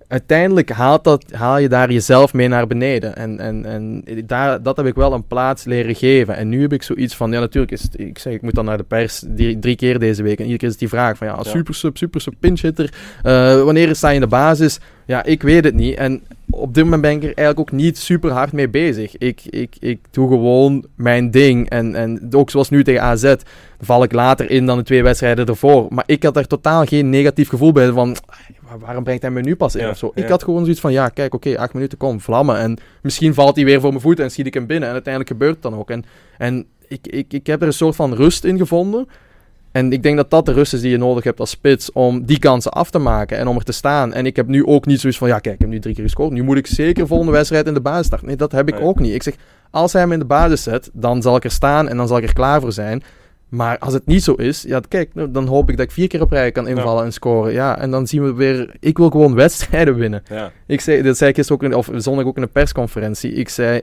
uiteindelijk 0.08 0.70
haalt 0.70 1.04
dat, 1.04 1.24
haal 1.32 1.58
je 1.58 1.68
daar 1.68 1.92
jezelf 1.92 2.32
mee 2.32 2.48
naar 2.48 2.66
beneden. 2.66 3.16
En, 3.16 3.40
en, 3.40 3.64
en 3.64 4.04
daar, 4.26 4.62
dat 4.62 4.76
heb 4.76 4.86
ik 4.86 4.94
wel 4.94 5.12
een 5.12 5.26
plaats 5.26 5.64
leren 5.64 5.94
geven. 5.94 6.36
En 6.36 6.48
nu 6.48 6.60
heb 6.60 6.72
ik 6.72 6.82
zoiets 6.82 7.16
van, 7.16 7.32
ja 7.32 7.40
natuurlijk 7.40 7.72
is 7.72 7.82
het, 7.82 8.00
ik 8.00 8.18
zeg, 8.18 8.32
ik 8.32 8.42
moet 8.42 8.54
dan 8.54 8.64
naar 8.64 8.76
de 8.76 8.82
pers 8.82 9.22
die, 9.26 9.58
drie 9.58 9.76
keer 9.76 9.98
deze 9.98 10.22
week. 10.22 10.36
En 10.38 10.42
iedere 10.42 10.58
keer 10.58 10.68
is 10.68 10.76
die 10.76 10.88
vraag 10.88 11.16
van, 11.16 11.26
ja, 11.26 11.32
als 11.32 11.46
Ja. 11.46 11.52
super 11.52 11.74
sub, 11.74 11.96
super 11.96 12.20
sub, 12.20 12.34
pinch 12.40 12.60
hitter, 12.60 12.94
eh, 13.22 13.62
wanneer 13.62 13.96
sta 13.96 14.08
je 14.08 14.14
in 14.14 14.20
de 14.20 14.26
basis? 14.26 14.78
Ja, 15.06 15.24
ik 15.24 15.42
weet 15.42 15.64
het 15.64 15.74
niet. 15.74 15.96
En 15.96 16.22
op 16.50 16.74
dit 16.74 16.84
moment 16.84 17.02
ben 17.02 17.10
ik 17.12 17.18
er 17.22 17.24
eigenlijk 17.24 17.58
ook 17.60 17.72
niet 17.72 17.98
super 17.98 18.30
hard 18.30 18.52
mee 18.52 18.68
bezig. 18.68 19.16
Ik, 19.18 19.40
ik, 19.50 19.76
ik 19.80 19.98
doe 20.10 20.28
gewoon 20.28 20.84
mijn 20.94 21.30
ding. 21.30 21.68
En, 21.68 21.94
en 21.94 22.28
ook 22.30 22.50
zoals 22.50 22.70
nu 22.70 22.84
tegen 22.84 23.02
AZ, 23.02 23.34
val 23.80 24.02
ik 24.02 24.12
later 24.12 24.50
in 24.50 24.66
dan 24.66 24.78
de 24.78 24.84
twee 24.84 25.02
wedstrijden 25.02 25.46
ervoor. 25.46 25.86
Maar 25.90 26.04
ik 26.06 26.22
had 26.22 26.36
er 26.36 26.46
totaal 26.46 26.84
geen 26.84 27.10
negatief 27.10 27.48
gevoel 27.48 27.72
bij 27.72 27.90
van, 27.92 28.16
"Waar- 28.68 28.78
waarom 28.78 29.04
brengt 29.04 29.22
hij 29.22 29.30
me 29.30 29.40
nu 29.40 29.56
pas 29.56 29.74
in 29.74 29.84
Ja, 29.84 29.90
of 29.90 29.96
zo? 29.98 30.12
ja. 30.14 30.22
Ik 30.22 30.28
had 30.28 30.42
gewoon 30.42 30.60
zoiets 30.62 30.80
van, 30.80 30.92
ja, 30.92 31.08
kijk, 31.08 31.34
oké, 31.34 31.58
acht 31.58 31.74
minuten, 31.74 31.98
kom, 31.98 32.20
vlammen. 32.20 32.58
En 32.58 32.78
misschien 33.02 33.34
valt 33.34 33.56
hij 33.56 33.64
weer 33.64 33.80
voor 33.80 33.90
mijn 33.90 34.02
voeten 34.02 34.24
en 34.24 34.30
schiet 34.30 34.46
ik 34.46 34.54
hem 34.54 34.66
binnen. 34.66 34.88
En 34.88 34.94
uiteindelijk 34.94 35.32
gebeurt 35.32 35.54
het 35.54 35.62
dan 35.62 35.74
ook. 35.74 35.90
En, 35.90 36.04
en 36.38 36.66
ik, 36.88 37.06
ik, 37.06 37.32
ik 37.32 37.46
heb 37.46 37.60
er 37.60 37.66
een 37.66 37.72
soort 37.72 37.96
van 37.96 38.14
rust 38.14 38.44
in 38.44 38.58
gevonden. 38.58 39.06
En 39.74 39.92
ik 39.92 40.02
denk 40.02 40.16
dat 40.16 40.30
dat 40.30 40.46
de 40.46 40.52
rust 40.52 40.72
is 40.72 40.80
die 40.80 40.90
je 40.90 40.96
nodig 40.96 41.24
hebt 41.24 41.40
als 41.40 41.50
spits 41.50 41.92
om 41.92 42.24
die 42.24 42.38
kansen 42.38 42.70
af 42.72 42.90
te 42.90 42.98
maken 42.98 43.38
en 43.38 43.46
om 43.46 43.56
er 43.56 43.64
te 43.64 43.72
staan. 43.72 44.12
En 44.12 44.26
ik 44.26 44.36
heb 44.36 44.46
nu 44.46 44.66
ook 44.66 44.86
niet 44.86 45.00
zoiets 45.00 45.18
van, 45.18 45.28
ja 45.28 45.38
kijk, 45.38 45.54
ik 45.54 45.60
heb 45.60 45.70
nu 45.70 45.78
drie 45.80 45.94
keer 45.94 46.04
gescoord. 46.04 46.32
Nu 46.32 46.42
moet 46.42 46.56
ik 46.56 46.66
zeker 46.66 47.06
volgende 47.06 47.32
wedstrijd 47.32 47.66
in 47.66 47.74
de 47.74 47.80
basis 47.80 48.06
starten. 48.06 48.26
Nee, 48.26 48.36
dat 48.36 48.52
heb 48.52 48.68
ik 48.68 48.74
Nee. 48.74 48.82
ook 48.82 48.98
niet. 48.98 49.14
Ik 49.14 49.22
zeg, 49.22 49.34
als 49.70 49.92
hij 49.92 50.02
hem 50.02 50.12
in 50.12 50.18
de 50.18 50.24
basis 50.24 50.62
zet, 50.62 50.90
dan 50.92 51.22
zal 51.22 51.36
ik 51.36 51.44
er 51.44 51.50
staan 51.50 51.88
en 51.88 51.96
dan 51.96 52.08
zal 52.08 52.16
ik 52.16 52.24
er 52.24 52.32
klaar 52.32 52.60
voor 52.60 52.72
zijn. 52.72 53.02
Maar 53.48 53.78
als 53.78 53.92
het 53.94 54.06
niet 54.06 54.22
zo 54.24 54.32
is, 54.32 54.62
ja 54.62 54.80
kijk, 54.88 55.14
nou, 55.14 55.30
dan 55.30 55.46
hoop 55.46 55.70
ik 55.70 55.76
dat 55.76 55.86
ik 55.86 55.92
vier 55.92 56.08
keer 56.08 56.20
op 56.22 56.30
rij 56.30 56.52
kan 56.52 56.68
invallen 56.68 57.04
en 57.04 57.12
scoren. 57.12 57.52
Ja, 57.52 57.78
en 57.78 57.90
dan 57.90 58.06
zien 58.06 58.22
we 58.24 58.32
weer, 58.34 58.74
ik 58.80 58.98
wil 58.98 59.10
gewoon 59.10 59.34
wedstrijden 59.44 59.94
winnen. 59.94 60.22
Ja. 60.28 60.52
Ik 60.66 60.80
zei, 60.80 61.02
dat 61.02 61.16
zei 61.16 61.30
ik 61.30 61.36
gisteren 61.36 61.62
ook, 61.62 61.70
in, 61.70 61.76
of 61.76 61.90
zondag 62.02 62.24
ook 62.26 62.36
in 62.36 62.42
een 62.42 62.50
persconferentie. 62.52 63.32
Ik 63.32 63.48
zei, 63.48 63.80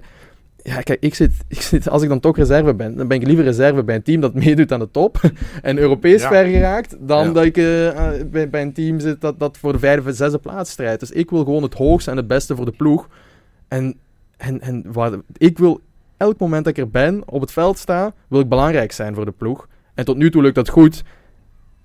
ja, 0.64 0.82
kijk, 0.82 1.01
ik 1.01 1.16
zit, 1.16 1.32
ik 1.47 1.62
zit, 1.62 1.89
als 1.89 2.01
ik 2.03 2.09
dan 2.09 2.20
toch 2.20 2.38
reserve 2.38 2.74
ben, 2.74 2.95
dan 2.95 3.07
ben 3.07 3.20
ik 3.22 3.28
liever 3.28 3.43
reserve 3.45 3.84
bij 3.84 3.95
een 3.95 4.01
team 4.03 4.22
dat 4.22 4.34
meedoet 4.34 4.72
aan 4.72 4.80
de 4.80 4.91
top 4.91 5.20
en 5.62 5.78
Europees 5.78 6.22
Ja. 6.22 6.28
ver 6.28 6.45
geraakt, 6.45 6.95
dan 6.99 7.26
Ja. 7.28 7.34
dat 7.34 7.43
ik 7.43 7.57
eh, 7.57 7.64
bij, 8.32 8.49
bij 8.49 8.62
een 8.62 8.74
team 8.74 8.99
zit 8.99 9.22
dat, 9.22 9.39
dat 9.39 9.57
voor 9.57 9.72
de 9.72 9.80
vijfde 9.80 10.09
of 10.09 10.16
zesde 10.16 10.38
plaats 10.38 10.72
strijdt. 10.72 10.99
Dus 10.99 11.12
ik 11.12 11.30
wil 11.30 11.43
gewoon 11.43 11.64
het 11.64 11.74
hoogste 11.74 12.12
en 12.12 12.18
het 12.18 12.28
beste 12.28 12.55
voor 12.55 12.66
de 12.66 12.72
ploeg. 12.72 13.07
En, 13.68 13.95
en, 14.38 14.62
en 14.62 14.84
waar, 14.91 15.12
ik 15.38 15.57
wil 15.57 15.82
elk 16.18 16.39
moment 16.39 16.66
dat 16.66 16.78
ik 16.78 16.84
er 16.84 16.89
ben, 16.89 17.22
op 17.26 17.41
het 17.41 17.51
veld 17.51 17.78
sta, 17.78 18.14
wil 18.28 18.39
ik 18.39 18.49
belangrijk 18.49 18.91
zijn 18.91 19.16
voor 19.16 19.26
de 19.26 19.32
ploeg. 19.32 19.68
En 19.93 20.05
tot 20.05 20.18
nu 20.18 20.32
toe 20.32 20.41
lukt 20.41 20.55
dat 20.55 20.70
goed. 20.70 21.03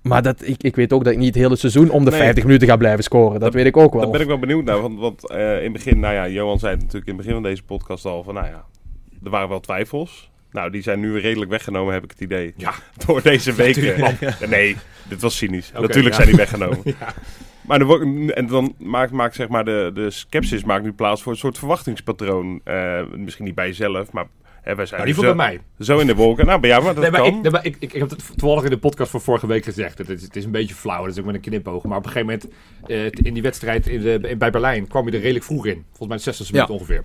Maar 0.07 0.21
dat, 0.21 0.47
ik, 0.47 0.63
ik 0.63 0.75
weet 0.75 0.93
ook 0.93 1.03
dat 1.03 1.13
ik 1.13 1.19
niet 1.19 1.33
het 1.33 1.43
hele 1.43 1.55
seizoen 1.55 1.89
om 1.89 2.05
de 2.05 2.11
Nee. 2.11 2.19
50 2.19 2.43
minuten 2.43 2.67
ga 2.67 2.77
blijven 2.77 3.03
scoren. 3.03 3.31
Dat, 3.31 3.41
Dat- 3.41 3.53
weet 3.53 3.65
ik 3.65 3.77
ook 3.77 3.93
wel. 3.93 4.01
Daar 4.01 4.11
ben 4.11 4.21
ik 4.21 4.27
wel 4.27 4.39
benieuwd 4.39 4.63
naar. 4.63 4.81
Want, 4.81 4.99
want 4.99 5.29
eh, 5.29 5.57
in 5.57 5.63
het 5.63 5.73
begin, 5.73 5.99
nou 5.99 6.13
ja, 6.13 6.27
Johan 6.27 6.59
zei 6.59 6.71
het 6.71 6.81
natuurlijk 6.81 7.07
in 7.07 7.13
het 7.17 7.25
begin 7.25 7.41
van 7.41 7.49
deze 7.49 7.63
podcast 7.63 8.05
al 8.05 8.23
van, 8.23 8.33
nou 8.33 8.45
ja, 8.47 8.65
er 9.23 9.29
waren 9.29 9.49
wel 9.49 9.59
twijfels. 9.59 10.31
Nou, 10.51 10.71
die 10.71 10.81
zijn 10.81 10.99
nu 10.99 11.19
redelijk 11.19 11.51
weggenomen, 11.51 11.93
heb 11.93 12.03
ik 12.03 12.09
het 12.11 12.19
idee. 12.21 12.53
Ja. 12.57 12.73
Door 13.05 13.21
deze 13.21 13.53
weken. 13.53 13.97
Ja, 14.19 14.35
nee, 14.49 14.75
dit 15.09 15.21
was 15.21 15.37
cynisch. 15.37 15.71
Natuurlijk 15.73 16.07
ja. 16.07 16.13
zijn 16.15 16.27
die 16.27 16.37
weggenomen. 16.37 16.79
Ja. 16.99 17.13
Maar 17.61 17.79
er 17.79 17.85
wordt- 17.85 18.31
en 18.33 18.47
dan 18.47 18.73
maakt, 18.77 19.11
maakt 19.11 19.35
zeg 19.35 19.47
maar 19.47 19.65
de, 19.65 19.91
de 19.93 20.09
sceptisch 20.11 20.63
maakt 20.63 20.83
nu 20.83 20.91
plaats 20.93 21.21
voor 21.21 21.31
een 21.31 21.37
soort 21.37 21.57
verwachtingspatroon. 21.57 22.61
Eh, 22.63 23.01
misschien 23.15 23.45
niet 23.45 23.55
bij 23.55 23.67
jezelf, 23.67 24.11
maar 24.11 24.25
wij 24.75 24.85
zijn 24.85 25.01
Nou, 25.01 25.13
die 25.13 25.23
zo, 25.23 25.27
bij 25.35 25.35
mij. 25.35 25.59
zo 25.79 25.99
in 25.99 26.07
de 26.07 26.15
wolken. 26.15 26.45
Nou, 26.45 26.59
bij 26.59 26.69
jou, 26.69 26.83
maar 26.83 26.93
dat 26.93 27.01
Nee, 27.03 27.11
maar 27.11 27.21
kan. 27.21 27.35
ik, 27.35 27.41
nee, 27.41 27.51
maar 27.51 27.65
ik, 27.65 27.75
ik, 27.79 27.93
ik 27.93 27.99
heb 27.99 28.09
het 28.09 28.23
toevallig 28.35 28.63
in 28.63 28.69
de 28.69 28.77
podcast 28.77 29.11
van 29.11 29.21
vorige 29.21 29.47
week 29.47 29.63
gezegd. 29.63 29.97
Het 29.97 30.09
is, 30.09 30.21
het 30.21 30.35
is 30.35 30.43
een 30.45 30.51
beetje 30.51 30.75
flauw, 30.75 31.03
dat 31.03 31.11
is 31.13 31.19
ook 31.19 31.25
met 31.25 31.35
een 31.35 31.41
knipoog. 31.41 31.83
Maar 31.83 31.97
op 31.97 32.05
een 32.05 32.11
gegeven 32.11 32.39
moment, 32.87 33.13
eh, 33.15 33.25
in 33.25 33.33
die 33.33 33.43
wedstrijd 33.43 33.87
in 33.87 34.01
de, 34.01 34.19
in- 34.21 34.37
bij 34.37 34.49
Berlijn, 34.51 34.87
kwam 34.87 35.05
je 35.05 35.11
er 35.11 35.19
redelijk 35.21 35.45
vroeg 35.45 35.65
in. 35.65 35.83
Volgens 35.87 36.07
mij 36.07 36.17
de 36.17 36.23
60 36.23 36.51
minuut 36.51 36.67
Ja. 36.67 36.73
ongeveer. 36.73 37.03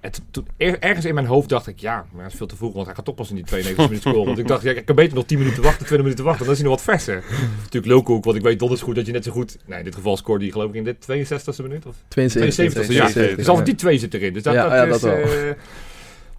En 0.00 0.10
toen- 0.30 0.46
er- 0.56 0.78
ergens 0.78 1.04
in 1.04 1.14
mijn 1.14 1.26
hoofd 1.26 1.48
dacht 1.48 1.66
ik, 1.66 1.78
ja, 1.78 2.06
maar 2.12 2.22
dat 2.22 2.32
is 2.32 2.38
veel 2.38 2.46
te 2.46 2.56
vroeg, 2.56 2.72
want 2.72 2.86
hij 2.86 2.94
gaat 2.94 3.04
toch 3.04 3.14
pas 3.14 3.28
in 3.28 3.34
die 3.34 3.44
92 3.44 3.88
minuten 3.88 4.10
scoren. 4.10 4.26
Want 4.26 4.38
ik 4.38 4.46
dacht, 4.46 4.62
ja, 4.62 4.70
ik 4.72 4.84
kan 4.84 4.94
beter 4.96 5.14
nog 5.14 5.24
10 5.24 5.38
minuten 5.38 5.62
wachten, 5.62 5.86
20 5.86 6.02
minuten 6.02 6.24
wachten, 6.24 6.44
dan 6.44 6.54
is 6.54 6.60
hij 6.60 6.68
nog 6.68 6.76
wat 6.84 6.94
verser. 6.94 7.24
Natuurlijk 7.56 7.86
Lulkoek, 7.92 8.24
want 8.24 8.36
ik 8.36 8.42
weet 8.42 8.58
donders 8.58 8.80
goed 8.82 8.94
dat 8.94 9.06
je 9.06 9.12
net 9.12 9.24
zo 9.24 9.30
goed... 9.32 9.56
Nee, 9.66 9.78
in 9.78 9.84
dit 9.84 9.94
geval 9.94 10.16
scoorde 10.16 10.44
hij 10.44 10.52
geloof 10.52 10.68
ik 10.68 10.74
in 10.74 10.84
de 10.84 10.94
62e 10.94 11.62
minuut. 11.62 11.86
Of 11.86 11.94
72. 12.08 12.54
72, 12.54 12.86
dus 12.86 12.96
ja. 12.96 13.02
72, 13.02 13.36
Dus 13.36 13.48
altijd 13.48 13.66
die 13.66 13.74
twee 13.74 13.98
zit 13.98 14.14
erin. 14.14 14.32
Dus 14.32 14.42
dat, 14.42 14.54
Ja, 14.54 14.62
dat 14.62 14.72
ja, 14.72 14.84
is, 14.84 14.90
dat 14.90 15.00
wel. 15.00 15.54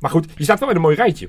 Maar 0.02 0.12
goed, 0.12 0.26
je 0.36 0.44
staat 0.44 0.60
wel 0.60 0.70
in 0.70 0.76
een 0.76 0.82
mooi 0.82 0.96
rijtje. 0.96 1.28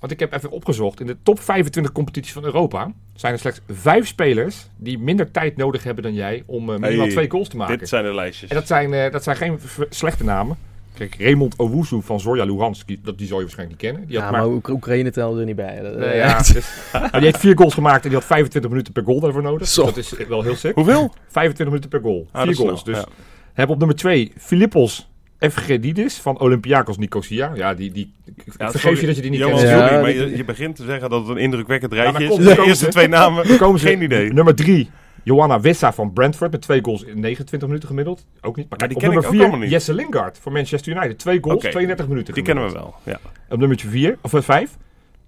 Want 0.00 0.12
ik 0.12 0.20
heb 0.20 0.32
even 0.32 0.50
opgezocht. 0.50 1.00
In 1.00 1.06
de 1.06 1.16
top 1.22 1.40
25 1.40 1.92
competities 1.92 2.32
van 2.32 2.44
Europa 2.44 2.92
zijn 3.14 3.32
er 3.32 3.38
slechts 3.38 3.60
vijf 3.68 4.06
spelers 4.06 4.66
die 4.76 4.98
minder 4.98 5.30
tijd 5.30 5.56
nodig 5.56 5.82
hebben 5.84 6.02
dan 6.02 6.14
jij 6.14 6.42
om 6.46 6.70
eh, 6.72 6.78
minimaal 6.78 7.04
Hey, 7.04 7.14
twee 7.14 7.30
goals 7.30 7.48
te 7.48 7.56
maken. 7.56 7.78
Dit 7.78 7.88
zijn 7.88 8.04
de 8.04 8.14
lijstjes. 8.14 8.50
En 8.50 8.56
dat 8.56 8.66
zijn, 8.66 8.92
eh, 8.94 9.12
dat 9.12 9.22
zijn 9.22 9.36
geen 9.36 9.58
slechte 9.90 10.24
namen. 10.24 10.56
Kijk, 10.94 11.16
Raymond 11.18 11.56
Owusu 11.56 12.02
van 12.02 12.20
Zorya 12.20 12.44
Luhansk, 12.44 12.86
die, 12.86 13.00
dat, 13.02 13.18
die 13.18 13.26
zou 13.26 13.38
je 13.40 13.44
waarschijnlijk 13.46 13.82
niet 13.82 13.90
kennen. 13.90 14.08
Die 14.08 14.18
had 14.18 14.26
Ja, 14.26 14.32
maar, 14.32 14.46
maar 14.46 14.56
Oek- 14.56 14.68
Oekraïne 14.68 15.10
tellen 15.10 15.38
er 15.38 15.44
niet 15.44 15.56
bij. 15.56 15.80
Dat- 15.82 15.96
Nee, 15.96 16.08
eh, 16.08 16.16
ja, 16.18 16.38
dus- 16.52 16.88
maar 16.92 17.10
die 17.12 17.20
heeft 17.20 17.38
vier 17.38 17.56
goals 17.56 17.74
gemaakt 17.74 18.02
en 18.02 18.08
die 18.08 18.18
had 18.18 18.26
25 18.26 18.70
minuten 18.70 18.92
per 18.92 19.04
goal 19.04 19.20
daarvoor 19.20 19.42
nodig. 19.42 19.68
Zo. 19.68 19.84
Dat 19.84 19.96
is 19.96 20.12
wel 20.28 20.42
heel 20.42 20.54
sick. 20.56 20.74
Hoeveel? 20.74 21.12
25 21.28 21.66
minuten 21.66 21.90
per 21.90 22.00
goal. 22.00 22.28
Ah, 22.32 22.42
vier 22.42 22.54
snel, 22.54 22.66
goals. 22.66 22.84
Dus 22.84 22.96
ja. 22.96 23.04
hebben 23.52 23.72
op 23.74 23.78
nummer 23.78 23.96
2 23.96 24.32
Filippos 24.36 25.08
Evgedidis 25.38 26.14
van 26.18 26.38
Olympiakos 26.40 26.98
Nicosia. 26.98 27.52
Ja, 27.54 27.74
die, 27.74 27.92
die, 27.92 28.12
ik 28.24 28.34
Ja, 28.58 28.70
vergeef 28.70 28.80
sorry, 28.80 29.00
je 29.00 29.06
dat 29.06 29.16
je 29.16 29.22
die 29.22 29.30
niet 29.30 29.40
kent. 29.44 29.60
Ja, 29.60 29.90
maar 30.00 30.04
die- 30.12 30.14
je, 30.30 30.36
je 30.36 30.44
begint 30.44 30.76
te 30.76 30.84
zeggen 30.84 31.10
dat 31.10 31.20
het 31.20 31.30
een 31.30 31.42
indrukwekkend 31.42 31.92
rijtje 31.92 32.24
is. 32.24 32.36
De 32.36 32.62
eerste 32.66 32.88
twee 32.88 33.08
namen, 33.08 33.56
komen 33.58 33.80
ze- 33.80 33.86
geen 33.86 34.02
idee. 34.02 34.32
Nummer 34.32 34.54
3, 34.54 34.90
Johanna 35.22 35.60
Wissa 35.60 35.92
van 35.92 36.12
Brentford 36.12 36.50
met 36.50 36.60
twee 36.62 36.84
goals 36.84 37.02
in 37.02 37.20
29 37.20 37.68
minuten 37.68 37.88
gemiddeld. 37.88 38.26
Ook 38.40 38.56
niet. 38.56 38.68
Maar 38.68 38.78
kijk, 38.78 38.90
die 38.90 38.98
op 38.98 39.04
ken 39.04 39.12
nummer 39.12 39.18
ik 39.18 39.24
ook 39.26 39.32
4, 39.34 39.40
allemaal 39.40 39.60
niet. 39.60 39.70
Jesse 39.70 39.94
Lingard 39.94 40.38
voor 40.38 40.52
Manchester 40.52 40.92
United. 40.96 41.18
Twee 41.18 41.38
goals, 41.40 41.56
Oké. 41.58 41.70
32 41.70 42.08
minuten 42.08 42.34
Die 42.34 42.42
kennen 42.42 42.66
we 42.66 42.72
wel. 42.72 42.94
Ja, 43.02 43.20
Op 43.48 43.58
nummertje 43.58 43.88
4, 43.88 44.18
of 44.20 44.32
5, 44.36 44.70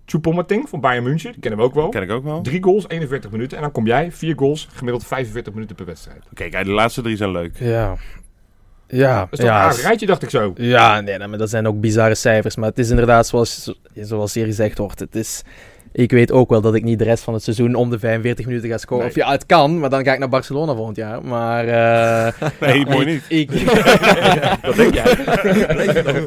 Choupo-Moting 0.06 0.68
van 0.68 0.80
Bayern 0.80 1.04
München. 1.04 1.32
Die 1.32 1.40
kennen 1.40 1.60
we 1.60 1.66
ook 1.66 1.74
wel. 1.74 1.88
ken 1.88 2.02
ik 2.02 2.10
ook 2.10 2.24
wel. 2.24 2.34
Oké, 2.36 2.48
Drie 2.48 2.62
goals, 2.62 2.88
41 2.88 3.30
minuten. 3.30 3.56
En 3.56 3.62
dan 3.62 3.72
kom 3.72 3.86
jij, 3.86 4.12
vier 4.12 4.34
goals, 4.38 4.68
gemiddeld 4.72 5.06
45 5.06 5.52
minuten 5.52 5.76
per 5.76 5.86
wedstrijd. 5.86 6.24
kijk, 6.34 6.64
de 6.64 6.70
laatste 6.70 7.02
drie 7.02 7.16
zijn 7.16 7.30
leuk. 7.30 7.58
Ja. 7.58 7.96
Ja, 8.88 9.18
Dat 9.20 9.28
is 9.32 9.38
toch 9.38 9.48
ja, 9.48 9.56
een 9.58 9.62
aardig 9.68 9.82
rijtje, 9.82 10.06
dacht 10.06 10.22
ik 10.22 10.30
zo. 10.30 10.52
Ja, 10.56 11.00
nee, 11.00 11.18
maar 11.18 11.38
dat 11.38 11.50
zijn 11.50 11.66
ook 11.66 11.80
bizarre 11.80 12.14
cijfers. 12.14 12.56
Maar 12.56 12.68
het 12.68 12.78
is 12.78 12.90
inderdaad, 12.90 13.26
zoals, 13.26 13.72
zoals 13.94 14.34
hier 14.34 14.44
gezegd 14.46 14.78
wordt, 14.78 15.00
het 15.00 15.14
is... 15.16 15.42
Ik 15.92 16.10
weet 16.10 16.32
ook 16.32 16.50
wel 16.50 16.60
dat 16.60 16.74
ik 16.74 16.82
niet 16.84 16.98
de 16.98 17.04
rest 17.04 17.24
van 17.24 17.34
het 17.34 17.42
seizoen 17.42 17.74
om 17.74 17.90
de 17.90 17.98
45 17.98 18.46
minuten 18.46 18.68
ga 18.68 18.78
scoren. 18.78 19.02
Nee. 19.02 19.10
Of 19.10 19.16
ja, 19.16 19.30
het 19.30 19.46
kan, 19.46 19.78
maar 19.80 19.90
dan 19.90 20.04
ga 20.04 20.12
ik 20.12 20.18
naar 20.18 20.28
Barcelona 20.28 20.74
volgend 20.74 20.96
jaar. 20.96 21.24
Maar... 21.24 21.64
eh, 21.68 22.48
Nee, 22.60 22.78
ja, 22.78 22.84
mooi 22.90 23.06
ik- 23.06 23.12
niet. 23.28 23.50
Ik, 23.50 23.64
Dat 24.62 24.76
denk 24.76 24.94
jij. 24.94 25.16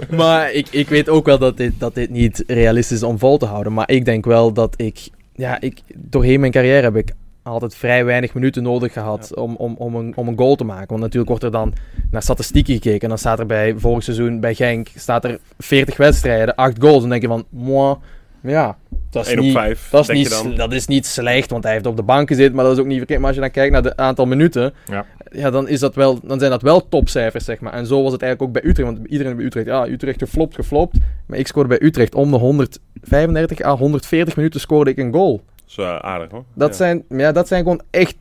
maar 0.17 0.51
ik, 0.51 0.67
ik 0.71 0.89
weet 0.89 1.09
ook 1.09 1.25
wel 1.25 1.37
dat 1.37 1.57
dit, 1.57 1.73
dat 1.77 1.95
dit 1.95 2.09
niet 2.09 2.43
realistisch 2.47 2.97
is 2.97 3.03
om 3.03 3.19
vol 3.19 3.37
te 3.37 3.45
houden. 3.45 3.73
Maar 3.73 3.89
ik 3.89 4.05
denk 4.05 4.25
wel 4.25 4.53
dat 4.53 4.73
ik... 4.77 4.99
Ja, 5.35 5.61
ik, 5.61 5.79
doorheen 5.95 6.39
mijn 6.39 6.51
carrière 6.51 6.81
heb 6.81 6.95
ik 6.95 7.11
altijd 7.43 7.75
vrij 7.75 8.05
weinig 8.05 8.33
minuten 8.33 8.63
nodig 8.63 8.93
gehad 8.93 9.35
om, 9.35 9.55
om, 9.55 9.75
om, 9.77 9.95
een, 9.95 10.13
om 10.15 10.27
een 10.27 10.37
goal 10.37 10.55
te 10.55 10.63
maken. 10.63 10.87
Want 10.87 10.99
natuurlijk 10.99 11.29
wordt 11.29 11.43
er 11.43 11.51
dan 11.51 11.73
naar 12.11 12.21
statistieken 12.21 12.73
gekeken. 12.73 13.01
En 13.01 13.09
dan 13.09 13.17
staat 13.17 13.39
er 13.39 13.45
bij 13.45 13.73
vorig 13.77 14.03
seizoen 14.03 14.39
bij 14.39 14.53
Genk 14.53 14.87
staat 14.95 15.23
er 15.23 15.39
40 15.57 15.97
wedstrijden, 15.97 16.55
8 16.55 16.75
goals. 16.79 17.03
En 17.03 17.09
dan 17.09 17.09
denk 17.09 17.21
je 17.21 17.27
van, 17.27 17.45
moi, 17.49 17.95
ja, 18.41 18.77
dat 19.09 19.25
is 19.25 19.29
1 19.29 19.37
op 19.37 19.43
niet... 19.43 19.53
5, 19.53 19.89
Dat 19.89 20.09
is, 20.09 20.15
niet, 20.43 20.57
dat 20.57 20.73
is 20.73 20.87
niet 20.87 21.05
slecht, 21.05 21.49
want 21.49 21.63
hij 21.63 21.73
heeft 21.73 21.85
op 21.85 21.95
de 21.95 22.03
bank 22.03 22.27
gezeten, 22.27 22.55
maar 22.55 22.63
dat 22.63 22.73
is 22.73 22.79
ook 22.79 22.85
niet 22.85 22.97
verkeerd. 22.97 23.19
Maar 23.19 23.27
als 23.27 23.37
je 23.37 23.41
dan 23.41 23.51
kijkt 23.51 23.73
naar 23.73 23.83
het 23.83 23.97
aantal 23.97 24.25
minuten, 24.25 24.73
Ja. 24.87 25.05
ja, 25.31 25.49
dan, 25.49 25.67
is 25.67 25.79
dat 25.79 25.95
wel, 25.95 26.19
dan 26.23 26.39
zijn 26.39 26.51
dat 26.51 26.61
wel 26.61 26.87
topcijfers, 26.89 27.45
zeg 27.45 27.59
maar. 27.59 27.73
En 27.73 27.85
zo 27.85 28.03
was 28.03 28.11
het 28.11 28.21
eigenlijk 28.21 28.41
ook 28.55 28.61
bij 28.61 28.71
Utrecht, 28.71 28.89
want 28.93 29.07
iedereen 29.07 29.35
bij 29.35 29.45
Utrecht, 29.45 29.65
ja, 29.65 29.87
Utrecht 29.87 30.19
geflopt, 30.19 30.55
geflopt. 30.55 30.97
Maar 31.25 31.37
ik 31.37 31.47
scoorde 31.47 31.69
bij 31.69 31.81
Utrecht 31.81 32.15
om 32.15 32.31
de 32.31 32.37
135 32.37 33.61
à 33.61 33.75
140 33.77 34.35
minuten 34.35 34.59
scoorde 34.59 34.91
ik 34.91 34.97
een 34.97 35.13
goal. 35.13 35.41
Is 35.69 35.77
eh, 35.77 35.95
aardig 35.95 36.31
hoor. 36.31 36.43
Dat, 36.53 36.69
Ja. 36.69 36.75
zijn, 36.75 37.03
ja, 37.09 37.31
dat 37.31 37.47
zijn 37.47 37.63
gewoon 37.63 37.81
echt 37.89 38.15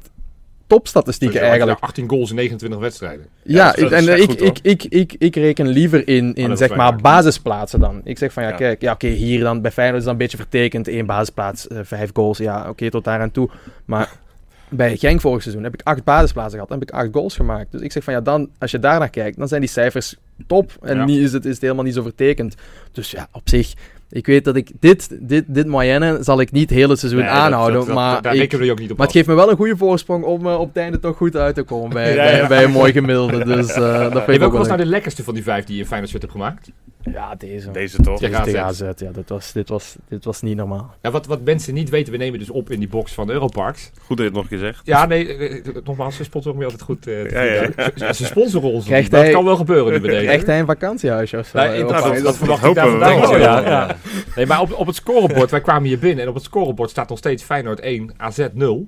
topstatistieken 0.67 1.39
Dus 1.41 1.49
eigenlijk. 1.49 1.81
18 1.81 2.09
goals 2.09 2.31
in 2.31 2.37
29 2.37 2.81
wedstrijden. 2.81 3.27
Ja, 3.43 3.75
en 3.75 4.09
ik, 4.21 4.25
goed, 4.31 4.43
ik, 4.43 4.59
ik, 4.63 4.85
ik, 4.85 5.15
ik 5.19 5.35
reken 5.37 5.67
liever 5.69 6.09
in, 6.09 6.35
in 6.35 6.57
zeg 6.57 6.75
maar 6.75 6.97
basisplaatsen 6.97 7.81
dan. 7.81 8.01
Ik 8.05 8.19
zeg 8.19 8.33
van 8.33 8.43
ja, 8.43 8.49
Ja. 8.49 8.55
kijk, 8.57 8.81
ja, 8.83 8.93
oké, 8.93 9.07
hier 9.07 9.41
dan 9.41 9.61
bij 9.61 9.71
Feyenoord 9.71 9.99
is 9.99 10.05
dan 10.05 10.13
een 10.13 10.19
beetje 10.19 10.37
vertekend. 10.37 10.89
één 10.89 11.07
basisplaats, 11.07 11.67
eh, 11.69 11.79
vijf 11.83 12.11
goals, 12.13 12.39
ja, 12.39 12.69
oké, 12.69 12.91
tot 12.91 13.05
daar 13.05 13.21
aan 13.21 13.31
toe. 13.31 13.51
Maar 13.85 14.13
bij 14.69 14.97
Genk 14.97 15.21
vorig 15.21 15.43
seizoen 15.43 15.65
heb 15.65 15.75
ik 15.75 15.81
acht 15.83 16.05
basisplaatsen 16.05 16.53
gehad 16.53 16.71
en 16.71 16.79
heb 16.79 16.89
ik 16.89 16.95
acht 16.95 17.09
goals 17.13 17.37
gemaakt. 17.37 17.73
Dus 17.73 17.81
ik 17.81 17.93
zeg 17.93 18.05
van 18.05 18.13
ja, 18.15 18.21
dan, 18.21 18.51
als 18.59 18.71
je 18.71 18.79
daar 18.79 18.99
naar 18.99 19.11
kijkt, 19.11 19.39
dan 19.39 19.49
zijn 19.49 19.61
die 19.61 19.71
cijfers 19.71 20.17
top. 20.47 20.73
En 20.83 20.97
Ja. 20.97 21.05
niet 21.05 21.19
is 21.21 21.33
het, 21.33 21.45
is 21.45 21.53
het 21.53 21.61
helemaal 21.63 21.85
niet 21.85 21.95
zo 21.95 22.03
vertekend. 22.03 22.55
Dus 22.93 23.11
ja, 23.11 23.29
op 23.33 23.43
zich, 23.49 23.73
Ik 24.11 24.27
weet 24.27 24.45
dat 24.45 24.57
ik 24.57 24.71
dit, 24.81 25.09
dit, 25.21 25.45
dit 25.47 25.67
moyenne 25.67 26.19
zal 26.21 26.41
ik 26.41 26.51
niet 26.53 26.71
het 26.71 26.99
seizoen 26.99 27.21
Nee, 27.21 27.29
dat- 27.29 27.39
aanhouden, 27.39 27.79
dat- 27.79 27.87
dat- 27.87 27.95
maar, 27.97 28.23
daar 28.23 28.33
ik- 28.35 28.39
rekenen 28.41 28.61
we 28.61 28.67
je 28.67 28.73
ook 28.73 28.79
niet 28.79 28.91
op 28.91 28.97
maar 28.97 29.07
het 29.07 29.17
geeft 29.17 29.29
me 29.29 29.35
wel 29.35 29.51
een 29.51 29.57
goede 29.57 29.77
voorsprong 29.77 30.25
om 30.25 30.47
eh, 30.47 30.59
op 30.61 30.69
het 30.69 30.77
einde 30.77 30.99
toch 30.99 31.17
goed 31.17 31.37
uit 31.37 31.55
te 31.55 31.63
komen 31.63 31.91
bij, 31.91 32.09
Ja, 32.15 32.23
bij, 32.23 32.37
ja. 32.37 32.47
bij 32.47 32.65
een 32.65 32.71
mooi 32.71 32.93
gemiddelde. 32.93 33.45
Dus 33.45 33.71
eh, 33.71 33.83
dat 33.83 34.13
vind 34.13 34.15
ik 34.15 34.19
ook 34.19 34.27
welke 34.27 34.39
wel 34.51 34.51
was 34.59 34.67
nou 34.67 34.81
de 34.81 34.87
lekkerste 34.87 35.25
van 35.25 35.35
die 35.35 35.43
vijf 35.43 35.65
die 35.65 35.75
je 35.75 35.81
een 35.81 35.87
Feyenoord 35.87 36.11
shirt 36.11 36.23
hebt 36.23 36.35
gemaakt? 36.35 36.71
Ja, 37.13 37.35
deze. 37.39 37.71
Deze 37.71 38.03
toch? 38.03 38.19
Tegen 38.19 38.39
AZ. 38.41 38.55
AZ, 38.55 38.81
ja, 38.81 39.11
dit 39.13 39.29
was, 39.29 39.53
dit, 39.53 39.69
was, 39.69 39.97
dit 40.09 40.25
was 40.25 40.43
niet 40.43 40.57
normaal. 40.57 40.95
Ja, 41.03 41.11
wat, 41.11 41.27
wat 41.27 41.41
mensen 41.45 41.75
niet 41.75 41.89
weten, 41.91 42.13
we 42.13 42.19
nemen 42.19 42.39
dus 42.39 42.51
op 42.51 42.71
in 42.71 42.79
die 42.79 42.89
box 42.89 43.13
van 43.13 43.31
Europarks. 43.31 43.91
Goed 44.01 44.17
dat 44.17 44.19
je 44.19 44.25
het 44.25 44.33
nog 44.33 44.43
een 44.43 44.49
keer 44.49 44.59
zegt. 44.59 44.81
Ja, 44.85 45.07
nee, 45.07 45.37
eh, 45.37 45.65
nogmaals, 45.85 46.17
ze 46.17 46.25
sponsoren 46.25 46.59
me 46.59 46.65
altijd 46.65 46.83
goed. 46.83 47.03
te 47.03 47.29
Ja, 47.33 47.43
ja. 47.43 48.13
Ze- 48.13 48.25
sponsoren 48.25 48.71
ons. 48.73 48.85
Krijgt 48.85 49.11
dat 49.11 49.21
hij- 49.23 49.31
kan 49.33 49.45
wel 49.45 49.57
gebeuren 49.57 49.93
nu 49.93 50.01
bij 50.01 50.11
deze. 50.11 50.31
Echt 50.31 50.49
een 50.49 50.67
vakantiehuisje 50.67 51.39
of 51.39 51.47
zo? 51.47 51.59
Nee, 51.59 51.85
dat, 51.85 52.23
dat 52.23 52.37
verwacht 52.37 52.65
ik 52.65 52.77
hopen 52.77 52.99
daar 52.99 53.39
Ja. 53.41 53.61
ja. 53.61 53.97
Nee, 54.37 54.47
maar 54.47 54.61
op, 54.61 54.73
op 54.73 54.87
het 54.87 54.97
scorebord, 54.97 55.51
wij 55.51 55.61
kwamen 55.61 55.89
hier 55.89 55.99
binnen 55.99 56.23
en 56.23 56.29
op 56.29 56.35
het 56.35 56.45
scorebord 56.45 56.91
staat 56.91 57.09
nog 57.09 57.19
steeds 57.19 57.43
Feyenoord 57.43 57.81
1, 57.81 58.11
AZ 58.17 58.49
0. 58.53 58.87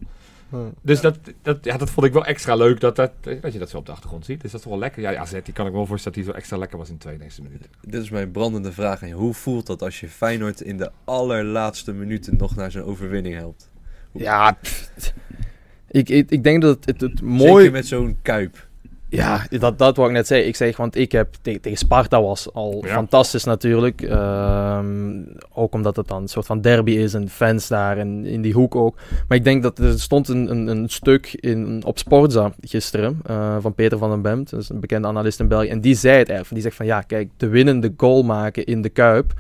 Dus 0.83 1.01
dat, 1.01 1.19
dat, 1.43 1.65
ja, 1.65 1.77
dat 1.77 1.91
vond 1.91 2.07
ik 2.07 2.13
wel 2.13 2.25
extra 2.25 2.55
leuk 2.55 2.81
dat, 2.81 2.97
dat, 2.97 3.13
dat 3.41 3.53
je 3.53 3.59
dat 3.59 3.71
zo 3.71 3.77
op 3.77 3.87
de 3.87 3.93
achtergrond 3.93 4.25
ziet. 4.25 4.41
Dus 4.41 4.51
dat 4.51 4.61
is 4.61 4.67
toch 4.67 4.73
wel 4.73 4.83
lekker. 4.83 5.03
Ja, 5.03 5.17
AZ, 5.17 5.31
die 5.43 5.53
kan 5.53 5.67
ik 5.67 5.73
me 5.73 5.79
wel 5.79 5.87
voorstellen 5.87 6.17
dat 6.17 6.25
die 6.25 6.35
zo 6.35 6.39
extra 6.39 6.57
lekker 6.57 6.79
was 6.79 6.89
in 6.89 6.99
de 6.99 7.09
92e 7.09 7.43
minuut. 7.43 7.69
Dit 7.81 8.03
is 8.03 8.11
mijn 8.11 8.31
brandende 8.31 8.73
vraag 8.73 9.03
aan 9.03 9.09
je. 9.09 9.15
Hoe 9.15 9.35
voelt 9.35 9.67
dat 9.67 9.83
als 9.83 10.01
je 10.01 10.09
Feyenoord 10.09 10.61
in 10.61 10.77
de 10.77 10.91
allerlaatste 11.05 11.93
minuten 11.93 12.37
nog 12.37 12.57
naar 12.57 12.71
zijn 12.71 12.85
overwinning 12.85 13.35
helpt? 13.35 13.71
Ja, 14.13 14.53
pff, 14.53 14.93
ik, 15.91 16.09
ik, 16.09 16.31
ik 16.31 16.43
denk 16.43 16.63
dat 16.63 16.77
het, 16.77 16.87
het, 16.87 17.01
het 17.01 17.23
Mooi. 17.23 17.51
mooi... 17.51 17.71
met 17.71 17.87
zo'n 17.87 18.19
kuip. 18.23 18.69
Ja, 19.11 19.47
dat, 19.51 19.79
dat 19.79 19.97
wat 19.97 20.07
ik 20.07 20.13
net 20.13 20.27
zei. 20.27 20.43
Ik 20.43 20.57
zeg, 20.57 20.77
want 20.77 20.97
ik 20.97 21.13
heb 21.13 21.35
tegen, 21.43 21.61
tegen 21.61 21.79
Sparta 21.79 22.23
was 22.23 22.53
al 22.53 22.85
Ja. 22.87 22.93
fantastisch 22.95 23.45
natuurlijk. 23.45 24.03
Ehm, 24.03 25.23
ook 25.53 25.75
omdat 25.75 25.97
het 25.97 26.09
dan 26.09 26.23
een 26.23 26.29
soort 26.29 26.47
van 26.47 26.61
derby 26.61 26.91
is 26.91 27.15
en 27.15 27.29
fans 27.29 27.69
daar 27.69 27.99
en 27.99 28.27
in 28.27 28.43
die 28.43 28.53
hoek 28.53 28.75
ook. 28.75 28.97
Maar 29.29 29.39
ik 29.39 29.45
denk 29.45 29.63
dat 29.63 29.79
er 29.79 30.01
stond 30.01 30.29
een, 30.29 30.51
een, 30.51 30.67
een 30.67 30.89
stuk 30.89 31.33
in, 31.33 31.83
op 31.85 31.99
Sportza 31.99 32.53
gisteren 32.61 33.21
eh, 33.27 33.57
van 33.61 33.75
Peter 33.75 33.99
van 33.99 34.11
den 34.11 34.23
Bemt, 34.23 34.53
een 34.53 34.81
bekende 34.81 35.09
analist 35.09 35.41
in 35.41 35.49
België. 35.49 35.69
En 35.69 35.81
die 35.81 35.95
zei 35.95 36.19
het 36.19 36.29
even. 36.29 36.55
Die 36.55 36.63
zegt 36.63 36.77
van 36.77 36.87
ja, 36.87 37.01
kijk, 37.01 37.29
de 37.37 37.49
winnende 37.49 37.93
goal 37.97 38.23
maken 38.23 38.65
in 38.65 38.83
de 38.83 38.89
Kuip 38.89 39.33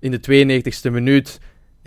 in 0.00 0.10
de 0.10 0.62
92e 0.62 0.90
minuut. 0.92 1.38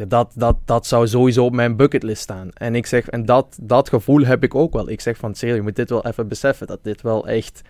Ja, 0.02 0.08
dat, 0.08 0.32
dat, 0.36 0.58
dat 0.66 0.88
zou 0.88 1.08
sowieso 1.08 1.46
op 1.46 1.54
mijn 1.54 1.76
bucketlist 1.76 2.22
staan. 2.22 2.50
En 2.54 2.76
ik 2.76 2.86
zeg, 2.86 3.10
en 3.10 3.26
dat, 3.26 3.58
dat 3.62 3.90
gevoel 3.90 4.26
heb 4.26 4.44
ik 4.44 4.56
ook 4.56 4.74
wel. 4.74 4.90
Ik 4.90 5.02
zeg 5.02 5.18
van, 5.18 5.36
serieus, 5.36 5.56
je 5.56 5.62
moet 5.62 5.76
dit 5.76 5.90
wel 5.90 6.06
even 6.06 6.28
beseffen. 6.28 6.68
Dat 6.68 6.80
dit 6.84 7.02
wel 7.02 7.28
echt... 7.28 7.62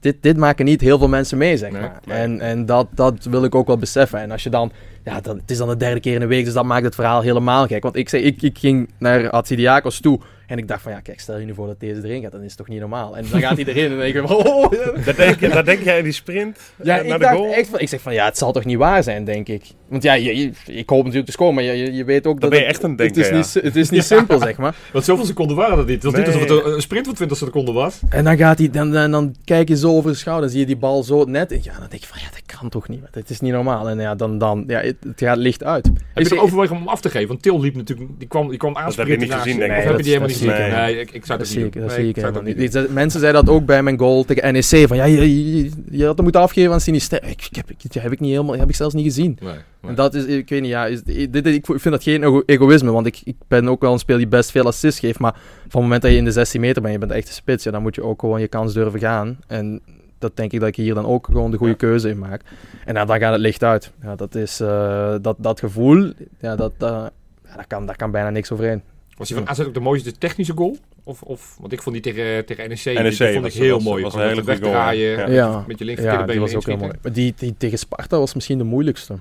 Dit, 0.00 0.22
dit 0.22 0.36
maken 0.36 0.64
niet 0.64 0.80
heel 0.80 0.98
veel 0.98 1.08
mensen 1.08 1.38
mee, 1.38 1.56
zeg 1.56 1.70
maar. 1.70 2.00
nee. 2.04 2.18
En, 2.18 2.40
en 2.40 2.66
dat, 2.66 2.86
dat 2.94 3.24
wil 3.24 3.44
ik 3.44 3.54
ook 3.54 3.66
wel 3.66 3.78
beseffen. 3.78 4.20
En 4.20 4.30
als 4.30 4.42
je 4.42 4.50
dan... 4.50 4.72
Ja, 5.04 5.20
dan, 5.20 5.36
het 5.36 5.50
is 5.50 5.58
dan 5.58 5.68
de 5.68 5.76
derde 5.76 6.00
keer 6.00 6.14
in 6.14 6.22
een 6.22 6.28
week, 6.28 6.44
dus 6.44 6.54
dat 6.54 6.64
maakt 6.64 6.84
het 6.84 6.94
verhaal 6.94 7.20
helemaal 7.20 7.66
gek. 7.66 7.82
Want 7.82 7.96
ik 7.96 8.08
zei, 8.08 8.22
ik, 8.22 8.42
ik 8.42 8.58
ging 8.58 8.90
naar 8.98 9.30
Atsidiakos 9.30 10.00
toe. 10.00 10.20
En 10.46 10.58
ik 10.58 10.68
dacht 10.68 10.82
van, 10.82 10.92
ja, 10.92 11.00
kijk, 11.00 11.20
stel 11.20 11.38
je 11.38 11.46
nu 11.46 11.54
voor 11.54 11.66
dat 11.66 11.80
deze 11.80 12.00
erin 12.04 12.22
gaat. 12.22 12.32
Dan 12.32 12.40
is 12.40 12.48
het 12.48 12.56
toch 12.56 12.68
niet 12.68 12.80
normaal. 12.80 13.16
En 13.16 13.24
dan 13.30 13.40
gaat 13.40 13.56
hij 13.56 13.64
erin 13.66 13.82
en 13.84 13.90
dan 13.90 13.98
denk 13.98 14.14
ik 14.14 14.26
van, 14.26 14.36
oh, 14.36 14.70
Daar 15.04 15.16
denk, 15.16 15.40
je, 15.40 15.48
daar 15.48 15.64
denk 15.64 15.82
jij 15.82 15.98
in 15.98 16.04
die 16.04 16.12
sprint 16.12 16.58
ja, 16.82 16.98
eh, 16.98 17.04
naar 17.04 17.04
ik 17.04 17.12
de 17.12 17.18
dacht 17.18 17.36
goal? 17.36 17.52
echt 17.54 17.68
van, 17.68 17.80
ik 17.80 17.88
zeg 17.88 18.00
van, 18.00 18.14
ja, 18.14 18.24
het 18.24 18.38
zal 18.38 18.52
toch 18.52 18.64
niet 18.64 18.76
waar 18.76 19.02
zijn, 19.02 19.24
denk 19.24 19.48
ik. 19.48 19.62
Want 19.88 20.02
ja, 20.02 20.12
je, 20.14 20.36
je- 20.36 20.52
ik 20.66 20.88
hoop 20.88 20.98
natuurlijk 21.00 21.26
te 21.26 21.32
scoren, 21.32 21.54
maar 21.54 21.62
je, 21.64 21.92
je, 21.94 22.04
weet 22.04 22.26
ook 22.26 22.40
Dan 22.40 22.50
dat 22.50 22.50
ben 22.50 22.58
je 22.58 22.64
het- 22.64 22.74
echt 22.74 22.82
een 22.84 22.88
het 22.90 22.98
denker, 22.98 23.20
is 23.20 23.28
ja. 23.28 23.36
niet, 23.36 23.64
het 23.64 23.76
is 23.76 23.90
niet 23.90 24.04
simpel, 24.14 24.38
zeg 24.38 24.56
maar. 24.56 24.74
Want 24.92 25.04
zoveel 25.04 25.24
seconden 25.24 25.56
waren 25.56 25.76
dat 25.76 25.86
niet. 25.86 26.02
Het 26.02 26.12
was 26.12 26.14
niet 26.14 26.26
alsof 26.26 26.40
het 26.64 26.74
een, 26.74 26.80
sprint 26.82 27.06
van 27.06 27.14
20 27.14 27.36
seconden 27.36 27.74
was. 27.74 28.00
En 28.08 28.24
dan 28.24 28.36
gaat 28.36 28.58
hij, 28.58 28.70
dan, 28.70 28.92
dan, 28.92 29.10
dan 29.10 29.34
kijk 29.44 29.68
je 29.68 29.76
zo 29.76 29.90
over 29.96 30.10
de 30.10 30.16
schouder, 30.16 30.42
dan 30.44 30.50
zie 30.52 30.60
je 30.60 30.66
die 30.66 30.76
bal 30.76 31.02
zo 31.02 31.24
net. 31.24 31.52
En 31.52 31.60
ja, 31.62 31.72
dan 31.78 31.86
denk 31.88 32.02
je 32.02 32.08
van, 32.08 32.18
ja, 32.20 32.28
dat 32.30 32.58
kan 32.58 32.68
toch 32.68 32.88
niet. 32.88 33.00
Het 33.10 33.30
is 33.30 33.40
niet 33.40 33.52
normaal. 33.52 33.88
En 33.88 34.00
ja, 34.00 34.14
dan, 34.14 34.38
dan 34.38 34.64
ja, 34.66 34.80
het, 34.80 34.96
het 35.00 35.20
gaat 35.20 35.36
licht 35.36 35.64
uit. 35.64 35.84
Heb 35.86 35.94
Ik 36.14 36.28
je 36.28 36.34
er 36.34 36.40
overwogen 36.42 36.70
om 36.70 36.76
hem 36.78 36.88
af 36.88 37.00
te 37.00 37.10
geven? 37.10 37.28
Want 37.28 37.42
Til 37.42 37.60
liep 37.60 37.76
natuurlijk, 37.76 38.10
die 38.18 38.28
kwam, 38.28 38.48
die 38.48 38.58
kwam 38.58 38.76
heb 38.76 39.06
je 39.06 39.16
niet 39.16 39.32
gezien, 39.34 39.58
denk 39.58 39.72
ik. 39.72 39.78
Of 39.78 39.84
heb 39.84 39.96
je 39.96 40.02
die 40.02 40.04
Nee, 40.04 40.04
helemaal 40.04 40.28
niet 40.28 40.35
Nee, 40.40 41.00
ik, 41.00 41.10
ik 41.10 41.26
zou 41.26 41.38
Dat 41.38 41.38
dat 41.38 41.46
zie 41.48 41.56
niet 41.56 41.66
ik, 41.66 41.72
doen. 41.72 41.82
dat 41.82 41.90
Nee, 41.90 42.00
zie 42.00 42.08
ik 42.08 42.16
helemaal 42.16 42.42
niet. 42.42 42.72
Die- 42.72 42.88
Mensen 42.90 43.20
zeiden 43.20 43.44
dat 43.44 43.54
ook 43.54 43.64
bij 43.66 43.82
mijn 43.82 43.98
goal 43.98 44.24
tegen 44.24 44.52
NEC. 44.52 44.64
Van 44.88 44.96
ja, 44.96 45.04
je, 45.04 45.56
je, 45.62 45.70
je 45.90 46.04
had 46.04 46.14
hem 46.14 46.22
moeten 46.22 46.40
afgeven 46.42 46.72
aan 46.72 46.80
Sinister. 46.80 47.22
Ik, 47.24 47.46
ik 47.50 47.56
heb, 47.56 47.70
ik, 47.70 47.92
heb 47.92 48.12
ik 48.12 48.20
niet 48.20 48.30
helemaal, 48.30 48.56
heb 48.58 48.68
ik 48.68 48.74
zelfs 48.74 48.94
niet 48.94 49.04
gezien. 49.04 49.36
Nee, 49.40 49.50
nee. 49.52 49.60
En 49.90 49.94
dat 49.94 50.14
is, 50.14 50.24
ik 50.24 50.48
weet 50.48 50.60
niet, 50.60 50.70
ja, 50.70 50.86
is, 50.86 51.02
dit, 51.02 51.46
ik 51.46 51.66
vind 51.66 51.84
dat 51.84 52.02
geen 52.02 52.22
ego- 52.22 52.42
egoïsme, 52.46 52.90
want 52.90 53.06
ik, 53.06 53.20
ik 53.24 53.36
ben 53.48 53.68
ook 53.68 53.80
wel 53.80 53.92
een 53.92 53.98
speler 53.98 54.20
die 54.20 54.28
best 54.28 54.50
veel 54.50 54.64
assists 54.66 55.00
geeft, 55.00 55.18
maar 55.18 55.32
van 55.32 55.42
het 55.62 55.74
moment 55.74 56.02
dat 56.02 56.10
je 56.10 56.16
in 56.16 56.24
de 56.24 56.32
16 56.32 56.60
meter 56.60 56.82
bent, 56.82 56.92
je 56.94 57.00
bent 57.00 57.12
echt 57.12 57.28
een 57.28 57.34
spits, 57.34 57.64
ja, 57.64 57.70
dan 57.70 57.82
moet 57.82 57.94
je 57.94 58.02
ook 58.02 58.20
gewoon 58.20 58.40
je 58.40 58.48
kans 58.48 58.72
durven 58.74 59.00
gaan. 59.00 59.38
En 59.46 59.80
dat 60.18 60.36
denk 60.36 60.52
ik 60.52 60.60
dat 60.60 60.68
ik 60.68 60.76
hier 60.76 60.94
dan 60.94 61.06
ook 61.06 61.26
gewoon 61.26 61.50
de 61.50 61.56
goede 61.56 61.72
Ja. 61.72 61.78
keuze 61.78 62.08
in 62.08 62.18
maak. 62.18 62.40
En 62.84 62.94
nou, 62.94 63.06
dan 63.06 63.18
gaat 63.18 63.32
het 63.32 63.40
licht 63.40 63.62
uit. 63.64 63.92
Ja, 64.02 64.16
dat 64.16 64.34
is, 64.34 64.60
eh, 64.60 65.14
dat, 65.22 65.36
dat 65.38 65.58
gevoel, 65.60 66.12
ja, 66.40 66.56
dat, 66.56 66.72
ja, 66.78 67.10
daar, 67.56 67.66
kan, 67.66 67.86
daar 67.86 67.96
kan 67.96 68.10
bijna 68.10 68.30
niks 68.30 68.52
overheen. 68.52 68.82
Was 69.16 69.28
die 69.28 69.36
van 69.36 69.48
AZ 69.48 69.60
ook 69.60 69.74
de 69.74 69.80
mooiste 69.80 70.18
technische 70.18 70.52
goal? 70.52 70.76
Of, 71.04 71.22
of, 71.22 71.56
want 71.60 71.72
ik 71.72 71.82
vond 71.82 71.94
die 72.02 72.12
tegen, 72.14 72.44
tegen 72.46 72.68
NEC, 72.68 72.82
die, 72.82 72.92
NEC 72.98 73.16
die 73.18 73.32
vond 73.32 73.42
was- 73.44 73.54
ik 73.54 73.60
heel 73.62 73.74
was- 73.74 73.84
mooi. 73.84 74.02
was 74.02 74.14
een 74.14 74.20
hele 74.20 74.34
goede 74.34 74.56
goal, 74.56 74.62
wegdraaien, 74.72 75.18
ja. 75.18 75.26
Ja, 75.28 75.64
met 75.66 75.78
je 75.78 75.84
linker 75.84 76.04
ja 76.04 76.38
was 76.38 76.54
ook 76.54 76.66
heel 76.66 76.76
mooi. 76.76 76.92
Maar 77.02 77.12
die, 77.12 77.34
die 77.36 77.54
tegen 77.58 77.78
Sparta 77.78 78.18
was 78.18 78.34
misschien 78.34 78.58
de 78.58 78.64
moeilijkste. 78.64 79.18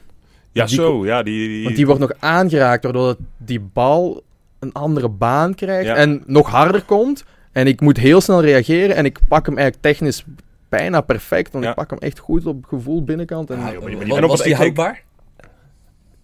Ja, 0.52 0.66
Die 0.66 0.76
zo. 0.76 1.06
Ja, 1.06 1.24
die, 1.24 1.48
die, 1.48 1.64
Want 1.64 1.76
die 1.76 1.86
wordt 1.86 2.02
nog 2.02 2.12
aangeraakt 2.20 2.84
doordat 2.84 3.18
die 3.38 3.60
bal 3.60 4.24
een 4.60 4.74
andere 4.74 5.10
baan 5.10 5.56
krijgt 5.56 5.88
Ja. 5.88 5.96
en 5.96 6.24
nog 6.26 6.50
harder 6.50 6.82
komt. 6.84 7.24
En 7.52 7.68
ik 7.68 7.82
moet 7.82 7.98
heel 7.98 8.22
snel 8.22 8.42
reageren 8.42 8.96
en 8.96 9.06
ik 9.06 9.20
pak 9.28 9.46
hem 9.46 9.58
eigenlijk 9.58 9.88
technisch 9.88 10.24
bijna 10.70 11.02
perfect. 11.02 11.52
Want 11.52 11.64
Ja. 11.64 11.70
ik 11.70 11.76
pak 11.76 11.90
hem 11.90 12.00
echt 12.00 12.20
goed 12.20 12.46
op 12.46 12.66
gevoel 12.66 13.04
binnenkant. 13.04 13.50
En, 13.50 13.60
Ja, 13.60 13.72
joh, 13.72 13.72
maar 13.72 13.80
die- 13.82 13.90
maar 13.90 14.00
die- 14.00 14.08
Wat 14.08 14.18
en 14.18 14.24
op 14.24 14.30
was 14.30 14.44
die 14.44 14.56
houdbaar? 14.56 15.04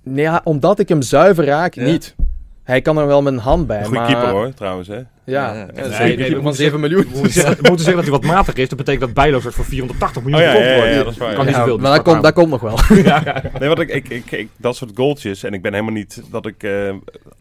nee, 0.03 0.23
ja, 0.23 0.41
omdat 0.43 0.79
ik 0.79 0.89
hem 0.89 1.01
zuiver 1.01 1.45
raak, 1.45 1.73
Ja. 1.73 1.83
niet. 1.83 2.15
Hij 2.63 2.81
kan 2.81 2.97
er 2.97 3.07
wel 3.07 3.21
met 3.21 3.33
een 3.33 3.39
hand 3.39 3.67
bij. 3.67 3.77
Een 3.79 3.83
goede 3.85 3.99
maar, 3.99 4.09
keeper 4.11 4.29
hoor, 4.29 4.53
trouwens. 4.53 4.87
Hè? 4.87 4.95
Ja, 4.95 5.03
Ja, 5.25 5.53
ja, 5.53 5.53
ja. 5.53 5.67
een 5.67 5.73
Nee, 5.75 5.83
zeker 5.83 6.05
nee, 6.05 6.15
keeper 6.15 6.35
we 6.37 6.41
van 6.43 6.53
7 6.53 6.79
miljoen. 6.79 7.01
We 7.11 7.15
moeten 7.17 7.31
zeggen, 7.79 7.95
dat 7.95 8.01
hij 8.01 8.09
wat 8.11 8.23
matig 8.23 8.53
is. 8.55 8.69
Dat 8.69 8.77
betekent 8.77 9.01
dat 9.03 9.13
Bijlo 9.13 9.39
voor 9.39 9.65
480 9.65 10.23
miljoen 10.23 10.39
Oh 10.41 10.45
ja, 10.45 10.51
gekocht 10.51 10.67
ja, 10.69 10.75
ja, 10.75 10.79
wordt. 10.81 10.95
ja, 10.95 11.03
dat 11.03 11.11
is 11.13 11.17
waar, 11.17 11.33
Kan 11.33 11.39
ja. 11.45 11.49
niet 11.49 11.55
zoveel. 11.59 11.77
maar 11.77 11.95
dat 11.95 12.01
komt, 12.03 12.23
dat 12.23 12.33
komt 12.33 12.49
nog 12.49 12.61
wel. 12.61 12.77
Ja, 13.03 13.21
ja. 13.25 13.41
Nee, 13.59 13.67
want 13.67 13.79
ik, 13.79 13.89
ik, 13.89 14.09
ik, 14.09 14.31
ik- 14.31 14.49
dat 14.57 14.75
soort 14.75 14.91
goaltjes. 14.95 15.43
En 15.43 15.53
ik 15.53 15.61
ben 15.61 15.71
helemaal 15.73 15.93
niet 15.93 16.23
dat 16.31 16.45
ik 16.45 16.63
eh, 16.63 16.93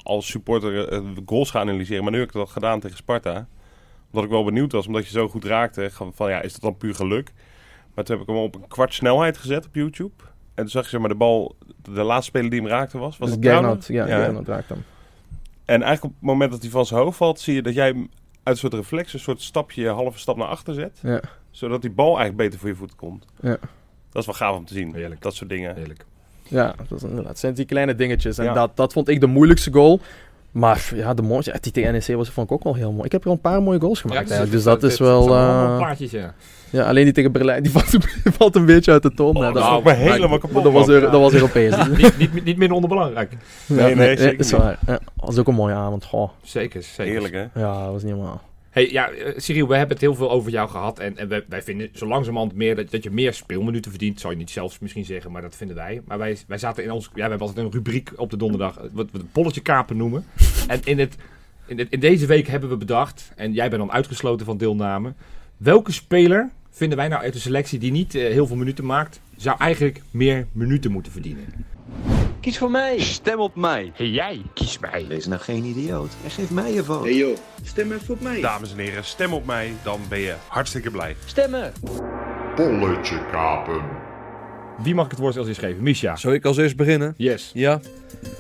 als 0.03 0.27
supporter 0.27 0.73
de 0.91 1.23
goals 1.27 1.51
ga 1.51 1.61
analyseren. 1.61 2.03
Maar 2.03 2.13
nu 2.13 2.19
heb 2.19 2.29
ik 2.29 2.35
dat 2.35 2.51
gedaan 2.51 2.81
tegen 2.81 2.97
Sparta. 2.97 3.47
Omdat 4.11 4.25
ik 4.25 4.31
wel 4.31 4.45
benieuwd 4.45 4.73
was, 4.73 4.87
omdat 4.87 5.05
je 5.05 5.11
zo 5.11 5.29
goed 5.29 5.45
raakte. 5.45 5.89
Van, 5.93 6.13
van 6.15 6.31
ja, 6.31 6.41
is 6.43 6.53
dat 6.53 6.63
dan 6.63 6.77
puur 6.77 6.95
geluk? 6.95 7.33
Maar 7.95 8.05
toen 8.05 8.17
heb 8.19 8.29
ik 8.29 8.35
hem 8.35 8.43
op 8.43 8.55
een 8.55 8.69
kwart 8.69 8.95
snelheid 8.95 9.39
gezet 9.39 9.67
op 9.67 9.75
YouTube. 9.75 10.13
En 10.55 10.63
toen 10.63 10.69
zag 10.69 10.83
je 10.85 10.89
zeg 10.91 11.01
maar 11.01 11.09
de 11.09 11.15
bal, 11.15 11.57
de 11.83 12.03
laatste 12.03 12.25
speler 12.31 12.51
die 12.51 12.61
hem 12.61 12.69
raakte 12.69 12.99
was. 12.99 13.19
Was 13.19 13.29
Dus 13.29 13.37
het? 13.37 13.47
Gernot, 13.47 13.87
ja, 13.87 14.07
Ja. 14.07 14.23
Gernot 14.25 14.49
raakt 14.49 14.69
hem. 14.69 14.85
En 15.71 15.83
eigenlijk 15.83 16.05
op 16.05 16.21
het 16.21 16.29
moment 16.29 16.51
dat 16.51 16.63
hij 16.63 16.71
van 16.71 16.87
zijn 16.87 17.01
hoofd 17.01 17.17
valt, 17.17 17.41
zie 17.41 17.55
je 17.55 17.63
dat 17.63 17.75
jij 17.75 17.87
hem 17.87 17.99
uit 18.43 18.55
een 18.55 18.57
soort 18.57 18.75
reflex, 18.75 19.13
een 19.13 19.19
soort 19.21 19.43
stapje, 19.43 19.87
een 19.87 19.95
halve 19.95 20.19
stap 20.19 20.37
naar 20.37 20.47
achter 20.47 20.75
zet. 20.75 20.99
Ja. 21.03 21.21
Zodat 21.51 21.81
die 21.81 21.91
bal 21.91 22.07
eigenlijk 22.07 22.37
beter 22.37 22.59
voor 22.59 22.69
je 22.69 22.75
voet 22.75 22.95
komt. 22.97 23.25
Ja. 23.41 23.57
Dat 24.11 24.21
is 24.23 24.27
wel 24.27 24.35
gaaf 24.35 24.57
om 24.57 24.65
te 24.65 24.75
zien. 24.75 24.95
Heerlijk. 24.95 25.23
Dat 25.23 25.35
soort 25.35 25.51
dingen. 25.51 25.75
Heerlijk. 25.75 26.05
Ja, 26.43 26.75
dat, 26.89 26.97
is 26.97 27.03
inderdaad, 27.03 27.29
het 27.29 27.39
zijn 27.39 27.55
die 27.55 27.65
kleine 27.65 27.95
dingetjes. 27.95 28.39
En 28.39 28.45
Ja. 28.45 28.53
dat, 28.53 28.77
dat 28.77 28.93
vond 28.93 29.09
ik 29.09 29.21
de 29.21 29.27
moeilijkste 29.27 29.73
goal. 29.73 30.01
Maar 30.51 30.91
ja, 30.95 31.15
de 31.15 31.23
mooiste, 31.23 31.55
die 31.61 31.73
tegen 31.73 31.93
NEC 31.93 32.07
was, 32.17 32.31
vond 32.31 32.47
ik 32.47 32.53
ook 32.53 32.65
wel 32.65 32.75
heel 32.75 32.93
mooi. 32.93 33.05
Ik 33.05 33.13
heb 33.13 33.25
er 33.25 33.31
een 33.31 33.41
paar 33.41 33.63
mooie 33.63 33.81
goals 33.81 34.01
gemaakt 34.01 34.21
Ja, 34.21 34.27
eigenlijk. 34.27 34.53
Dus 34.53 34.65
dat 34.65 34.83
is 34.83 34.99
wel... 34.99 35.23
eh, 35.35 35.77
plaatjes, 35.77 36.11
ja. 36.11 36.35
ja, 36.71 36.85
alleen 36.85 37.05
die 37.05 37.13
tegen 37.13 37.33
Berlijn, 37.33 37.63
die 37.63 37.73
valt, 37.79 37.93
een- 37.95 38.33
valt 38.33 38.57
een 38.57 38.65
beetje 38.65 38.93
uit 38.93 39.03
de 39.03 39.15
toon. 39.15 39.37
Oh, 39.37 39.43
dat 39.43 39.55
nou, 39.55 39.79
is 39.79 39.85
maar- 39.85 39.97
helemaal 39.97 40.39
kapot. 40.39 40.63
dat, 40.63 40.73
was. 40.73 40.89
Euro- 40.89 41.11
dat 41.11 41.21
was 41.21 41.33
Europees. 41.33 41.75
ja, 41.77 41.87
niet, 41.87 42.19
niet, 42.19 42.45
niet 42.45 42.57
minder 42.57 42.73
onderbelangrijk. 42.73 43.33
nee, 43.67 44.17
zeker 44.17 44.39
is 44.39 44.53
niet. 44.53 44.61
waar. 44.61 44.79
Ja, 44.87 44.93
dat 44.93 45.01
was 45.17 45.39
ook 45.39 45.49
een 45.49 45.55
mooie 45.55 45.75
avond. 45.75 46.05
Goh. 46.05 46.31
Zeker, 46.43 46.83
zeker. 46.83 47.13
Heerlijk 47.13 47.35
hè? 47.35 47.61
Ja, 47.61 47.83
dat 47.85 47.93
was 47.93 48.03
niet 48.03 48.15
normaal. 48.15 48.41
Hey, 48.71 48.91
ja, 48.91 49.11
eh, 49.11 49.33
Cyril, 49.37 49.69
we 49.69 49.73
hebben 49.77 49.93
het 49.97 50.01
heel 50.05 50.15
veel 50.15 50.31
over 50.31 50.51
jou 50.51 50.69
gehad. 50.69 50.99
En, 50.99 51.17
en 51.17 51.29
wij, 51.29 51.45
wij 51.49 51.63
vinden 51.63 51.89
zo 51.93 52.07
langzamerhand 52.07 52.55
meer 52.55 52.77
dat, 52.77 52.91
dat 52.91 53.03
je 53.03 53.11
meer 53.11 53.35
speelminuten 53.35 53.91
verdient. 53.91 54.21
Zou 54.21 54.33
je 54.33 54.39
niet 54.39 54.51
zelfs 54.51 54.79
misschien 54.79 55.05
zeggen, 55.05 55.31
maar 55.33 55.43
dat 55.43 55.57
vinden 55.57 55.77
wij. 55.77 56.01
Maar 56.05 56.19
wij, 56.19 56.39
wij 56.47 56.59
zaten 56.59 56.85
in 56.85 56.91
ons. 56.91 57.05
Ja, 57.05 57.11
we 57.15 57.21
hebben 57.21 57.41
altijd 57.41 57.67
een 57.67 57.73
rubriek 57.73 58.11
op 58.17 58.31
de 58.31 58.37
donderdag. 58.37 58.77
eh, 58.79 58.85
Wat 58.93 59.11
we 59.11 59.19
het 59.19 59.33
bolletje 59.33 59.61
kapen 59.61 59.97
noemen. 59.97 60.25
en 60.69 60.81
in, 60.85 60.99
het, 60.99 61.17
in, 61.67 61.79
het, 61.79 61.87
in 61.91 62.01
deze 62.01 62.27
week 62.27 62.47
hebben 62.47 62.69
we 62.69 62.77
bedacht. 62.77 63.33
En 63.37 63.53
jij 63.53 63.69
bent 63.69 63.81
dan 63.81 63.93
uitgesloten 63.93 64.47
van 64.47 64.57
deelname. 64.59 65.13
Welke 65.57 65.93
speler 65.93 66.51
vinden 66.71 66.99
wij 66.99 67.09
nou 67.09 67.23
uit 67.23 67.33
de 67.33 67.39
selectie 67.39 67.79
die 67.79 67.93
niet 67.93 68.15
eh, 68.15 68.23
heel 68.33 68.47
veel 68.47 68.57
minuten 68.57 68.87
maakt. 68.87 69.21
zou 69.37 69.57
eigenlijk 69.59 70.03
meer 70.11 70.47
minuten 70.53 70.91
moeten 70.93 71.13
verdienen? 71.13 71.45
Kies 72.41 72.59
voor 72.59 72.71
mij. 72.71 72.99
Stem 72.99 73.41
op 73.41 73.55
mij. 73.55 73.93
Hey, 73.95 74.09
jij, 74.09 74.43
kies 74.55 74.79
mij. 74.79 75.05
Wees 75.09 75.27
nou 75.27 75.41
geen 75.41 75.65
idioot 75.65 76.11
en 76.25 76.31
geef 76.31 76.51
mij 76.51 76.73
je 76.73 76.85
vote. 76.85 77.09
Hey 77.09 77.17
joh, 77.17 77.37
stem 77.63 77.93
even 77.93 78.15
op 78.15 78.21
mij. 78.21 78.41
Dames 78.41 78.73
en 78.73 78.79
heren, 78.79 79.05
stem 79.05 79.33
op 79.33 79.47
mij, 79.47 79.73
dan 79.83 80.01
ben 80.09 80.19
je 80.19 80.35
hartstikke 80.47 80.91
blij. 80.91 81.17
Stemmen. 81.25 81.73
Bolletje 82.57 83.27
kapen. 83.31 83.85
Wie 84.83 84.95
mag 84.95 85.05
ik 85.05 85.11
het 85.11 85.21
woord 85.21 85.37
als 85.37 85.47
eerst 85.47 85.61
geven? 85.61 85.83
Misha. 85.83 86.17
Zal 86.17 86.33
ik 86.33 86.45
als 86.45 86.57
eerst 86.57 86.77
beginnen? 86.77 87.15
Yes. 87.17 87.51
Ja. 87.55 87.81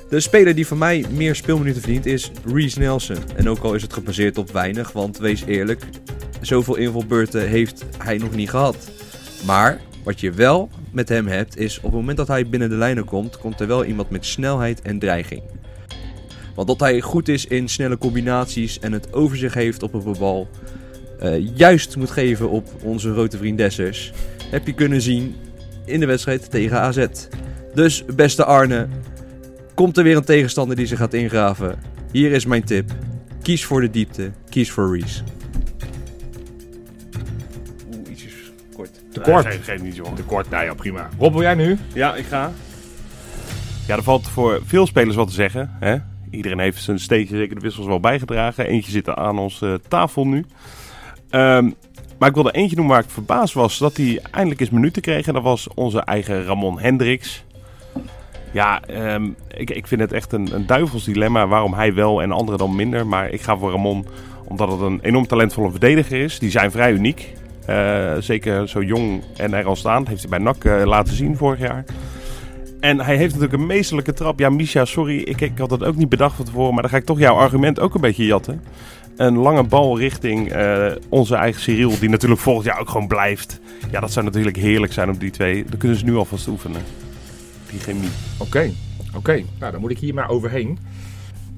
De 0.08 0.20
speler 0.20 0.54
die 0.54 0.66
van 0.66 0.78
mij 0.78 1.04
meer 1.10 1.34
speelminuten 1.34 1.82
verdient 1.82 2.06
is 2.06 2.30
Reese 2.44 2.78
Nelson. 2.78 3.16
En 3.36 3.48
ook 3.48 3.62
al 3.62 3.74
is 3.74 3.82
het 3.82 3.92
gebaseerd 3.92 4.38
op 4.38 4.50
weinig, 4.50 4.92
want 4.92 5.18
wees 5.18 5.44
eerlijk, 5.44 5.84
zoveel 6.40 6.76
invalbeurten 6.76 7.48
heeft 7.48 7.84
hij 7.98 8.18
nog 8.18 8.34
niet 8.34 8.50
gehad. 8.50 8.90
Maar 9.46 9.80
wat 10.04 10.20
je 10.20 10.30
wel 10.30 10.70
met 10.92 11.08
hem 11.08 11.26
hebt, 11.26 11.56
is 11.56 11.76
op 11.76 11.82
het 11.82 11.92
moment 11.92 12.16
dat 12.16 12.28
hij 12.28 12.48
binnen 12.48 12.68
de 12.68 12.76
lijnen 12.76 13.04
komt, 13.04 13.38
komt 13.38 13.60
er 13.60 13.66
wel 13.66 13.84
iemand 13.84 14.10
met 14.10 14.26
snelheid 14.26 14.82
en 14.82 14.98
dreiging. 14.98 15.42
Want 16.54 16.68
dat 16.68 16.80
hij 16.80 17.00
goed 17.00 17.28
is 17.28 17.46
in 17.46 17.68
snelle 17.68 17.98
combinaties 17.98 18.78
en 18.78 18.92
het 18.92 19.12
overzicht 19.12 19.54
heeft 19.54 19.82
op 19.82 19.94
een 19.94 20.16
bal, 20.18 20.48
eh, 21.18 21.56
juist 21.56 21.96
moet 21.96 22.10
geven 22.10 22.50
op 22.50 22.68
onze 22.82 23.12
grote 23.12 23.36
vriendessers, 23.36 24.12
heb 24.50 24.66
je 24.66 24.74
kunnen 24.74 25.02
zien 25.02 25.34
in 25.84 26.00
de 26.00 26.06
wedstrijd 26.06 26.50
tegen 26.50 26.80
AZ. 26.80 27.06
Dus 27.74 28.04
beste 28.14 28.44
Arne, 28.44 28.88
komt 29.74 29.96
er 29.96 30.04
weer 30.04 30.16
een 30.16 30.24
tegenstander 30.24 30.76
die 30.76 30.86
zich 30.86 30.98
gaat 30.98 31.14
ingraven. 31.14 31.78
Hier 32.12 32.32
is 32.32 32.46
mijn 32.46 32.64
tip. 32.64 32.90
Kies 33.42 33.64
voor 33.64 33.80
de 33.80 33.90
diepte, 33.90 34.30
kies 34.48 34.70
voor 34.70 34.96
Reese. 34.96 35.22
Kort. 39.22 39.26
Te 39.26 39.30
kort. 39.32 39.44
Nee, 39.44 39.52
geef, 39.52 39.64
geef 39.64 39.82
niet, 39.82 39.96
jongen. 39.96 40.14
Te 40.14 40.22
kort, 40.22 40.50
nou 40.50 40.64
ja, 40.64 40.74
prima. 40.74 41.08
Rob, 41.18 41.32
wil 41.32 41.42
jij 41.42 41.54
nu? 41.54 41.78
Ja, 41.94 42.14
ik 42.14 42.26
ga. 42.26 42.52
Ja, 43.86 43.96
er 43.96 44.02
valt 44.02 44.28
voor 44.28 44.60
veel 44.64 44.86
spelers 44.86 45.16
wat 45.16 45.28
te 45.28 45.34
zeggen. 45.34 45.76
Hè? 45.80 45.96
Iedereen 46.30 46.58
heeft 46.58 46.82
zijn 46.82 46.98
steekje 46.98 47.36
zeker 47.36 47.54
de 47.54 47.60
wissels 47.60 47.86
wel 47.86 48.00
bijgedragen. 48.00 48.66
Eentje 48.66 48.90
zit 48.90 49.08
aan 49.08 49.38
onze 49.38 49.80
tafel 49.88 50.26
nu. 50.26 50.46
Ehm, 51.30 51.70
maar 52.18 52.28
ik 52.28 52.34
wilde 52.34 52.52
eentje 52.52 52.76
noemen 52.76 52.94
waar 52.94 53.04
ik 53.04 53.10
verbaasd 53.10 53.54
was 53.54 53.78
dat 53.78 53.96
hij 53.96 54.20
eindelijk 54.30 54.60
eens 54.60 54.70
minuten 54.70 55.02
kreeg. 55.02 55.26
En 55.26 55.34
dat 55.34 55.42
was 55.42 55.68
onze 55.74 56.00
eigen 56.00 56.44
Ramon 56.44 56.80
Hendricks. 56.80 57.44
Ja, 58.52 58.82
ehm, 58.82 59.28
ik, 59.56 59.70
ik 59.70 59.86
vind 59.86 60.00
het 60.00 60.12
echt 60.12 60.32
een, 60.32 60.54
een 60.54 60.66
duivels 60.66 61.04
dilemma 61.04 61.46
waarom 61.46 61.74
hij 61.74 61.94
wel 61.94 62.22
en 62.22 62.32
anderen 62.32 62.58
dan 62.58 62.76
minder. 62.76 63.06
Maar 63.06 63.30
ik 63.30 63.40
ga 63.40 63.56
voor 63.56 63.70
Ramon 63.70 64.06
omdat 64.44 64.70
het 64.70 64.80
een 64.80 65.00
enorm 65.02 65.26
talentvolle 65.26 65.70
verdediger 65.70 66.20
is. 66.20 66.38
Die 66.38 66.50
zijn 66.50 66.70
vrij 66.70 66.92
uniek. 66.92 67.32
Eh, 67.66 68.12
zeker 68.18 68.68
zo 68.68 68.82
jong 68.82 69.22
en 69.36 69.54
er 69.54 69.64
al 69.64 69.76
staan. 69.76 70.06
Heeft 70.08 70.20
hij 70.20 70.30
bij 70.30 70.38
NAC 70.38 70.64
eh, 70.64 70.82
laten 70.84 71.14
zien 71.14 71.36
vorig 71.36 71.58
jaar. 71.58 71.84
En 72.80 73.00
hij 73.00 73.16
heeft 73.16 73.34
natuurlijk 73.34 73.60
een 73.60 73.66
meesterlijke 73.66 74.12
trap. 74.12 74.38
Ja, 74.38 74.50
Misha, 74.50 74.84
sorry, 74.84 75.18
ik, 75.18 75.40
ik 75.40 75.58
had 75.58 75.70
het 75.70 75.84
ook 75.84 75.96
niet 75.96 76.08
bedacht 76.08 76.36
van 76.36 76.44
tevoren. 76.44 76.72
Maar 76.72 76.82
dan 76.82 76.90
ga 76.90 76.96
ik 76.96 77.04
toch 77.04 77.18
jouw 77.18 77.34
argument 77.34 77.80
ook 77.80 77.94
een 77.94 78.00
beetje 78.00 78.24
jatten. 78.26 78.62
Een 79.16 79.36
lange 79.36 79.62
bal 79.62 79.98
richting 79.98 80.52
eh, 80.52 80.86
onze 81.08 81.34
eigen 81.34 81.60
Cyril, 81.60 81.98
die 82.00 82.08
natuurlijk 82.08 82.40
volgend 82.40 82.66
jaar 82.66 82.80
ook 82.80 82.88
gewoon 82.88 83.06
blijft. 83.06 83.60
Ja, 83.90 84.00
dat 84.00 84.12
zou 84.12 84.24
natuurlijk 84.24 84.56
heerlijk 84.56 84.92
zijn 84.92 85.10
op 85.10 85.20
die 85.20 85.30
twee. 85.30 85.64
Dan 85.64 85.78
kunnen 85.78 85.98
ze 85.98 86.04
nu 86.04 86.16
alvast 86.16 86.46
oefenen. 86.46 86.82
Die 87.70 87.80
chemie. 87.80 88.08
Oké, 88.38 88.70
oké. 89.16 89.42
Nou, 89.58 89.72
dan 89.72 89.80
moet 89.80 89.90
ik 89.90 89.98
hier 89.98 90.14
maar 90.14 90.28
overheen. 90.28 90.78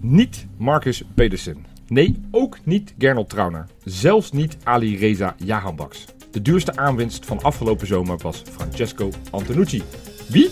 Niet 0.01 0.47
Marcus 0.57 1.03
Pedersen. 1.15 1.72
Nee, 1.93 2.23
ook 2.31 2.59
niet 2.65 2.95
Gernot 2.99 3.29
Trauner. 3.29 3.67
Zelfs 3.85 4.33
niet 4.33 4.57
Ali 4.63 4.97
Reza 4.97 5.35
Jahanbaks. 5.45 6.05
De 6.31 6.43
duurste 6.43 6.77
aanwinst 6.77 7.27
van 7.27 7.43
afgelopen 7.43 7.87
zomer 7.87 8.19
was 8.19 8.43
Francesco 8.51 9.11
Antonucci. 9.31 9.83
Wie? 10.29 10.51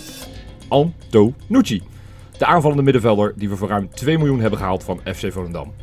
Antonucci. 0.67 1.81
De 2.37 2.45
aanvallende 2.45 2.83
middenvelder 2.83 3.33
die 3.35 3.49
we 3.49 3.55
voor 3.55 3.67
ruim 3.67 3.89
2 3.89 4.17
miljoen 4.17 4.39
hebben 4.39 4.59
gehaald 4.59 4.83
van 4.83 4.99
FC 5.03 5.31
Volendam. 5.31 5.73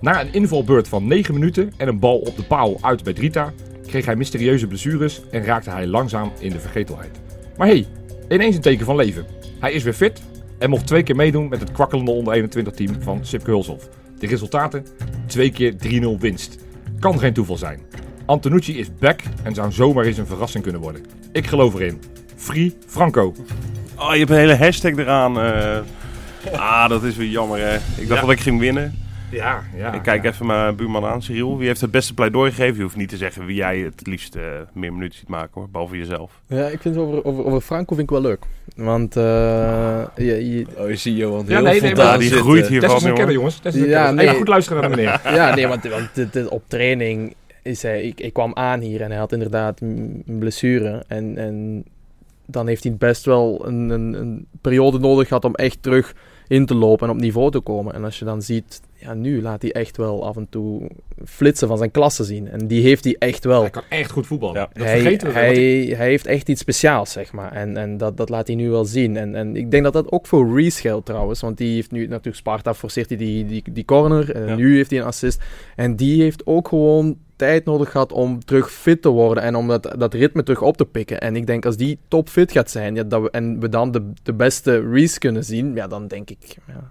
Na 0.00 0.20
een 0.20 0.32
invalbeurt 0.32 0.88
van 0.88 1.06
9 1.06 1.34
minuten 1.34 1.72
en 1.76 1.88
een 1.88 1.98
bal 1.98 2.18
op 2.18 2.36
de 2.36 2.44
paal 2.44 2.78
uit 2.80 3.02
bij 3.02 3.12
Drita, 3.12 3.52
kreeg 3.86 4.04
hij 4.04 4.16
mysterieuze 4.16 4.66
blessures 4.66 5.22
en 5.30 5.44
raakte 5.44 5.70
hij 5.70 5.86
langzaam 5.86 6.32
in 6.38 6.50
de 6.50 6.60
vergetelheid. 6.60 7.20
Maar 7.56 7.66
hey, 7.66 7.86
ineens 8.28 8.56
een 8.56 8.62
teken 8.62 8.86
van 8.86 8.96
leven. 8.96 9.26
Hij 9.60 9.72
is 9.72 9.82
weer 9.82 9.92
fit 9.92 10.22
en 10.58 10.70
mocht 10.70 10.86
twee 10.86 11.02
keer 11.02 11.16
meedoen 11.16 11.48
met 11.48 11.60
het 11.60 11.72
kwakkelende 11.72 12.10
onder 12.10 12.32
21 12.32 12.72
team 12.72 13.02
van 13.02 13.24
Sipke 13.24 13.50
Hulshoff. 13.50 13.88
De 14.18 14.26
resultaten? 14.26 14.86
Twee 15.26 15.50
keer 15.50 15.74
3-0 16.16 16.20
winst. 16.20 16.58
Kan 16.98 17.18
geen 17.18 17.32
toeval 17.32 17.56
zijn. 17.56 17.80
Antonucci 18.26 18.78
is 18.78 18.86
back 18.98 19.20
en 19.42 19.54
zou 19.54 19.72
zomaar 19.72 20.04
eens 20.04 20.18
een 20.18 20.26
verrassing 20.26 20.62
kunnen 20.62 20.80
worden. 20.80 21.04
Ik 21.32 21.46
geloof 21.46 21.74
erin. 21.74 22.00
Free 22.36 22.76
Franco. 22.86 23.34
Oh, 23.98 24.12
je 24.12 24.18
hebt 24.18 24.30
een 24.30 24.36
hele 24.36 24.56
hashtag 24.56 24.96
eraan. 24.96 25.40
eh. 25.40 25.78
ah, 26.52 26.88
dat 26.88 27.02
is 27.02 27.16
weer 27.16 27.28
jammer, 27.28 27.58
hè. 27.60 27.74
Ik 27.76 27.80
dacht 28.08 28.08
Ja. 28.08 28.20
dat 28.20 28.30
ik 28.30 28.40
ging 28.40 28.58
winnen. 28.60 28.94
Ja, 29.36 29.62
ja. 29.76 29.92
ik 29.92 30.02
kijk 30.02 30.24
even 30.24 30.46
mijn 30.46 30.76
buurman 30.76 31.04
aan, 31.04 31.22
Cyril. 31.22 31.58
Wie 31.58 31.66
heeft 31.66 31.80
het 31.80 31.90
beste 31.90 32.14
pleidooi 32.14 32.50
gegeven? 32.50 32.76
Je 32.76 32.82
hoeft 32.82 32.96
niet 32.96 33.08
te 33.08 33.16
zeggen 33.16 33.46
wie 33.46 33.56
jij 33.56 33.78
het 33.78 34.06
liefst 34.06 34.34
eh, 34.34 34.42
meer 34.72 34.92
minuten 34.92 35.18
ziet 35.18 35.28
maken, 35.28 35.50
hoor. 35.54 35.68
Behalve 35.70 35.96
jezelf. 35.98 36.40
Ja, 36.46 36.66
ik 36.66 36.80
vind 36.80 36.94
het 36.94 37.04
over, 37.04 37.24
over, 37.24 37.44
over 37.44 37.60
Franco 37.60 37.94
vind 37.94 38.10
ik 38.10 38.14
wel 38.16 38.20
leuk. 38.24 38.44
Want 38.76 39.16
eh, 39.16 40.02
je, 40.16 40.50
je- 40.50 40.66
Oh, 40.78 40.88
je 40.88 40.96
ziet 40.96 41.16
Johan 41.16 41.44
Ja, 41.46 41.54
heel 41.54 41.62
nee, 41.62 41.80
nee, 41.80 41.80
voldaan 41.80 42.06
maar 42.06 42.18
die 42.18 42.30
groeit 42.30 42.66
hier 42.66 42.80
Test 42.80 43.02
van, 43.02 43.32
jongens. 43.32 43.58
Test 43.58 43.76
is 43.76 43.82
een 43.82 43.88
Ja, 43.88 44.10
nee. 44.10 44.28
Goed 44.28 44.48
luisteren 44.48 44.80
naar 44.80 44.90
de 44.90 44.96
meneer. 44.96 45.20
ja, 45.38 45.54
nee, 45.54 45.66
want, 45.72 45.88
want 45.88 46.08
dit, 46.14 46.32
dit- 46.32 46.48
op 46.48 46.62
training 46.66 47.34
is 47.62 47.82
hij... 47.82 48.02
Ik, 48.02 48.20
ik 48.20 48.32
kwam 48.32 48.54
aan 48.54 48.80
hier 48.80 49.00
en 49.00 49.10
hij 49.10 49.18
had 49.18 49.32
inderdaad 49.32 49.80
een 49.80 50.22
een 50.26 50.38
blessure. 50.38 51.04
En, 51.08 51.36
en 51.38 51.84
dan 52.46 52.66
heeft 52.66 52.82
hij 52.84 52.94
best 52.96 53.24
wel 53.24 53.66
een, 53.66 53.90
een, 53.90 54.12
een 54.14 54.46
periode 54.60 54.98
nodig 54.98 55.28
gehad 55.28 55.44
om 55.44 55.54
echt 55.54 55.82
terug 55.82 56.14
in 56.48 56.66
te 56.66 56.74
lopen 56.74 57.08
en 57.08 57.14
op 57.14 57.20
niveau 57.20 57.50
te 57.50 57.60
komen. 57.60 57.94
En 57.94 58.04
als 58.04 58.18
je 58.18 58.24
dan 58.24 58.42
ziet, 58.42 58.80
ja, 58.94 59.14
nu 59.14 59.42
laat 59.42 59.62
hij 59.62 59.72
echt 59.72 59.96
wel 59.96 60.26
af 60.26 60.36
en 60.36 60.46
toe 60.50 60.90
flitsen 61.24 61.68
van 61.68 61.78
zijn 61.78 61.90
klasse 61.90 62.24
zien. 62.24 62.48
En 62.48 62.66
die 62.66 62.82
heeft 62.82 63.04
hij 63.04 63.16
echt 63.18 63.44
wel. 63.44 63.60
Hij 63.60 63.70
kan 63.70 63.82
echt 63.88 64.10
goed 64.10 64.26
voetballen. 64.26 64.54
Ja. 64.60 64.68
Dat 64.72 64.86
hij, 64.86 65.00
vergeten 65.00 65.26
we. 65.28 65.32
hij, 65.34 65.80
ik- 65.82 65.96
hij 65.96 66.08
heeft 66.08 66.26
echt 66.26 66.48
iets 66.48 66.60
speciaals, 66.60 67.12
zeg 67.12 67.32
maar. 67.32 67.52
En, 67.52 67.76
en 67.76 67.96
dat, 67.96 68.16
dat 68.16 68.28
laat 68.28 68.46
hij 68.46 68.56
nu 68.56 68.70
wel 68.70 68.84
zien. 68.84 69.16
En, 69.16 69.34
en 69.34 69.56
ik 69.56 69.70
denk 69.70 69.84
dat 69.84 69.92
dat 69.92 70.12
ook 70.12 70.26
voor 70.26 70.54
Reese 70.60 70.80
geldt 70.80 71.06
trouwens. 71.06 71.40
Want 71.40 71.56
die 71.58 71.74
heeft 71.74 71.90
nu 71.90 72.06
natuurlijk 72.06 72.36
Sparta 72.36 72.74
forceert 72.74 73.08
hij 73.08 73.18
die, 73.18 73.46
die, 73.46 73.62
die 73.72 73.84
corner. 73.84 74.34
En 74.34 74.46
Ja. 74.46 74.54
nu 74.54 74.76
heeft 74.76 74.90
hij 74.90 74.98
een 75.00 75.06
assist. 75.06 75.42
En 75.76 75.96
die 75.96 76.22
heeft 76.22 76.46
ook 76.46 76.68
gewoon 76.68 77.16
tijd 77.36 77.64
nodig 77.64 77.90
gehad 77.90 78.12
om 78.12 78.44
terug 78.44 78.72
fit 78.72 79.02
te 79.02 79.08
worden. 79.08 79.42
En 79.42 79.54
om 79.56 79.68
dat, 79.68 79.94
dat 79.98 80.14
ritme 80.14 80.42
terug 80.42 80.62
op 80.62 80.76
te 80.76 80.84
pikken. 80.84 81.20
En 81.20 81.36
ik 81.36 81.46
denk 81.46 81.66
als 81.66 81.76
die 81.76 81.98
topfit 82.08 82.52
gaat 82.52 82.70
zijn. 82.70 82.94
Ja, 82.94 83.02
dat 83.02 83.22
we, 83.22 83.30
en 83.30 83.60
we 83.60 83.68
dan 83.68 83.90
de, 83.90 84.10
de 84.22 84.32
beste 84.32 84.88
Reese 84.90 85.18
kunnen 85.18 85.44
zien. 85.44 85.74
Ja, 85.74 85.86
dan 85.86 86.06
denk 86.06 86.30
ik... 86.30 86.56
Ja, 86.66 86.90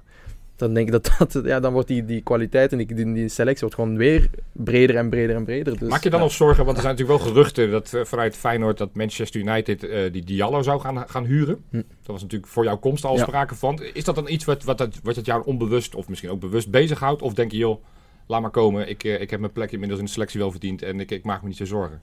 dan 0.55 0.73
denk 0.73 0.85
ik 0.87 0.91
dat, 0.91 1.11
dat 1.17 1.41
ja, 1.45 1.59
dan 1.59 1.73
wordt 1.73 1.87
die, 1.87 2.05
die 2.05 2.21
kwaliteit 2.21 2.71
en 2.71 2.77
die, 2.77 3.13
die, 3.13 3.29
selectie 3.29 3.59
wordt 3.59 3.75
gewoon 3.75 3.97
weer 3.97 4.29
breder 4.51 4.95
en 4.95 5.09
breder 5.09 5.35
en 5.35 5.43
breder. 5.45 5.79
Dus, 5.79 5.89
Maak 5.89 6.03
je 6.03 6.09
dan 6.09 6.19
nog 6.19 6.31
zorgen, 6.31 6.65
want 6.65 6.77
er 6.77 6.83
zijn 6.83 6.95
natuurlijk 6.95 7.23
wel 7.23 7.31
geruchten 7.33 7.71
dat 7.71 7.93
eh, 7.93 8.03
vanuit 8.03 8.35
Feyenoord 8.37 8.77
dat 8.77 8.95
Manchester 8.95 9.41
United 9.41 9.83
eh, 9.83 10.11
die 10.11 10.23
Diallo 10.23 10.61
zou 10.61 10.79
gaan, 10.81 11.03
gaan 11.09 11.25
huren. 11.25 11.63
Hm. 11.69 11.75
Dat 11.75 11.85
was 12.05 12.21
natuurlijk 12.21 12.51
voor 12.51 12.63
jouw 12.63 12.77
komst 12.77 13.05
al 13.05 13.15
Ja. 13.17 13.23
sprake 13.23 13.55
van. 13.55 13.79
Is 13.93 14.03
dat 14.03 14.15
dan 14.15 14.29
iets 14.29 14.45
wat, 14.45 14.63
wat, 14.63 14.77
dat- 14.77 14.99
wat 15.03 15.15
het 15.15 15.25
jou 15.25 15.45
onbewust 15.45 15.95
of 15.95 16.07
misschien 16.07 16.29
ook 16.29 16.39
bewust 16.39 16.69
bezighoudt? 16.69 17.21
Of 17.21 17.33
denk 17.33 17.51
je, 17.51 17.57
joh, 17.57 17.83
laat 18.25 18.41
maar 18.41 18.51
komen, 18.51 18.89
ik, 18.89 19.03
eh, 19.03 19.21
ik 19.21 19.29
heb 19.29 19.39
mijn 19.39 19.51
plekje 19.51 19.73
inmiddels 19.73 19.99
in 19.99 20.05
de 20.05 20.11
selectie 20.11 20.39
wel 20.39 20.51
verdiend 20.51 20.81
en 20.81 20.99
ik, 20.99 21.11
ik 21.11 21.23
maak 21.23 21.41
me 21.41 21.47
niet 21.47 21.57
zo 21.57 21.65
zorgen. 21.65 22.01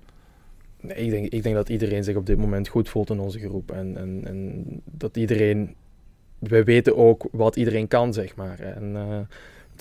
Nee, 0.83 0.97
ik, 0.97 1.11
denk, 1.11 1.33
ik 1.33 1.43
denk 1.43 1.55
dat 1.55 1.69
iedereen 1.69 2.05
zich 2.05 2.17
op 2.17 2.27
dit 2.27 2.39
moment 2.39 2.69
goed 2.69 2.89
voelt 2.89 3.11
in 3.11 3.19
onze 3.19 3.39
groep. 3.39 3.71
En, 3.71 3.97
en, 3.97 4.21
en 4.25 4.65
dat 4.85 5.17
iedereen... 5.17 5.75
Wij 6.39 6.65
weten 6.65 6.97
ook 6.97 7.29
wat 7.31 7.57
iedereen 7.57 7.89
kan, 7.89 8.13
zeg 8.13 8.37
maar. 8.37 8.59
En 8.59 8.97
eh, 8.97 9.19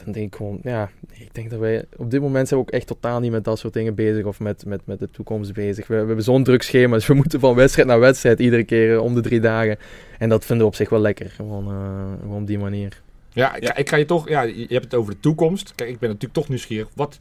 dan 0.04 0.14
denk 0.14 0.26
ik 0.26 0.36
gewoon... 0.36 0.60
Ja, 0.64 0.90
ik 1.12 1.34
denk 1.34 1.50
dat 1.50 1.60
wij... 1.60 1.86
Op 1.98 2.12
dit 2.12 2.22
moment 2.22 2.48
zijn 2.48 2.60
we 2.60 2.66
ook 2.66 2.74
echt 2.74 2.88
totaal 2.88 3.20
niet 3.20 3.32
met 3.32 3.44
dat 3.44 3.60
soort 3.60 3.74
dingen 3.74 3.96
bezig. 3.96 4.26
Of 4.26 4.40
met, 4.40 4.66
met, 4.66 4.82
met 4.86 5.00
de 5.00 5.10
toekomst 5.10 5.54
bezig. 5.54 5.88
We, 5.88 5.94
we 5.94 6.06
hebben 6.06 6.24
zo'n 6.24 6.44
druk 6.44 6.62
schema. 6.62 6.96
Dus 6.96 7.08
we 7.08 7.14
moeten 7.14 7.40
van 7.40 7.56
wedstrijd 7.56 7.88
naar 7.88 8.00
wedstrijd 8.00 8.40
iedere 8.40 8.64
keer 8.64 9.02
om 9.02 9.14
de 9.14 9.22
drie 9.22 9.40
dagen. 9.40 9.78
En 10.18 10.30
dat 10.30 10.46
vinden 10.46 10.66
we 10.66 10.72
op 10.72 10.78
zich 10.78 10.90
wel 10.90 11.00
lekker. 11.00 11.30
Gewoon, 11.30 11.68
eh, 11.68 12.22
gewoon 12.22 12.42
op 12.42 12.48
die 12.48 12.60
manier. 12.60 13.02
Ja, 13.34 13.56
ik, 13.56 13.78
ik 13.78 13.90
ga 13.90 13.96
je 13.96 14.06
toch, 14.06 14.30
ja, 14.30 14.42
je 14.42 14.66
hebt 14.70 14.84
het 14.84 14.94
over 14.94 15.14
de 15.14 15.20
toekomst. 15.20 15.74
Kijk, 15.76 15.90
ik 15.90 16.00
ben 16.00 16.10
natuurlijk 16.10 16.34
toch 16.34 16.50
nieuwsgierig. 16.50 16.88
Wat, 16.96 17.20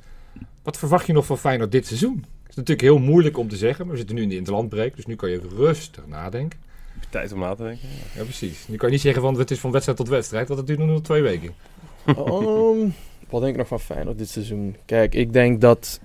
wat 0.62 0.78
verwacht 0.78 1.06
je 1.06 1.12
nog 1.12 1.26
van 1.26 1.38
Feyenoord 1.38 1.72
dit 1.72 1.86
seizoen? 1.86 2.24
Het 2.42 2.50
is 2.50 2.56
natuurlijk 2.56 2.80
heel 2.80 2.98
moeilijk 2.98 3.38
om 3.38 3.48
te 3.48 3.56
zeggen, 3.56 3.84
maar 3.84 3.92
we 3.92 3.98
zitten 3.98 4.16
nu 4.16 4.22
in 4.22 4.28
de 4.28 4.36
interlandbreek, 4.36 4.96
dus 4.96 5.06
nu 5.06 5.16
kan 5.16 5.30
je 5.30 5.40
rustig 5.56 6.06
nadenken. 6.06 6.58
Heb 6.92 7.02
je 7.02 7.08
tijd 7.10 7.32
om 7.32 7.38
na 7.38 7.54
te 7.54 7.62
denken? 7.62 7.88
Ja, 8.16 8.22
precies. 8.22 8.68
Nu 8.68 8.76
kan 8.76 8.88
je 8.88 8.94
niet 8.94 9.02
zeggen 9.02 9.22
van 9.22 9.38
het 9.38 9.50
is 9.50 9.58
van 9.58 9.70
wedstrijd 9.70 9.98
tot 9.98 10.08
wedstrijd, 10.08 10.48
want 10.48 10.58
het 10.58 10.68
duurt 10.68 10.88
nog 10.88 11.00
twee 11.00 11.22
weken. 11.22 11.54
Ehm, 12.06 12.88
wat 13.28 13.40
denk 13.40 13.52
ik 13.52 13.56
nog 13.56 13.68
van 13.68 13.80
Feyenoord 13.80 14.18
dit 14.18 14.28
seizoen? 14.28 14.76
Kijk, 14.84 15.14
ik 15.14 15.32
denk 15.32 15.60
dat, 15.60 16.00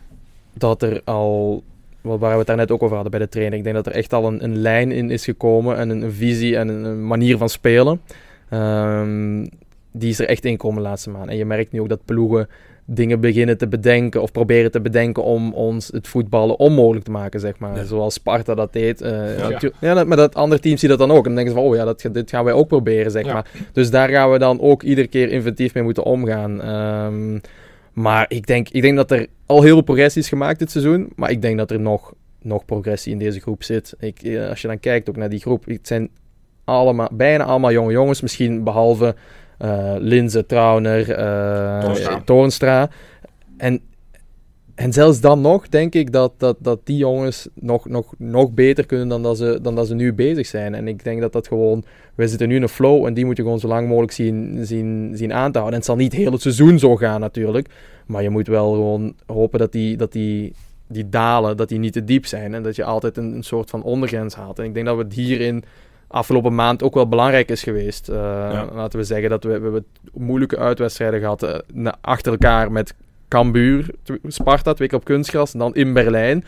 dat 0.53 0.82
er 0.82 1.01
al, 1.03 1.64
wat 2.01 2.20
waar 2.20 2.32
we 2.32 2.38
het 2.38 2.47
daar 2.47 2.56
net 2.56 2.72
ook 2.72 2.84
over 2.84 2.95
hadden 2.95 3.12
bij 3.12 3.22
de 3.22 3.30
training, 3.30 3.58
ik 3.58 3.64
denk 3.64 3.84
dat 3.84 3.93
er 3.93 3.99
echt 3.99 4.14
al 4.14 4.28
een, 4.28 4.43
een 4.43 4.58
lijn 4.58 4.91
in 4.91 5.12
is 5.12 5.24
gekomen 5.24 5.78
en 5.78 5.89
een, 5.89 6.01
een 6.01 6.14
visie 6.14 6.58
en 6.58 6.68
een, 6.68 6.84
een 6.84 7.08
manier 7.08 7.38
van 7.38 7.49
spelen. 7.49 8.01
Ehm, 8.49 9.45
die 9.95 10.09
is 10.09 10.19
er 10.19 10.27
echt 10.27 10.45
in 10.45 10.57
komen 10.57 10.83
de 10.83 10.89
laatste 10.89 11.09
maand. 11.09 11.29
En 11.29 11.37
je 11.37 11.45
merkt 11.45 11.71
nu 11.71 11.81
ook 11.81 11.89
dat 11.89 12.05
ploegen 12.05 12.47
dingen 12.87 13.19
beginnen 13.19 13.57
te 13.57 13.67
bedenken 13.67 14.21
of 14.21 14.31
proberen 14.31 14.71
te 14.71 14.81
bedenken 14.81 15.23
om 15.23 15.53
ons 15.53 15.87
het 15.87 16.07
voetballen 16.07 16.59
onmogelijk 16.59 17.05
te 17.05 17.11
maken, 17.11 17.39
zeg 17.39 17.59
maar. 17.59 17.75
Ja. 17.75 17.83
Zoals 17.83 18.13
Sparta 18.13 18.55
dat 18.55 18.73
deed. 18.73 19.01
Eh, 19.01 19.59
Ja. 19.81 20.03
maar 20.03 20.17
dat 20.17 20.35
andere 20.35 20.61
teams 20.61 20.79
zien 20.79 20.89
dat 20.89 20.99
dan 20.99 21.11
ook. 21.11 21.17
En 21.17 21.23
dan 21.23 21.35
denken 21.35 21.53
ze 21.53 21.59
van, 21.59 21.69
oh 21.69 21.75
ja, 21.75 21.85
dat, 21.85 22.09
dit 22.11 22.29
gaan 22.29 22.43
wij 22.43 22.53
ook 22.53 22.67
proberen, 22.67 23.11
zeg 23.11 23.25
Ja. 23.25 23.33
maar. 23.33 23.51
Dus 23.73 23.89
daar 23.89 24.09
gaan 24.09 24.31
we 24.31 24.37
dan 24.37 24.59
ook 24.61 24.83
iedere 24.83 25.07
keer 25.07 25.31
inventief 25.31 25.73
mee 25.73 25.83
moeten 25.83 26.03
omgaan. 26.03 26.61
Ehm, 26.61 27.39
maar 27.93 28.25
ik 28.27 28.47
denk, 28.47 28.69
ik 28.69 28.81
denk 28.81 28.95
dat 28.95 29.11
er 29.11 29.27
al 29.45 29.61
heel 29.61 29.73
veel 29.73 29.81
progressie 29.83 30.21
is 30.21 30.29
gemaakt 30.29 30.59
dit 30.59 30.71
seizoen. 30.71 31.09
Maar 31.15 31.31
ik 31.31 31.41
denk 31.41 31.57
dat 31.57 31.71
er 31.71 31.79
nog, 31.79 32.13
nog 32.41 32.65
progressie 32.65 33.11
in 33.11 33.19
deze 33.19 33.39
groep 33.39 33.63
zit. 33.63 33.93
Ik, 33.99 34.23
eh, 34.23 34.49
als 34.49 34.61
je 34.61 34.67
dan 34.67 34.79
kijkt 34.79 35.09
ook 35.09 35.17
naar 35.17 35.29
die 35.29 35.39
groep. 35.39 35.65
Het 35.65 35.87
zijn 35.87 36.09
allemaal, 36.63 37.09
bijna 37.11 37.43
allemaal 37.43 37.71
jonge 37.71 37.91
jongens. 37.91 38.21
Misschien 38.21 38.63
behalve 38.63 39.05
eh 39.07 39.13
Linze, 39.97 40.45
Trauner, 40.45 41.12
eh, 41.12 41.80
Toornstra. 41.80 42.22
Toornstra. 42.26 42.89
En 43.58 43.82
en 44.76 44.93
zelfs 44.93 45.22
dan 45.22 45.41
nog 45.41 45.70
denk 45.70 45.93
ik 45.93 46.12
dat, 46.12 46.34
dat, 46.38 46.58
dat 46.60 46.80
die 46.84 46.97
jongens 46.97 47.47
nog, 47.53 47.89
nog, 47.89 48.14
nog 48.18 48.51
beter 48.51 48.86
kunnen 48.86 49.08
dan 49.08 49.24
dat, 49.24 49.38
ze, 49.38 49.60
dan 49.62 49.76
dat 49.76 49.88
ze 49.88 49.95
nu 49.95 50.14
bezig 50.14 50.47
zijn. 50.47 50.76
En 50.76 50.88
ik 50.88 51.03
denk 51.03 51.22
dat 51.22 51.34
dat 51.34 51.47
gewoon... 51.47 51.84
We 52.16 52.28
zitten 52.28 52.47
nu 52.47 52.56
in 52.56 52.62
een 52.62 52.70
flow 52.70 53.06
en 53.06 53.14
die 53.14 53.26
moet 53.26 53.38
je 53.38 53.43
gewoon 53.43 53.60
zo 53.60 53.68
lang 53.68 53.88
mogelijk 53.88 54.12
zien, 54.12 54.66
zien, 54.66 55.12
zien 55.14 55.34
aan 55.34 55.51
te 55.51 55.58
houden. 55.58 55.72
En 55.72 55.76
het 55.76 55.86
zal 55.86 55.95
niet 55.95 56.14
heel 56.14 56.32
het 56.32 56.41
seizoen 56.41 56.80
zo 56.80 56.95
gaan 56.95 57.20
natuurlijk. 57.20 57.70
Maar 58.06 58.24
je 58.24 58.30
moet 58.30 58.47
wel 58.47 58.72
gewoon 58.72 59.16
hopen 59.26 59.60
dat 59.60 59.72
die, 59.72 59.97
dat 59.97 60.12
die, 60.12 60.53
die 60.88 61.10
dalen, 61.10 61.58
dat 61.58 61.70
die 61.70 61.80
niet 61.80 61.93
te 61.93 62.03
diep 62.03 62.26
zijn. 62.26 62.53
En 62.53 62.64
dat 62.64 62.76
je 62.76 62.84
altijd 62.84 63.18
een, 63.18 63.34
een 63.34 63.43
soort 63.43 63.70
van 63.70 63.84
ondergrens 63.84 64.36
haalt. 64.36 64.60
En 64.60 64.66
ik 64.66 64.74
denk 64.74 64.86
dat 64.86 64.97
we 64.97 65.03
het 65.03 65.14
hierin 65.14 65.64
afgelopen 66.16 66.55
maand 66.55 66.84
ook 66.84 66.93
wel 66.93 67.07
belangrijk 67.07 67.49
is 67.49 67.63
geweest. 67.63 68.09
Uh, 68.09 68.16
Laten 68.74 68.99
we 68.99 69.05
zeggen 69.05 69.30
dat 69.30 69.43
we, 69.43 69.59
we 69.59 69.84
moeilijke 70.13 70.57
uitwedstrijden 70.57 71.20
gehad 71.20 71.43
uh, 71.43 71.91
achter 72.01 72.32
elkaar 72.32 72.72
met 72.72 72.95
Cambuur, 73.28 73.89
Sparta, 74.28 74.74
twee 74.74 74.88
keer 74.88 74.97
op 74.97 75.05
kunstgras. 75.05 75.53
En 75.53 75.59
dan 75.59 75.76
in 75.76 75.93
Berlijn. 75.93 76.45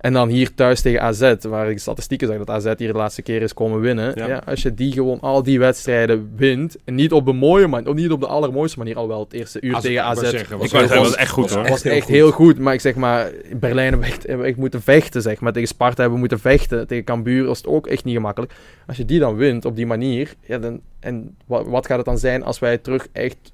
En 0.00 0.12
dan 0.12 0.28
hier 0.28 0.54
thuis 0.54 0.80
tegen 0.80 1.00
AZ, 1.00 1.34
waar 1.40 1.70
ik 1.70 1.78
statistieken 1.78 2.28
zeg 2.28 2.38
dat 2.38 2.50
AZ 2.50 2.64
hier 2.76 2.92
de 2.92 2.98
laatste 2.98 3.22
keer 3.22 3.42
is 3.42 3.54
komen 3.54 3.80
winnen. 3.80 4.12
Ja. 4.14 4.26
ja. 4.26 4.42
als 4.46 4.62
je 4.62 4.74
die 4.74 4.92
gewoon 4.92 5.20
al 5.20 5.42
die 5.42 5.58
wedstrijden 5.58 6.32
wint, 6.36 6.76
en 6.84 6.94
niet 6.94 7.12
op 7.12 7.26
de 7.26 7.32
mooie 7.32 7.66
manier, 7.66 7.88
of 7.88 7.94
niet 7.94 8.10
op 8.10 8.20
de 8.20 8.26
allermooiste 8.26 8.78
manier, 8.78 8.96
al 8.96 9.08
wel 9.08 9.20
het 9.20 9.32
eerste 9.32 9.60
uur 9.60 9.78
tegen 9.78 10.04
AZ. 10.04 10.20
Zeggen, 10.20 10.58
was, 10.58 10.66
ik 10.66 10.80
was, 10.80 10.94
was, 10.94 11.14
echt 11.14 11.30
goed 11.30 11.50
hoor. 11.50 11.68
Was 11.68 11.82
echt 11.82 12.08
heel 12.08 12.30
goed, 12.30 12.58
maar 12.58 12.74
ik 12.74 12.80
zeg 12.80 12.94
maar, 12.94 13.30
Berlijn 13.56 14.02
hebben 14.02 14.38
we 14.38 14.44
echt 14.44 14.56
moeten 14.56 14.82
vechten, 14.82 15.22
zeg 15.22 15.40
maar. 15.40 15.52
Tegen 15.52 15.68
Sparta 15.68 15.96
hebben 16.00 16.12
we 16.12 16.18
moeten 16.18 16.40
vechten, 16.40 16.86
tegen 16.86 17.04
Cambuur 17.04 17.46
was 17.46 17.58
het 17.58 17.66
ook 17.66 17.86
echt 17.86 18.04
niet 18.04 18.14
gemakkelijk. 18.14 18.52
Als 18.86 18.96
je 18.96 19.04
die 19.04 19.18
dan 19.18 19.36
wint 19.36 19.64
op 19.64 19.76
die 19.76 19.86
manier, 19.86 20.34
ja, 20.46 20.58
dan, 20.58 20.80
en 21.00 21.36
wat, 21.46 21.66
wat 21.66 21.86
gaat 21.86 21.96
het 21.96 22.06
dan 22.06 22.18
zijn 22.18 22.44
als 22.44 22.58
wij 22.58 22.78
terug 22.78 23.06
echt 23.12 23.52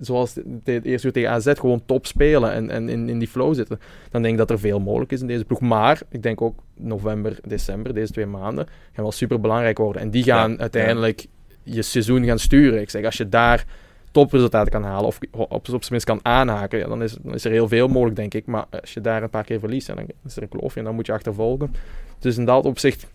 zoals 0.00 0.34
het 0.64 0.84
eerste 0.84 1.06
uur 1.06 1.12
tegen 1.12 1.30
AZ, 1.30 1.52
gewoon 1.54 1.82
top 1.86 2.06
spelen 2.06 2.52
en, 2.52 2.70
en 2.70 2.88
in, 2.88 3.08
in 3.08 3.18
die 3.18 3.28
flow 3.28 3.54
zitten. 3.54 3.80
Dan 4.10 4.22
denk 4.22 4.34
ik 4.34 4.38
dat 4.38 4.50
er 4.50 4.58
veel 4.58 4.80
mogelijk 4.80 5.12
is 5.12 5.20
in 5.20 5.26
deze 5.26 5.44
ploeg. 5.44 5.60
Maar 5.60 6.00
ik 6.10 6.22
denk 6.22 6.40
ook 6.40 6.58
november, 6.74 7.38
december, 7.46 7.94
deze 7.94 8.12
twee 8.12 8.26
maanden, 8.26 8.66
gaan 8.92 9.04
wel 9.04 9.12
super 9.12 9.40
belangrijk 9.40 9.78
worden. 9.78 10.02
En 10.02 10.10
die 10.10 10.22
gaan 10.22 10.60
uiteindelijk 10.60 11.26
je 11.62 11.82
seizoen 11.82 12.24
gaan 12.24 12.38
sturen. 12.38 12.80
Ik 12.80 12.90
zeg, 12.90 13.04
als 13.04 13.16
je 13.16 13.28
daar 13.28 13.64
topresultaten 14.10 14.72
kan 14.72 14.82
halen 14.82 15.06
of 15.06 15.18
op, 15.30 15.50
op 15.50 15.66
zijn 15.66 15.82
minst 15.88 16.06
kan 16.06 16.20
aanhaken, 16.22 16.78
ja, 16.78 16.86
dan, 16.86 17.02
is, 17.02 17.16
dan 17.22 17.34
is 17.34 17.44
er 17.44 17.50
heel 17.50 17.68
veel 17.68 17.88
mogelijk, 17.88 18.16
denk 18.16 18.34
ik. 18.34 18.46
Maar 18.46 18.64
als 18.80 18.94
je 18.94 19.00
daar 19.00 19.22
een 19.22 19.30
paar 19.30 19.44
keer 19.44 19.58
verliest, 19.58 19.86
dan 19.86 19.98
is 20.26 20.36
er 20.36 20.42
een 20.42 20.48
kloofje 20.48 20.78
en 20.78 20.84
dan 20.84 20.94
moet 20.94 21.06
je 21.06 21.12
achtervolgen. 21.12 21.74
Dus 22.18 22.36
in 22.36 22.44
dat 22.44 22.64
opzicht 22.64 23.06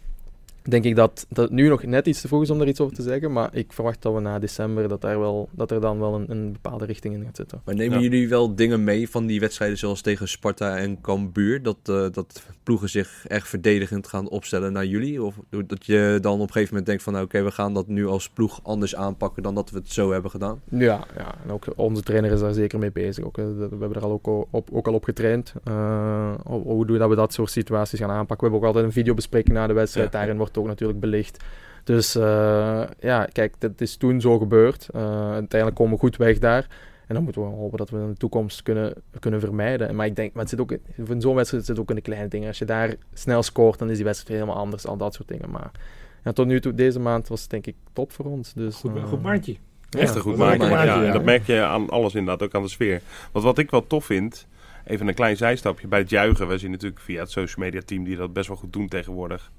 denk 0.64 0.84
ik 0.84 0.96
dat, 0.96 1.26
dat 1.30 1.44
het 1.44 1.54
nu 1.54 1.68
nog 1.68 1.84
net 1.84 2.08
iets 2.08 2.22
te 2.22 2.28
vroeg 2.28 2.42
is 2.42 2.50
om 2.50 2.58
daar 2.58 2.68
iets 2.68 2.80
over 2.80 2.96
te 2.96 3.02
zeggen. 3.02 3.32
Maar 3.32 3.56
ik 3.56 3.74
verwacht 3.74 4.02
dat 4.02 4.14
we 4.14 4.20
na 4.20 4.40
december 4.40 4.88
dat, 4.88 5.02
daar 5.02 5.20
wel, 5.20 5.50
dat 5.52 5.72
er 5.72 5.82
dan 5.82 6.00
wel 6.00 6.16
een, 6.16 6.32
een 6.32 6.52
bepaalde 6.52 6.86
richting 6.86 7.14
in 7.16 7.24
gaat 7.24 7.36
zitten. 7.36 7.62
Maar 7.66 7.76
nemen 7.76 8.02
jullie 8.02 8.30
wel 8.30 8.56
dingen 8.56 8.84
mee 8.84 9.10
van 9.10 9.26
die 9.26 9.40
wedstrijden 9.40 9.78
zoals 9.78 10.02
tegen 10.02 10.28
Sparta 10.28 10.78
en 10.78 11.02
Cambuur? 11.02 11.64
Dat, 11.64 11.78
uh, 11.90 12.06
dat 12.12 12.44
ploegen 12.70 12.90
zich 12.90 13.26
echt 13.28 13.48
verdedigend 13.48 14.08
gaan 14.08 14.30
opstellen 14.30 14.74
naar 14.74 14.86
jullie? 14.86 15.24
Of 15.24 15.36
dat 15.50 15.86
je 15.86 16.18
dan 16.22 16.34
op 16.34 16.40
een 16.40 16.52
gegeven 16.52 16.68
moment 16.70 16.86
denkt 16.86 17.04
van 17.04 17.14
nou, 17.14 17.26
oké, 17.26 17.44
we 17.44 17.52
gaan 17.52 17.74
dat 17.74 17.88
nu 17.88 18.08
als 18.08 18.30
ploeg 18.30 18.60
anders 18.64 18.96
aanpakken 18.96 19.44
dan 19.44 19.56
dat 19.56 19.70
we 19.70 19.78
het 19.78 19.92
zo 19.92 20.12
hebben 20.12 20.32
gedaan? 20.32 20.62
Ja, 20.70 21.06
ja. 21.18 21.36
en 21.44 21.52
ook 21.52 21.66
onze 21.76 22.02
trainer 22.02 22.32
is 22.32 22.40
daar 22.40 22.54
zeker 22.54 22.80
mee 22.80 22.92
bezig. 22.92 23.24
Ook, 23.24 23.36
we 23.36 23.68
hebben 23.70 23.94
er 23.94 24.04
al 24.04 24.12
ook, 24.12 24.28
op, 24.52 24.70
ook 24.72 24.88
al 24.88 24.94
op 24.94 25.04
getraind. 25.04 25.54
Uh, 25.68 26.34
hoe 26.44 26.86
doen 26.86 26.96
we 26.96 26.98
dat 26.98 27.10
we 27.10 27.16
dat 27.16 27.34
soort 27.34 27.52
situaties 27.52 28.00
gaan 28.00 28.10
aanpakken? 28.10 28.38
We 28.38 28.44
hebben 28.44 28.60
ook 28.60 28.76
altijd 28.76 28.86
een 28.86 29.00
videobespreking 29.00 29.56
na 29.56 29.68
de 29.68 29.74
wedstrijd. 29.74 30.12
Daarin 30.12 30.38
wordt 30.38 30.58
ook 30.58 30.68
natuurlijk 30.68 31.00
belicht. 31.00 31.44
Dus 31.84 32.16
uh, 32.16 32.84
ja, 33.00 33.28
kijk, 33.32 33.54
dat 33.60 33.82
is 33.82 33.96
toen 33.96 34.22
zo 34.22 34.38
gebeurd. 34.38 34.88
Uh, 34.96 35.02
uiteindelijk 35.32 35.76
komen 35.76 35.94
we 35.94 36.00
goed 36.00 36.18
weg 36.18 36.40
daar. 36.40 36.68
En 37.10 37.16
dan 37.16 37.24
moeten 37.24 37.42
we 37.42 37.48
hopen 37.48 37.78
dat 37.78 37.90
we 37.90 37.98
in 37.98 38.08
de 38.08 38.18
toekomst 38.18 38.64
kunnen, 38.64 38.94
kunnen 39.20 39.40
vermijden. 39.40 39.96
Maar 39.96 40.06
ik 40.06 40.16
denk, 40.16 40.34
maar 40.34 40.42
het 40.42 40.50
zit 40.50 40.60
ook 40.60 40.72
in 40.96 41.22
zo'n 41.22 41.36
wedstrijd 41.36 41.66
zit 41.66 41.76
het 41.76 41.80
ook 41.80 41.90
in 41.90 41.96
de 41.96 42.02
kleine 42.02 42.28
dingen. 42.28 42.48
Als 42.48 42.58
je 42.58 42.66
daar 42.66 42.96
snel 43.14 43.44
scoort, 43.44 43.80
dan 43.80 43.90
is 43.90 43.96
die 43.96 44.06
wedstrijd 44.06 44.40
helemaal 44.40 44.62
anders. 44.62 44.86
Al 44.86 44.98
dat 44.98 45.14
soort 45.14 45.28
dingen. 45.28 45.50
Maar 45.50 45.72
ja, 46.24 46.32
tot 46.32 46.46
nu 46.48 46.60
toe, 46.60 46.74
deze 46.74 47.00
maand 47.00 47.28
was 47.28 47.42
het 47.42 47.50
denk 47.50 47.68
ik 47.68 47.76
top 47.94 48.12
voor 48.12 48.26
ons. 48.26 48.54
Dus, 48.54 48.76
goed, 48.76 48.96
uh, 48.96 49.04
goed 49.04 49.22
maandje. 49.22 49.56
Echt 49.90 50.16
een 50.16 50.22
goed 50.22 50.38
maandje. 50.38 50.68
Ja, 50.68 51.04
ja, 51.04 51.12
dat 51.12 51.24
merk 51.24 51.46
je 51.46 51.62
aan 51.62 51.90
alles 51.90 52.16
inderdaad, 52.16 52.48
ook 52.48 52.54
aan 52.54 52.62
de 52.62 52.70
sfeer. 52.70 53.02
Want 53.32 53.46
wat 53.46 53.58
ik 53.58 53.72
wel 53.72 53.88
tof 53.88 54.06
vind, 54.06 54.48
even 54.86 55.08
een 55.08 55.14
klein 55.14 55.38
zijstapje 55.38 55.88
bij 55.88 56.00
het 56.00 56.10
juichen. 56.10 56.48
We 56.48 56.58
zien 56.58 56.72
natuurlijk 56.72 57.02
via 57.02 57.20
het 57.20 57.32
social 57.32 57.66
media 57.66 57.82
team 57.86 58.04
die 58.04 58.16
dat 58.16 58.34
best 58.34 58.48
wel 58.48 58.58
goed 58.58 58.74
doen 58.74 58.88
tegenwoordig. 58.88 59.52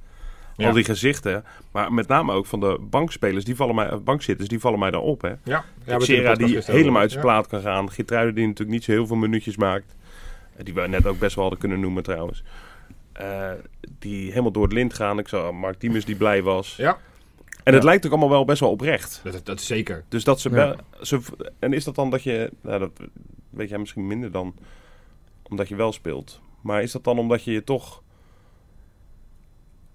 Al 0.67 0.73
die 0.73 0.85
gezichten. 0.85 1.45
Maar 1.71 1.93
met 1.93 2.09
name 2.09 2.33
ook 2.33 2.47
van 2.47 2.61
de 2.61 2.79
bankspelers, 2.81 3.45
die 3.45 3.57
vallen 3.57 3.75
mij, 3.75 4.01
bankzitters, 4.03 4.49
die 4.49 4.61
vallen 4.61 4.79
mij 4.79 4.91
dan 4.91 5.01
op. 5.01 5.23
Hè. 5.23 5.33
Ja. 5.45 5.65
ja 5.87 6.01
Sera 6.01 6.35
die 6.35 6.59
helemaal 6.65 7.01
uit 7.01 7.11
zijn 7.11 7.23
plaat 7.23 7.47
kan 7.47 7.61
gaan. 7.61 7.91
Gitruiden 7.91 8.35
die 8.35 8.47
natuurlijk 8.47 8.71
niet 8.71 8.85
zo 8.85 8.93
heel 8.93 9.07
veel 9.07 9.17
minuutjes 9.17 9.57
maakt. 9.57 9.97
Eh, 10.57 10.65
die 10.65 10.75
we 10.75 10.89
net 10.89 11.07
ook 11.07 11.19
best 11.19 11.35
wel 11.35 11.45
hadden 11.45 11.61
kunnen 11.61 11.81
noemen 11.81 12.03
trouwens. 12.03 12.43
Uh, 13.21 13.51
die 13.99 14.29
helemaal 14.29 14.53
door 14.53 14.63
het 14.63 14.73
lint 14.73 14.95
gaan. 14.95 15.19
Ik 15.19 15.29
zag 15.29 15.53
Mark 15.53 15.81
Diemers 15.81 16.05
die 16.05 16.17
blij 16.17 16.43
was. 16.43 16.77
Ja. 16.77 16.99
En 17.65 17.75
het 17.75 17.83
lijkt 17.83 18.07
ook 18.07 18.13
allemaal 18.13 18.31
wel 18.31 18.45
best 18.45 18.61
wel 18.61 18.71
oprecht. 18.71 19.21
Dat, 19.25 19.47
dat 19.47 19.61
is 19.61 19.67
zeker. 19.67 20.05
Dus 20.09 20.25
dat 20.25 20.41
ze, 20.41 20.77
ze... 21.01 21.21
En 21.59 21.73
is 21.73 21.85
dat 21.85 21.95
dan 21.95 22.11
dat 22.11 22.23
je... 22.23 22.51
Nou, 22.61 22.79
dat 22.79 22.91
weet 23.51 23.69
jij 23.69 23.79
misschien 23.79 24.07
minder 24.07 24.31
dan 24.31 24.55
omdat 25.43 25.69
je 25.69 25.77
wel 25.77 25.93
speelt. 25.93 26.41
Maar 26.61 26.83
is 26.83 26.93
dat 26.93 27.05
dan 27.05 27.19
omdat 27.19 27.45
je 27.45 27.53
je 27.53 27.65
toch 27.65 28.03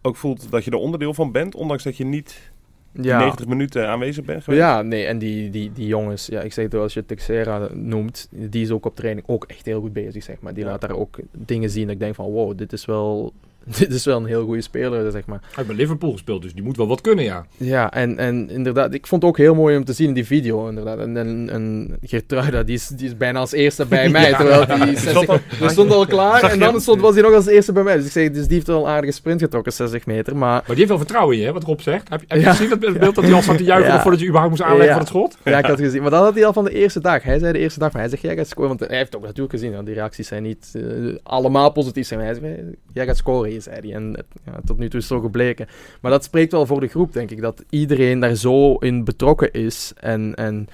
ook 0.05 0.15
voelt 0.15 0.51
dat 0.51 0.63
je 0.63 0.71
er 0.71 0.77
onderdeel 0.77 1.13
van 1.13 1.31
bent, 1.31 1.55
ondanks 1.55 1.83
dat 1.83 1.97
je 1.97 2.05
niet 2.05 2.51
ja. 2.91 3.19
90 3.19 3.47
minuten 3.47 3.89
aanwezig 3.89 4.25
bent 4.25 4.43
geweest? 4.43 4.61
Ja, 4.61 4.81
nee, 4.81 5.05
en 5.05 5.17
die, 5.17 5.49
die, 5.49 5.71
die 5.73 5.87
jongens, 5.87 6.25
ja, 6.25 6.41
ik 6.41 6.53
zeg 6.53 6.65
het 6.65 6.73
als 6.73 6.93
je 6.93 7.05
Texera 7.05 7.69
noemt, 7.73 8.27
die 8.31 8.63
is 8.63 8.71
ook 8.71 8.85
op 8.85 8.95
training 8.95 9.27
ook 9.27 9.43
echt 9.43 9.65
heel 9.65 9.81
goed 9.81 9.93
bezig, 9.93 10.23
zeg 10.23 10.39
maar. 10.39 10.53
Die 10.53 10.63
laat 10.63 10.81
daar 10.81 10.95
ook 10.95 11.19
dingen 11.31 11.69
zien 11.69 11.83
dat 11.83 11.93
ik 11.93 11.99
denk 11.99 12.15
van, 12.15 12.31
wow, 12.31 12.57
dit 12.57 12.73
is 12.73 12.85
wel 12.85 13.33
dit 13.79 13.93
is 13.93 14.05
wel 14.05 14.17
een 14.17 14.25
heel 14.25 14.45
goede 14.45 14.61
speler, 14.61 15.11
zeg 15.11 15.25
maar. 15.25 15.39
Hij 15.41 15.49
heeft 15.55 15.67
bij 15.67 15.75
Liverpool 15.75 16.11
gespeeld, 16.11 16.41
dus 16.41 16.53
die 16.53 16.63
moet 16.63 16.77
wel 16.77 16.87
wat 16.87 17.01
kunnen, 17.01 17.23
ja. 17.23 17.45
Ja, 17.57 17.93
en, 17.93 18.17
en 18.17 18.49
inderdaad, 18.49 18.93
ik 18.93 19.07
vond 19.07 19.21
het 19.21 19.31
ook 19.31 19.37
heel 19.37 19.55
mooi 19.55 19.77
om 19.77 19.85
te 19.85 19.93
zien 19.93 20.07
in 20.07 20.13
die 20.13 20.25
video, 20.25 20.67
inderdaad. 20.67 20.99
En, 20.99 21.17
en, 21.17 21.49
en 21.51 21.97
Gertruida, 22.01 22.63
die 22.63 22.75
is, 22.75 22.87
die 22.87 23.07
is 23.07 23.17
bijna 23.17 23.39
als 23.39 23.51
eerste 23.51 23.85
bij 23.95 24.09
mij, 24.09 24.33
terwijl 24.33 24.85
die 24.85 24.97
60... 25.13 25.41
Die 25.59 25.69
stond 25.69 25.91
al 25.91 26.05
klaar 26.05 26.43
en 26.43 26.59
dan 26.59 26.81
stond, 26.81 27.01
was 27.01 27.13
hij 27.13 27.23
nog 27.23 27.33
als 27.33 27.45
eerste 27.45 27.71
bij 27.71 27.83
mij. 27.83 27.95
Dus 27.95 28.05
ik 28.05 28.11
zeg, 28.11 28.31
dus 28.31 28.43
die 28.45 28.53
heeft 28.53 28.67
wel 28.67 28.85
een 28.85 28.91
aardige 28.91 29.13
sprint 29.13 29.41
getrokken, 29.41 29.73
60 29.73 30.05
meter, 30.05 30.35
maar... 30.35 30.53
Maar 30.55 30.63
die 30.65 30.75
heeft 30.75 30.89
wel 30.89 30.97
vertrouwen 30.97 31.35
in 31.35 31.41
je, 31.41 31.47
hè, 31.47 31.53
wat 31.53 31.63
Rob 31.63 31.79
zegt. 31.79 32.09
Heb, 32.09 32.21
heb 32.27 32.39
je 32.39 32.45
gezien 32.45 32.69
dat 32.69 32.79
beeld 32.79 33.15
dat 33.15 33.23
hij 33.23 33.33
al 33.33 33.41
zat 33.41 33.57
te 33.57 33.63
juichen 33.63 33.93
ja. 33.93 34.01
voordat 34.01 34.19
je 34.19 34.25
überhaupt 34.25 34.57
moest 34.57 34.69
aanleggen 34.69 34.91
voor 34.91 34.99
het 34.99 35.09
schot? 35.09 35.37
Ja, 35.43 35.57
ik 35.57 35.65
had 35.65 35.79
gezien. 35.79 36.01
Maar 36.01 36.11
dat 36.11 36.23
had 36.23 36.33
hij 36.33 36.45
al 36.45 36.53
van 36.53 36.63
de 36.63 36.71
eerste 36.71 36.99
dag. 36.99 37.23
Hij 37.23 37.39
zei 37.39 37.53
de 37.53 37.59
eerste 37.59 37.79
dag, 37.79 37.91
maar 37.91 38.01
hij 38.01 38.09
zegt, 38.09 38.21
jij 38.21 38.35
gaat 38.35 38.47
scoren. 38.47 38.67
Want 38.67 38.79
hij 38.79 38.97
heeft 38.97 39.15
ook 39.15 39.21
natuurlijk 39.21 39.51
gezien, 39.51 39.73
want 39.73 39.85
die 39.85 39.95
reacties 39.95 40.27
zijn 40.27 40.43
niet 40.43 40.71
uh, 40.73 41.15
allemaal 41.23 41.71
positief. 41.71 42.07
Zijn. 42.07 42.19
Hij 42.19 42.33
zei, 42.33 42.75
jij 42.93 43.05
gaat 43.05 43.17
scoren, 43.17 43.54
zei 43.61 43.79
hij. 43.79 43.93
En 43.93 44.25
ja, 44.45 44.59
tot 44.65 44.77
nu 44.77 44.89
toe 44.89 44.99
is 44.99 45.09
het 45.09 45.17
zo 45.17 45.23
gebleken. 45.23 45.67
Maar 46.01 46.11
dat 46.11 46.23
spreekt 46.23 46.51
wel 46.51 46.65
voor 46.65 46.79
de 46.79 46.87
groep, 46.87 47.13
denk 47.13 47.31
ik. 47.31 47.41
Dat 47.41 47.63
iedereen 47.69 48.19
daar 48.19 48.35
zo 48.35 48.75
in 48.75 49.03
betrokken 49.03 49.53
is. 49.53 49.93
En, 49.95 50.35
en 50.35 50.67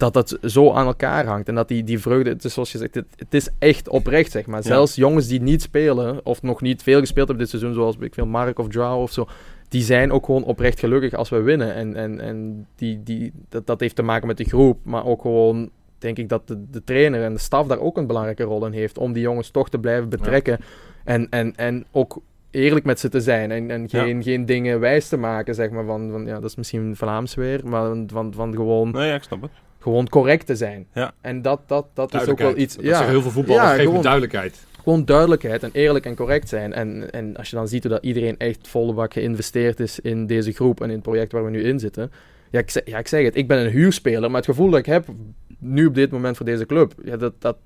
dat 0.00 0.12
dat 0.12 0.38
zo 0.42 0.72
aan 0.72 0.86
elkaar 0.86 1.26
hangt. 1.26 1.48
En 1.48 1.54
dat 1.54 1.68
die, 1.68 1.84
die 1.84 1.98
vreugde, 1.98 2.30
het 2.30 2.44
is 2.44 2.52
zoals 2.52 2.72
je 2.72 2.78
zegt, 2.78 2.94
het, 2.94 3.06
het 3.16 3.34
is 3.34 3.48
echt 3.58 3.88
oprecht, 3.88 4.30
zeg 4.30 4.46
maar. 4.46 4.62
Zelfs 4.62 4.94
jongens 4.94 5.26
die 5.26 5.40
niet 5.40 5.62
spelen, 5.62 6.26
of 6.26 6.42
nog 6.42 6.60
niet 6.60 6.82
veel 6.82 7.00
gespeeld 7.00 7.28
hebben 7.28 7.46
dit 7.46 7.60
seizoen, 7.60 7.74
zoals 7.74 7.96
ik 8.00 8.14
veel 8.14 8.26
Mark 8.26 8.58
of 8.58 8.68
Drow 8.68 9.00
of 9.00 9.12
zo, 9.12 9.26
die 9.68 9.82
zijn 9.82 10.12
ook 10.12 10.24
gewoon 10.24 10.44
oprecht 10.44 10.78
gelukkig 10.78 11.14
als 11.14 11.28
we 11.28 11.40
winnen. 11.40 11.74
En, 11.74 11.96
en, 11.96 12.20
en 12.20 12.66
die, 12.74 13.02
die, 13.02 13.32
dat, 13.48 13.66
dat 13.66 13.80
heeft 13.80 13.96
te 13.96 14.02
maken 14.02 14.26
met 14.26 14.36
de 14.36 14.44
groep, 14.44 14.78
maar 14.84 15.06
ook 15.06 15.22
gewoon 15.22 15.70
denk 15.98 16.18
ik 16.18 16.28
dat 16.28 16.48
de, 16.48 16.70
de 16.70 16.84
trainer 16.84 17.22
en 17.22 17.32
de 17.32 17.40
staf 17.40 17.66
daar 17.66 17.80
ook 17.80 17.96
een 17.96 18.06
belangrijke 18.06 18.42
rol 18.42 18.66
in 18.66 18.72
heeft. 18.72 18.98
Om 18.98 19.12
die 19.12 19.22
jongens 19.22 19.50
toch 19.50 19.68
te 19.68 19.78
blijven 19.78 20.08
betrekken. 20.08 20.58
En, 21.10 21.26
en, 21.30 21.56
en 21.56 21.84
ook 21.90 22.20
eerlijk 22.50 22.84
met 22.84 23.00
ze 23.00 23.08
te 23.08 23.20
zijn 23.20 23.50
en, 23.50 23.70
en 23.70 23.88
geen, 23.88 24.22
geen 24.22 24.46
dingen 24.46 24.80
wijs 24.80 25.08
te 25.08 25.16
maken, 25.16 25.54
zeg 25.54 25.70
maar, 25.70 25.84
van, 25.84 26.10
van 26.10 26.26
ja, 26.26 26.34
dat 26.34 26.50
is 26.50 26.56
misschien 26.56 26.96
Vlaams 26.96 27.34
weer, 27.34 27.60
maar 27.64 27.86
van, 27.86 28.08
van, 28.12 28.32
van 28.32 28.54
gewoon... 28.54 28.90
Nee, 28.90 29.08
ja, 29.08 29.14
ik 29.14 29.22
snap 29.22 29.42
het. 29.42 29.50
Gewoon 29.78 30.08
correct 30.08 30.46
te 30.46 30.56
zijn. 30.56 30.86
Ja. 30.94 31.12
En 31.20 31.42
dat, 31.42 31.60
dat, 31.66 31.86
dat 31.94 32.14
is 32.14 32.28
ook 32.28 32.38
wel 32.38 32.56
iets... 32.56 32.76
Dat 32.76 32.84
ja, 32.84 33.04
heel 33.04 33.22
veel 33.22 33.30
voetbal 33.30 33.56
ja, 33.56 33.74
geeft 33.74 34.02
duidelijkheid. 34.02 34.66
Gewoon 34.82 35.04
duidelijkheid 35.04 35.62
en 35.62 35.70
eerlijk 35.72 36.06
en 36.06 36.14
correct 36.14 36.48
zijn. 36.48 36.72
En, 36.72 37.10
en 37.10 37.36
als 37.36 37.50
je 37.50 37.56
dan 37.56 37.68
ziet 37.68 37.82
dat 37.82 38.04
iedereen 38.04 38.38
echt 38.38 38.68
volle 38.68 38.92
bak 38.92 39.12
geïnvesteerd 39.12 39.80
is 39.80 40.00
in 40.00 40.26
deze 40.26 40.52
groep 40.52 40.80
en 40.80 40.88
in 40.88 40.94
het 40.94 41.02
project 41.02 41.32
waar 41.32 41.44
we 41.44 41.50
nu 41.50 41.62
in 41.62 41.78
zitten. 41.78 42.10
Ja 42.50 42.58
ik, 42.58 42.70
zeg, 42.70 42.82
ja, 42.84 42.98
ik 42.98 43.08
zeg 43.08 43.24
het, 43.24 43.36
ik 43.36 43.48
ben 43.48 43.58
een 43.58 43.70
huurspeler, 43.70 44.30
maar 44.30 44.40
het 44.40 44.50
gevoel 44.50 44.70
dat 44.70 44.78
ik 44.78 44.86
heb 44.86 45.06
nu 45.58 45.86
op 45.86 45.94
dit 45.94 46.10
moment 46.10 46.36
voor 46.36 46.46
deze 46.46 46.66
club, 46.66 46.94
ja, 47.04 47.16
dat, 47.16 47.32
dat, 47.38 47.56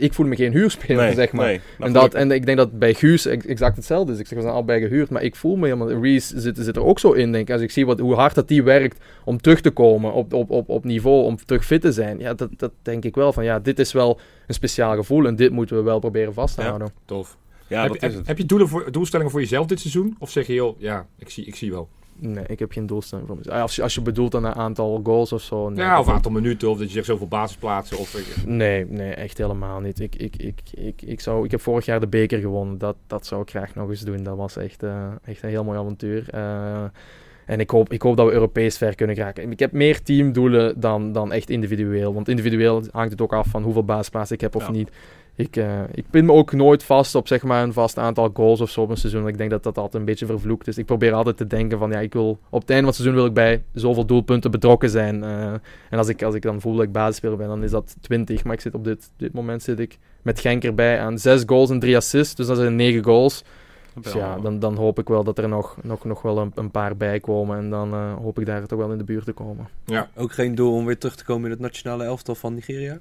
ik 0.00 0.14
voel 0.14 0.26
me 0.26 0.36
geen 0.36 0.52
huurspeler, 0.52 1.12
zeg 1.12 1.32
maar. 1.32 1.60
en, 1.78 1.92
dat, 1.92 2.14
en 2.14 2.30
ik 2.30 2.46
denk 2.46 2.58
dat 2.58 2.78
bij 2.78 2.94
Guus 2.94 3.26
exact 3.26 3.76
hetzelfde 3.76 4.12
is. 4.12 4.18
Ik 4.18 4.26
zeg, 4.26 4.36
we 4.36 4.42
zijn 4.42 4.54
allebei 4.54 4.80
gehuurd, 4.80 5.10
maar 5.10 5.22
ik 5.22 5.36
voel 5.36 5.56
me 5.56 5.64
helemaal... 5.64 6.02
Reese 6.02 6.40
zit, 6.40 6.58
zit 6.60 6.76
er 6.76 6.84
ook 6.84 6.98
zo 6.98 7.12
in, 7.12 7.32
denk 7.32 7.48
ik. 7.48 7.54
Als 7.54 7.62
ik 7.62 7.70
zie 7.70 7.86
wat, 7.86 7.98
hoe 7.98 8.14
hard 8.14 8.34
dat 8.34 8.48
die 8.48 8.62
werkt 8.62 9.04
om 9.24 9.40
terug 9.40 9.60
te 9.60 9.70
komen 9.70 10.12
op, 10.12 10.32
op, 10.32 10.50
op, 10.50 10.68
op 10.68 10.84
niveau, 10.84 11.24
om 11.24 11.36
terug 11.44 11.64
fit 11.64 11.80
te 11.80 11.92
zijn. 11.92 12.18
Ja, 12.18 12.34
dat, 12.34 12.48
dat 12.56 12.72
denk 12.82 13.04
ik 13.04 13.14
wel 13.14 13.32
van, 13.32 13.44
ja, 13.44 13.58
dit 13.58 13.78
is 13.78 13.92
wel 13.92 14.20
een 14.46 14.54
speciaal 14.54 14.96
gevoel 14.96 15.26
en 15.26 15.36
dit 15.36 15.50
moeten 15.50 15.76
we 15.76 15.82
wel 15.82 15.98
proberen 15.98 16.34
vast 16.34 16.54
te 16.54 16.62
houden. 16.62 16.92
Tof. 17.04 17.38
Ja, 17.66 17.82
heb, 17.82 18.00
heb, 18.00 18.26
heb, 18.26 18.38
je 18.38 18.46
doelen 18.46 18.68
voor, 18.68 18.92
doelstellingen 18.92 19.32
voor 19.32 19.40
jezelf 19.40 19.66
dit 19.66 19.80
seizoen? 19.80 20.16
Of 20.18 20.30
zeg 20.30 20.46
je, 20.46 20.54
joh, 20.54 20.80
ja, 20.80 21.06
ik 21.18 21.30
zie, 21.30 21.44
ik 21.44 21.56
zie 21.56 21.70
wel? 21.70 21.88
Nee, 22.20 22.44
ik 22.46 22.58
heb 22.58 22.72
geen 22.72 22.86
doelstelling 22.86 23.26
voor 23.26 23.36
mezelf. 23.36 23.60
Als 23.60 23.76
je, 23.76 23.82
als 23.82 23.94
je 23.94 24.00
bedoelt 24.02 24.34
aan 24.34 24.44
een 24.44 24.54
aantal 24.54 25.00
goals 25.02 25.32
of 25.32 25.42
zo. 25.42 25.68
Nee, 25.68 25.84
Ja, 25.84 26.00
of 26.00 26.06
een 26.06 26.12
aantal 26.14 26.30
minuten, 26.32 26.70
of 26.70 26.78
dat 26.78 26.86
je 26.86 26.92
zegt 26.92 27.06
zoveel 27.06 27.28
basisplaatsen. 27.28 27.98
Of, 27.98 28.16
Nee, 28.46 28.86
nee, 28.86 29.14
echt 29.14 29.38
helemaal 29.38 29.80
niet. 29.80 30.00
Ik, 30.00 30.16
ik, 30.16 30.36
ik, 30.36 30.60
ik, 30.74 31.02
ik, 31.02 31.20
zou, 31.20 31.44
ik 31.44 31.50
heb 31.50 31.60
vorig 31.60 31.84
jaar 31.84 32.00
de 32.00 32.08
beker 32.08 32.38
gewonnen. 32.40 32.78
Dat, 32.78 32.96
dat 33.06 33.26
zou 33.26 33.42
ik 33.42 33.50
graag 33.50 33.74
nog 33.74 33.88
eens 33.88 34.00
doen. 34.00 34.22
Dat 34.22 34.36
was 34.36 34.56
echt, 34.56 34.82
eh, 34.82 35.06
echt 35.24 35.42
een 35.42 35.48
heel 35.48 35.64
mooi 35.64 35.78
avontuur. 35.78 36.24
Eh, 36.30 36.82
en 37.46 37.60
ik 37.60 37.70
hoop, 37.70 37.92
ik 37.92 38.02
hoop 38.02 38.16
dat 38.16 38.26
we 38.26 38.32
Europees 38.32 38.76
ver 38.78 38.94
kunnen 38.94 39.16
geraken. 39.16 39.50
Ik 39.50 39.58
heb 39.58 39.72
meer 39.72 40.02
teamdoelen 40.02 40.80
dan, 40.80 41.12
dan 41.12 41.32
echt 41.32 41.50
individueel. 41.50 42.14
Want 42.14 42.28
individueel 42.28 42.82
hangt 42.90 43.10
het 43.10 43.20
ook 43.20 43.32
af 43.32 43.46
van 43.46 43.62
hoeveel 43.62 43.84
basisplaatsen 43.84 44.34
ik 44.34 44.40
heb 44.40 44.54
of 44.56 44.66
Ja. 44.66 44.70
niet. 44.70 44.90
Ik, 45.40 45.56
eh, 45.56 45.80
ik 45.92 46.04
pin 46.10 46.24
me 46.24 46.32
ook 46.32 46.52
nooit 46.52 46.82
vast 46.82 47.14
op 47.14 47.28
zeg 47.28 47.42
maar, 47.42 47.62
een 47.62 47.72
vast 47.72 47.98
aantal 47.98 48.30
goals 48.34 48.60
of 48.60 48.70
zo 48.70 48.80
op 48.80 48.90
een 48.90 48.96
seizoen. 48.96 49.28
Ik 49.28 49.38
denk 49.38 49.50
dat 49.50 49.62
dat 49.62 49.76
altijd 49.76 49.94
een 49.94 50.04
beetje 50.04 50.26
vervloekt 50.26 50.68
is. 50.68 50.78
Ik 50.78 50.86
probeer 50.86 51.12
altijd 51.12 51.36
te 51.36 51.46
denken 51.46 51.78
van 51.78 51.90
ja, 51.90 51.98
ik 51.98 52.12
wil, 52.12 52.38
op 52.50 52.60
het 52.60 52.70
einde 52.70 52.84
van 52.84 52.84
het 52.84 52.94
seizoen 52.94 53.14
wil 53.14 53.26
ik 53.26 53.34
bij 53.34 53.62
zoveel 53.72 54.06
doelpunten 54.06 54.50
betrokken 54.50 54.90
zijn. 54.90 55.24
Eh, 55.24 55.52
en 55.90 55.98
als 55.98 56.08
ik, 56.08 56.22
als 56.22 56.34
ik 56.34 56.42
dan 56.42 56.60
voel 56.60 56.74
dat 56.74 56.84
ik 56.84 56.92
basisspeler 56.92 57.36
ben, 57.36 57.48
dan 57.48 57.62
is 57.62 57.70
dat 57.70 57.96
20. 58.00 58.44
Maar 58.44 58.54
ik 58.54 58.60
zit 58.60 58.74
op 58.74 58.84
dit, 58.84 59.10
dit 59.16 59.32
moment 59.32 59.62
zit 59.62 59.78
ik 59.78 59.98
met 60.22 60.40
Genk 60.40 60.64
erbij 60.64 61.00
aan 61.00 61.18
6 61.18 61.42
goals 61.46 61.70
en 61.70 61.78
3 61.78 61.96
assists. 61.96 62.34
Dus 62.34 62.46
dat 62.46 62.56
zijn 62.56 62.76
9 62.76 63.04
goals. 63.04 63.44
Dus 64.00 64.12
ja, 64.12 64.38
dan, 64.38 64.58
dan 64.58 64.76
hoop 64.76 64.98
ik 64.98 65.08
wel 65.08 65.24
dat 65.24 65.38
er 65.38 65.48
nog, 65.48 65.76
nog, 65.82 66.04
nog 66.04 66.22
wel 66.22 66.38
een, 66.38 66.52
een 66.54 66.70
paar 66.70 66.96
bij 66.96 67.20
komen. 67.20 67.58
En 67.58 67.70
dan 67.70 67.92
eh, 67.92 68.14
hoop 68.14 68.38
ik 68.38 68.46
daar 68.46 68.66
toch 68.66 68.78
wel 68.78 68.92
in 68.92 68.98
de 68.98 69.04
buurt 69.04 69.24
te 69.24 69.32
komen. 69.32 69.68
Ook 70.16 70.32
geen 70.32 70.54
doel 70.54 70.74
om 70.74 70.84
weer 70.84 70.98
terug 70.98 71.16
te 71.16 71.24
komen 71.24 71.44
in 71.44 71.50
het 71.50 71.60
nationale 71.60 72.04
elftal 72.04 72.34
van 72.34 72.54
Nigeria? 72.54 72.98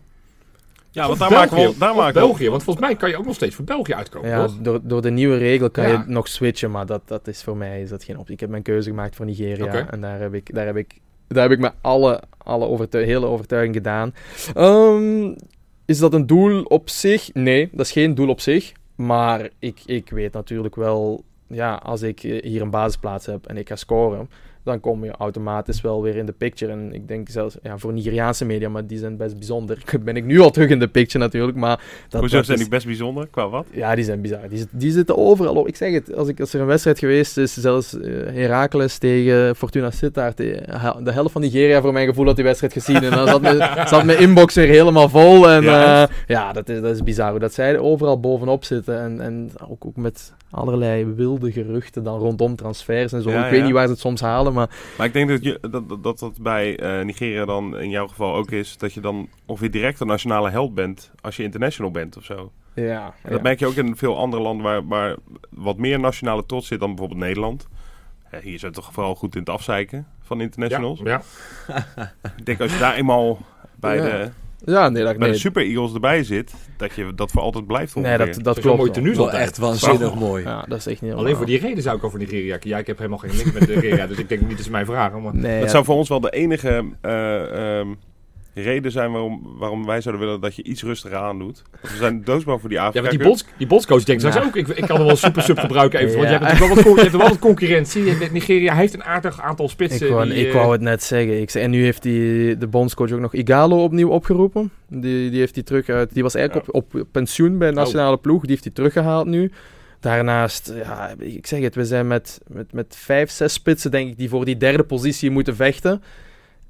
Ja, 0.92 1.08
want 1.08 1.20
daar 1.20 1.32
maken 1.32 1.50
we, 1.56 1.62
België. 1.62 1.80
daar 1.80 1.96
maken 1.96 2.14
we 2.22 2.28
België, 2.28 2.50
want 2.50 2.64
volgens 2.64 2.86
mij 2.86 2.96
kan 2.96 3.10
je 3.10 3.18
ook 3.18 3.26
nog 3.26 3.36
steeds 3.36 3.56
voor 3.56 3.66
België 3.66 3.94
uitkomen, 3.94 4.30
Ja, 4.30 4.46
toch? 4.46 4.58
door, 4.62 4.80
door 4.84 5.02
de 5.02 5.12
nieuwe 5.12 5.38
regel 5.38 5.70
kan 5.70 5.84
Ja. 5.84 5.90
je 5.92 6.04
nog 6.12 6.28
switchen, 6.28 6.72
maar 6.72 6.86
dat, 6.86 7.02
dat 7.06 7.28
is 7.28 7.44
voor 7.44 7.58
mij 7.58 7.82
is 7.82 7.90
dat 7.90 8.04
geen 8.04 8.18
optie. 8.18 8.34
Ik 8.34 8.40
heb 8.40 8.50
mijn 8.50 8.64
keuze 8.64 8.90
gemaakt 8.90 9.16
voor 9.16 9.26
Nigeria 9.26 9.90
en 9.90 10.02
daar 10.02 10.20
heb 10.20 10.34
ik, 10.34 10.54
daar 10.54 10.66
heb 10.66 10.76
ik, 10.78 11.00
daar 11.28 11.44
heb 11.44 11.52
ik 11.52 11.60
met 11.60 11.74
alle, 11.82 12.22
alle 12.38 12.66
overtu- 12.66 13.04
hele 13.04 13.26
overtuiging 13.26 13.76
gedaan. 13.76 14.14
Ehm, 14.54 15.34
is 15.86 15.98
dat 16.00 16.14
een 16.14 16.26
doel 16.28 16.64
op 16.64 16.90
zich? 16.90 17.34
Nee, 17.34 17.70
dat 17.72 17.86
is 17.86 17.92
geen 17.92 18.16
doel 18.16 18.30
op 18.30 18.40
zich. 18.42 18.72
Maar 18.96 19.50
ik, 19.60 19.80
ik 19.86 20.10
weet 20.10 20.34
natuurlijk 20.34 20.76
wel, 20.76 21.24
ja, 21.48 21.74
als 21.76 22.02
ik 22.02 22.24
eh, 22.24 22.42
hier 22.44 22.62
een 22.62 22.70
basisplaats 22.70 23.26
heb 23.26 23.46
en 23.46 23.58
ik 23.58 23.68
ga 23.68 23.76
scoren, 23.76 24.30
dan 24.70 24.80
kom 24.80 25.03
je 25.05 25.11
automatisch 25.11 25.82
wel 25.82 26.01
weer 26.01 26.15
in 26.15 26.26
de 26.26 26.32
picture. 26.32 26.72
En 26.72 26.93
ik 26.93 27.07
denk 27.07 27.30
zelfs 27.30 27.57
ja, 27.63 27.78
voor 27.78 27.93
Nigeriaanse 27.93 28.45
media, 28.45 28.70
maar 28.70 28.86
die 28.88 28.97
zijn 28.97 29.17
best 29.17 29.38
bijzonder. 29.38 29.78
Ben 30.03 30.15
ik 30.15 30.26
nu 30.26 30.39
al 30.39 30.49
terug 30.51 30.70
in 30.70 30.80
de 30.80 30.88
picture 30.88 31.24
natuurlijk, 31.24 31.57
maar... 31.57 31.80
Dat, 32.09 32.20
Hoezo 32.22 32.36
dat 32.36 32.45
zijn 32.45 32.57
is- 32.57 32.63
die 32.63 32.72
best 32.74 32.86
bijzonder? 32.86 33.28
Qua 33.28 33.49
wat? 33.49 33.65
ja, 33.72 33.95
die 33.95 34.03
zijn 34.03 34.22
bizar. 34.22 34.49
Die, 34.49 34.65
die 34.72 34.91
zitten 34.91 35.17
overal 35.17 35.55
op. 35.55 35.67
Ik 35.67 35.76
zeg 35.76 35.93
het, 35.93 36.15
als, 36.15 36.28
ik, 36.28 36.39
als 36.39 36.53
er 36.53 36.59
een 36.61 36.65
wedstrijd 36.65 36.99
geweest 36.99 37.38
is, 37.38 37.53
zelfs 37.53 37.99
eh, 37.99 38.11
Heracles 38.34 38.97
tegen 38.97 39.55
Fortuna 39.55 39.91
Sittard, 39.91 40.39
eh, 40.39 40.95
de 41.03 41.11
helft 41.11 41.32
van 41.32 41.41
Nigeria 41.41 41.82
voor 41.82 41.93
mijn 41.93 42.07
gevoel 42.07 42.26
had 42.26 42.36
die 42.36 42.45
wedstrijd 42.45 42.74
gezien. 42.74 43.03
En 43.03 43.11
dan 43.11 43.28
zat 43.28 43.41
mijn, 43.41 43.57
zat 43.88 44.03
mijn 44.03 44.20
inbox 44.20 44.55
weer 44.55 44.67
helemaal 44.67 45.09
vol. 45.09 45.49
En 45.49 45.63
Ja, 45.63 45.82
ja, 46.01 46.09
ja 46.28 46.53
dat, 46.53 46.70
is, 46.70 46.82
dat 46.82 46.91
is 46.95 47.03
bizar 47.03 47.30
hoe 47.30 47.39
dat 47.39 47.53
zij 47.53 47.74
er 47.74 47.82
overal 47.82 48.20
bovenop 48.20 48.63
zitten. 48.63 48.99
En, 48.99 49.22
en 49.22 49.49
ook, 49.67 49.86
ook 49.86 49.95
met 49.95 50.34
allerlei 50.51 51.05
wilde 51.05 51.51
geruchten 51.51 52.03
dan 52.03 52.20
rondom 52.20 52.55
transfers 52.55 53.11
en 53.13 53.22
zo. 53.22 53.30
Ja, 53.30 53.45
ik 53.45 53.51
weet 53.51 53.63
niet 53.63 53.72
waar 53.74 53.86
ze 53.86 53.91
het 53.91 53.99
soms 53.99 54.22
halen, 54.22 54.53
maar 54.60 54.70
Maar 54.97 55.07
ik 55.07 55.14
denk 55.14 55.30
dat 55.30 55.43
je, 55.43 55.60
dat, 55.72 56.03
dat, 56.03 56.20
dat 56.20 56.38
bij 56.41 56.78
eh, 56.80 57.05
Nigeria 57.05 57.45
dan 57.45 57.78
in 57.78 57.89
jouw 57.89 58.07
geval 58.07 58.36
ook 58.36 58.51
is. 58.51 58.78
Dat 58.78 58.93
je 58.93 59.01
dan 59.01 59.30
ongeveer 59.45 59.72
direct 59.72 59.99
een 59.99 60.07
nationale 60.07 60.49
held 60.49 60.74
bent 60.76 61.12
als 61.22 61.36
je 61.36 61.43
international 61.43 61.91
bent 61.91 62.18
of 62.18 62.24
zo. 62.24 62.51
ja. 62.74 63.05
En 63.05 63.30
dat 63.30 63.38
ja. 63.38 63.41
merk 63.41 63.60
je 63.60 63.66
ook 63.68 63.74
in 63.76 63.95
veel 63.95 64.18
andere 64.18 64.41
landen 64.43 64.66
waar, 64.66 64.88
waar 64.88 65.16
wat 65.49 65.78
meer 65.78 65.99
nationale 65.99 66.45
trots 66.45 66.68
zit 66.68 66.80
dan 66.80 66.89
bijvoorbeeld 66.89 67.20
Nederland. 67.20 67.68
Hier 68.41 68.60
zijn 68.60 68.72
we 68.72 68.78
toch 68.82 68.93
vooral 68.93 69.16
goed 69.16 69.34
in 69.34 69.39
het 69.39 69.49
afzeiken 69.49 70.07
van 70.22 70.41
internationals. 70.41 70.99
Ja, 71.03 71.22
Ik 72.38 72.45
denk 72.45 72.62
als 72.62 72.74
je 72.74 72.80
daar 72.80 72.95
eenmaal 72.95 73.39
bij, 73.76 73.95
Ja. 73.95 74.03
de, 74.03 74.30
Ja, 74.66 74.89
nee, 74.89 75.03
dat, 75.03 75.18
bij 75.18 75.28
nee, 75.28 75.32
de 75.32 75.41
Super 75.41 75.64
Eagles 75.64 75.93
erbij 75.93 76.24
zit, 76.24 76.53
dat 76.78 76.93
je 76.93 77.14
dat 77.16 77.32
voor 77.32 77.41
altijd 77.41 77.68
blijft 77.68 77.95
nee, 77.95 78.03
ongeveer. 78.03 78.26
dat, 78.26 78.36
dat 78.36 78.43
Dat 78.43 78.57
is 78.57 78.64
klopt. 78.64 78.78
wel 78.78 79.03
mooi 79.03 79.16
wel. 79.18 79.32
echt 79.32 79.57
waanzinnig 79.57 80.16
mooi. 80.16 80.43
Ja, 80.43 80.66
dat 80.68 80.78
is 80.78 80.88
echt 80.88 81.01
niet 81.01 81.14
Alleen 81.14 81.36
voor 81.36 81.45
die 81.45 81.60
reden 81.60 81.84
zou 81.84 81.97
ik 81.97 82.03
over 82.03 82.20
Nigeria... 82.20 82.57
Ja, 82.60 82.78
ik 82.78 82.88
heb 82.88 82.97
helemaal 82.97 83.18
geen 83.18 83.36
link 83.36 83.53
met 83.53 83.68
Nigeria, 83.68 84.07
dus 84.07 84.18
ik 84.18 84.30
denk 84.30 84.41
niet 84.41 84.55
dat 84.55 84.66
ze 84.66 84.72
mij 84.72 84.86
vragen. 84.86 85.22
Maar... 85.22 85.36
Nee, 85.36 85.53
Dat 85.55 85.64
ja. 85.64 85.70
zou 85.70 85.84
voor 85.84 85.95
ons 85.95 86.10
wel 86.10 86.20
de 86.20 86.30
enige 86.30 86.86
eh, 87.01 87.80
ehm, 87.80 87.88
reden 88.62 88.91
zijn 88.91 89.12
waarom, 89.12 89.55
waarom 89.57 89.86
wij 89.86 90.01
zouden 90.01 90.26
willen 90.26 90.41
dat 90.41 90.55
je 90.55 90.64
iets 90.64 90.84
rustiger 90.84 91.18
aandoet. 91.18 91.62
Want 91.82 91.93
we 91.93 91.99
zijn 91.99 92.24
doodsbang 92.26 92.60
voor 92.60 92.70
die 92.70 92.78
Ja, 92.78 92.84
Afrika 92.86 93.05
want 93.05 93.18
die, 93.18 93.28
bonds, 93.28 93.45
die 93.57 93.68
bondscoach 93.68 94.03
denkt 94.03 94.22
Nou. 94.22 94.34
straks 94.34 94.49
ook, 94.57 94.68
ik, 94.68 94.78
ik 94.78 94.86
kan 94.88 94.97
er 94.97 95.01
wel 95.01 95.12
een 95.12 95.18
super 95.18 95.41
sub 95.41 95.57
gebruiken 95.60 95.99
even. 95.99 96.18
Want 96.18 96.30
Ja. 96.30 96.34
je 96.34 96.39
hebt 96.45 96.51
natuurlijk 96.51 96.82
wel 96.82 96.93
wat, 96.95 96.95
je 97.03 97.10
hebt 97.10 97.22
wel 97.22 97.30
wat 97.30 97.39
concurrentie. 97.39 98.03
Nigeria 98.32 98.74
heeft 98.74 98.93
een 98.93 99.03
aardig 99.03 99.41
aantal 99.41 99.70
spitsen. 99.70 100.07
Ik 100.07 100.14
wou, 100.14 100.30
die, 100.30 100.36
ik 100.36 100.47
eh, 100.47 100.53
wou 100.53 100.72
het 100.72 100.82
net 100.82 101.03
zeggen. 101.03 101.41
Ik 101.41 101.49
zei, 101.49 101.64
en 101.64 101.70
nu 101.72 101.84
heeft 101.84 102.01
die, 102.03 102.57
de 102.57 102.68
bondscoach 102.68 103.12
ook 103.12 103.20
nog 103.20 103.34
Igalo 103.34 103.84
opnieuw 103.84 104.10
opgeroepen. 104.10 104.72
Die, 104.88 105.30
die 105.30 105.39
heeft 105.39 105.55
hij 105.55 105.64
terug 105.64 105.89
uit. 105.89 106.14
Die 106.14 106.24
was 106.24 106.36
eigenlijk 106.36 106.74
op, 106.76 106.95
op 106.95 107.07
pensioen 107.12 107.57
bij 107.57 107.70
de 107.70 107.76
nationale 107.76 108.18
ploeg. 108.18 108.41
Die 108.41 108.49
heeft 108.49 108.64
hij 108.64 108.74
teruggehaald 108.74 109.28
nu. 109.28 109.51
Daarnaast, 109.99 110.74
ja, 110.84 111.14
ik 111.20 111.47
zeg 111.47 111.62
het, 111.62 111.76
we 111.76 111.86
zijn 111.86 112.07
met, 112.07 112.39
met, 112.47 112.74
met 112.74 112.95
vijf, 112.97 113.30
zes 113.32 113.53
spitsen, 113.53 113.91
denk 113.91 114.10
ik, 114.10 114.18
die 114.18 114.30
voor 114.30 114.45
die 114.45 114.57
derde 114.57 114.84
positie 114.84 115.30
moeten 115.30 115.55
vechten. 115.55 116.01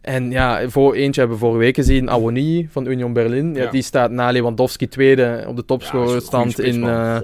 En 0.02 0.32
ja, 0.32 0.70
voor 0.70 0.94
eentje 0.94 1.20
hebben 1.20 1.40
we 1.40 1.46
vorige 1.46 1.64
week 1.64 1.76
gezien, 1.76 2.10
Awoni 2.10 2.68
van 2.72 2.88
Union 2.88 3.14
Berlin. 3.14 3.54
Ja, 3.56 3.64
Ja. 3.64 3.72
Die 3.72 3.82
staat 3.82 4.12
na 4.12 4.32
Lewandowski 4.32 4.88
tweede 4.88 5.44
op 5.48 5.56
de 5.56 5.66
topscorerstand 5.66 6.60
in, 6.60 6.84
eh, 6.84 7.18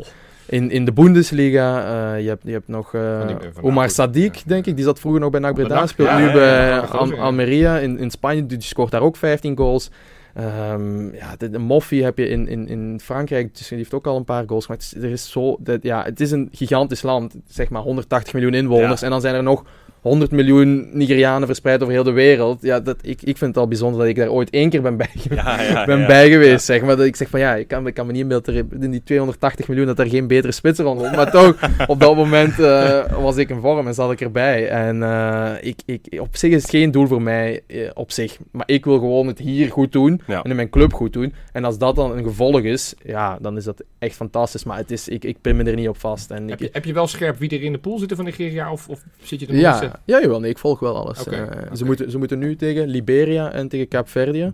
in, 0.45 0.71
in 0.71 0.85
de 0.85 0.93
Bundesliga. 0.93 1.83
Eh, 1.83 2.21
je, 2.21 2.27
hebt, 2.27 2.41
je 2.45 2.51
hebt 2.51 2.67
nog 2.67 2.93
eh, 2.93 3.29
Omar 3.61 3.89
Ja. 3.95 4.29
denk 4.45 4.65
ik. 4.65 4.75
Die 4.75 4.85
zat 4.85 4.99
vroeger 4.99 5.21
nog 5.21 5.29
bij 5.31 5.39
NAC 5.39 5.53
Breda. 5.53 5.87
Speelt 5.87 6.17
nu 6.17 6.31
bij 6.31 6.79
Al-. 6.79 7.17
Almeria 7.17 7.77
in, 7.77 7.97
in 7.97 8.11
Spanje. 8.11 8.45
Die 8.45 8.61
scoort 8.61 8.91
daar 8.91 9.01
ook 9.01 9.15
15 9.15 9.57
goals. 9.57 9.89
Ehm, 10.33 11.15
ja, 11.15 11.35
de, 11.37 11.49
de 11.49 11.59
Moffi 11.59 12.03
heb 12.03 12.17
je 12.17 12.27
in, 12.27 12.47
in, 12.47 12.67
in 12.67 12.99
Frankrijk. 13.03 13.57
Dus 13.57 13.67
die 13.67 13.77
heeft 13.77 13.93
ook 13.93 14.07
al 14.07 14.17
een 14.17 14.23
paar 14.23 14.43
goals 14.47 14.65
gemaakt. 14.65 14.93
Dus 14.93 15.03
er 15.03 15.09
is 15.09 15.31
zo, 15.31 15.57
dat, 15.59 15.83
ja, 15.83 16.03
het 16.03 16.21
is 16.21 16.31
een 16.31 16.49
gigantisch 16.51 17.01
land. 17.01 17.35
Zeg 17.47 17.69
maar 17.69 17.81
180 17.81 18.33
miljoen 18.33 18.53
inwoners. 18.53 19.01
En 19.01 19.09
dan 19.09 19.21
zijn 19.21 19.35
er 19.35 19.43
nog 19.43 19.63
100 20.05 20.31
miljoen 20.31 20.89
Nigerianen 20.93 21.47
verspreid 21.47 21.81
over 21.81 21.93
heel 21.93 22.03
de 22.03 22.11
wereld. 22.11 22.61
Ja, 22.61 22.79
dat, 22.79 22.97
ik, 23.01 23.21
ik 23.21 23.37
vind 23.37 23.55
het 23.55 23.57
al 23.57 23.67
bijzonder 23.67 23.99
dat 23.99 24.09
ik 24.09 24.15
daar 24.15 24.29
ooit 24.29 24.49
één 24.49 24.69
keer 24.69 24.81
ben 24.81 24.97
bij, 24.97 25.09
Ja, 25.29 25.61
ja, 25.61 25.85
ben 25.85 25.99
ja. 25.99 26.07
bij 26.07 26.29
geweest. 26.29 26.65
Zeg 26.65 26.81
maar. 26.81 26.95
Dat 26.97 27.05
ik 27.05 27.15
zeg 27.15 27.29
van 27.29 27.39
ja, 27.39 27.55
ik 27.55 27.67
kan, 27.67 27.87
ik 27.87 27.93
kan 27.93 28.05
me 28.05 28.11
niet 28.11 28.21
inbeelden 28.21 28.69
in 28.79 28.91
die 28.91 29.03
280 29.03 29.67
miljoen 29.67 29.85
dat 29.85 29.99
er 29.99 30.09
geen 30.09 30.27
betere 30.27 30.51
spits 30.51 30.79
rondloopt. 30.79 31.15
Maar 31.15 31.31
toch, 31.31 31.57
op 31.87 31.99
dat 31.99 32.15
moment 32.15 32.59
eh, 32.59 33.21
was 33.21 33.37
ik 33.37 33.49
in 33.49 33.59
vorm 33.59 33.87
en 33.87 33.93
zat 33.93 34.11
ik 34.11 34.21
erbij. 34.21 34.69
En 34.69 35.03
eh, 35.03 35.51
ik, 35.61 35.79
ik, 35.85 36.21
op 36.21 36.35
zich 36.35 36.51
is 36.51 36.61
het 36.61 36.71
geen 36.71 36.91
doel 36.91 37.07
voor 37.07 37.21
mij 37.21 37.61
eh, 37.67 37.89
op 37.93 38.11
zich. 38.11 38.37
Maar 38.51 38.67
ik 38.67 38.85
wil 38.85 38.99
gewoon 38.99 39.27
het 39.27 39.39
hier 39.39 39.71
goed 39.71 39.91
doen 39.91 40.21
Ja. 40.27 40.43
en 40.43 40.49
in 40.49 40.55
mijn 40.55 40.69
club 40.69 40.93
goed 40.93 41.13
doen. 41.13 41.33
En 41.51 41.63
als 41.63 41.77
dat 41.77 41.95
dan 41.95 42.17
een 42.17 42.23
gevolg 42.23 42.61
is, 42.61 42.93
ja, 43.03 43.37
dan 43.41 43.57
is 43.57 43.63
dat 43.63 43.83
echt 43.99 44.15
fantastisch. 44.15 44.63
Maar 44.63 44.77
het 44.77 44.91
is, 44.91 45.07
ik, 45.07 45.23
ik 45.23 45.37
pin 45.41 45.55
me 45.55 45.63
er 45.63 45.75
niet 45.75 45.89
op 45.89 45.97
vast. 45.97 46.31
En 46.31 46.47
Heb 46.47 46.59
ik, 46.59 46.59
je, 46.59 46.69
heb 46.71 46.85
je 46.85 46.93
wel 46.93 47.07
scherp 47.07 47.37
wie 47.37 47.49
er 47.49 47.63
in 47.63 47.71
de 47.71 47.77
pool 47.77 47.97
zitten 47.99 48.17
van 48.17 48.25
Nigeria? 48.25 48.71
Of, 48.71 48.89
of 48.89 49.03
zit 49.21 49.39
je 49.39 49.47
er 49.47 49.55
ja, 49.55 49.81
niet, 49.81 49.91
ja, 50.05 50.21
jawel, 50.21 50.39
nee, 50.39 50.49
ik 50.49 50.57
volg 50.57 50.79
wel 50.79 50.95
alles. 50.95 51.27
Eh. 51.27 51.43
Ze, 51.73 51.85
moeten, 51.85 52.11
ze 52.11 52.17
moeten 52.17 52.39
nu 52.39 52.55
tegen 52.55 52.87
Liberia 52.87 53.51
en 53.51 53.67
tegen 53.67 53.87
Kaapverdië. 53.87 54.53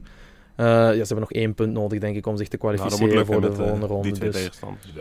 Eh, 0.62 0.68
ja, 0.68 0.92
ze 0.92 0.98
hebben 0.98 1.20
nog 1.20 1.32
één 1.32 1.54
punt 1.54 1.74
nodig, 1.74 2.00
denk 2.00 2.16
ik, 2.16 2.28
om 2.28 2.38
zich 2.38 2.48
te 2.48 2.58
Nou, 2.62 2.76
dat 2.76 2.86
kwalificeren 2.86 3.26
voor 3.26 3.42
de 3.42 3.48
eh, 3.48 3.54
volgende 3.54 3.86
ronde. 3.86 4.20
Dus, 4.20 4.50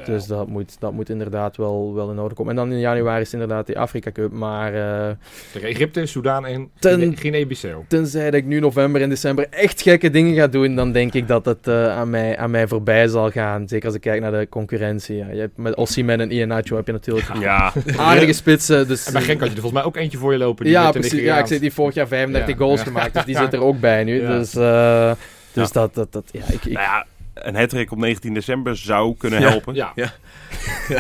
dus 0.07 0.27
dat, 0.27 0.49
moet, 0.49 0.77
dat 0.81 0.93
moet 0.93 1.09
inderdaad 1.09 1.57
wel, 1.57 1.95
wel 1.95 2.11
in 2.11 2.19
orde 2.19 2.35
komen. 2.35 2.51
En 2.53 2.57
dan 2.59 2.73
in 2.73 2.79
januari 2.81 3.21
is 3.21 3.33
inderdaad 3.33 3.67
die 3.67 3.79
Afrika 3.79 4.13
Cup. 4.13 4.33
Maar 4.33 4.75
eh, 4.75 5.15
Tegen 5.53 5.69
Egypte, 5.69 6.07
Soudaan 6.07 6.47
en 6.47 6.71
Ten- 6.79 6.99
Guinea- 7.01 7.17
Guinea-Bissau. 7.19 7.85
tenzij 7.89 8.25
dat 8.25 8.35
ik 8.35 8.47
nu 8.47 8.61
november 8.61 9.03
en 9.03 9.09
december 9.09 9.47
echt 9.51 9.83
gekke 9.83 10.11
dingen 10.11 10.35
ga 10.35 10.47
doen, 10.47 10.75
dan 10.75 10.93
denk 10.93 11.13
ik 11.15 11.29
dat 11.29 11.45
het 11.45 11.67
eh, 11.67 11.89
aan, 11.97 12.11
mij, 12.11 12.37
aan 12.39 12.51
mij 12.51 12.69
voorbij 12.69 13.09
zal 13.09 13.31
gaan. 13.31 13.69
Zeker 13.69 13.87
als 13.87 13.95
ik 13.95 14.01
kijk 14.01 14.21
naar 14.21 14.33
de 14.33 14.47
concurrentie. 14.51 15.17
Ja. 15.17 15.31
Je 15.33 15.41
hebt 15.41 15.57
met 15.57 15.75
Osimhen 15.75 16.21
en 16.21 16.31
Iheanacho 16.31 16.77
heb 16.77 16.87
je 16.87 16.93
natuurlijk 16.93 17.29
Ja, 17.41 17.73
aardige 17.97 18.33
spitsen. 18.33 18.89
Dus, 18.89 19.07
En 19.07 19.13
bij 19.13 19.23
Genk 19.23 19.41
had 19.41 19.49
je 19.49 19.55
er 19.55 19.61
volgens 19.61 19.83
mij 19.83 19.91
ook 19.93 19.97
eentje 19.97 20.19
voor 20.19 20.33
je 20.33 20.39
lopen. 20.39 20.65
die 20.65 20.73
Ja, 20.75 20.91
precies. 20.91 21.21
Ja, 21.21 21.39
ik 21.39 21.47
zei 21.47 21.61
die 21.61 21.73
vorig 21.73 21.95
jaar 21.95 22.09
35 22.09 22.49
Ja. 22.59 22.65
goals 22.65 22.79
Ja. 22.81 22.87
gemaakt, 22.87 23.15
dus 23.15 23.25
die 23.25 23.37
zit 23.45 23.53
er 23.53 23.61
ook 23.63 23.81
bij 23.81 24.05
nu. 24.05 24.27
Dus, 24.27 24.55
eh, 24.55 25.13
dus 25.53 25.67
Ja. 25.67 25.73
dat, 25.73 25.95
dat, 25.95 26.13
dat, 26.13 26.25
ja, 26.33 26.43
ik, 26.49 26.65
ik, 26.65 26.73
nou 26.73 26.85
ja, 26.85 27.07
een 27.35 27.55
hat 27.57 27.91
op 27.91 27.99
19 27.99 28.35
december 28.35 28.77
zou 28.77 29.15
kunnen 29.19 29.43
helpen. 29.43 29.75
Ja. 29.75 29.93
Ja. 29.95 30.13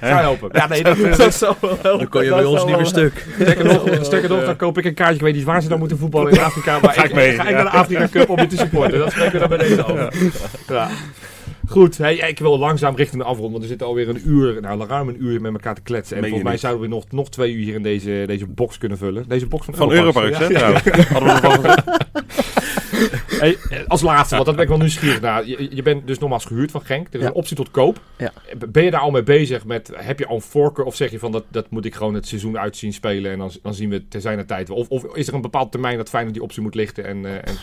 Zou 0.00 0.20
helpen. 0.20 0.48
Ja, 0.52 0.68
nee, 0.68 0.82
dat, 0.94 1.16
dat 1.16 1.34
zou 1.34 1.54
wel 1.60 1.70
helpen. 1.70 1.98
Dan 1.98 2.08
kon 2.08 2.24
je 2.24 2.30
bij 2.30 2.44
ons 2.44 2.64
niet 2.64 2.76
meer 2.76 2.86
stuk. 2.86 3.26
Sterker 3.40 3.64
nog, 3.64 3.88
sterker 4.04 4.28
nog, 4.28 4.44
dan 4.44 4.56
koop 4.56 4.78
ik 4.78 4.84
een 4.84 4.94
kaartje. 4.94 5.14
Ik 5.14 5.20
weet 5.20 5.34
niet 5.34 5.44
waar 5.44 5.62
ze 5.62 5.68
dan 5.68 5.78
moeten 5.78 5.98
voetballen 5.98 6.32
in 6.32 6.40
Afrika. 6.40 6.78
Maar 6.80 6.92
Ga 6.92 7.04
ik 7.04 7.14
mee, 7.14 7.34
Ga 7.34 7.48
ik 7.48 7.54
naar 7.54 7.64
de 7.64 7.70
Afrika 7.70 8.08
Cup 8.08 8.28
om 8.28 8.38
je 8.40 8.46
te 8.46 8.56
supporten. 8.56 8.98
Dat 8.98 9.10
spreken 9.10 9.32
we 9.32 9.38
dan 9.38 9.48
bij 9.48 9.58
deze 9.58 9.82
af. 9.82 10.14
Ja. 10.68 10.88
Goed, 11.68 11.98
hey, 11.98 12.16
ik 12.16 12.38
wil 12.38 12.58
langzaam 12.58 12.96
richting 12.96 13.22
de 13.22 13.28
afrond. 13.28 13.50
Want 13.50 13.62
we 13.62 13.68
zitten 13.68 13.86
alweer 13.86 14.08
een 14.08 14.22
uur, 14.28 14.60
nou 14.60 14.86
ruim 14.86 15.08
een 15.08 15.22
uur 15.24 15.40
met 15.40 15.52
elkaar 15.52 15.74
te 15.74 15.80
kletsen. 15.80 16.16
En 16.16 16.22
volgens 16.22 16.42
mij 16.42 16.52
niet. 16.52 16.60
zouden 16.60 16.82
we 16.82 16.88
nog, 16.88 17.04
nog 17.10 17.30
twee 17.30 17.52
uur 17.52 17.64
hier 17.64 17.74
in 17.74 17.82
deze, 17.82 18.24
deze 18.26 18.46
box 18.46 18.78
kunnen 18.78 18.98
vullen. 18.98 19.24
Deze 19.28 19.46
box 19.46 19.64
van, 19.64 19.74
Van 19.74 19.92
Europarks, 19.92 20.38
hè, 20.38 20.44
Ja. 20.46 20.58
trouwens. 20.58 20.82
Hadden 21.08 21.28
we 21.28 21.40
ervan 21.40 21.52
gezegd. 21.52 21.84
Hey, 23.40 23.56
als 23.88 24.00
laatste, 24.02 24.34
want 24.34 24.46
dat 24.46 24.54
ben 24.54 24.64
ik 24.64 24.70
wel 24.70 24.78
nieuwsgierig 24.78 25.20
naar. 25.20 25.46
Je, 25.46 25.68
je 25.76 25.82
bent 25.82 26.06
dus 26.06 26.18
nogmaals 26.18 26.44
gehuurd 26.44 26.70
van 26.70 26.80
Genk. 26.84 27.06
Er 27.08 27.14
is 27.14 27.20
Ja. 27.20 27.26
een 27.26 27.32
optie 27.34 27.56
tot 27.56 27.70
koop. 27.70 28.00
Ja. 28.18 28.32
Ben 28.68 28.84
je 28.84 28.90
daar 28.90 29.00
al 29.00 29.10
mee 29.10 29.22
bezig 29.22 29.64
met, 29.64 29.90
heb 29.94 30.18
je 30.18 30.26
al 30.26 30.34
een 30.34 30.40
voorkeur 30.42 30.84
of 30.84 30.94
zeg 30.96 31.10
je 31.10 31.18
van 31.18 31.32
dat, 31.32 31.44
dat 31.48 31.70
moet 31.70 31.84
ik 31.84 31.94
gewoon 31.94 32.14
het 32.14 32.26
seizoen 32.26 32.58
uitzien 32.58 32.92
spelen 32.92 33.32
en 33.32 33.38
dan, 33.38 33.50
dan 33.62 33.74
zien 33.74 33.90
we 33.90 34.08
te 34.08 34.20
zijn 34.20 34.38
de 34.38 34.44
tijd 34.44 34.68
wel. 34.68 34.76
Of, 34.76 34.88
of 34.88 35.04
is 35.16 35.28
er 35.28 35.34
een 35.34 35.40
bepaald 35.40 35.70
termijn 35.72 35.96
dat 35.96 36.08
Feyenoord 36.08 36.34
die 36.34 36.42
optie 36.42 36.62
moet 36.62 36.74
lichten 36.74 37.04
en, 37.04 37.24
eh, 37.26 37.32
en 37.34 37.54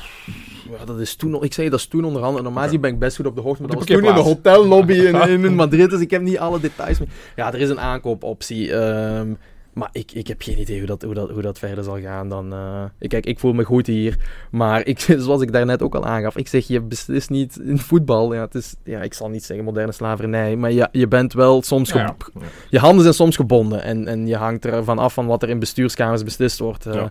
Ja, 0.79 0.85
dat 0.85 0.99
is 0.99 1.15
toen, 1.15 1.43
ik 1.43 1.53
zei 1.53 1.69
dat 1.69 1.79
is 1.79 1.85
toen 1.87 2.05
onderhand. 2.05 2.37
En 2.37 2.43
normaal 2.43 2.79
ben 2.79 2.91
ik 2.93 2.99
best 2.99 3.15
goed 3.15 3.25
op 3.25 3.35
de 3.35 3.41
hoogte. 3.41 3.61
Maar 3.61 3.69
dat 3.71 3.79
was 3.79 3.87
toen 3.97 4.05
in 4.07 4.13
de 4.15 4.19
hotellobby 4.21 4.93
in, 4.93 5.15
in 5.45 5.55
Madrid. 5.55 5.89
Dus 5.89 6.01
ik 6.01 6.11
heb 6.11 6.21
niet 6.21 6.37
alle 6.37 6.59
details 6.59 6.99
meer. 6.99 7.07
Ja, 7.35 7.53
er 7.53 7.59
is 7.59 7.69
een 7.69 7.79
aankoopoptie. 7.79 8.71
ehm, 8.73 9.33
maar 9.77 9.89
ik, 9.91 10.11
ik 10.11 10.27
heb 10.27 10.41
geen 10.41 10.59
idee 10.59 10.77
hoe 10.77 10.87
dat, 10.87 11.01
hoe, 11.01 11.13
dat, 11.13 11.29
hoe 11.29 11.41
dat 11.41 11.59
verder 11.59 11.83
zal 11.83 11.99
gaan. 11.99 12.29
Dan, 12.29 12.53
eh, 12.53 12.83
kijk, 13.07 13.25
ik 13.25 13.39
voel 13.39 13.53
me 13.53 13.63
goed 13.63 13.87
hier. 13.87 14.17
Maar 14.51 14.85
ik, 14.85 14.99
zoals 15.17 15.41
ik 15.41 15.51
daarnet 15.51 15.81
ook 15.81 15.95
al 15.95 16.05
aangaf. 16.05 16.37
Ik 16.37 16.47
zeg, 16.47 16.67
je 16.67 16.81
beslist 16.81 17.29
niet 17.29 17.57
in 17.57 17.77
voetbal. 17.77 18.33
Ja, 18.33 18.41
het 18.41 18.55
is, 18.55 18.75
ja, 18.83 19.01
ik 19.01 19.13
zal 19.13 19.29
niet 19.29 19.43
zeggen 19.43 19.65
moderne 19.65 19.91
slavernij. 19.91 20.55
Maar 20.55 20.71
ja, 20.71 20.89
je 20.91 21.07
bent 21.07 21.33
wel 21.33 21.61
soms... 21.61 21.91
Ja, 21.91 22.15
Je 22.69 22.79
handen 22.79 23.01
zijn 23.01 23.13
soms 23.13 23.35
gebonden. 23.35 23.83
En, 23.83 24.07
en 24.07 24.27
je 24.27 24.35
hangt 24.35 24.65
ervan 24.65 24.99
af 24.99 25.13
van 25.13 25.25
wat 25.25 25.43
er 25.43 25.49
in 25.49 25.59
bestuurskamers 25.59 26.23
beslist 26.23 26.59
wordt. 26.59 26.85
eh. 26.85 27.05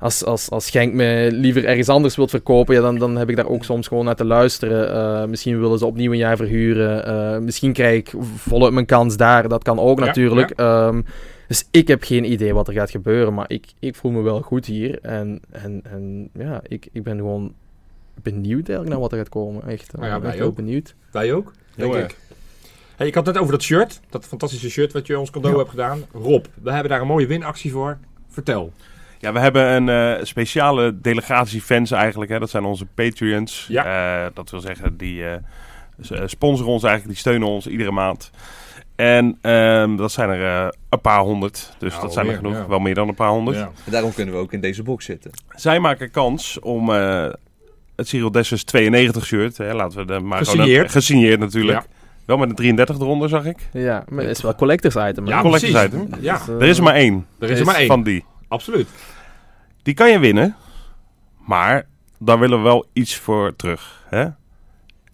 Als, 0.00 0.24
als, 0.24 0.50
als 0.50 0.70
Genk 0.70 0.92
me 0.94 1.28
liever 1.32 1.64
ergens 1.64 1.88
anders 1.88 2.16
wilt 2.16 2.30
verkopen, 2.30 2.74
ja, 2.74 2.80
dan, 2.80 2.98
dan 2.98 3.16
heb 3.16 3.30
ik 3.30 3.36
daar 3.36 3.48
ook 3.48 3.64
soms 3.64 3.88
gewoon 3.88 4.04
naar 4.04 4.16
te 4.16 4.24
luisteren. 4.24 4.92
Eh, 4.94 5.28
misschien 5.28 5.60
willen 5.60 5.78
ze 5.78 5.86
opnieuw 5.86 6.12
een 6.12 6.18
jaar 6.18 6.36
verhuren. 6.36 7.04
Eh, 7.06 7.38
misschien 7.38 7.72
krijg 7.72 7.96
ik 7.96 8.12
voluit 8.36 8.72
mijn 8.72 8.86
kans 8.86 9.16
daar. 9.16 9.48
Dat 9.48 9.62
kan 9.62 9.78
ook 9.78 9.98
Ja, 9.98 10.04
natuurlijk. 10.04 10.50
Ehm, 10.50 11.02
dus 11.48 11.68
ik 11.70 11.88
heb 11.88 12.02
geen 12.02 12.32
idee 12.32 12.54
wat 12.54 12.68
er 12.68 12.74
gaat 12.74 12.90
gebeuren. 12.90 13.34
Maar 13.34 13.50
ik, 13.50 13.66
ik 13.78 13.94
voel 13.94 14.10
me 14.10 14.22
wel 14.22 14.40
goed 14.40 14.66
hier. 14.66 14.98
En, 15.02 15.40
en, 15.50 15.80
en 15.90 16.30
ja, 16.34 16.60
ik, 16.68 16.88
ik 16.92 17.02
ben 17.02 17.16
gewoon 17.16 17.54
benieuwd 18.22 18.68
eigenlijk 18.68 18.88
naar 18.88 19.00
wat 19.00 19.12
er 19.12 19.18
gaat 19.18 19.28
komen. 19.28 19.68
Echt, 19.68 19.92
Nou 19.92 20.06
ja, 20.06 20.14
eh, 20.14 20.20
wij 20.20 20.28
echt 20.28 20.38
heel 20.38 20.46
ook. 20.48 20.56
benieuwd. 20.56 20.94
Wij 21.10 21.32
ook, 21.32 21.52
denk 21.74 21.94
ik. 21.94 22.16
Hey, 22.96 23.06
ik 23.06 23.14
had 23.14 23.26
het 23.26 23.38
over 23.38 23.52
dat 23.52 23.62
shirt, 23.62 24.00
dat 24.10 24.24
fantastische 24.24 24.70
shirt 24.70 24.92
wat 24.92 25.06
je 25.06 25.18
ons 25.18 25.30
cadeau 25.30 25.56
hebt 25.56 25.70
gedaan. 25.70 26.02
Rob, 26.12 26.44
we 26.62 26.72
hebben 26.72 26.90
daar 26.90 27.00
een 27.00 27.06
mooie 27.06 27.26
winactie 27.26 27.72
voor. 27.72 27.98
Vertel. 28.28 28.72
Ja, 29.20 29.32
we 29.32 29.38
hebben 29.38 29.66
een 29.66 29.88
eh, 30.18 30.24
speciale 30.24 31.00
delegatie 31.00 31.60
fans 31.62 31.90
eigenlijk. 31.90 32.30
Hè. 32.30 32.38
Dat 32.38 32.50
zijn 32.50 32.64
onze 32.64 32.86
Patreons. 32.94 33.66
Ja. 33.68 33.84
Eh, 34.24 34.30
dat 34.34 34.50
wil 34.50 34.60
zeggen, 34.60 34.96
die 34.96 35.24
eh, 35.24 35.32
eh, 35.32 36.22
sponsoren 36.26 36.72
ons 36.72 36.82
eigenlijk. 36.82 37.12
Die 37.12 37.20
steunen 37.20 37.48
ons 37.48 37.66
iedere 37.66 37.90
maand. 37.90 38.30
En 38.96 39.38
ehm, 39.40 39.96
dat 39.96 40.12
zijn 40.12 40.28
er 40.30 40.44
eh, 40.64 40.68
een 40.88 41.00
paar 41.00 41.20
honderd. 41.20 41.74
Dus 41.78 41.94
Ja, 41.94 42.00
dat 42.00 42.12
zijn 42.12 42.28
er 42.28 42.36
genoeg. 42.36 42.52
ja. 42.54 42.66
Wel 42.68 42.78
meer 42.78 42.94
dan 42.94 43.08
een 43.08 43.14
paar 43.14 43.28
honderd. 43.30 43.56
Ja. 43.56 43.70
En 43.84 43.92
daarom 43.92 44.12
kunnen 44.14 44.34
we 44.34 44.40
ook 44.40 44.52
in 44.52 44.60
deze 44.60 44.82
box 44.82 45.04
zitten. 45.04 45.30
Zij 45.54 45.80
maken 45.80 46.10
kans 46.10 46.58
om 46.58 46.92
eh, 46.94 47.26
het 47.96 48.08
Cyril 48.08 48.30
Dessers 48.30 48.64
92 48.64 49.26
shirt. 49.26 49.56
Hè, 49.56 49.74
laten 49.74 49.98
we 49.98 50.04
de 50.04 50.20
maar 50.20 50.38
gewoon 50.38 50.54
Gesigneerd. 50.60 50.90
gesigneerd 50.90 51.40
natuurlijk. 51.40 51.78
Ja. 51.80 51.86
Wel 52.24 52.36
met 52.38 52.48
een 52.48 52.54
33 52.54 52.96
eronder, 52.98 53.28
zag 53.28 53.44
ik. 53.44 53.56
Ja, 53.72 54.04
maar 54.08 54.24
het 54.24 54.36
is 54.36 54.42
wel 54.42 54.54
collectors 54.54 54.94
item. 55.10 55.26
hè? 55.26 55.30
Ja, 55.32 55.40
collectors 55.40 55.72
precies. 55.72 55.88
item. 55.88 56.08
Ja, 56.20 56.36
Dus, 56.38 56.46
Er 56.48 56.62
is 56.68 56.76
er 56.78 56.82
maar 56.84 56.94
één 56.94 57.26
er 57.38 57.50
is 57.50 57.58
er 57.60 57.64
maar 57.66 57.74
één. 57.74 57.86
van 57.86 58.02
die. 58.02 58.24
Absoluut. 58.50 58.88
Die 59.82 59.94
kan 59.94 60.10
je 60.10 60.18
winnen. 60.18 60.56
Maar 61.46 61.86
daar 62.18 62.38
willen 62.38 62.58
we 62.58 62.64
wel 62.64 62.86
iets 62.92 63.16
voor 63.16 63.56
terug. 63.56 64.04
Hè? 64.08 64.26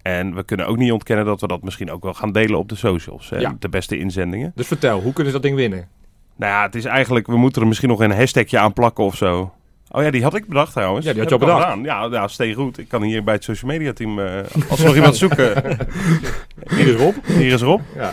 En 0.02 0.34
we 0.34 0.42
kunnen 0.44 0.66
ook 0.66 0.76
niet 0.76 0.92
ontkennen 0.92 1.24
dat 1.24 1.40
we 1.40 1.46
dat 1.46 1.62
misschien 1.62 1.90
ook 1.90 2.02
wel 2.02 2.14
gaan 2.14 2.32
delen 2.32 2.58
op 2.58 2.68
de 2.68 2.74
socials. 2.74 3.30
Hè? 3.30 3.38
Ja. 3.38 3.56
De 3.58 3.68
beste 3.68 3.98
inzendingen. 3.98 4.52
Dus 4.54 4.66
vertel, 4.66 5.00
hoe 5.00 5.12
kunnen 5.12 5.32
ze 5.32 5.38
dat 5.38 5.42
ding 5.42 5.56
winnen? 5.56 5.88
Nou 6.36 6.52
ja, 6.52 6.62
het 6.62 6.74
is 6.74 6.84
eigenlijk, 6.84 7.26
we 7.26 7.36
moeten 7.36 7.62
er 7.62 7.68
misschien 7.68 7.88
nog 7.88 8.00
een 8.00 8.12
hashtagje 8.12 8.58
aan 8.58 8.72
plakken 8.72 9.04
of 9.04 9.16
zo. 9.16 9.54
Oh 9.90 10.02
ja, 10.02 10.10
die 10.10 10.22
had 10.22 10.34
ik 10.34 10.46
bedacht 10.46 10.72
trouwens. 10.72 11.06
Ja, 11.06 11.12
die 11.12 11.20
had 11.20 11.30
je 11.30 11.34
al 11.38 11.40
bedacht. 11.46 11.62
gedaan. 11.62 11.82
Ja, 11.82 12.04
ja, 12.04 12.28
steeg 12.28 12.54
goed. 12.54 12.78
Ik 12.78 12.88
kan 12.88 13.02
hier 13.02 13.24
bij 13.24 13.34
het 13.34 13.44
social 13.44 13.70
media 13.70 13.92
team, 13.92 14.18
eh, 14.20 14.38
als 14.68 14.80
we 14.80 14.86
nog 14.86 14.94
iemand 14.94 15.16
zoeken. 15.16 15.52
Hier 16.76 16.86
is 16.86 16.94
Rob. 16.94 17.14
Hier 17.26 17.52
is 17.52 17.60
Rob. 17.62 17.80
Ja. 17.94 18.12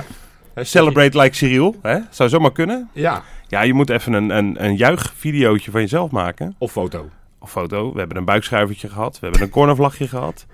Celebrate 0.56 1.20
like 1.20 1.36
Cyril. 1.36 1.76
Hè? 1.82 1.98
Zou 2.10 2.30
zomaar 2.30 2.52
kunnen. 2.52 2.90
Ja. 2.94 3.24
Ja, 3.48 3.62
je 3.62 3.74
moet 3.74 3.90
even 3.90 4.14
een, 4.14 4.30
een, 4.30 4.64
een 4.66 4.76
juichvideootje 4.76 5.72
van 5.72 5.82
jezelf 5.82 6.12
maken. 6.12 6.56
Of 6.58 6.72
foto. 6.72 7.10
Of 7.40 7.52
foto. 7.52 7.94
We 7.94 8.00
hebben 8.00 8.18
een 8.18 8.26
buikschuivertje 8.26 8.90
gehad. 8.90 9.14
We 9.20 9.26
hebben 9.26 9.42
een 9.42 9.50
cornervlagje 9.50 10.08
gehad. 10.08 10.46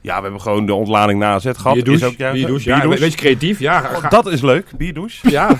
Ja, 0.00 0.16
we 0.16 0.22
hebben 0.22 0.40
gewoon 0.40 0.66
de 0.66 0.74
ontlading 0.74 1.18
na 1.18 1.32
AZ 1.32 1.44
gehad. 1.56 1.74
Bierdouche. 1.74 2.04
Is 2.06 2.10
ook. 2.10 2.32
Bierdouche. 2.32 2.68
Ja, 2.68 2.74
Bierdouche. 2.74 3.00
wees 3.04 3.14
creatief. 3.14 3.58
Ja, 3.58 3.80
ga- 3.80 3.96
Oh, 3.96 4.10
dat 4.10 4.26
is 4.26 4.40
leuk, 4.40 4.66
bierdouche. 4.76 5.30
ja. 5.38 5.50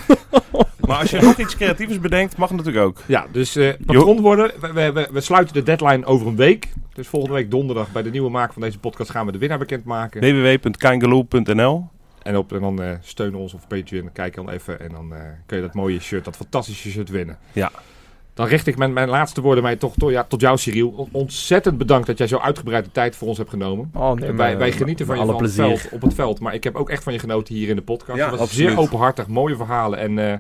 Maar 0.86 0.98
als 1.01 1.10
je 1.10 1.20
nog 1.20 1.39
iets 1.39 1.56
creatiefs 1.56 2.01
bedenkt, 2.01 2.36
mag 2.36 2.48
het 2.48 2.59
natuurlijk 2.59 2.86
ook. 2.86 2.98
ja, 3.06 3.27
dus 3.32 3.56
eh 3.56 3.73
patron 3.86 4.20
worden. 4.20 4.51
We, 4.74 5.09
we 5.12 5.20
sluiten 5.20 5.55
de 5.55 5.62
deadline 5.62 6.05
over 6.05 6.27
een 6.27 6.36
week. 6.36 6.69
Dus 6.94 7.09
volgende 7.09 7.35
week 7.36 7.51
donderdag 7.51 7.93
bij 7.93 8.02
de 8.02 8.10
nieuwe 8.10 8.31
maak 8.31 8.52
van 8.52 8.62
deze 8.62 8.78
podcast 8.78 9.10
gaan 9.10 9.27
we 9.27 9.32
de 9.32 9.39
winnaar 9.39 9.59
bekendmaken. 9.59 10.20
www.kangaloo.nl 10.20 11.89
En, 12.23 12.36
op, 12.36 12.53
en 12.53 12.61
dan 12.61 12.82
eh 12.82 12.90
steunen 13.01 13.40
ons 13.40 13.55
op 13.55 13.61
Patreon. 13.69 14.12
Kijk 14.12 14.35
dan 14.35 14.51
even 14.51 14.81
en 14.81 14.89
dan 14.93 15.15
eh, 15.15 15.20
kun 15.47 15.57
je 15.57 15.62
dat 15.62 15.74
mooie 15.74 16.01
shirt, 16.01 16.24
dat 16.24 16.36
fantastische 16.36 16.90
shirt 16.90 17.09
winnen. 17.09 17.39
Ja. 17.53 17.70
Dan 18.35 18.47
richt 18.47 18.66
ik 18.66 18.77
mijn, 18.77 18.93
mijn 18.93 19.09
laatste 19.09 19.40
woorden 19.40 19.62
mij 19.62 19.77
toch, 19.77 19.94
toch 19.97 20.11
ja, 20.11 20.24
tot 20.24 20.40
jou, 20.40 20.59
Cyril. 20.59 20.89
On- 20.89 21.09
Ontzettend 21.12 21.78
bedankt 21.78 22.07
dat 22.07 22.19
jij 22.19 22.27
zo 22.27 22.39
uitgebreid 22.39 22.85
de 22.85 22.90
tijd 22.93 23.16
voor 23.16 23.28
ons 23.28 23.39
hebt 23.39 23.51
genomen. 23.51 23.90
Oh, 23.94 24.12
nee, 24.12 24.32
wij, 24.32 24.59
wij 24.59 24.73
genieten 24.73 25.07
van 25.07 25.15
je 25.16 25.23
alle 25.23 25.32
van 25.32 25.43
het 25.43 25.53
plezier. 25.55 25.78
veld, 25.78 25.93
op 25.93 26.03
het 26.03 26.15
veld. 26.15 26.40
Maar 26.40 26.55
ik 26.55 26.65
heb 26.65 26.74
ook 26.74 26.90
echt 26.90 27.03
van 27.03 27.12
je 27.12 27.19
genoten 27.19 27.55
hier 27.55 27.69
in 27.69 27.77
de 27.77 27.82
podcast. 27.82 28.19
Ja, 28.19 28.23
Het 28.31 28.31
was 28.39 28.40
absoluut. 28.40 28.69
zeer 28.69 28.78
openhartig, 28.78 29.27
mooie 29.27 29.57
verhalen. 29.57 29.99
En 29.99 30.19
eh, 30.19 30.39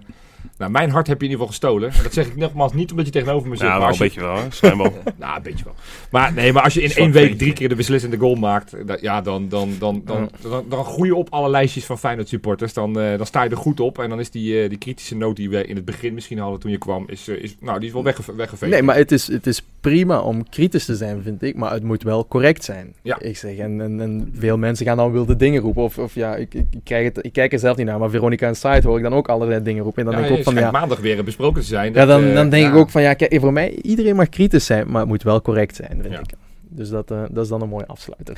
nou, 0.58 0.70
mijn 0.70 0.90
hart 0.90 1.06
heb 1.06 1.20
je 1.20 1.26
in 1.26 1.30
ieder 1.32 1.46
geval 1.46 1.46
gestolen. 1.46 1.90
En 1.96 2.02
dat 2.02 2.12
zeg 2.12 2.26
ik 2.26 2.36
nogmaals 2.36 2.72
niet 2.72 2.90
omdat 2.90 3.06
je 3.06 3.12
tegenover 3.12 3.48
me 3.48 3.56
zit. 3.56 3.66
Ja, 3.66 3.70
maar 3.72 3.80
wel 3.80 3.90
een 3.92 3.98
beetje 3.98 4.20
wel. 4.20 4.36
hè. 4.36 4.42
Schijnbaar. 4.50 4.90
nou, 5.18 5.36
een 5.36 5.42
beetje 5.42 5.64
wel. 5.64 5.74
Maar 6.10 6.32
nee, 6.32 6.52
maar 6.52 6.62
als 6.62 6.74
je 6.74 6.82
in 6.82 6.90
één 6.90 7.10
week 7.12 7.38
drie 7.38 7.52
keer 7.52 7.68
de 7.68 7.74
beslissende 7.74 8.16
goal 8.16 8.34
maakt, 8.34 8.86
dat- 8.86 9.00
ja, 9.00 9.20
dan, 9.20 9.48
dan, 9.48 9.70
dan, 9.78 10.02
dan, 10.04 10.30
dan, 10.42 10.64
dan 10.68 10.84
groei 10.84 11.08
je 11.08 11.16
op 11.16 11.26
alle 11.30 11.50
lijstjes 11.50 11.84
van 11.84 11.98
Feyenoord 11.98 12.28
supporters. 12.28 12.72
Dan, 12.72 13.00
eh, 13.00 13.16
dan 13.16 13.26
sta 13.26 13.42
je 13.42 13.50
er 13.50 13.56
goed 13.56 13.80
op. 13.80 13.98
En 13.98 14.08
dan 14.08 14.20
is 14.20 14.30
die, 14.30 14.62
eh, 14.62 14.68
die 14.68 14.78
kritische 14.78 15.16
noot 15.16 15.36
die 15.36 15.50
we 15.50 15.66
in 15.66 15.76
het 15.76 15.84
begin 15.84 16.14
misschien 16.14 16.38
hadden 16.38 16.60
toen 16.60 16.70
je 16.70 16.78
kwam, 16.78 17.04
is, 17.06 17.28
eh, 17.28 17.42
is, 17.42 17.56
nou, 17.60 17.78
die 17.78 17.88
is 17.88 17.94
wel 17.94 18.04
wegge 18.04 18.34
weggeveegd. 18.36 18.72
Nee, 18.72 18.82
maar 18.82 18.96
het 18.96 19.12
is, 19.12 19.26
het 19.26 19.46
is 19.46 19.62
prima 19.80 20.20
om 20.20 20.48
kritisch 20.48 20.84
te 20.84 20.96
zijn, 20.96 21.22
vind 21.22 21.42
ik. 21.42 21.56
Maar 21.56 21.72
het 21.72 21.82
moet 21.82 22.02
wel 22.02 22.26
correct 22.26 22.64
zijn. 22.64 22.94
Ja. 23.02 23.20
Ik 23.20 23.36
zeg, 23.36 23.56
en, 23.56 23.80
en, 23.80 24.00
en 24.00 24.32
veel 24.38 24.58
mensen 24.58 24.86
gaan 24.86 24.96
dan 24.96 25.12
wilde 25.12 25.36
dingen 25.36 25.60
roepen. 25.62 25.82
Of, 25.82 25.98
of 25.98 26.14
ja, 26.14 26.36
ik, 26.36 26.54
ik, 26.54 26.64
krijg 26.84 27.04
het, 27.04 27.24
ik 27.24 27.32
kijk 27.32 27.52
er 27.52 27.58
zelf 27.58 27.76
niet 27.76 27.86
naar. 27.86 27.98
Maar 27.98 28.10
Veronica 28.10 28.46
en 28.46 28.56
Site 28.56 28.80
hoor 28.88 28.96
ik 28.96 29.02
dan 29.02 29.14
ook 29.14 29.28
allerlei 29.28 29.62
dingen 29.62 29.82
roepen. 29.82 29.98
En 30.04 30.10
dan 30.10 30.14
ja, 30.14 30.20
denk 30.20 30.30
ik 30.31 30.31
ook 30.32 30.42
van, 30.42 30.54
ja... 30.54 30.70
maandag 30.70 31.00
weer 31.00 31.24
besproken 31.24 31.60
te 31.60 31.66
zijn. 31.66 31.92
Ja, 31.92 32.06
dan, 32.06 32.24
eh, 32.24 32.34
dan 32.34 32.48
denk 32.48 32.64
ja. 32.64 32.70
ik 32.70 32.76
ook 32.76 32.90
van, 32.90 33.02
ja, 33.02 33.14
kijk, 33.14 33.40
voor 33.40 33.52
mij, 33.52 33.78
iedereen 33.82 34.16
mag 34.16 34.28
kritisch 34.28 34.66
zijn. 34.66 34.90
Maar 34.90 35.00
het 35.00 35.08
moet 35.08 35.22
wel 35.22 35.42
correct 35.42 35.76
zijn, 35.76 35.98
vind 36.00 36.12
Ja. 36.12 36.20
ik. 36.20 36.30
Dus 36.68 36.88
dat, 36.88 37.10
eh, 37.10 37.22
dat 37.30 37.44
is 37.44 37.50
dan 37.50 37.62
een 37.62 37.68
mooie 37.68 37.86
afsluiter. 37.86 38.36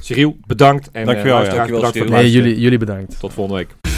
Cyril, 0.00 0.36
bedankt. 0.46 0.90
En 0.92 1.06
Dankjewel, 1.06 1.22
eh, 1.22 1.24
ja. 1.24 1.54
luisteraars, 1.54 1.70
Dankjewel, 1.70 1.80
bedankt 1.80 1.98
voor 1.98 2.16
het. 2.16 2.24
Nee, 2.24 2.32
jullie, 2.32 2.60
jullie 2.60 2.78
bedankt. 2.78 3.20
Tot 3.20 3.32
volgende 3.32 3.58
week. 3.58 3.95